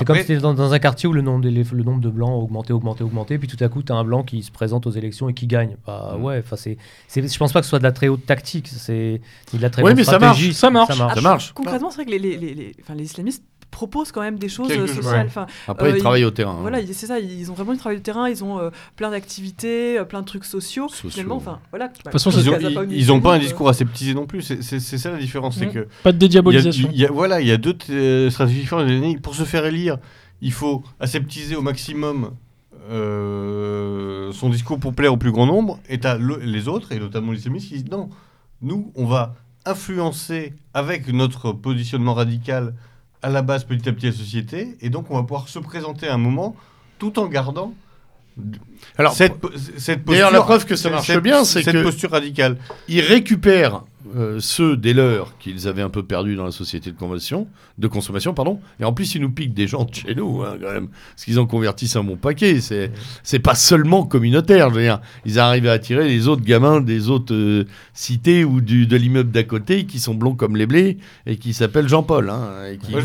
[0.01, 0.05] Ouais.
[0.05, 2.31] comme si t'étais dans, dans un quartier où le nombre, de, le nombre de blancs
[2.31, 4.91] augmentait, augmentait, augmentait, puis tout à coup, tu as un blanc qui se présente aux
[4.93, 5.77] élections et qui gagne.
[5.87, 6.23] Bah Mm.
[6.23, 6.77] ouais, enfin c'est,
[7.09, 9.21] c'est- je pense pas que ce soit de la très haute tactique, c'est
[9.55, 10.97] de la très Ouais, haute mais ça marche, ça marche.
[10.97, 11.53] Ça marche.
[11.53, 14.49] Concrètement, c'est vrai que les, les, les, les- enfin, les islamistes proposent quand même des
[14.49, 15.15] choses Quelque euh, sociales.
[15.21, 15.25] ouais.
[15.27, 16.53] Enfin, Après, Euh, ils il- travaillent au terrain.
[16.53, 16.63] hein.
[16.63, 19.11] Voilà, il- c'est ça, ils ont vraiment du travail de terrain, ils ont euh, plein
[19.11, 20.89] d'activités, euh, plein de trucs sociaux.
[20.89, 21.89] Sociaux, Finalement, enfin, voilà.
[21.89, 24.43] toute façon, Ils c'est- ont, Casa Pound ils- ont pas un discours aseptisé non plus.
[24.43, 25.57] C'est- ça la différence.
[25.59, 25.73] C'est Mm.
[25.73, 26.89] que Pas de il y a- dédiabolisation.
[26.93, 29.21] il y a- voilà, il y a deux euh, stratégies différentes.
[29.23, 29.99] Pour se faire élire,
[30.41, 32.31] il faut aseptiser au maximum
[32.91, 35.79] euh, son discours pour plaire au plus grand nombre.
[35.89, 38.09] Et le- les autres, et notamment les islamistes, qui disent non,
[38.63, 39.35] nous, on va
[39.67, 42.75] influencer avec notre positionnement radical
[43.23, 46.09] à la base petit à petit la société, et donc on va pouvoir se présenter
[46.09, 46.55] à un moment
[46.99, 47.75] tout en gardant
[48.97, 49.35] Alors, cette,
[49.77, 50.13] cette posture.
[50.13, 52.57] d'ailleurs, la preuve que ça marche cette- bien, c'est cette que- posture radicale.
[52.89, 53.83] ils récupèrent
[54.17, 57.47] euh, ceux des leurs qu'ils avaient un peu perdus dans la société de consommation,
[57.79, 60.57] de consommation pardon, et en plus ils nous piquent des gens de chez nous, hein,
[60.61, 62.61] quand même, parce qu'ils en convertissent un bon paquet.
[62.61, 62.91] C'est
[63.23, 67.11] c'est pas seulement communautaire, je veux dire, ils arrivent à attirer les autres gamins des
[67.11, 67.65] autres euh,
[67.95, 71.53] cités ou du, de l'immeuble d'à côté qui sont blonds comme les blés et qui
[71.53, 73.03] s'appellent Jean-Paul, hein, et qui Ouais,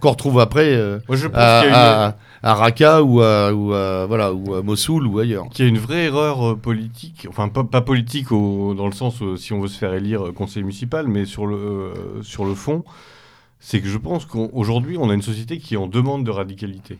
[0.00, 2.16] qu'on retrouve après euh, Moi, je pense à, qu'il y a une- à-
[2.50, 5.48] à Raqqa ou à, ou à- voilà ou à Mossoul ou ailleurs.
[5.50, 8.92] qu'il y a une vraie erreur euh, politique, enfin pas, pas politique au- dans le
[8.92, 12.44] sens où si on veut se faire élire conseiller municipal, mais sur le, euh, sur
[12.44, 12.84] le fond,
[13.60, 16.98] c'est que je pense qu'aujourd'hui on a une société qui est en demande de radicalité.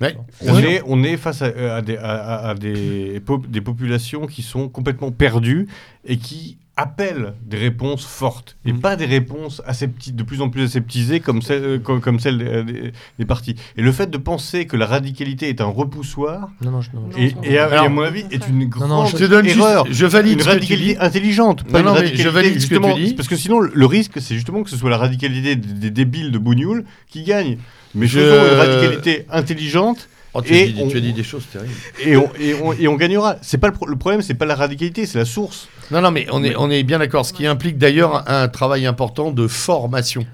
[0.00, 0.16] Ouais.
[0.42, 4.26] On est, on est face à, à des, à- à- à des, pop- des populations
[4.26, 5.68] qui sont complètement perdues
[6.04, 8.80] et qui appellent des réponses fortes et Mhm.
[8.80, 12.36] pas des réponses asepti- de plus en plus aseptisées comme celle, euh, comme, comme celle
[12.38, 13.56] des, des- des partis.
[13.78, 17.00] Et le fait de penser que la radicalité est un repoussoir, Non, non, je- non,
[17.00, 19.16] Non, et, non, et à, Alors- et à mon avis, est une grande non, Je
[19.16, 19.86] te donne juste- erreur.
[19.90, 22.48] je valide une ce que tu radicalité intelligente, pas Non, une mais je radicalité, valide
[22.60, 23.14] ce que tu justement, dis.
[23.14, 25.90] Parce que sinon, le- le risque, c'est justement que ce soit la radicalité des, des
[25.90, 27.56] débiles de Bougnoul qui gagne.
[27.94, 30.08] Mais Je- faisons une radicalité intelligente
[30.38, 31.72] Oh, tu, Et as dit, on- tu as dit des choses terribles.
[32.04, 33.36] et on, et on, et on gagnera.
[33.42, 35.68] C'est pas le, pro- le problème, c'est pas la radicalité, c'est la source.
[35.90, 37.24] Non, non, mais on est, on est bien d'accord.
[37.24, 40.26] Ce qui implique d'ailleurs un travail important de formation.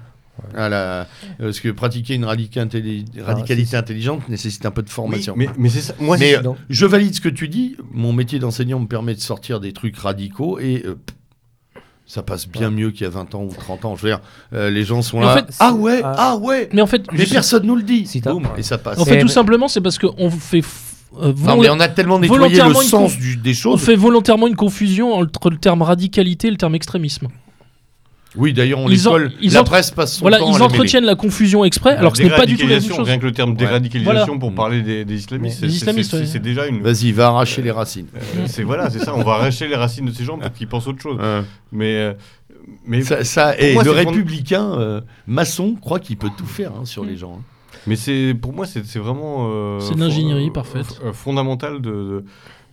[0.55, 1.05] À la, euh,
[1.39, 5.35] parce que pratiquer une intelli- radicalité intelligente nécessite un peu de formation.
[5.37, 5.93] mais mais c'est ça.
[5.99, 7.77] Moi, Mais, euh, je valide ce que tu dis.
[7.91, 10.95] Mon métier d'enseignant me permet de sortir des trucs radicaux et euh,
[12.05, 13.95] ça passe bien mieux qu'il y a 20 ans ou 30 ans.
[13.95, 14.19] Je veux dire,
[14.53, 15.35] euh, les gens sont Mais en là.
[15.37, 16.15] fait, ah c'est- ouais, ah.
[16.17, 16.69] ah ouais.
[16.73, 18.05] Mais en fait, Mais personne nous le dit.
[18.05, 18.99] Si t'as- Boum, et ça passe.
[18.99, 20.61] en fait, tout mais- simplement, c'est parce qu'on fait,
[21.21, 23.81] euh, non, mais on a tellement nettoyé le sens du- des on choses.
[23.81, 27.27] fait volontairement une confusion entre le terme radicalité et le terme extrémisme.
[28.35, 29.31] Oui, d'ailleurs, on Ils les en- colle.
[29.41, 30.73] ils La en- presse passe son Voilà, temps à ils les mêler.
[30.73, 33.07] entretiennent la confusion exprès, alors que ce n'est pas du tout la même chose.
[33.07, 33.55] Rien que le terme Ouais.
[33.57, 34.39] déradicalisation Voilà.
[34.39, 36.25] pour parler des, des islamistes, Les c'est- islamistes, c'est- ouais.
[36.25, 36.81] c'est c'est déjà une.
[36.81, 38.07] Vas-y, va arracher les racines.
[38.15, 39.13] euh, c'est voilà, c'est ça.
[39.15, 41.17] On va arracher les racines de ces gens pour qu'ils pensent autre chose.
[41.19, 41.41] Ouais.
[41.71, 42.13] Mais euh,
[42.87, 47.03] mais Ça, et moi, le républicain euh, maçon croit qu'il peut tout faire hein, sur
[47.05, 47.37] les gens.
[47.39, 47.43] hein.
[47.85, 50.85] Mais c'est pour moi c'est vraiment euh, C'est de l'ingénierie parfaite.
[50.87, 52.23] f- euh, fondamental de,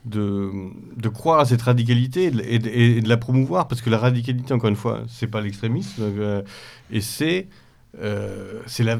[0.06, 0.50] de
[0.96, 3.90] de croire à cette radicalité et de, et de- et de la promouvoir parce que
[3.90, 6.42] la radicalité encore une fois c'est pas l'extrémisme euh,
[6.90, 7.48] et c'est
[8.00, 8.98] euh, c'est la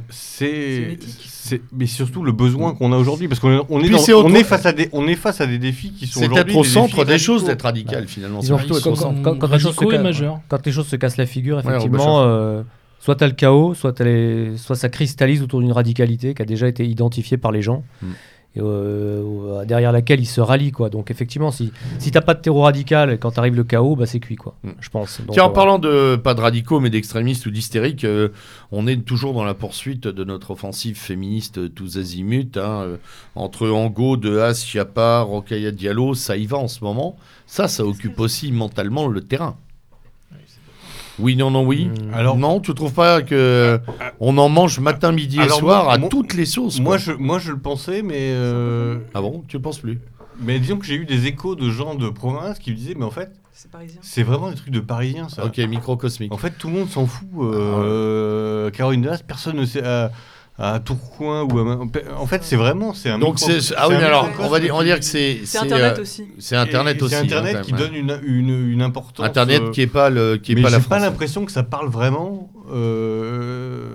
[1.73, 4.45] mais surtout le besoin qu'on a aujourd'hui parce qu'on est on est, dans- on est
[4.45, 7.05] face à des on est face à des défis qui sont C'est aujourd'hui au centre
[7.05, 8.41] des choses d'être radical finalement.
[8.41, 9.23] Bah, plutôt ils être au sont centre.
[9.23, 10.41] quand- quand les choses se.
[10.49, 12.31] Quand les choses se cassent la figure, Ouais, effectivement, Gorbatchev.
[12.31, 12.63] euh,
[12.99, 16.45] soit tu as le chaos, soit, les- soit ça cristallise autour d'une radicalité qui a
[16.45, 17.85] déjà été identifiée par les gens.
[18.03, 18.07] Mm.
[18.57, 20.91] Et, euh, euh, derrière laquelle ils se rallient quoi.
[20.91, 24.19] Donc effectivement, si si t'as pas de terreau radical quand arrive le chaos, bah c'est
[24.19, 24.55] cuit quoi.
[24.65, 24.71] Mm.
[24.81, 25.21] Je pense.
[25.21, 28.31] Donc, Tiens, en euh, parlant de pas de radicaux, mais d'extrémistes ou d'hystériques, euh,
[28.73, 32.51] on est toujours dans la poursuite de notre offensive féministe tous azimuts.
[32.57, 32.97] hein, euh,
[33.37, 37.17] entre Ango, Dehas, Chiappa, Rokhaya Diallo, ça y va en ce moment.
[37.47, 39.57] Ça, ça occupe aussi mentalement le terrain.
[41.21, 41.87] Oui, non, non, oui.
[41.87, 42.15] Mm.
[42.15, 43.81] Alors, non, tu trouves pas que
[44.21, 46.97] on en mange matin, midi et Alors, soir moi- à moi- toutes les sauces moi
[46.99, 49.99] je, moi je le pensais, mais, euh, Ah bon, tu le penses plus
[50.43, 53.05] mais disons que j'ai eu des échos de gens de province qui me disaient, mais
[53.05, 54.01] en fait, C'est parisien.
[54.03, 55.45] c'est vraiment des trucs de parisiens ça.
[55.45, 56.33] Ok, microcosmique.
[56.33, 57.29] En fait, tout le monde s'en fout.
[57.43, 59.83] Euh, Caroline Delas, personne ne sait.
[60.63, 61.79] À Tourcoing ou à.
[62.19, 62.93] En fait, c'est vraiment.
[62.93, 64.85] C'est un Donc micro- c'est ah oui, un mais alors on va dire on va
[64.85, 66.25] dire que c'est C'est Internet euh, aussi.
[66.39, 67.15] C'est Internet et aussi.
[67.15, 69.25] C'est Internet qui même, donne une, une, une importance.
[69.27, 71.53] Internet euh, qui est pas le qui est mais pas la j'ai pas l'impression que
[71.53, 73.89] ça parle vraiment euh,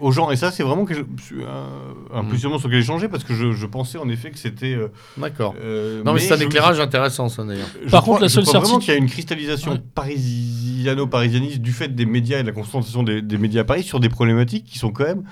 [0.00, 0.30] aux gens.
[0.30, 2.28] Et ça, c'est vraiment que je- un, un Mm.
[2.28, 4.72] positionnement sur lequel j'ai changé parce que je, je pensais en effet que c'était.
[4.74, 4.88] euh,
[5.18, 5.54] D'accord.
[5.62, 7.66] euh, Non mais c'est un je- éclairage intéressant ça d'ailleurs.
[7.90, 9.80] Par crois- contre, la seule crois vraiment certitude- qu'il y a une cristallisation Ouais.
[9.94, 14.00] parisiano-parisianiste du fait des médias et de la concentration des, des médias à Paris sur
[14.00, 15.22] des problématiques qui sont quand même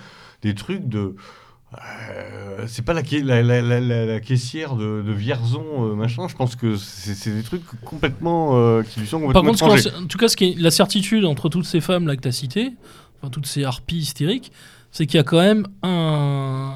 [0.43, 1.15] des trucs de.
[1.75, 3.03] euh, c'est pas la,
[3.43, 6.27] la, la, caissière de, de Vierzon, euh, machin.
[6.29, 8.57] Je pense que c'est des trucs complètement.
[8.57, 11.25] euh, qui lui sont Par contre, ce en tout cas, ce qui est la certitude
[11.25, 12.73] entre toutes ces femmes là que tu as citées,
[13.21, 14.53] enfin toutes ces harpies hystériques,
[14.91, 16.73] c'est qu'il y a quand même un.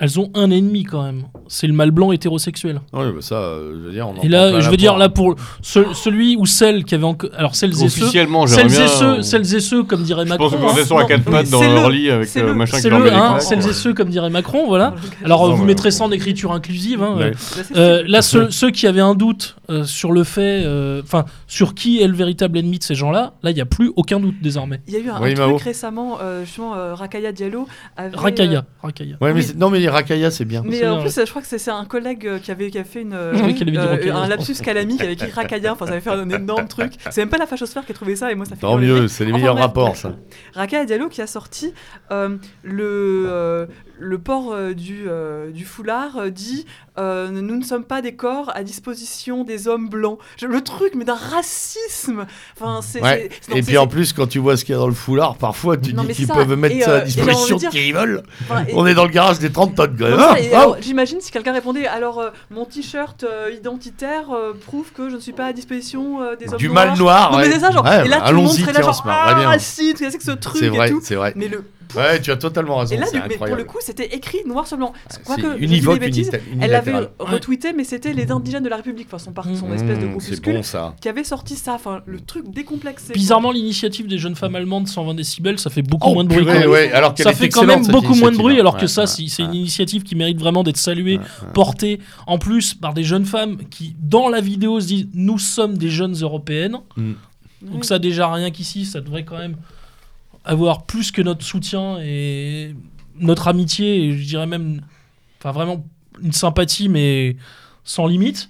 [0.00, 1.24] Elles ont un ennemi quand même.
[1.48, 2.80] C'est le mâle blanc hétérosexuel.
[2.92, 5.08] Oui, bah ça, euh, je veux dire, on en Et là, je veux dire, là,
[5.08, 7.30] pour ce- celui ou celle qui avait encore.
[7.36, 8.02] Alors, celles et ceux.
[8.04, 8.84] Officiellement, j'aimerais Celles bien.
[8.84, 10.50] et, ceux, euh, celles et ceux, comme dirait je Macron.
[10.50, 10.68] pense que hein.
[10.70, 12.54] quand elles sont à quatre pattes dans c'est leur le- lit avec c'est euh, le-
[12.54, 14.66] machin qui C'est leur le, met les hein, claques, celles et ceux, comme dirait Macron,
[14.68, 14.94] voilà.
[15.24, 17.02] Alors, Non, vous mais- mettrez ça en écriture inclusive.
[17.02, 17.32] hein, Ouais.
[17.74, 21.74] euh, Là, ceux, ceux qui avaient un doute euh, sur le fait, euh, enfin, sur
[21.74, 24.36] qui est le véritable ennemi de ces gens-là, là, il n'y a plus aucun doute
[24.40, 24.80] désormais.
[24.86, 25.50] Il y a eu un, Oui, un Mao.
[25.54, 27.66] truc récemment, euh, justement, euh, Rakaya Diallo
[27.96, 28.16] avait.
[28.16, 29.16] Rakaya, Rakaya.
[29.20, 29.42] Ouais, mais Oui.
[29.42, 30.62] c'est- non mais Rakaya c'est bien.
[30.64, 33.02] mais en plus, je crois que c'est un collègue euh, qui avait, qui a fait
[33.02, 35.72] une, euh, un lapsus calami qui avait écrit Rakaya.
[35.72, 36.92] Enfin, ça avait fait un énorme truc.
[37.10, 39.08] C'est même pas la fachosphère qui a trouvé ça et moi ça fait Tant mieux,
[39.08, 40.14] c'est les Enfin, meilleurs bref, rapports ça.
[40.54, 41.72] Rakaya Diallo qui a sorti
[42.10, 43.66] euh, le, euh,
[44.00, 46.66] le port euh, du, euh, du foulard euh, dit
[46.96, 50.18] Nous ne sommes pas des corps à disposition des hommes blancs.
[50.42, 52.26] Le truc, mais d'un racisme
[52.56, 53.28] enfin, c'est, Ouais.
[53.40, 54.88] c'est- non, Et c'est- puis en plus quand tu vois ce qu'il y a dans
[54.88, 57.54] le foulard, parfois tu Non, dis mais qu'ils ça, peuvent mettre et, ça à disposition
[57.56, 58.22] de dire- qui ils veulent.
[58.42, 60.10] enfin, et- On est dans le garage des 30 tonnes même.
[60.16, 60.60] Non, Ah, et ah.
[60.62, 63.24] alors, J'imagine si quelqu'un répondait alors mon t-shirt
[63.56, 64.26] identitaire
[64.66, 66.86] prouve que je ne suis pas à disposition des hommes Du noirs.
[66.86, 67.30] mal noir.
[67.32, 67.52] Mais ouais.
[67.52, 67.84] c'est ça, genre.
[67.84, 70.30] Ouais, et là, bah, tout le monde serait là, genre, ah, si, qu'est-ce que ce
[70.32, 71.00] truc C'est et vrai, tout.
[71.02, 71.32] c'est vrai.
[71.36, 71.62] Mais le.
[71.96, 74.66] Ouais, tu as totalement raison, Et là, du- mais pour le coup, c'était écrit noir
[74.66, 74.92] sur blanc.
[75.08, 77.10] C'est Quoique, univoque, bêtises, unita- elle avait unilatéral.
[77.18, 80.30] retweeté, mais c'était les indigènes de la République, enfin son, son espèce de Mmh, C'est
[80.40, 80.94] groupuscule, bon ça.
[81.00, 83.12] qui avait sorti ça, enfin le truc décomplexé.
[83.12, 86.44] Bizarrement, l'initiative des jeunes femmes allemandes 120 décibels, ça fait beaucoup Oh, moins de bruit.
[86.44, 86.68] même.
[86.70, 89.02] ouais, alors Ça fait quand même beaucoup moins de initiative, bruit, alors que Ouais, ça,
[89.02, 89.48] ouais, c'est ouais.
[89.48, 91.52] une initiative qui mérite vraiment d'être saluée, Ouais, ouais.
[91.54, 95.78] portée en plus par des jeunes femmes qui, dans la vidéo, se disent Nous sommes
[95.78, 96.76] des jeunes européennes.
[96.96, 97.16] Oui.
[97.62, 99.56] Donc, ça, déjà, rien qu'ici, ça devrait quand même
[100.48, 102.74] avoir plus que notre soutien et
[103.20, 104.80] notre amitié, et je dirais même,
[105.38, 105.84] enfin, vraiment
[106.22, 107.36] une sympathie, mais
[107.84, 108.48] sans limite.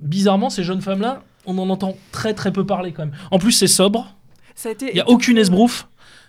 [0.00, 3.14] Bizarrement, ces jeunes femmes-là, on en entend très très peu parler quand même.
[3.30, 4.14] En plus, c'est sobre,
[4.64, 5.86] il n'y a aucune esbrouffe,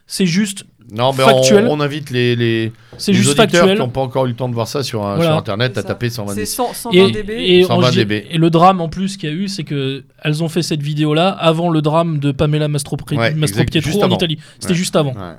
[0.08, 1.68] c'est juste, Non, mais Factuel.
[1.68, 3.78] on, on invite les, les, c'est les juste auditeurs factuel.
[3.78, 5.32] qui n'ont pas encore eu le temps de voir ça sur, un- Voilà.
[5.32, 7.30] sur internet à taper 120 C'est 100 120 Et, dB.
[7.34, 8.26] et, 120 on- dB.
[8.30, 10.82] et le drame en plus qu'il y a eu, c'est que elles ont fait cette
[10.82, 14.16] vidéo-là avant le drame de Pamela Ouais, Mastropietro juste en avant.
[14.16, 14.38] Italie.
[14.60, 14.76] C'était Ouais.
[14.76, 15.14] juste avant.
[15.14, 15.36] Ouais.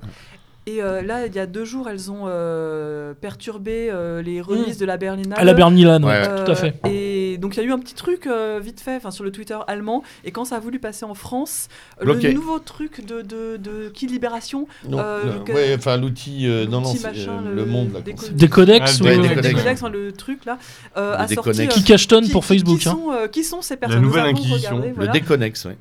[0.68, 4.78] Et euh, là, il y a deux jours, elles ont euh, perturbé euh, les remises
[4.78, 5.36] de la Berlinale.
[5.38, 6.74] À la Berlinale, ouais, Ouais, tout à fait.
[6.88, 9.30] Et donc il y a eu un petit truc euh, vite fait enfin, sur le
[9.32, 10.02] Twitter allemand.
[10.24, 11.68] Et quand ça a voulu passer en France,
[12.00, 12.28] euh, Bloqué.
[12.28, 16.80] le nouveau truc de, de, de Qui Libération, Non, Euh, ouais, enfin l'outil, euh, non,
[16.80, 18.00] non, l'outil c'est, machin, euh, le monde là.
[18.00, 18.14] des.
[18.32, 19.34] Des codex Ah, ou des le.
[19.34, 19.82] Codex,
[20.12, 20.59] truc là,
[20.96, 21.62] euh, a sorti.
[21.62, 21.82] euh, Qui
[22.30, 22.78] pour Facebook.
[22.78, 22.92] Qui, hein.
[22.92, 24.76] sont, euh, qui sont ces personnes nouvelle Nous avons Inquisition.
[24.76, 25.76] regardé, Le déconnexe, ouais.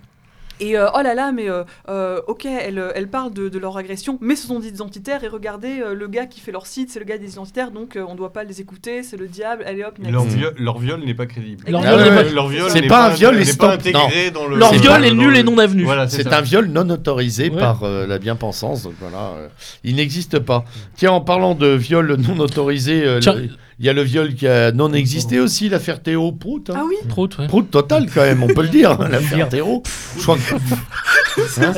[0.62, 3.76] Et euh, oh là là, mais euh, euh, ok, elles, elles parlent de, de leur
[3.78, 5.24] agression, mais ce sont des identitaires.
[5.24, 7.96] Et regardez, euh, le gars qui fait leur site, c'est le gars des identitaires, donc
[7.96, 9.64] euh, on doit pas les écouter, c'est le diable.
[9.66, 10.12] Allez hop, next.
[10.14, 11.64] Leur, viol, leur viol n'est pas crédible.
[11.68, 12.24] Leur Ah viol ouais, n'est ouais.
[12.26, 14.58] pas- Leur viol C'est n'est pas un viol n'est et pas stop- intégré dans le.
[14.58, 15.84] Leur viol est nul et non avenu.
[15.84, 17.58] Voilà, C'est un viol non autorisé Ouais.
[17.60, 18.84] par euh, la bien-pensance.
[18.84, 19.48] Donc voilà, euh,
[19.84, 20.64] il n'existe pas.
[20.96, 23.34] Tiens, en parlant de viol non autorisé, euh, Tiens.
[23.34, 23.50] le-
[23.82, 26.70] il y a le viol qui a non existé aussi, l'affaire Théo Prout.
[26.70, 26.76] hein.
[26.78, 27.48] Ah oui, Trop, ouais.
[27.48, 29.82] Prout total quand même, on peut le dire, l'affaire Théo.
[30.18, 31.74] Je crois que- Hein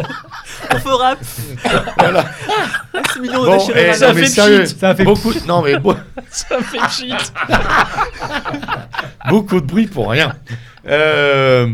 [0.70, 1.16] Infora.
[1.98, 2.26] Voilà.
[3.14, 4.66] 6 millions de Bon, eh, ça fait sérieux.
[4.66, 5.32] Ça a fait beaucoup.
[5.48, 5.96] Non mais bo-
[6.30, 7.34] Ça fait shit.
[9.30, 10.34] beaucoup de bruit pour rien.
[10.88, 11.68] Euh,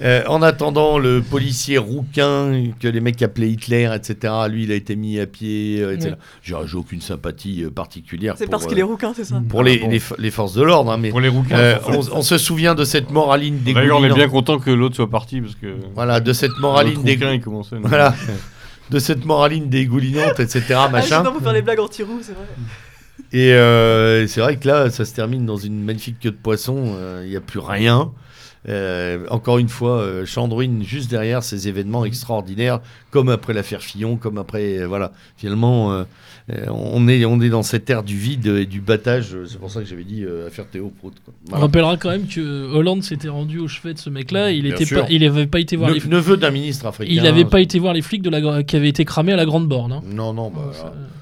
[0.00, 4.76] Euh, en attendant, le policier rouquin que les mecs appelaient Hitler, etc., lui, il a
[4.76, 6.14] été mis à pied, euh, etc.
[6.42, 9.80] J'ai aucune sympathie euh, particulière C'est parce euh, qu'il est rouquin, c'est ça pour les,
[9.82, 9.90] Ah bon.
[9.90, 10.92] les, les forces de l'ordre.
[10.92, 11.56] hein, mais Pour les rouquins.
[11.58, 14.94] euh, on, on se souvient de cette moraline D'ailleurs, on est bien content que l'autre
[14.94, 15.66] soit parti parce que.
[15.94, 17.40] Voilà, de cette moraline rouquin, dégoulinante.
[17.40, 17.76] il commençait.
[17.76, 17.88] non.
[17.88, 18.14] Voilà.
[18.90, 20.62] De cette moraline dégoulinante, etc.
[20.78, 21.16] Ah, Machin.
[21.16, 22.46] justement, pour faire les blagues anti-roux, c'est vrai.
[23.34, 26.94] Et euh, c'est vrai que là, ça se termine dans une magnifique queue de poisson.
[26.96, 28.12] euh, Il n'y a plus rien.
[28.68, 32.80] Euh, encore une fois, euh, Chandruine juste derrière ces événements extraordinaires,
[33.10, 35.12] comme après l'affaire Fillon, comme après, euh, voilà.
[35.36, 36.04] Finalement, euh,
[36.70, 39.34] on est on est dans cette ère du vide et du battage.
[39.34, 41.14] euh, C'est pour ça que j'avais dit euh, affaire Théo Prout.
[41.24, 41.34] quoi.
[41.52, 42.40] On rappellera quand même que
[42.72, 44.50] Hollande s'était rendu au chevet de ce mec-là.
[44.50, 45.02] Il sûr.
[45.02, 46.00] pas, il avait pas été voir les.
[46.08, 47.12] Neveu d'un ministre africain.
[47.12, 49.44] Il n'avait pas été voir les flics de la, qui avaient été cramés à la
[49.44, 49.92] grande borne.
[49.92, 50.02] hein.
[50.06, 50.72] Non, non, bah.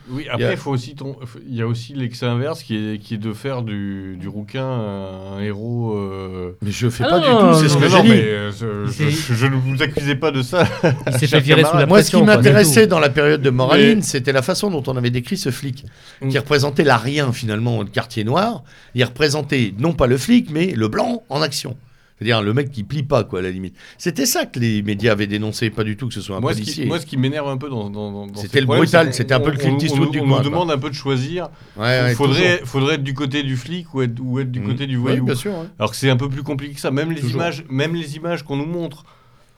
[0.08, 1.16] Oui, après, a- il faut aussi ton-
[1.48, 4.64] il y a aussi l'excès inverse qui est, qui est de faire du, du rouquin
[4.64, 5.96] un héros.
[5.96, 8.08] euh, Mais je fais Ah pas non, du tout, c'est ce que j'ai dit.
[8.10, 10.64] mais euh, je, C'est- je- je ne vous accusez pas de ça.
[11.08, 11.88] Il s'est fait virer sous la camarade.
[11.88, 12.24] Moi, ce qui pression.
[12.24, 15.50] m'intéressait dans la période de Moraline, Mais- c'était la façon dont on avait décrit ce
[15.50, 15.84] flic,
[16.22, 16.28] Mm.
[16.28, 18.62] qui représentait la rien finalement, le quartier noir.
[18.94, 21.76] Il représentait non pas le flic, mais le blanc en action.
[22.18, 23.74] C'est-à-dire le mec qui plie pas, quoi, à la limite.
[23.98, 26.54] C'était ça que les médias avaient dénoncé, pas du tout que ce soit un Moi
[26.54, 26.84] ce, policier.
[26.84, 29.34] qui, moi, ce qui m'énerve un peu dans, dans, dans- C'était le problèmes, brutal, c'était
[29.34, 30.44] un peu le Clint on- Eastwood du On coin, nous quoi.
[30.44, 31.50] demande un peu de choisir.
[31.76, 32.68] Ouais, ouais, Il faudrait, toujours.
[32.68, 34.66] faudrait être du côté du flic ou être, ou être du Mm.
[34.66, 35.24] côté du voyou.
[35.26, 35.52] bien sûr.
[35.52, 35.66] ouais.
[35.78, 36.90] Alors que c'est un peu plus compliqué que ça.
[36.90, 37.36] Même les Toujours.
[37.42, 39.04] images, même les images qu'on nous montre.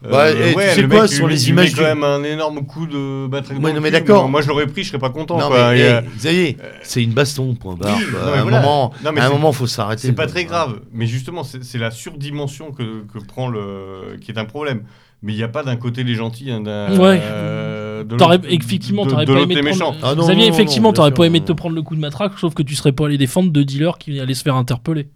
[0.05, 2.65] Euh, Bah, le quoi, mec, sur les il images met quand du- même un énorme
[2.66, 3.27] coup de.
[3.29, 4.29] Ouais, non, mais d'accord.
[4.29, 5.39] Moi, je l'aurais pris, je serais pas content.
[5.39, 5.70] Non, quoi.
[5.73, 7.97] mais Et, hey, euh, ça y est, c'est une baston, point barre.
[7.97, 8.61] À un voilà.
[8.61, 10.07] moment, Non, mais à un moment, faut s'arrêter.
[10.07, 14.16] C'est pas très grave, mais justement, c'est la surdimension que, que prend le.
[14.20, 14.83] qui est un problème.
[15.20, 16.97] Mais il n'y a pas d'un côté les gentils, hein, d'un.
[16.97, 17.20] Ouais.
[17.20, 18.16] euh, de
[18.55, 19.93] effectivement, t'aurais pas aimé les te méchants.
[19.93, 19.99] prendre...
[20.05, 22.62] Ah non, Xavier, effectivement, t'aurais pas aimé te prendre le coup de matraque, sauf que
[22.62, 25.09] tu serais pas allé défendre deux dealers qui allaient se faire interpeller.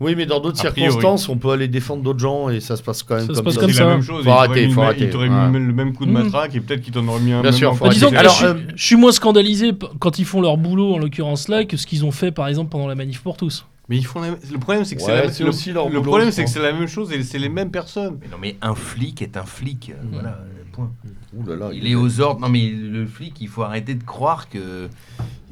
[0.00, 3.02] Oui, mais dans d'autres circonstances, on peut aller défendre d'autres gens et ça se passe
[3.02, 3.60] quand même Ça se comme passe ça.
[3.60, 3.84] comme C'est ça.
[3.84, 4.24] la même chose.
[4.24, 5.48] Faut il arrêter, mis faut le- arrêter, Il t'aurait ouais.
[5.48, 6.22] mis le même coup de Mm.
[6.22, 7.40] matraque et peut-être qu'il t'en aurait mis un.
[7.42, 10.18] Bien même sûr, faut disons que Alors, je, euh, je suis moins scandalisé p- quand
[10.18, 12.88] ils font leur boulot, en l'occurrence là, que ce qu'ils ont fait par exemple pendant
[12.88, 13.66] la manif pour tous.
[13.88, 15.86] Mais ils font la- le problème, c'est que Ouais, c'est la- c'est le- aussi leur
[15.86, 16.54] le boulot, problème, je c'est que pense.
[16.54, 18.18] c'est la même chose et c'est les mêmes personnes.
[18.20, 19.90] Mais non, mais un flic est un flic.
[19.90, 20.38] euh, Voilà,
[20.70, 20.90] point.
[21.36, 22.40] Ouh là là, Il est aux ordres.
[22.40, 24.88] Non, mais le flic, il faut arrêter de croire que.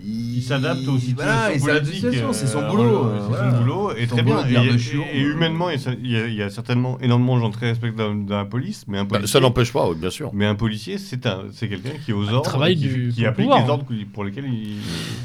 [0.00, 3.04] Il s'adapte aux il situations c'est son euh, boulot.
[3.06, 3.50] euh, C'est voilà.
[3.50, 3.92] son boulot.
[3.96, 4.62] Et Son très boulot bien.
[4.62, 7.66] Et, et- et humainement, il y a- il y, il certainement énormément de gens très
[7.70, 10.30] respectés dans, dans la police, mais un Bah, ça n'empêche pas, oui, bien sûr.
[10.32, 13.12] Mais un policier, c'est un, c'est quelqu'un qui est aux ordres, travail et qui, du-
[13.12, 13.64] qui applique pouvoir.
[13.64, 14.76] les ordres pour lesquels ils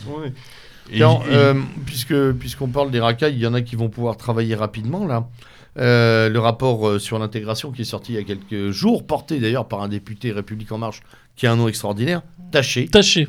[0.03, 0.33] sont donnés.
[0.91, 1.53] Et- Tiens, et- euh,
[1.85, 5.27] puisque puisqu'on parle des racailles, il y en a qui vont pouvoir travailler rapidement là.
[5.79, 9.39] Euh, le rapport euh, sur l'intégration qui est sorti il y a quelques jours, porté
[9.39, 11.01] d'ailleurs par un député République en Marche
[11.35, 12.21] qui a un nom extraordinaire,
[12.51, 13.27] Taché, Taché.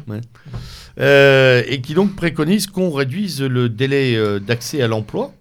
[1.00, 5.32] euh, et qui donc préconise qu'on réduise le délai euh, d'accès à l'emploi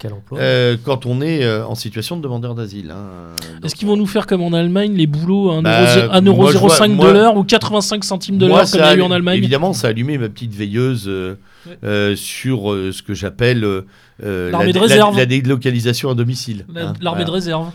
[0.00, 0.38] Quel emploi?
[0.40, 2.90] Euh, quand on est euh, en situation de demandeur d'asile.
[2.90, 3.06] hein.
[3.54, 6.42] Donc, Est-ce qu'ils vont nous faire comme en Allemagne, les boulots à 1,05 Bah, euro,
[6.42, 8.78] moi, je vois- 1,05 moi- de l'heure ou 85 centimes de l'heure comme il y
[8.78, 9.38] ça a eu en Allemagne?
[9.38, 11.36] Évidemment, ça a allumé ma petite veilleuse euh,
[11.84, 15.16] Euh, sur euh, ce que j'appelle euh, L'armée la, de la- réserve.
[15.16, 16.64] la délocalisation à domicile.
[16.72, 17.24] La- hein, L'armée voilà.
[17.24, 17.70] de réserve.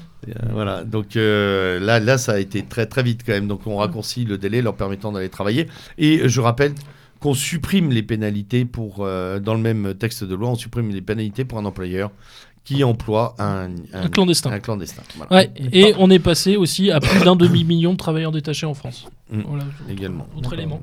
[0.52, 3.48] Voilà, donc euh, là, là, ça a été très très vite quand même.
[3.48, 5.68] Donc on raccourcit le délai leur permettant d'aller travailler.
[5.98, 6.74] Et je rappelle
[7.20, 11.02] qu'on supprime les pénalités pour, euh, dans le même texte de loi, on supprime les
[11.02, 12.12] pénalités pour un employeur
[12.64, 14.52] qui emploie un, Un clandestin.
[14.52, 15.32] un clandestin, voilà.
[15.34, 19.08] Ouais, et on est passé aussi à plus d'un demi-million de travailleurs détachés en France.
[19.32, 19.42] Mm.
[19.48, 19.64] Voilà.
[19.90, 20.28] Également.
[20.36, 20.82] Autre élément.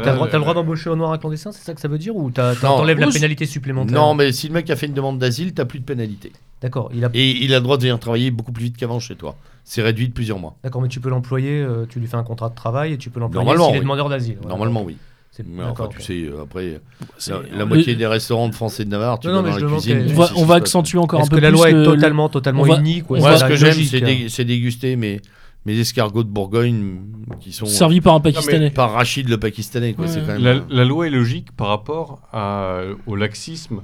[0.00, 2.14] T'as le droit, droit d'embaucher au noir un clandestin, c'est ça que ça veut dire
[2.16, 5.52] Ou t'enlèves la pénalité supplémentaire Non, mais si le mec a fait une demande d'asile,
[5.54, 6.32] t'as plus de pénalité.
[6.60, 7.10] D'accord, il a...
[7.14, 9.36] Et il a le droit de venir travailler beaucoup plus vite qu'avant chez toi.
[9.64, 10.56] C'est réduit de plusieurs mois.
[10.62, 13.10] D'accord, mais tu peux l'employer, euh, tu lui fais un contrat de travail et tu
[13.10, 13.84] peux l'employer Normalement, s'il est oui.
[13.84, 14.36] demandeur d'asile.
[14.40, 14.48] Voilà.
[14.50, 14.96] Normalement, oui.
[15.38, 16.78] Mais enfin, d'accord, tu sais, euh, après,
[17.16, 19.54] C'est- la, la le- moitié des restaurants de français de Navarre, tu Non, vas non,
[19.54, 20.04] mais dans la cuisine.
[20.10, 22.28] On va, ce on accentuer encore un Est-ce peu que la loi est le- totalement,
[22.28, 24.26] totalement unique ou on est-ce Moi, va- qu'il y ce que j'aime, logique, c'est dé-
[24.28, 25.22] c'est déguster mes,
[25.64, 27.00] mes escargots de Bourgogne
[27.40, 28.70] qui sont servi par un Pakistanais.
[28.70, 29.94] par Rachid le Pakistanais.
[29.94, 30.06] Quoi.
[30.06, 30.10] Ouais.
[30.10, 33.82] C'est quand même, La, euh, la loi est logique par rapport à- au laxisme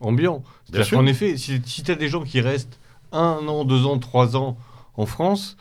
[0.00, 0.42] ambiant.
[0.84, 0.98] Sûr.
[0.98, 2.78] qu'en effet, si, si tu as des gens qui restent
[3.12, 4.56] un an, deux ans, trois ans
[4.96, 5.56] en France,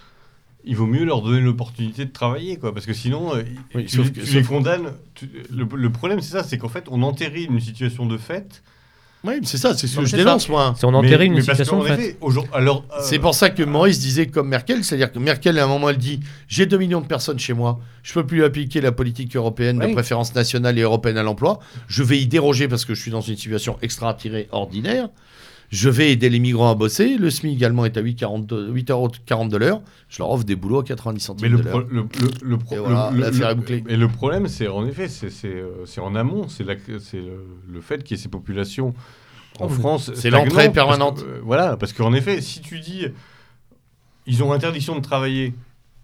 [0.63, 3.43] il vaut mieux leur donner l'opportunité de travailler, quoi, parce que sinon, euh,
[3.75, 4.93] Oui, tu, sauf les- que- tu sauf les que- condamnes.
[5.15, 8.61] tu- le, le problème, c'est ça, c'est qu'en fait, on entérine une situation de fait.
[9.23, 10.73] Oui, c'est ça, c'est ce que je c'est dénonce, moi.
[10.77, 10.93] Si on
[11.25, 12.17] une mais situation fait.
[12.53, 15.67] alors, euh, C'est pour ça que Maurice disait comme Merkel, c'est-à-dire que Merkel, à un
[15.67, 18.91] moment, elle dit J'ai 2 millions de personnes chez moi, je peux plus appliquer la
[18.91, 19.93] politique européenne de Oui.
[19.93, 23.21] préférence nationale et européenne à l'emploi, je vais y déroger parce que je suis dans
[23.21, 25.09] une situation extra-ordinaire.
[25.71, 27.17] Je vais aider les migrants à bosser.
[27.17, 29.81] Le SMIC également est à 8,40 euros de l'heure.
[30.09, 31.87] Je leur offre des boulots à 90 Mais centimes le, de pro- l'heure.
[31.89, 33.83] le, le, le pro- Et voilà, le- le- l'affaire le- est bouclée.
[33.87, 37.21] Et le problème, c'est en effet, c'est c'est, euh, c'est en amont, c'est la- c'est
[37.21, 38.93] le, fait qu'il y ait ces populations
[39.59, 40.11] en France.
[40.13, 41.23] C'est l'entrée parce que, permanente.
[41.25, 43.05] euh, voilà, parce qu'en effet, si tu dis
[44.27, 45.53] ils ont interdiction de travailler,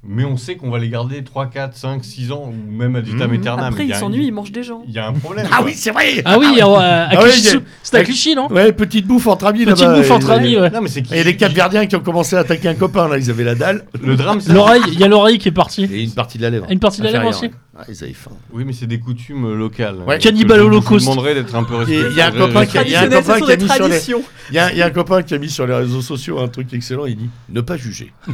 [0.08, 3.02] mais on sait qu'on va les garder 3, 4, 5, 6 ans, ou même à
[3.02, 3.34] vitam Mhm.
[3.34, 3.66] aeternam.
[3.66, 4.82] Après, ils s'ennuient, ils mangent des gens.
[4.88, 5.46] Il y a un problème.
[5.52, 5.66] Ah quoi.
[5.66, 8.04] oui, c'est vrai Ah oui, euh, à Ah Clichy, oui, il y a- c'était à
[8.04, 10.70] Clichy, non Ouais, petite bouffe entre amis Petite bouffe entre amis, ouais.
[10.70, 12.76] Non, mais c'est Et il y a des Capverdiens qui ont commencé à attaquer un
[12.76, 13.84] copain, là, ils avaient la dalle.
[14.02, 15.84] Le drame, c'est L'oreille, il y a l'oreille qui est partie.
[15.92, 16.68] Et une partie de la lèvre.
[16.70, 17.50] Une partie de la lèvre aussi.
[17.80, 18.32] Ah, ils avaient faim.
[18.52, 19.98] Oui, mais c'est des coutumes locales.
[19.98, 20.16] Ouais.
[20.16, 22.08] Donc, Cannibale je demanderais d'être un peu respectueux.
[22.10, 24.24] il y a un copain qui a- mis sur les- traditions.
[24.50, 26.40] Il y, a, il y a un copain qui a mis sur les réseaux sociaux
[26.40, 28.12] un truc excellent, il dit ne pas juger.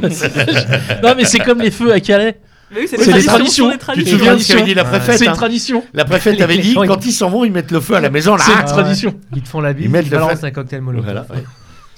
[1.02, 2.40] non, mais c'est comme les feux à Calais.
[2.72, 3.70] Mais oui, C'est des traditions.
[3.92, 5.84] Tu te souviens de ce qu'avait dit la préfète C'est une hein tradition.
[5.92, 8.10] La préfète avait dit ils- quand ils s'en vont, ils mettent le feu à la
[8.10, 8.44] maison là.
[8.46, 9.14] C'est une tradition.
[9.36, 11.04] Ils te font la Ils bise, mettent ils le balancent un cocktail molotov.
[11.04, 11.44] Voilà, ouais.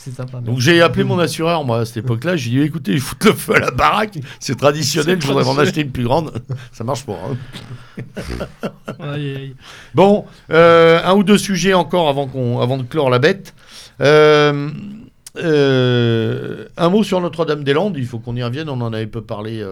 [0.07, 0.39] C'est sympa.
[0.39, 3.33] Donc j'ai appelé mon assureur moi à cette époque-là, j'ai dit écoutez, ils foutent le
[3.33, 6.31] feu à la baraque, c'est traditionnel, je voudrais m'en acheter une plus grande.
[6.70, 7.19] Ça marche pas.
[7.28, 8.03] hein.
[9.01, 9.55] Aïe, aïe, aïe.
[9.97, 13.53] Bon, euh, un ou deux sujets encore avant, qu'on, avant de clore la bête.
[14.01, 14.70] Euh,
[15.39, 19.65] euh, un mot sur Notre-Dame-des-Landes, il faut qu'on y revienne, on en avait peu parlé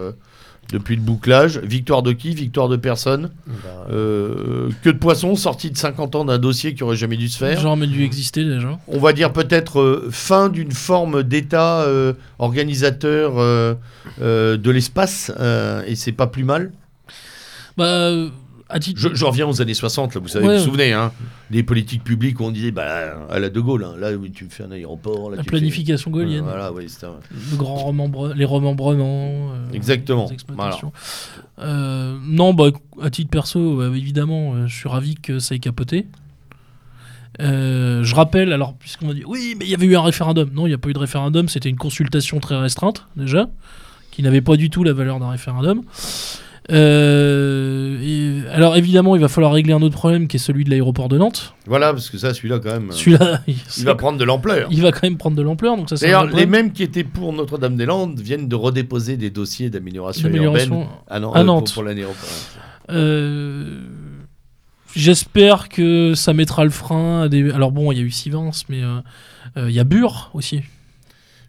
[0.71, 1.59] depuis le bouclage.
[1.59, 2.33] Victoire de qui?
[2.35, 3.31] Victoire de personne.
[3.47, 3.53] Bah,
[3.91, 7.37] Euh, que de poissons sorti de 50 ans d'un dossier qui aurait jamais dû se
[7.37, 7.59] faire.
[7.59, 8.79] Genre, mais dû exister déjà.
[8.87, 13.75] On va dire peut-être euh, fin d'une forme d'État euh, organisateur euh,
[14.21, 16.71] euh, de l'espace, euh, et c'est pas plus mal.
[17.77, 18.11] Bah,
[18.79, 18.99] titre.
[18.99, 20.53] Je, je reviens aux années 60, là, vous savez, Ouais.
[20.55, 21.11] vous vous souvenez, hein,
[21.51, 24.49] les politiques publiques où on disait, bah, à la De Gaulle, hein, là, tu me
[24.49, 25.29] fais un aéroport.
[25.29, 26.17] Là, La tu planification fais...
[26.43, 26.71] Voilà,
[27.03, 27.19] un-
[27.51, 28.33] Le grand remembre...
[28.35, 29.51] Les remembrements.
[29.53, 30.27] euh, Exactement.
[30.55, 30.91] les.
[31.59, 32.69] Euh, non, bah,
[33.01, 36.07] à titre perso, euh, évidemment, euh, je suis ravi que ça ait capoté.
[37.41, 40.49] Euh, je rappelle, alors, puisqu'on m'a dit, oui, mais il y avait eu un référendum.
[40.53, 43.49] Non, il n'y a pas eu de référendum, c'était une consultation très restreinte, déjà,
[44.11, 45.81] qui n'avait pas du tout la valeur d'un référendum.
[46.71, 50.69] Euh, et- alors, évidemment, il va falloir régler un autre problème qui est celui de
[50.69, 51.53] l'aéroport de Nantes.
[51.67, 54.67] Voilà, parce que ça, celui-là, quand même, euh, Celui-là, il, il va prendre de l'ampleur.
[54.71, 55.77] il va quand même prendre de l'ampleur.
[55.77, 60.29] Donc ça, D'ailleurs, les mêmes qui étaient pour Notre-Dame-des-Landes viennent de redéposer des dossiers d'amélioration
[60.29, 61.73] urbaine à, euh, pour- Nantes.
[61.73, 62.15] pour l'aéroport.
[62.91, 63.79] Euh,
[64.95, 67.51] J'espère que ça mettra le frein à des.
[67.51, 69.01] Alors bon, il y a eu Sivens, mais euh,
[69.67, 70.61] il y a Bure aussi.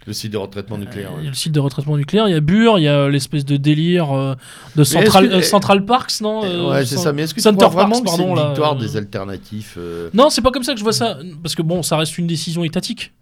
[0.07, 1.11] Le site de retraitement nucléaire.
[1.17, 1.27] Il y ouais.
[1.27, 3.57] a le site de retraitement nucléaire, il y a Bure, il y a l'espèce de
[3.57, 4.35] délire euh,
[4.77, 7.13] de Central, que- euh, Central Parks, non euh, ouais, c'est ça.
[7.13, 8.81] Mais est-ce que tu Center crois vraiment Parks, que c'est pardon, une là, victoire euh,
[8.81, 11.83] des alternatifs euh, Non, c'est pas comme ça que je vois ça, parce que bon,
[11.83, 13.13] ça reste une décision étatique.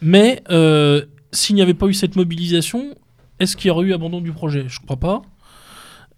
[0.00, 2.94] Mais euh, s'il n'y avait pas eu cette mobilisation,
[3.40, 4.66] est-ce qu'il y aurait eu abandon du projet?
[4.68, 5.22] Je crois pas.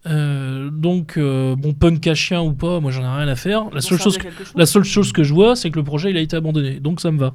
[0.07, 3.65] Euh, donc, euh, bon, punk à chien ou pas, moi j'en ai rien à faire.
[3.73, 4.53] La seule chose chose.
[4.55, 6.79] La seule chose que je vois, c'est que le projet il a été abandonné.
[6.81, 7.35] Donc ça me va.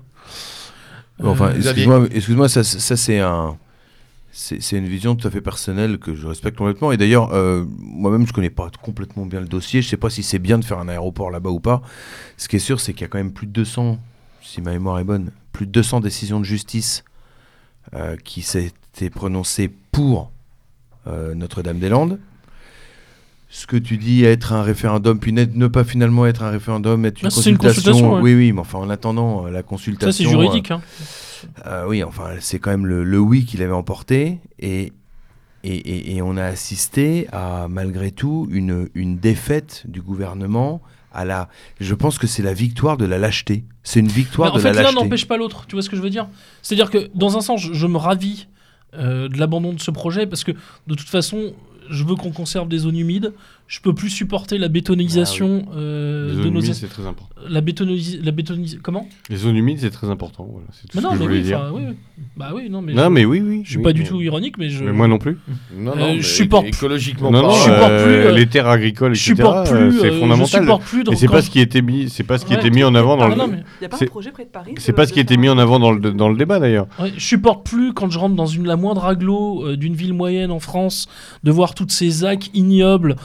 [1.23, 1.87] Enfin, Euh, Xavier.
[2.11, 3.57] excuse-moi, ça, ça c'est un,
[4.31, 6.91] c'est c'est une vision tout à fait personnelle que je respecte complètement.
[6.91, 9.81] Et d'ailleurs, euh, moi-même, je connais pas complètement bien le dossier.
[9.81, 11.81] Je sais pas si c'est bien de faire un aéroport là-bas ou pas.
[12.37, 13.99] Ce qui est sûr, c'est qu'il y a quand même plus de 200,
[14.41, 17.03] si ma mémoire est bonne, plus de 200 décisions de justice
[17.93, 20.31] euh, qui s'étaient prononcées pour
[21.07, 22.19] euh, Notre-Dame-des-Landes.
[23.53, 27.21] Ce que tu dis être un référendum, puis ne pas finalement être un référendum, être
[27.21, 27.91] une Ah, c'est une consultation.
[27.91, 28.21] consultation, ouais.
[28.21, 30.09] Oui, oui, mais enfin, en attendant euh, la consultation.
[30.11, 30.71] ça c'est juridique.
[30.71, 30.81] hein.
[31.67, 34.39] euh, oui, enfin, c'est quand même le, le oui qui l'avait emporté.
[34.59, 34.93] Et,
[35.65, 40.81] et, et- et on a assisté à, malgré tout, une, une défaite du gouvernement.
[41.13, 41.49] À la,
[41.81, 43.65] je pense que c'est la victoire de la lâcheté.
[43.83, 45.03] C'est une Mais victoire en de fait, la l'un lâcheté.
[45.03, 45.65] n'empêche pas l'autre.
[45.67, 46.29] Tu vois ce que je veux dire?
[46.61, 48.47] C'est-à-dire que dans un sens, je, je me ravis
[48.93, 51.53] euh, de l'abandon de ce projet parce que de toute façon,
[51.91, 53.33] je veux qu'on conserve des zones humides.
[53.71, 57.05] Je peux plus supporter la bétonisation euh, Les de zones nos humides, es- c'est très
[57.07, 57.29] important.
[57.49, 59.07] la bétonisation la bétonis- comment?
[59.29, 60.45] Les zones humides, c'est très important.
[60.51, 61.71] Voilà, c'est tout Mais ce non, que je mais voulais oui, dire.
[61.73, 61.95] oui, oui.
[62.35, 63.61] Bah oui, non mais non, je, mais oui, oui.
[63.63, 65.37] je suis oui, pas du tout ironique, mais je Mais moi non plus.
[65.73, 67.47] Non, Euh, non, mais je supporte- écologiquement Non, pas.
[67.47, 69.35] non, je supporte euh, plus, euh, les terres agricoles, je etc.
[69.37, 69.99] supporte euh, plus.
[70.01, 70.47] c'est euh, fondamental.
[70.47, 71.03] Je supporte plus.
[71.09, 73.15] Et c'est pas ce qui était mis, c'est pas ce qui était mis en avant
[73.15, 73.35] dans Ah, le.
[73.35, 73.47] Il
[73.79, 75.19] n'y a pas c'est- un projet près de Paris C'est de- pas ce de qui
[75.21, 76.87] était mis en avant dans le dans le débat d'ailleurs.
[77.15, 80.51] Je supporte plus quand je rentre dans une, la moindre aglo euh, d'une ville moyenne
[80.51, 81.07] en France
[81.45, 83.15] de voir toutes ces ZAC ignobles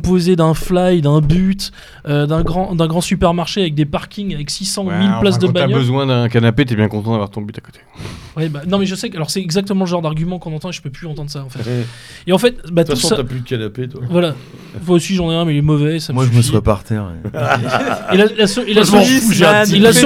[0.00, 1.72] composées d'un fly, d'un but,
[2.08, 5.42] euh, d'un grand, d'un grand supermarché avec des parkings avec 600 000 Ouais, places enfin,
[5.42, 5.78] de quand t'as bagnole.
[5.80, 7.80] besoin d'un canapé, t'es bien content d'avoir ton but à côté.
[8.36, 10.68] Ouais, bah, non mais je sais que alors c'est exactement le genre d'argument qu'on entend
[10.68, 11.60] et je peux plus entendre ça en fait.
[12.26, 14.00] Et en fait, bah, De toute tout façon, ça, t'as plus de canapé, toi.
[14.10, 14.34] voilà.
[14.86, 15.98] Moi aussi j'en ai un mais il est mauvais.
[16.00, 17.06] Ça Moi, me je me serais par terre.
[17.24, 18.86] et- Et la, la seule- et la la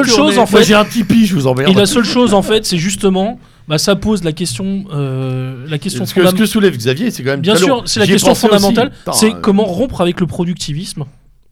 [0.05, 1.71] chose en fait, j'ai un Tipeee, je vous emmerde.
[1.71, 3.39] et la seule chose en fait, c'est justement,
[3.71, 7.23] bah, ça pose la question, euh, la question Ce que, ce que soulève Xavier, c'est
[7.23, 8.91] quand même Bien très sûr, c'est la question fondamentale.
[9.13, 11.05] C'est euh, comment rompre avec le productivisme.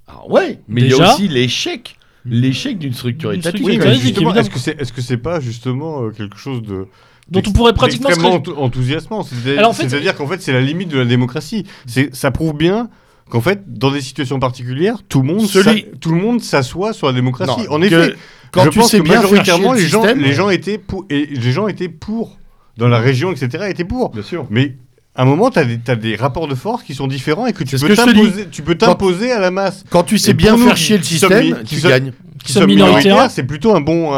[0.09, 1.97] ah ouais, mais il y a aussi l'échec.
[2.25, 3.69] L'échec d'une structure étatique.
[3.69, 6.89] est-ce que c'est est-ce que c'est pas justement euh, quelque chose de
[7.31, 10.53] dont on pourrait pratiquement se extrêmement enthousiasmant C'est- Alors, en fait- C'est-à-dire qu'en fait, c'est
[10.53, 11.67] la limite de la démocratie.
[12.13, 12.91] Ça prouve bien
[13.31, 16.93] qu'en fait, dans des situations particulières, tout le monde, Celui- s'a- tout le monde s'assoit
[16.93, 17.51] sur la démocratie.
[17.69, 18.15] Non, en que- effet,
[18.53, 20.33] quand je tu pense sais que bien faire majoritairement, chier les le gens, système- les
[20.33, 22.39] gens étaient pour, et les gens étaient pour
[22.77, 23.65] dans la région, etc.
[23.69, 24.11] étaient pour.
[24.11, 24.47] Bien sûr.
[24.51, 24.77] Mais
[25.15, 27.53] à un moment, tu as, des- t'as des rapports de force qui sont différents et
[27.53, 29.85] que tu peux t'imposer à la masse.
[29.91, 32.13] Quand tu sais Et bien faire qui- chier le système, tu gagnes.
[32.45, 33.31] Qui sommes sont minoritaires.
[33.33, 34.13] c'est plutôt un bon.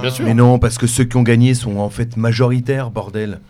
[0.00, 0.24] Bien sûr.
[0.24, 3.40] Mais non, parce que ceux qui ont gagné sont en fait majoritaires, bordel.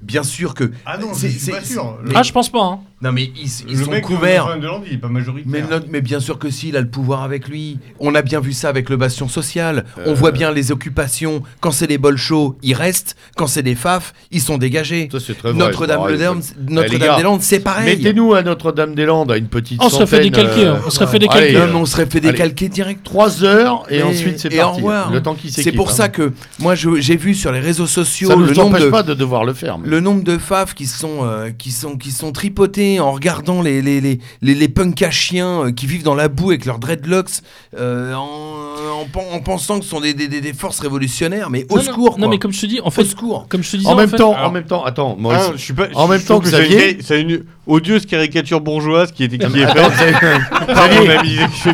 [0.00, 0.70] Bien sûr que.
[0.86, 1.98] Ah non, C'est- sûr.
[2.14, 2.62] Ah, je pense pas.
[2.62, 2.80] hein.
[3.00, 4.56] Non, mais ils, ils le sont mec couverts.
[4.56, 5.46] de, de il est pas majoritaire.
[5.50, 7.78] Mais, non- mais bien sûr que si, il a le pouvoir avec lui.
[8.00, 9.84] On a bien vu ça avec le bastion social.
[9.98, 10.04] Euh.
[10.06, 11.42] On voit bien les occupations.
[11.60, 13.14] Quand c'est les bols chauds, ils restent.
[13.36, 15.08] Quand c'est des faf, ils sont dégagés.
[15.12, 15.58] Ça, c'est très vrai.
[15.58, 17.96] Notre-Dame-des-Landes, allez, Notre-Dame-des-Landes, c'est pareil.
[17.96, 20.80] Mettez-nous à Notre-Dame-des-Landes à une petite On serait fait centaine, décalquer, euh, hein.
[20.84, 21.52] on serait fait allez, décalquer.
[21.52, 22.32] Non, euh, mais on serait fait allez.
[22.32, 23.04] décalquer direct.
[23.04, 24.76] Trois heures et ensuite c'est et au parti.
[24.78, 25.12] revoir.
[25.12, 25.92] Le temps qui C'est pour hein.
[25.92, 29.02] ça que moi j'ai vu sur les réseaux sociaux ça ne le nombre de pas
[29.04, 29.78] de devoir le faire.
[29.78, 33.60] mais- le nombre de faf qui sont euh, qui sont qui sont tripotés en regardant
[33.62, 36.64] les les les les, les punks à chiens euh, qui vivent dans la boue avec
[36.64, 37.42] leurs dreadlocks
[37.78, 38.26] euh, en,
[39.02, 41.82] en, pen- en pensant que ce sont des, des, des- forces révolutionnaires mais au Non,
[41.82, 42.28] secours Non, quoi.
[42.28, 44.08] mais comme je te dis, en au fait, secours comme je te disais, En même
[44.08, 45.40] fait- temps, en même temps, attends, Maurice.
[45.48, 49.12] Ah, je suis pas, En je- même temps, que Xavier- c'est une, odieuse caricature bourgeoise
[49.12, 49.76] qui est, qui est faite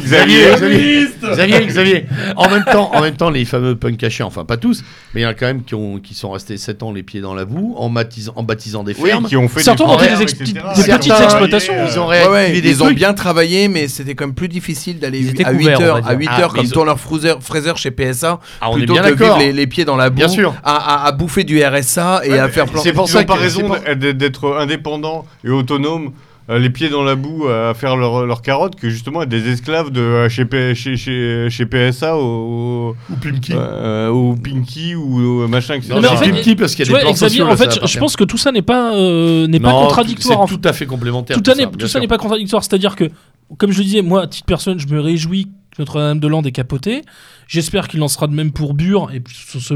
[0.03, 1.67] Xavier, Xavier, Xavier.
[1.67, 2.07] Xavier.
[2.37, 4.83] En même temps, en même temps, les fameux punks à chiens, enfin pas tous,
[5.15, 7.03] mais il y en a quand même qui, ont, qui sont restés 7 ans les
[7.03, 9.27] pieds dans la boue en, baptisant, en baptisant des Oui, fermes.
[9.27, 11.75] qui ont fait Certains des des des petites exploitations.
[11.89, 15.19] Ils ont réactivé des ils ont bien travaillé, mais c'était quand même plus difficile d'aller
[15.45, 18.41] à 8 couverts, on heures, à 8 Ah, heures comme tourneur Fraser, Fraser chez PSA,
[18.61, 20.55] Ah, on est plutôt bien que vivre les, les pieds dans la boue, Bien sûr.
[20.65, 22.81] À, à- à bouffer du RSA et à faire plein.
[22.83, 26.11] C'est pour ça ont pas que- raison d'être indépendants et autonomes, euh,
[26.49, 29.91] les pieds dans la boue à faire leurs leur carottes, que justement être des esclaves
[29.91, 33.53] de euh, chez, P- chez, chez, chez PSA au, Ou Pimki.
[33.55, 35.95] euh, au Pinky ou machin, etc.
[35.95, 37.47] Non, Pimki parce qu'il y a des plans sociaux.
[37.49, 40.47] en fait, je- pense que tout ça n'est pas, euh, n'est pas contradictoire.
[40.49, 41.37] C'est tout à fait complémentaire.
[41.37, 42.01] tout, ça n'est- bien tout ça sûr.
[42.01, 42.63] n'est pas contradictoire.
[42.63, 43.05] C'est-à-dire que,
[43.57, 47.03] comme je le disais, moi, à titre personnel, je me réjouis que Notre-Dame-de-Land est capoté.
[47.47, 49.11] J'espère qu'il en sera de même pour Bure.
[49.13, 49.75] Et puis ce, ce-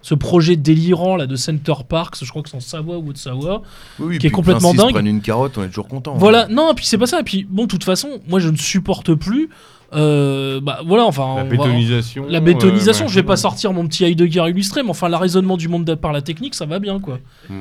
[0.00, 3.62] ce projet délirant là de Center Parks, je crois que c'est en Savoie ou Haute-Savoie.
[3.98, 4.92] Oui, oui, qui est complètement dingue.
[4.92, 6.12] prennent une carotte, on est toujours content.
[6.14, 6.18] hein.
[6.18, 7.20] Voilà, non, et puis c'est pas ça.
[7.20, 9.50] Et puis, bon, de toute façon, moi, je ne supporte plus.
[9.92, 11.22] euh, bah voilà, enfin.
[11.22, 12.24] La on va- bétonisation.
[12.28, 15.08] La bétonisation, euh, je vais pas sortir mon petit œil de guerre illustré, mais enfin,
[15.08, 17.18] l'arraisonnement du monde de- par la technique, ça va bien, quoi.
[17.48, 17.54] Mm.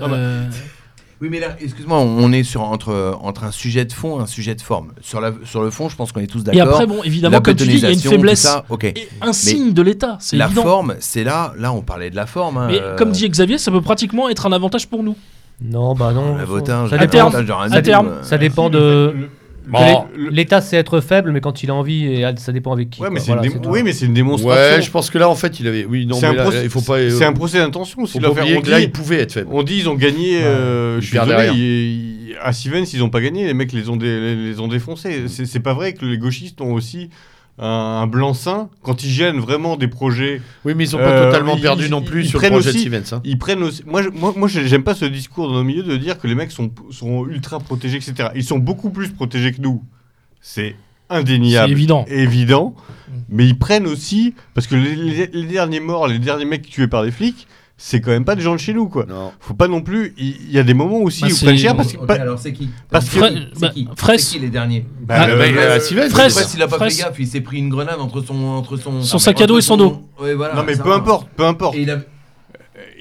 [0.00, 0.48] Euh,
[1.20, 4.26] Oui, mais là, excuse-moi, on est sur entre, entre un sujet de fond et un
[4.26, 4.92] sujet de forme.
[5.00, 6.68] Sur, la, sur le fond, je pense qu'on est tous et d'accord.
[6.74, 8.40] après, bon, évidemment, la comme tu dis, il y a une faiblesse.
[8.40, 8.84] ça, ok.
[8.84, 10.62] Et un signe de l'État, c'est La évident.
[10.62, 12.58] forme, c'est là, là, on parlait de la forme.
[12.58, 15.16] hein, Mais euh, comme dit Xavier, ça peut pratiquement être un avantage pour nous.
[15.62, 16.36] Non, bah non.
[16.36, 19.14] la votin, ça dépend, terme, votin, genre un à double, terme, ça dépend de.
[19.66, 20.04] Bon.
[20.30, 23.00] L'État c'est être faible, mais quand il a envie, et ça dépend avec qui.
[23.00, 24.76] Ouais, mais une oui, mais c'est une démonstration.
[24.76, 25.84] Ouais, je pense que là, en fait, il avait.
[25.86, 26.98] Oui, non, c'est mais un, là, procès- il faut pas.
[26.98, 28.06] euh, c'est un procès d'intention.
[28.62, 29.48] que là, dit- il pouvait être faible.
[29.52, 30.42] On dit ils ont gagné.
[30.42, 31.50] euh, je suis désolé.
[31.54, 33.46] ils- à Stevens, ils ont pas gagné.
[33.46, 35.28] Les mecs les ont, dé- les, les ont défoncés.
[35.28, 37.08] C'est pas vrai que les gauchistes ont aussi
[37.58, 40.40] un, blanc-seing quand ils gênent vraiment des projets.
[40.64, 42.48] Oui, mais ils ont pas Euh, totalement ils- perdu ils- non plus ils sur le
[42.48, 43.04] projet de aussi- Stevens.
[43.12, 43.20] hein.
[43.24, 43.82] Ils prennent aussi.
[43.86, 46.34] Moi, je- moi, moi, j'aime pas ce discours dans nos milieux de dire que les
[46.34, 48.30] mecs sont, sont ultra protégés, etc.
[48.34, 49.82] Ils sont beaucoup plus protégés que nous.
[50.40, 50.74] C'est
[51.10, 51.70] indéniable.
[51.70, 52.04] évident.
[52.08, 52.74] évident,
[53.28, 56.88] mais ils prennent aussi parce que les, les- les derniers morts, les derniers mecs tués
[56.88, 57.46] par des flics,
[57.76, 59.04] c'est quand même pas des gens de chez nous quoi.
[59.06, 59.32] Non.
[59.40, 60.14] Faut pas non plus.
[60.16, 62.38] Il y, a des moments aussi Bah, où prennent cher parce que Ok, pas- alors
[62.38, 63.88] c'est qui parce que- Fra- C'est bah, qui
[64.30, 66.12] qui les derniers Bah, Ah, bah, euh, Fraisse.
[66.34, 66.96] Fraisse, il a pas Fraisse.
[66.98, 69.58] fait gaffe, il s'est pris une grenade entre son entre son Son sac à dos
[69.58, 70.02] et son dos.
[70.20, 71.74] Ouais, voilà, non mais ça peu importe, peu importe.
[71.76, 71.98] Il a-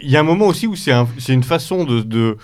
[0.01, 2.37] Il y a un moment aussi où c'est un- c'est une façon de, de,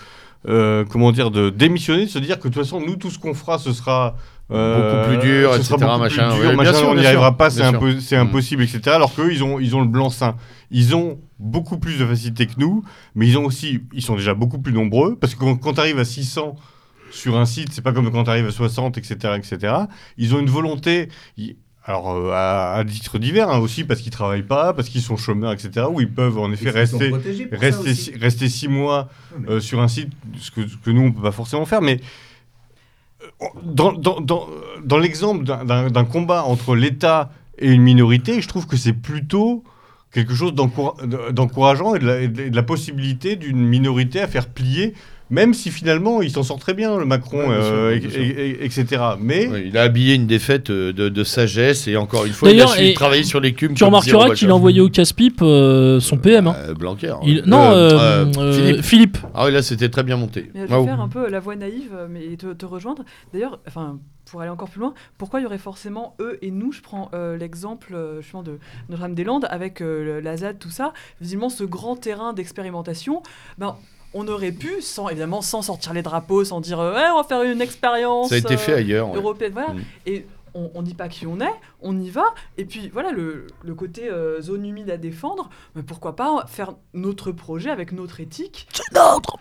[0.48, 3.18] euh, comment dire de démissionner, de se dire que de toute façon nous tout ce
[3.18, 4.16] qu'on fera ce sera
[4.52, 6.30] euh, Beaucoup plus dur, ce etc., machin.
[6.30, 8.20] plus dur, Ouais, bien machin, sûr, on n'y arrivera pas, c'est Mm.
[8.20, 8.80] impossible, etc.
[8.86, 10.34] Alors qu'eux ils ont ils ont le blanc-seing,
[10.70, 12.84] ils ont beaucoup plus de facilité que nous,
[13.14, 15.98] mais ils ont aussi ils sont déjà beaucoup plus nombreux parce que quand, tu arrives
[15.98, 16.56] à 600
[17.10, 19.74] sur un site, c'est pas comme quand tu arrives à 60, etc., etc.
[20.16, 21.08] Ils ont une volonté.
[21.84, 25.16] alors, euh, à, à titre divers hein, aussi, parce qu'ils travaillent pas, parce qu'ils sont
[25.16, 27.10] chômeurs, etc., où ils peuvent en effet ils rester,
[27.50, 29.08] rester, six, rester six mois
[29.48, 32.00] euh, sur un site, ce que, ce que nous, on peut pas forcément faire, mais
[33.22, 34.48] euh, dans, dans, dans,
[34.84, 39.64] dans l'exemple d'un combat entre l'État et une minorité, je trouve que c'est plutôt
[40.12, 40.96] quelque chose d'encoura-
[41.32, 44.94] d'encourageant et de la possibilité d'une minorité à faire plier,
[45.30, 48.08] même si finalement il s'en sort très bien, le Macron, Ouais, bien sûr, euh, bien
[48.08, 48.20] et- sûr.
[48.20, 49.02] et- et- etc.
[49.20, 52.50] Mais Ouais, il a habillé une défaite euh, de, de sagesse et encore une fois,
[52.50, 53.74] il a su travailler sur l'écume.
[53.74, 56.46] Tu remarqueras qu'il a envoyé au casse-pipe euh, son PM.
[56.48, 56.56] hein.
[56.58, 57.14] Euh, Blanquer.
[57.24, 58.82] Il- Euh, Non, euh, euh, euh, euh, Philippe.
[58.84, 59.18] Philippe.
[59.34, 60.50] Ah oui, là, c'était très bien monté.
[60.54, 63.04] Mais je vais faire un peu la voix naïve, mais te, te rejoindre.
[63.32, 63.98] D'ailleurs, enfin,
[64.30, 67.10] pour aller encore plus loin, pourquoi il y aurait forcément eux et nous Je prends
[67.14, 70.92] euh, l'exemple euh, justement de Notre-Dame-des-Landes avec euh, la ZAD, tout ça.
[71.20, 73.22] Visiblement, ce grand terrain d'expérimentation.
[73.58, 73.76] Ben,
[74.14, 77.24] on aurait pu, sans évidemment sans sortir les drapeaux, sans dire euh, Ouais, on va
[77.24, 79.10] faire une expérience Ça a été euh, fait ailleurs.
[79.10, 79.16] ouais.
[79.16, 79.74] européenne, voilà.
[79.74, 79.80] Mm.
[80.06, 82.24] Et on, on dit pas qui on est, on y va.
[82.58, 86.72] Et puis voilà, le, le côté euh, zone humide à défendre, mais pourquoi pas faire
[86.92, 88.66] notre projet avec notre éthique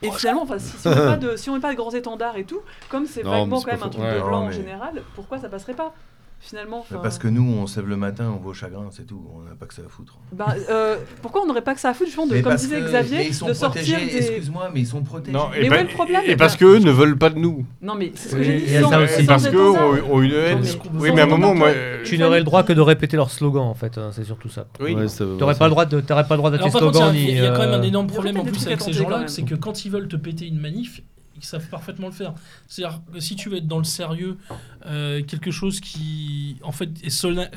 [0.03, 2.37] Et finalement, enfin, si, si on pas de, si on met pas de grands étendards
[2.37, 5.01] et tout, comme c'est c'est quand même un truc Ouais, de blanc en mais- général,
[5.15, 5.93] pourquoi ça passerait pas?
[6.39, 9.21] Finalement Parce que nous, on se lève le matin, on va au chagrin, c'est tout.
[9.35, 10.17] On n'a pas que ça à foutre.
[10.31, 12.79] bah, euh, pourquoi on n'aurait pas que ça à foutre justement de, Mais comme disait
[12.79, 14.17] que- Xavier, mais ils sont de sortir protégés, des.
[14.27, 15.31] Excuse-moi, mais ils sont protégés.
[15.37, 17.39] Non, Mais et, où pa- est le problème et parce qu'eux ne veulent pas de
[17.39, 17.65] nous.
[17.81, 18.67] Non mais c'est ce que j'ai dit.
[18.69, 19.25] ça aussi.
[19.25, 20.59] Parce qu'eux ont, ont une haine.
[20.63, 21.67] mais- Oui, mais à un moment, moi.
[21.69, 24.49] euh, Tu n'aurais le droit que de répéter leur slogan en fait, hein, c'est surtout
[24.49, 24.65] ça.
[24.79, 24.93] Oui.
[24.95, 27.13] Ouais, ça- T'aurais pas le droit de, t'aurais pas le droit il y a- slogans
[27.13, 27.33] il ni.
[27.33, 29.55] y, a quand même un euh, énorme problème en plus avec ces gens-là, c'est que
[29.55, 31.01] quand ils veulent te péter une manif,
[31.41, 32.33] ils savent parfaitement le faire.
[32.67, 34.37] C'est-à-dire que si tu veux être dans le sérieux,
[34.85, 37.09] euh, quelque chose qui en fait est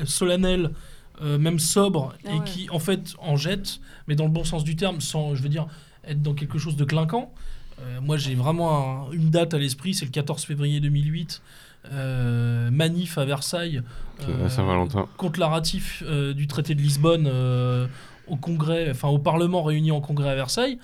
[0.05, 0.71] solennel,
[1.21, 2.43] euh, même sobre, Ah et ouais.
[2.45, 5.49] qui en fait en jette, mais dans le bon sens du terme, sans, je veux
[5.49, 5.67] dire,
[6.05, 7.31] être dans quelque chose de clinquant.
[7.81, 11.41] Euh, moi, j'ai vraiment un- une date à l'esprit, c'est le 14 février 2008,
[11.91, 13.81] euh, manif à Versailles.
[14.27, 17.87] euh, à contre la ratif euh, du traité de Lisbonne euh,
[18.27, 20.77] au Congrès, enfin au Parlement réuni en Congrès à Versailles.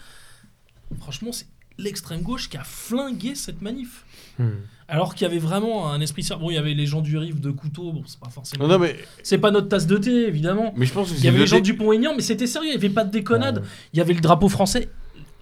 [0.99, 1.45] Franchement, c'est
[1.79, 4.05] l'extrême gauche qui a flingué cette manif.
[4.37, 4.49] hmm.
[4.91, 6.27] Alors qu'il y avait vraiment un esprit.
[6.39, 8.65] Bon, il y avait les gens du Rive de couteau, bon, c'est pas forcément.
[8.67, 10.73] Non, non, mais, C'est pas notre tasse de thé, évidemment.
[10.75, 12.69] mais je pense que Il y avait le les gens du Pont-Aignan, mais c'était sérieux,
[12.69, 13.57] il n'y avait pas de déconnade.
[13.59, 13.63] Ouais.
[13.93, 14.89] Il y avait le drapeau français.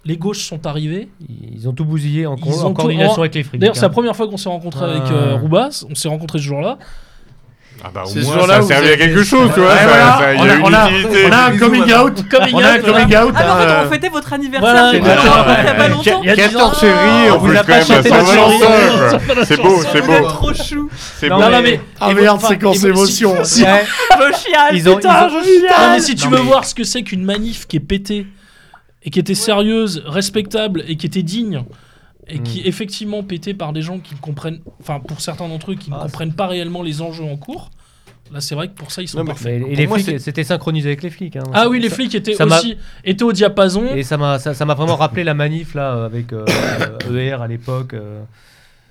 [0.04, 1.08] Les gauches sont arrivés.
[1.28, 3.58] Ils ont tout bousillé en, co- en coordination avec les flics.
[3.60, 4.90] D'ailleurs, c'est la première fois qu'on s'est rencontré Ah.
[4.96, 5.84] avec euh, Roubas.
[5.90, 6.78] On s'est rencontré ce jour-là.
[7.84, 9.60] Ah bah au C'est ce moins, jour-là ça a servi vous à quelque chose, tu
[9.60, 9.68] vois.
[9.70, 11.26] Ouais, ça- voilà, ça- Il y on a a- une on a- utilité.
[11.28, 12.28] On a un coming out.
[12.28, 13.34] Coming On a un out, coming out.
[13.36, 14.88] Ah, mais en fait, hein, on fêtait votre anniversaire.
[14.90, 15.08] C'est il y
[15.68, 16.20] a pas longtemps.
[16.22, 17.36] Il y a 14 dix séries, ans.
[17.36, 18.10] on peut l'a quand pas chanté.
[19.44, 20.26] C'est beau, c'est Vous beau.
[20.28, 20.90] trop chou.
[21.20, 21.42] C'est Non, beau.
[21.42, 21.80] Non, non, mais.
[22.00, 23.36] Ah, merde, séquence émotion.
[23.44, 23.78] Je chiale,
[24.72, 25.80] Ils ont- putain, ils ont- je chiale.
[25.80, 28.26] Non, mais si tu veux voir ce que c'est qu'une manif qui est pétée
[29.04, 31.62] et qui était sérieuse, respectable et qui était digne
[32.28, 32.64] et qui Mm.
[32.64, 35.90] est effectivement pétée par des gens qui ne comprennent, enfin pour certains d'entre eux qui
[35.90, 37.70] ne Ah, comprennent pas réellement les enjeux en cours.
[38.32, 39.62] Là, c'est vrai que pour ça, ils sont Non, parfaits.
[39.66, 41.36] Mais- et les moi, flics, c'était synchronisé avec les flics.
[41.36, 41.44] hein.
[41.54, 43.86] Ah oui, les Ça- flics étaient ça aussi étaient au diapason.
[43.94, 46.44] Et ça m'a ça, m'a vraiment rappelé la manif là avec euh,
[47.10, 48.20] ER à l'époque, euh,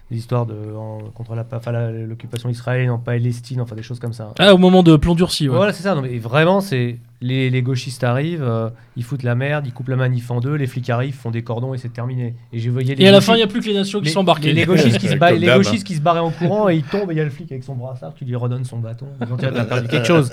[0.10, 4.14] l'histoire de en- contre la enfin, la- l'occupation israélienne en Palestine, enfin des choses comme
[4.14, 4.34] ça.
[4.40, 5.48] Ah, au moment de plomb durci.
[5.50, 5.56] ouais.
[5.56, 5.94] Voilà, c'est ça.
[5.94, 9.88] Non, mais vraiment, c'est les, les gauchistes arrivent, euh, ils foutent la merde, ils coupent
[9.90, 12.36] la manif en deux, les flics arrivent, font des cordons et c'est terminé.
[12.54, 14.00] Et j'ai voyé les Et à la fin, il n'y a plus que les nations
[14.00, 14.48] qui les, sont embarquées.
[14.54, 15.58] les- les gauchistes qui se ba- les d'hab.
[15.64, 17.52] gauchistes qui se barraient en courant et ils tombent et il y a le flic
[17.52, 19.08] avec son brassard qui lui redonne son bâton.
[19.26, 20.30] Ils ont dit, Ah, t'as perdu quelque chose.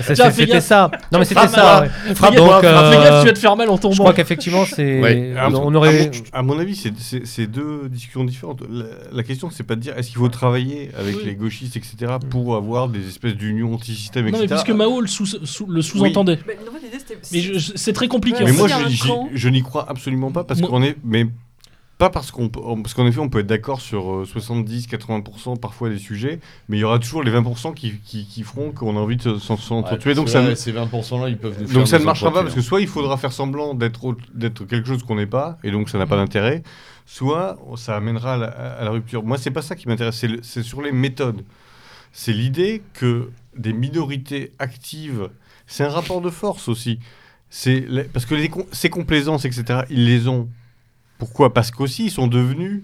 [0.00, 0.90] C'était ça.
[1.12, 1.82] Non mais c'était ça.
[1.82, 2.14] ouais.
[2.14, 3.94] Frappe, Donc, euh, fais gaffe, tu vas te faire mal en tombant.
[3.94, 5.00] Je crois qu'effectivement c'est.
[5.00, 5.34] Ouais.
[5.54, 6.10] On aurait.
[6.32, 8.62] À mon avis, c'est- c'est c'est deux discussions différentes.
[8.70, 11.22] La, la question, c'est pas de dire est-ce qu'il faut travailler avec Oui.
[11.24, 14.46] les gauchistes, etc., pour avoir des espèces d'unions anti-système, Non, etc.
[14.50, 15.82] mais puisque Mao le, sous- sous- le
[16.46, 18.44] Mais en fait, l'idée, c'était- Mais je- je- c'est très compliqué.
[18.44, 18.88] Mais en moi, je,
[19.38, 21.26] j'y- n'y crois absolument pas parce Moi- qu'on est, mais
[21.98, 25.88] pas parce qu'on, peut- parce qu'en effet, on peut être d'accord sur euh, 70-80% parfois
[25.88, 29.00] des sujets, mais il y aura toujours les 20% qui, qui, qui feront qu'on a
[29.00, 30.14] envie de se- s'en- s'entretuer.
[30.14, 32.42] donc ça, ne- ces 20% là, ils peuvent nous faire donc ça ne marchera pas
[32.42, 35.58] parce que soit il faudra faire semblant d'être autre- d'être quelque chose qu'on n'est pas
[35.64, 36.00] et donc ça Mm.
[36.00, 36.62] n'a pas d'intérêt,
[37.06, 39.22] soit ça amènera à la, à la rupture.
[39.22, 41.44] Moi, c'est pas ça qui m'intéresse, c'est le- c'est sur les méthodes.
[42.12, 45.28] C'est l'idée que des minorités actives,
[45.66, 46.98] c'est un rapport de force aussi.
[47.50, 50.48] C'est parce que les ces complaisances, etc., ils les ont.
[51.18, 51.54] Pourquoi?
[51.54, 52.82] Parce qu'aussi ils sont devenus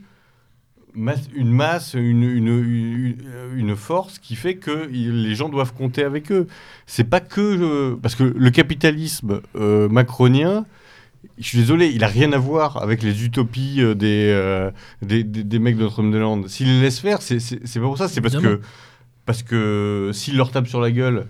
[0.95, 3.17] masse- une masse, une, une, une,
[3.57, 6.47] une force qui fait que les gens doivent compter avec eux.
[6.87, 10.65] C'est pas que euh, parce que le capitalisme euh, macronien,
[11.39, 14.71] je suis désolé, il a rien à voir avec les utopies euh, des, euh,
[15.03, 16.49] des, des, des mecs de Notre-Dame-des-Landes.
[16.49, 17.39] S'il les laisse faire, c'est
[17.75, 18.61] pas pour ça, c'est parce que
[19.27, 21.27] parce que s'il leur tape sur la gueule,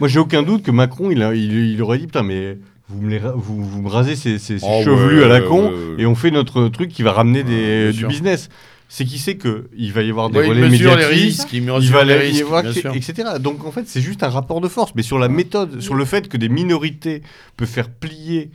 [0.00, 3.00] moi j'ai aucun doute que Macron il, a, il, il aurait dit putain mais vous
[3.02, 5.66] me, les vous, vous me rasez ces, ces, ces Oh, chevelus ouais, à la con
[5.68, 6.02] ouais, ouais.
[6.02, 8.48] et on fait notre truc qui va ramener des, du business.
[8.92, 11.06] C'est qui sait que il va y avoir des relais les médiatiques.
[11.08, 11.62] risques, Il
[11.92, 13.14] va les risques, avoir, etc.
[13.38, 14.92] Donc en fait, c'est juste un rapport de force.
[14.96, 17.22] Mais sur la méthode, sur le fait que des minorités
[17.56, 18.50] peuvent faire plier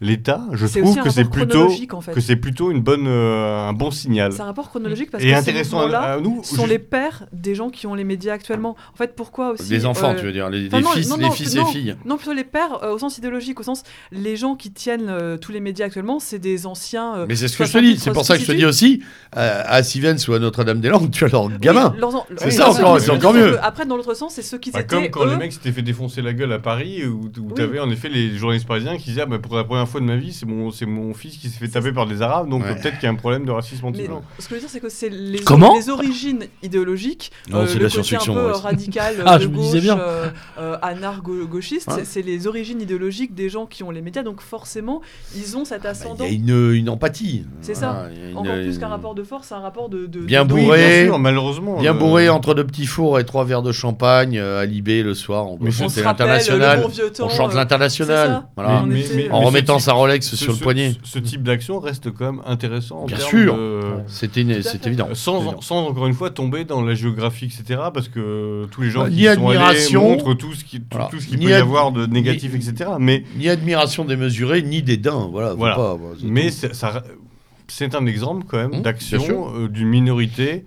[0.00, 2.12] l'État, je trouve que c'est plutôt chronologique, en fait.
[2.12, 4.32] que c'est plutôt une bonne, euh, un bon signal.
[4.32, 6.42] C'est un rapport chronologique parce Et que ces intéressant à, mouvements-là à nous.
[6.44, 8.76] sont je- les pères des gens qui ont les médias actuellement.
[8.94, 11.08] En fait, pourquoi aussi Les enfants, euh, tu veux dire, les, enfin, les non, fils,
[11.08, 11.96] non, les non, fils non, et filles.
[12.04, 15.36] Non, plutôt les pères euh, au sens idéologique, au sens les gens qui tiennent euh,
[15.36, 17.16] tous les médias actuellement, c'est des anciens.
[17.16, 18.52] euh, Mais c'est ce que je te dis, 68, c'est pour ça que je te
[18.52, 19.02] dis aussi,
[19.36, 21.94] euh, à Sivens ou à Notre-Dame-des-Landes, tu as leurs gamins.
[22.02, 23.58] En- C'est ça encore, c'est encore mieux.
[23.64, 24.94] Après, dans l'autre sens, c'est ceux qui Bah, étaient.
[24.94, 27.52] comme quand eux, les mecs s'étaient fait défoncer la gueule à Paris, où, où Oui.
[27.56, 30.06] tu avais en effet les journalistes parisiens qui disaient ah, pour la première fois de
[30.06, 32.62] ma vie, c'est mon, c'est mon fils qui s'est fait taper par des Arabes, donc
[32.62, 32.70] Ouais.
[32.70, 34.22] euh, peut-être qu'il y a un problème de racisme Mais anti-blanc.
[34.38, 37.74] ce que je veux dire, c'est que c'est les, Comment les origines idéologiques, Non, c'est
[37.74, 38.46] de le la côté un science-fiction, peu ouais.
[38.50, 39.98] euh, radical, Ah, de je me gauche, disais bien.
[39.98, 41.94] euh, euh, anarcho-gauchiste, Ouais.
[41.98, 45.00] c'est- c'est les origines idéologiques des gens qui ont les médias, donc forcément,
[45.36, 46.24] ils ont cet Bah, ascendant.
[46.24, 47.44] Il y a une, une empathie.
[47.60, 49.88] C'est Voilà, il y a une- Encore plus qu'un rapport de force, c'est un rapport
[49.88, 50.06] de.
[50.06, 50.78] de Bien de- Oui, bourré.
[51.02, 51.78] bien sûr, malheureusement.
[51.80, 55.02] Bien euh, bourré entre deux petits fours et trois verres de champagne euh, à Libé
[55.02, 55.46] le soir.
[55.46, 56.76] On, Mais on On c'est se rappelle l'international.
[56.78, 57.26] le bon vieux temps.
[57.26, 58.28] On chante euh, l'international.
[58.28, 58.48] ça.
[58.56, 58.82] Voilà.
[58.86, 60.92] Mais- mais- euh, En mais remettant ce sa Rolex ce- sur le ce- poignet.
[61.02, 63.56] Ce, type d'action reste quand même intéressant en Bien sûr.
[63.56, 64.40] de- C'était
[64.88, 65.08] évident.
[65.10, 67.80] Euh, Sans, encore une fois tomber dans la géographie, etc.
[67.92, 70.86] Parce que tous les gens Bah, qui y sont allés montrent tout ce qui- tout,
[70.92, 71.08] Voilà.
[71.10, 72.90] tout ce qu'il Ni peut y avoir de négatif, etc.
[72.98, 75.28] Mais, Ni admiration démesurée, ni dédain.
[75.30, 75.54] Voilà.
[75.54, 75.74] Voilà.
[75.76, 76.74] pas, mais c'est-
[77.94, 80.64] un exemple quand même Mmh, d'action euh, d'une minorité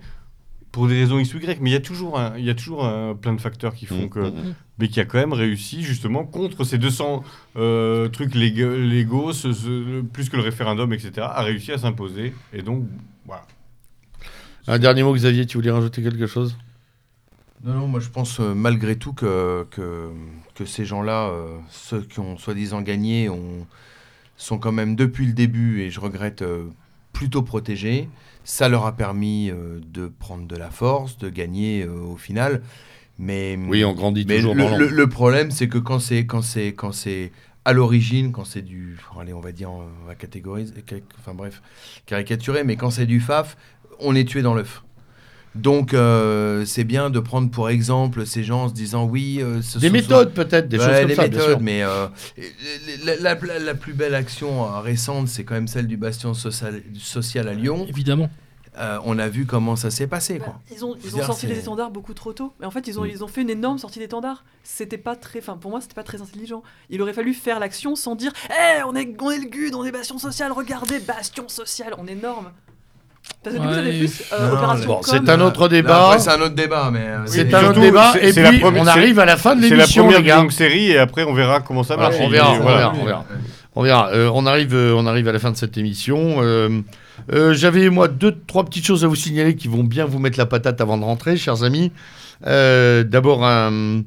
[0.70, 1.58] pour des raisons X ou Y.
[1.60, 3.86] Mais il y a toujours, un, il y a toujours un, plein de facteurs qui
[3.86, 4.20] font Mmh, que.
[4.20, 4.54] mmh.
[4.82, 7.22] Mais qui a quand même réussi justement contre ces 200
[7.54, 11.12] euh, trucs lég- légaux, ce- ce- plus que le référendum, etc.
[11.20, 12.34] a réussi à s'imposer.
[12.52, 12.84] Et donc,
[13.24, 13.46] voilà.
[14.66, 16.56] Un dernier mot, Xavier, tu voulais rajouter quelque chose?
[17.62, 20.10] Non, non, moi je pense euh, malgré tout que, que,
[20.56, 23.68] que ces gens-là, euh, ceux qui ont soi-disant gagné, ont,
[24.36, 26.64] sont quand même depuis le début, et je regrette, euh,
[27.12, 28.08] plutôt protégés.
[28.42, 32.62] Ça leur a permis euh, de prendre de la force, de gagner euh, au final.
[33.18, 36.26] Mais, Oui, on grandit mais toujours le, dans le- le problème, c'est que quand c'est
[36.26, 37.30] quand c'est quand c'est
[37.64, 40.72] à l'origine, quand c'est du, allez, on va dire, on va catégoriser,
[41.20, 41.62] enfin bref,
[42.06, 43.56] caricaturer, mais quand c'est du faf,
[44.00, 44.82] on est tué dans l'œuf.
[45.54, 49.60] Donc euh, c'est bien de prendre pour exemple ces gens en se disant oui, euh,
[49.60, 51.60] ce Des sont- méthodes peut-être, des Ouais, choses comme les ça, bien méthodes, sûr.
[51.60, 52.06] mais euh,
[53.04, 56.32] la, la- la- la plus belle action euh, récente, c'est quand même celle du bastion
[56.32, 57.84] social, social à Lyon.
[57.88, 58.30] Évidemment.
[58.78, 60.38] Euh, on a vu comment ça s'est passé.
[60.38, 60.54] Bah, Quoi.
[60.74, 62.54] Ils ont, ils ont C'est-à-dire, sorti les étendards beaucoup trop tôt.
[62.58, 63.10] Mais en fait, ils ont, Mm.
[63.12, 64.44] ils ont fait une énorme sortie d'étendards.
[64.64, 65.40] C'était pas très.
[65.40, 66.62] Enfin, pour moi, c'était pas très intelligent.
[66.88, 69.84] Il aurait fallu faire l'action sans dire Hé, on, est, on est le GUD, on
[69.84, 72.50] est Bastion Social, regardez, Bastion Social, on est énorme.
[73.44, 75.02] Parce que du coup, plus euh, Non, opération Bon, com.
[75.04, 76.16] c'est un autre débat.
[76.18, 78.14] c'est un autre débat, mais euh, C'est un autre débat.
[78.20, 80.98] Et puis, on arrive à la fin de C'est la l'émission, première longue série et
[80.98, 82.16] après on verra comment ça marche.
[82.18, 82.78] on Et- verra, et on voilà.
[82.78, 83.24] verra, on verra.
[83.74, 84.10] On verra.
[84.12, 86.36] Euh, on, arrive, euh, on arrive à la fin de cette émission.
[86.42, 86.80] Euh,
[87.32, 90.38] euh, J'avais, moi, deux, trois petites choses à vous signaler qui vont bien vous mettre
[90.38, 91.90] la patate avant de rentrer, chers amis.
[92.46, 94.02] Euh, D'abord, un,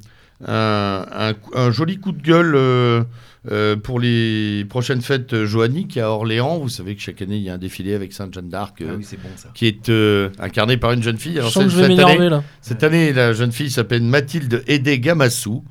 [0.47, 3.03] un, un- un joli coup de gueule euh,
[3.51, 6.59] euh, pour les prochaines fêtes joanniques à Orléans.
[6.59, 8.81] Vous savez que chaque année, il y a un défilé avec Sainte Jeanne d'Arc.
[8.81, 11.33] euh, Ah oui, bon qui est euh, incarné par une jeune fille.
[11.35, 12.43] Je Alors, sens que cette- je vais cette année- là.
[12.61, 15.63] cette année, la jeune fille s'appelle Mathilde Edé Gamassou.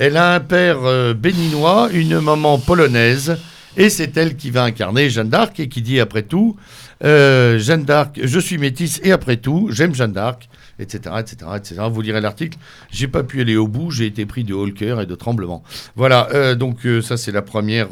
[0.00, 3.36] Elle a un père euh, béninois, une maman polonaise,
[3.76, 6.56] et c'est elle qui va incarner Jeanne d'Arc et qui dit après tout
[7.04, 10.48] euh, Jeanne d'Arc, je suis métisse et après tout, j'aime Jeanne d'Arc,
[10.78, 11.82] etc., etc., etc.
[11.92, 12.56] Vous lirez l'article.
[12.90, 15.62] J'ai pas pu aller au bout, j'ai été pris de haut cœur et de tremblement.
[15.96, 17.90] Voilà, euh, donc ça c'est la première,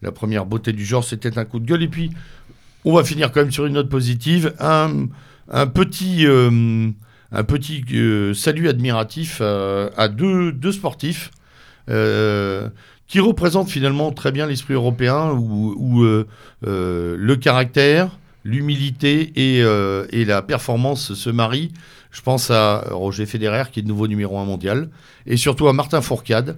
[0.00, 1.82] la première beauté du genre, c'était un coup de gueule.
[1.82, 2.12] Et puis,
[2.86, 4.54] on va finir quand même sur une note positive.
[4.58, 5.08] Un,
[5.74, 6.26] petit,
[7.32, 11.30] un petit euh, salut admiratif à, deux, sportifs
[11.88, 12.68] euh,
[13.06, 16.26] qui représentent finalement très bien l'esprit européen où, euh,
[16.62, 18.10] le caractère,
[18.44, 21.72] l'humilité et, et la performance se marient.
[22.10, 24.88] Je pense à Roger Federer qui est de nouveau numéro un mondial
[25.26, 26.56] et surtout à Martin Fourcade,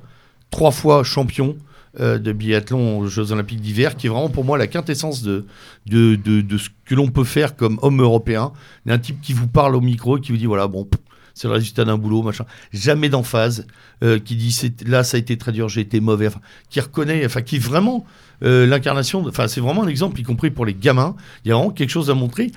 [0.50, 1.56] trois fois champion
[2.00, 5.46] euh, de biathlon aux Jeux Olympiques d'hiver, qui est vraiment pour moi la quintessence de,
[5.86, 8.52] de, de, ce que l'on peut faire comme homme européen.
[8.86, 10.88] Un type qui vous parle au micro qui vous dit voilà, bon,
[11.34, 12.44] c'est le résultat d'un boulot, machin.
[12.72, 13.66] Jamais d'emphase,
[14.02, 14.54] euh, qui dit
[14.86, 16.28] là, ça a été très dur, j'ai été mauvais,
[16.68, 18.04] qui reconnaît, enfin, qui vraiment
[18.42, 21.14] euh, l'incarnation, enfin, c'est vraiment un exemple, y compris pour les gamins.
[21.44, 22.50] Il y a vraiment quelque chose à montrer.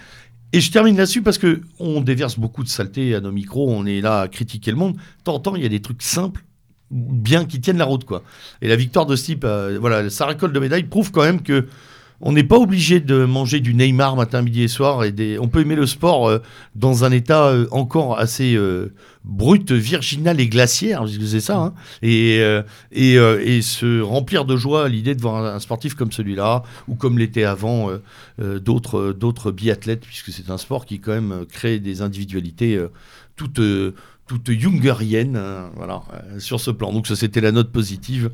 [0.53, 3.86] Et je termine là-dessus parce que on déverse beaucoup de saleté à nos micros, on
[3.86, 4.98] est là à critiquer le monde.
[5.26, 6.44] En temps, il y a des trucs simples,
[6.92, 8.24] bien qui tiennent la route, quoi.
[8.61, 11.42] Et la victoire de ce type, euh, voilà, sa récolte de médailles prouve quand même
[11.42, 11.66] que
[12.24, 15.03] on n'est pas obligé de manger du Neymar matin, midi et soir.
[15.03, 15.40] Et.
[15.40, 16.38] On peut aimer le sport euh,
[16.76, 18.56] dans un état euh, encore assez
[19.26, 21.58] brut, virginal et glaciaire, c'est ça.
[21.58, 21.74] hein.
[22.03, 22.42] Et,
[22.92, 27.18] et, se remplir de joie à l'idée de voir un, sportif comme celui-là, ou comme
[27.18, 27.90] l'était avant
[28.38, 32.80] d'autres biathlètes, puisque c'est un sport qui quand même crée des individualités
[33.36, 33.61] toutes...
[34.40, 36.93] toutes jungeriennes, euh, voilà, euh, sur ce plan.
[36.93, 38.30] Donc ça, c'était la note positive.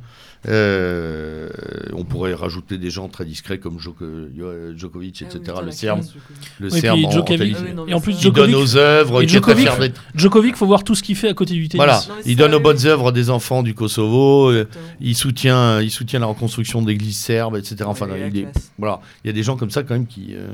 [0.47, 1.49] Euh,
[1.93, 4.29] on pourrait rajouter des gens très discrets comme Djoko-
[4.75, 5.57] Djokovic, Ah oui, etc.
[5.65, 6.13] le Djokovic.
[6.59, 7.57] le Oui, Serbe puis en- en Djokovic- tennis.
[7.59, 10.03] Ah oui, non, mais Et en plus, Djokovic, donne aux œuvres, et Djokovic- d'être.
[10.15, 11.77] Djokovic, faut voir tout ce qu'il fait à côté du tennis.
[11.77, 14.67] Voilà, Non, il donne aux bonnes œuvres des enfants du Kosovo, euh,
[15.01, 17.77] il soutient, il soutient la reconstruction d'églises serbes, etc.
[17.85, 20.35] Enfin, la il est- voilà, il y a des gens comme ça quand même qui,
[20.35, 20.47] euh,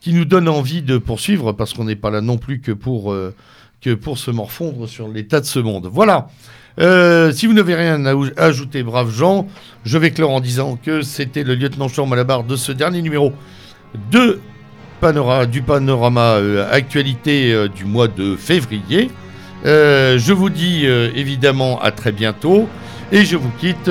[0.00, 3.12] qui nous donnent envie de poursuivre parce qu'on n'est pas là non plus que pour,
[3.12, 3.34] euh,
[3.94, 5.88] pour se morfondre sur l'état de ce monde.
[5.92, 6.28] Voilà.
[6.78, 9.46] Euh, si vous n'avez rien à ajouter, braves gens,
[9.84, 12.72] je vais clore en disant que c'était le lieutenant Chambre à la barre de ce
[12.72, 13.32] dernier numéro
[14.10, 14.38] de
[15.52, 19.10] du panorama euh, actualité euh, du mois de février.
[19.64, 22.68] je vous dis évidemment à très bientôt
[23.12, 23.90] et je vous quitte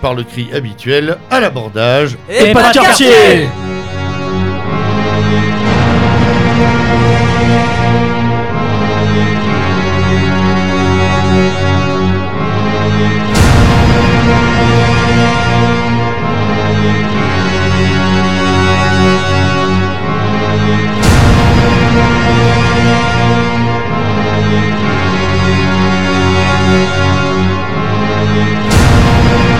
[0.00, 3.48] par le cri habituel à l'abordage et, pas de quartier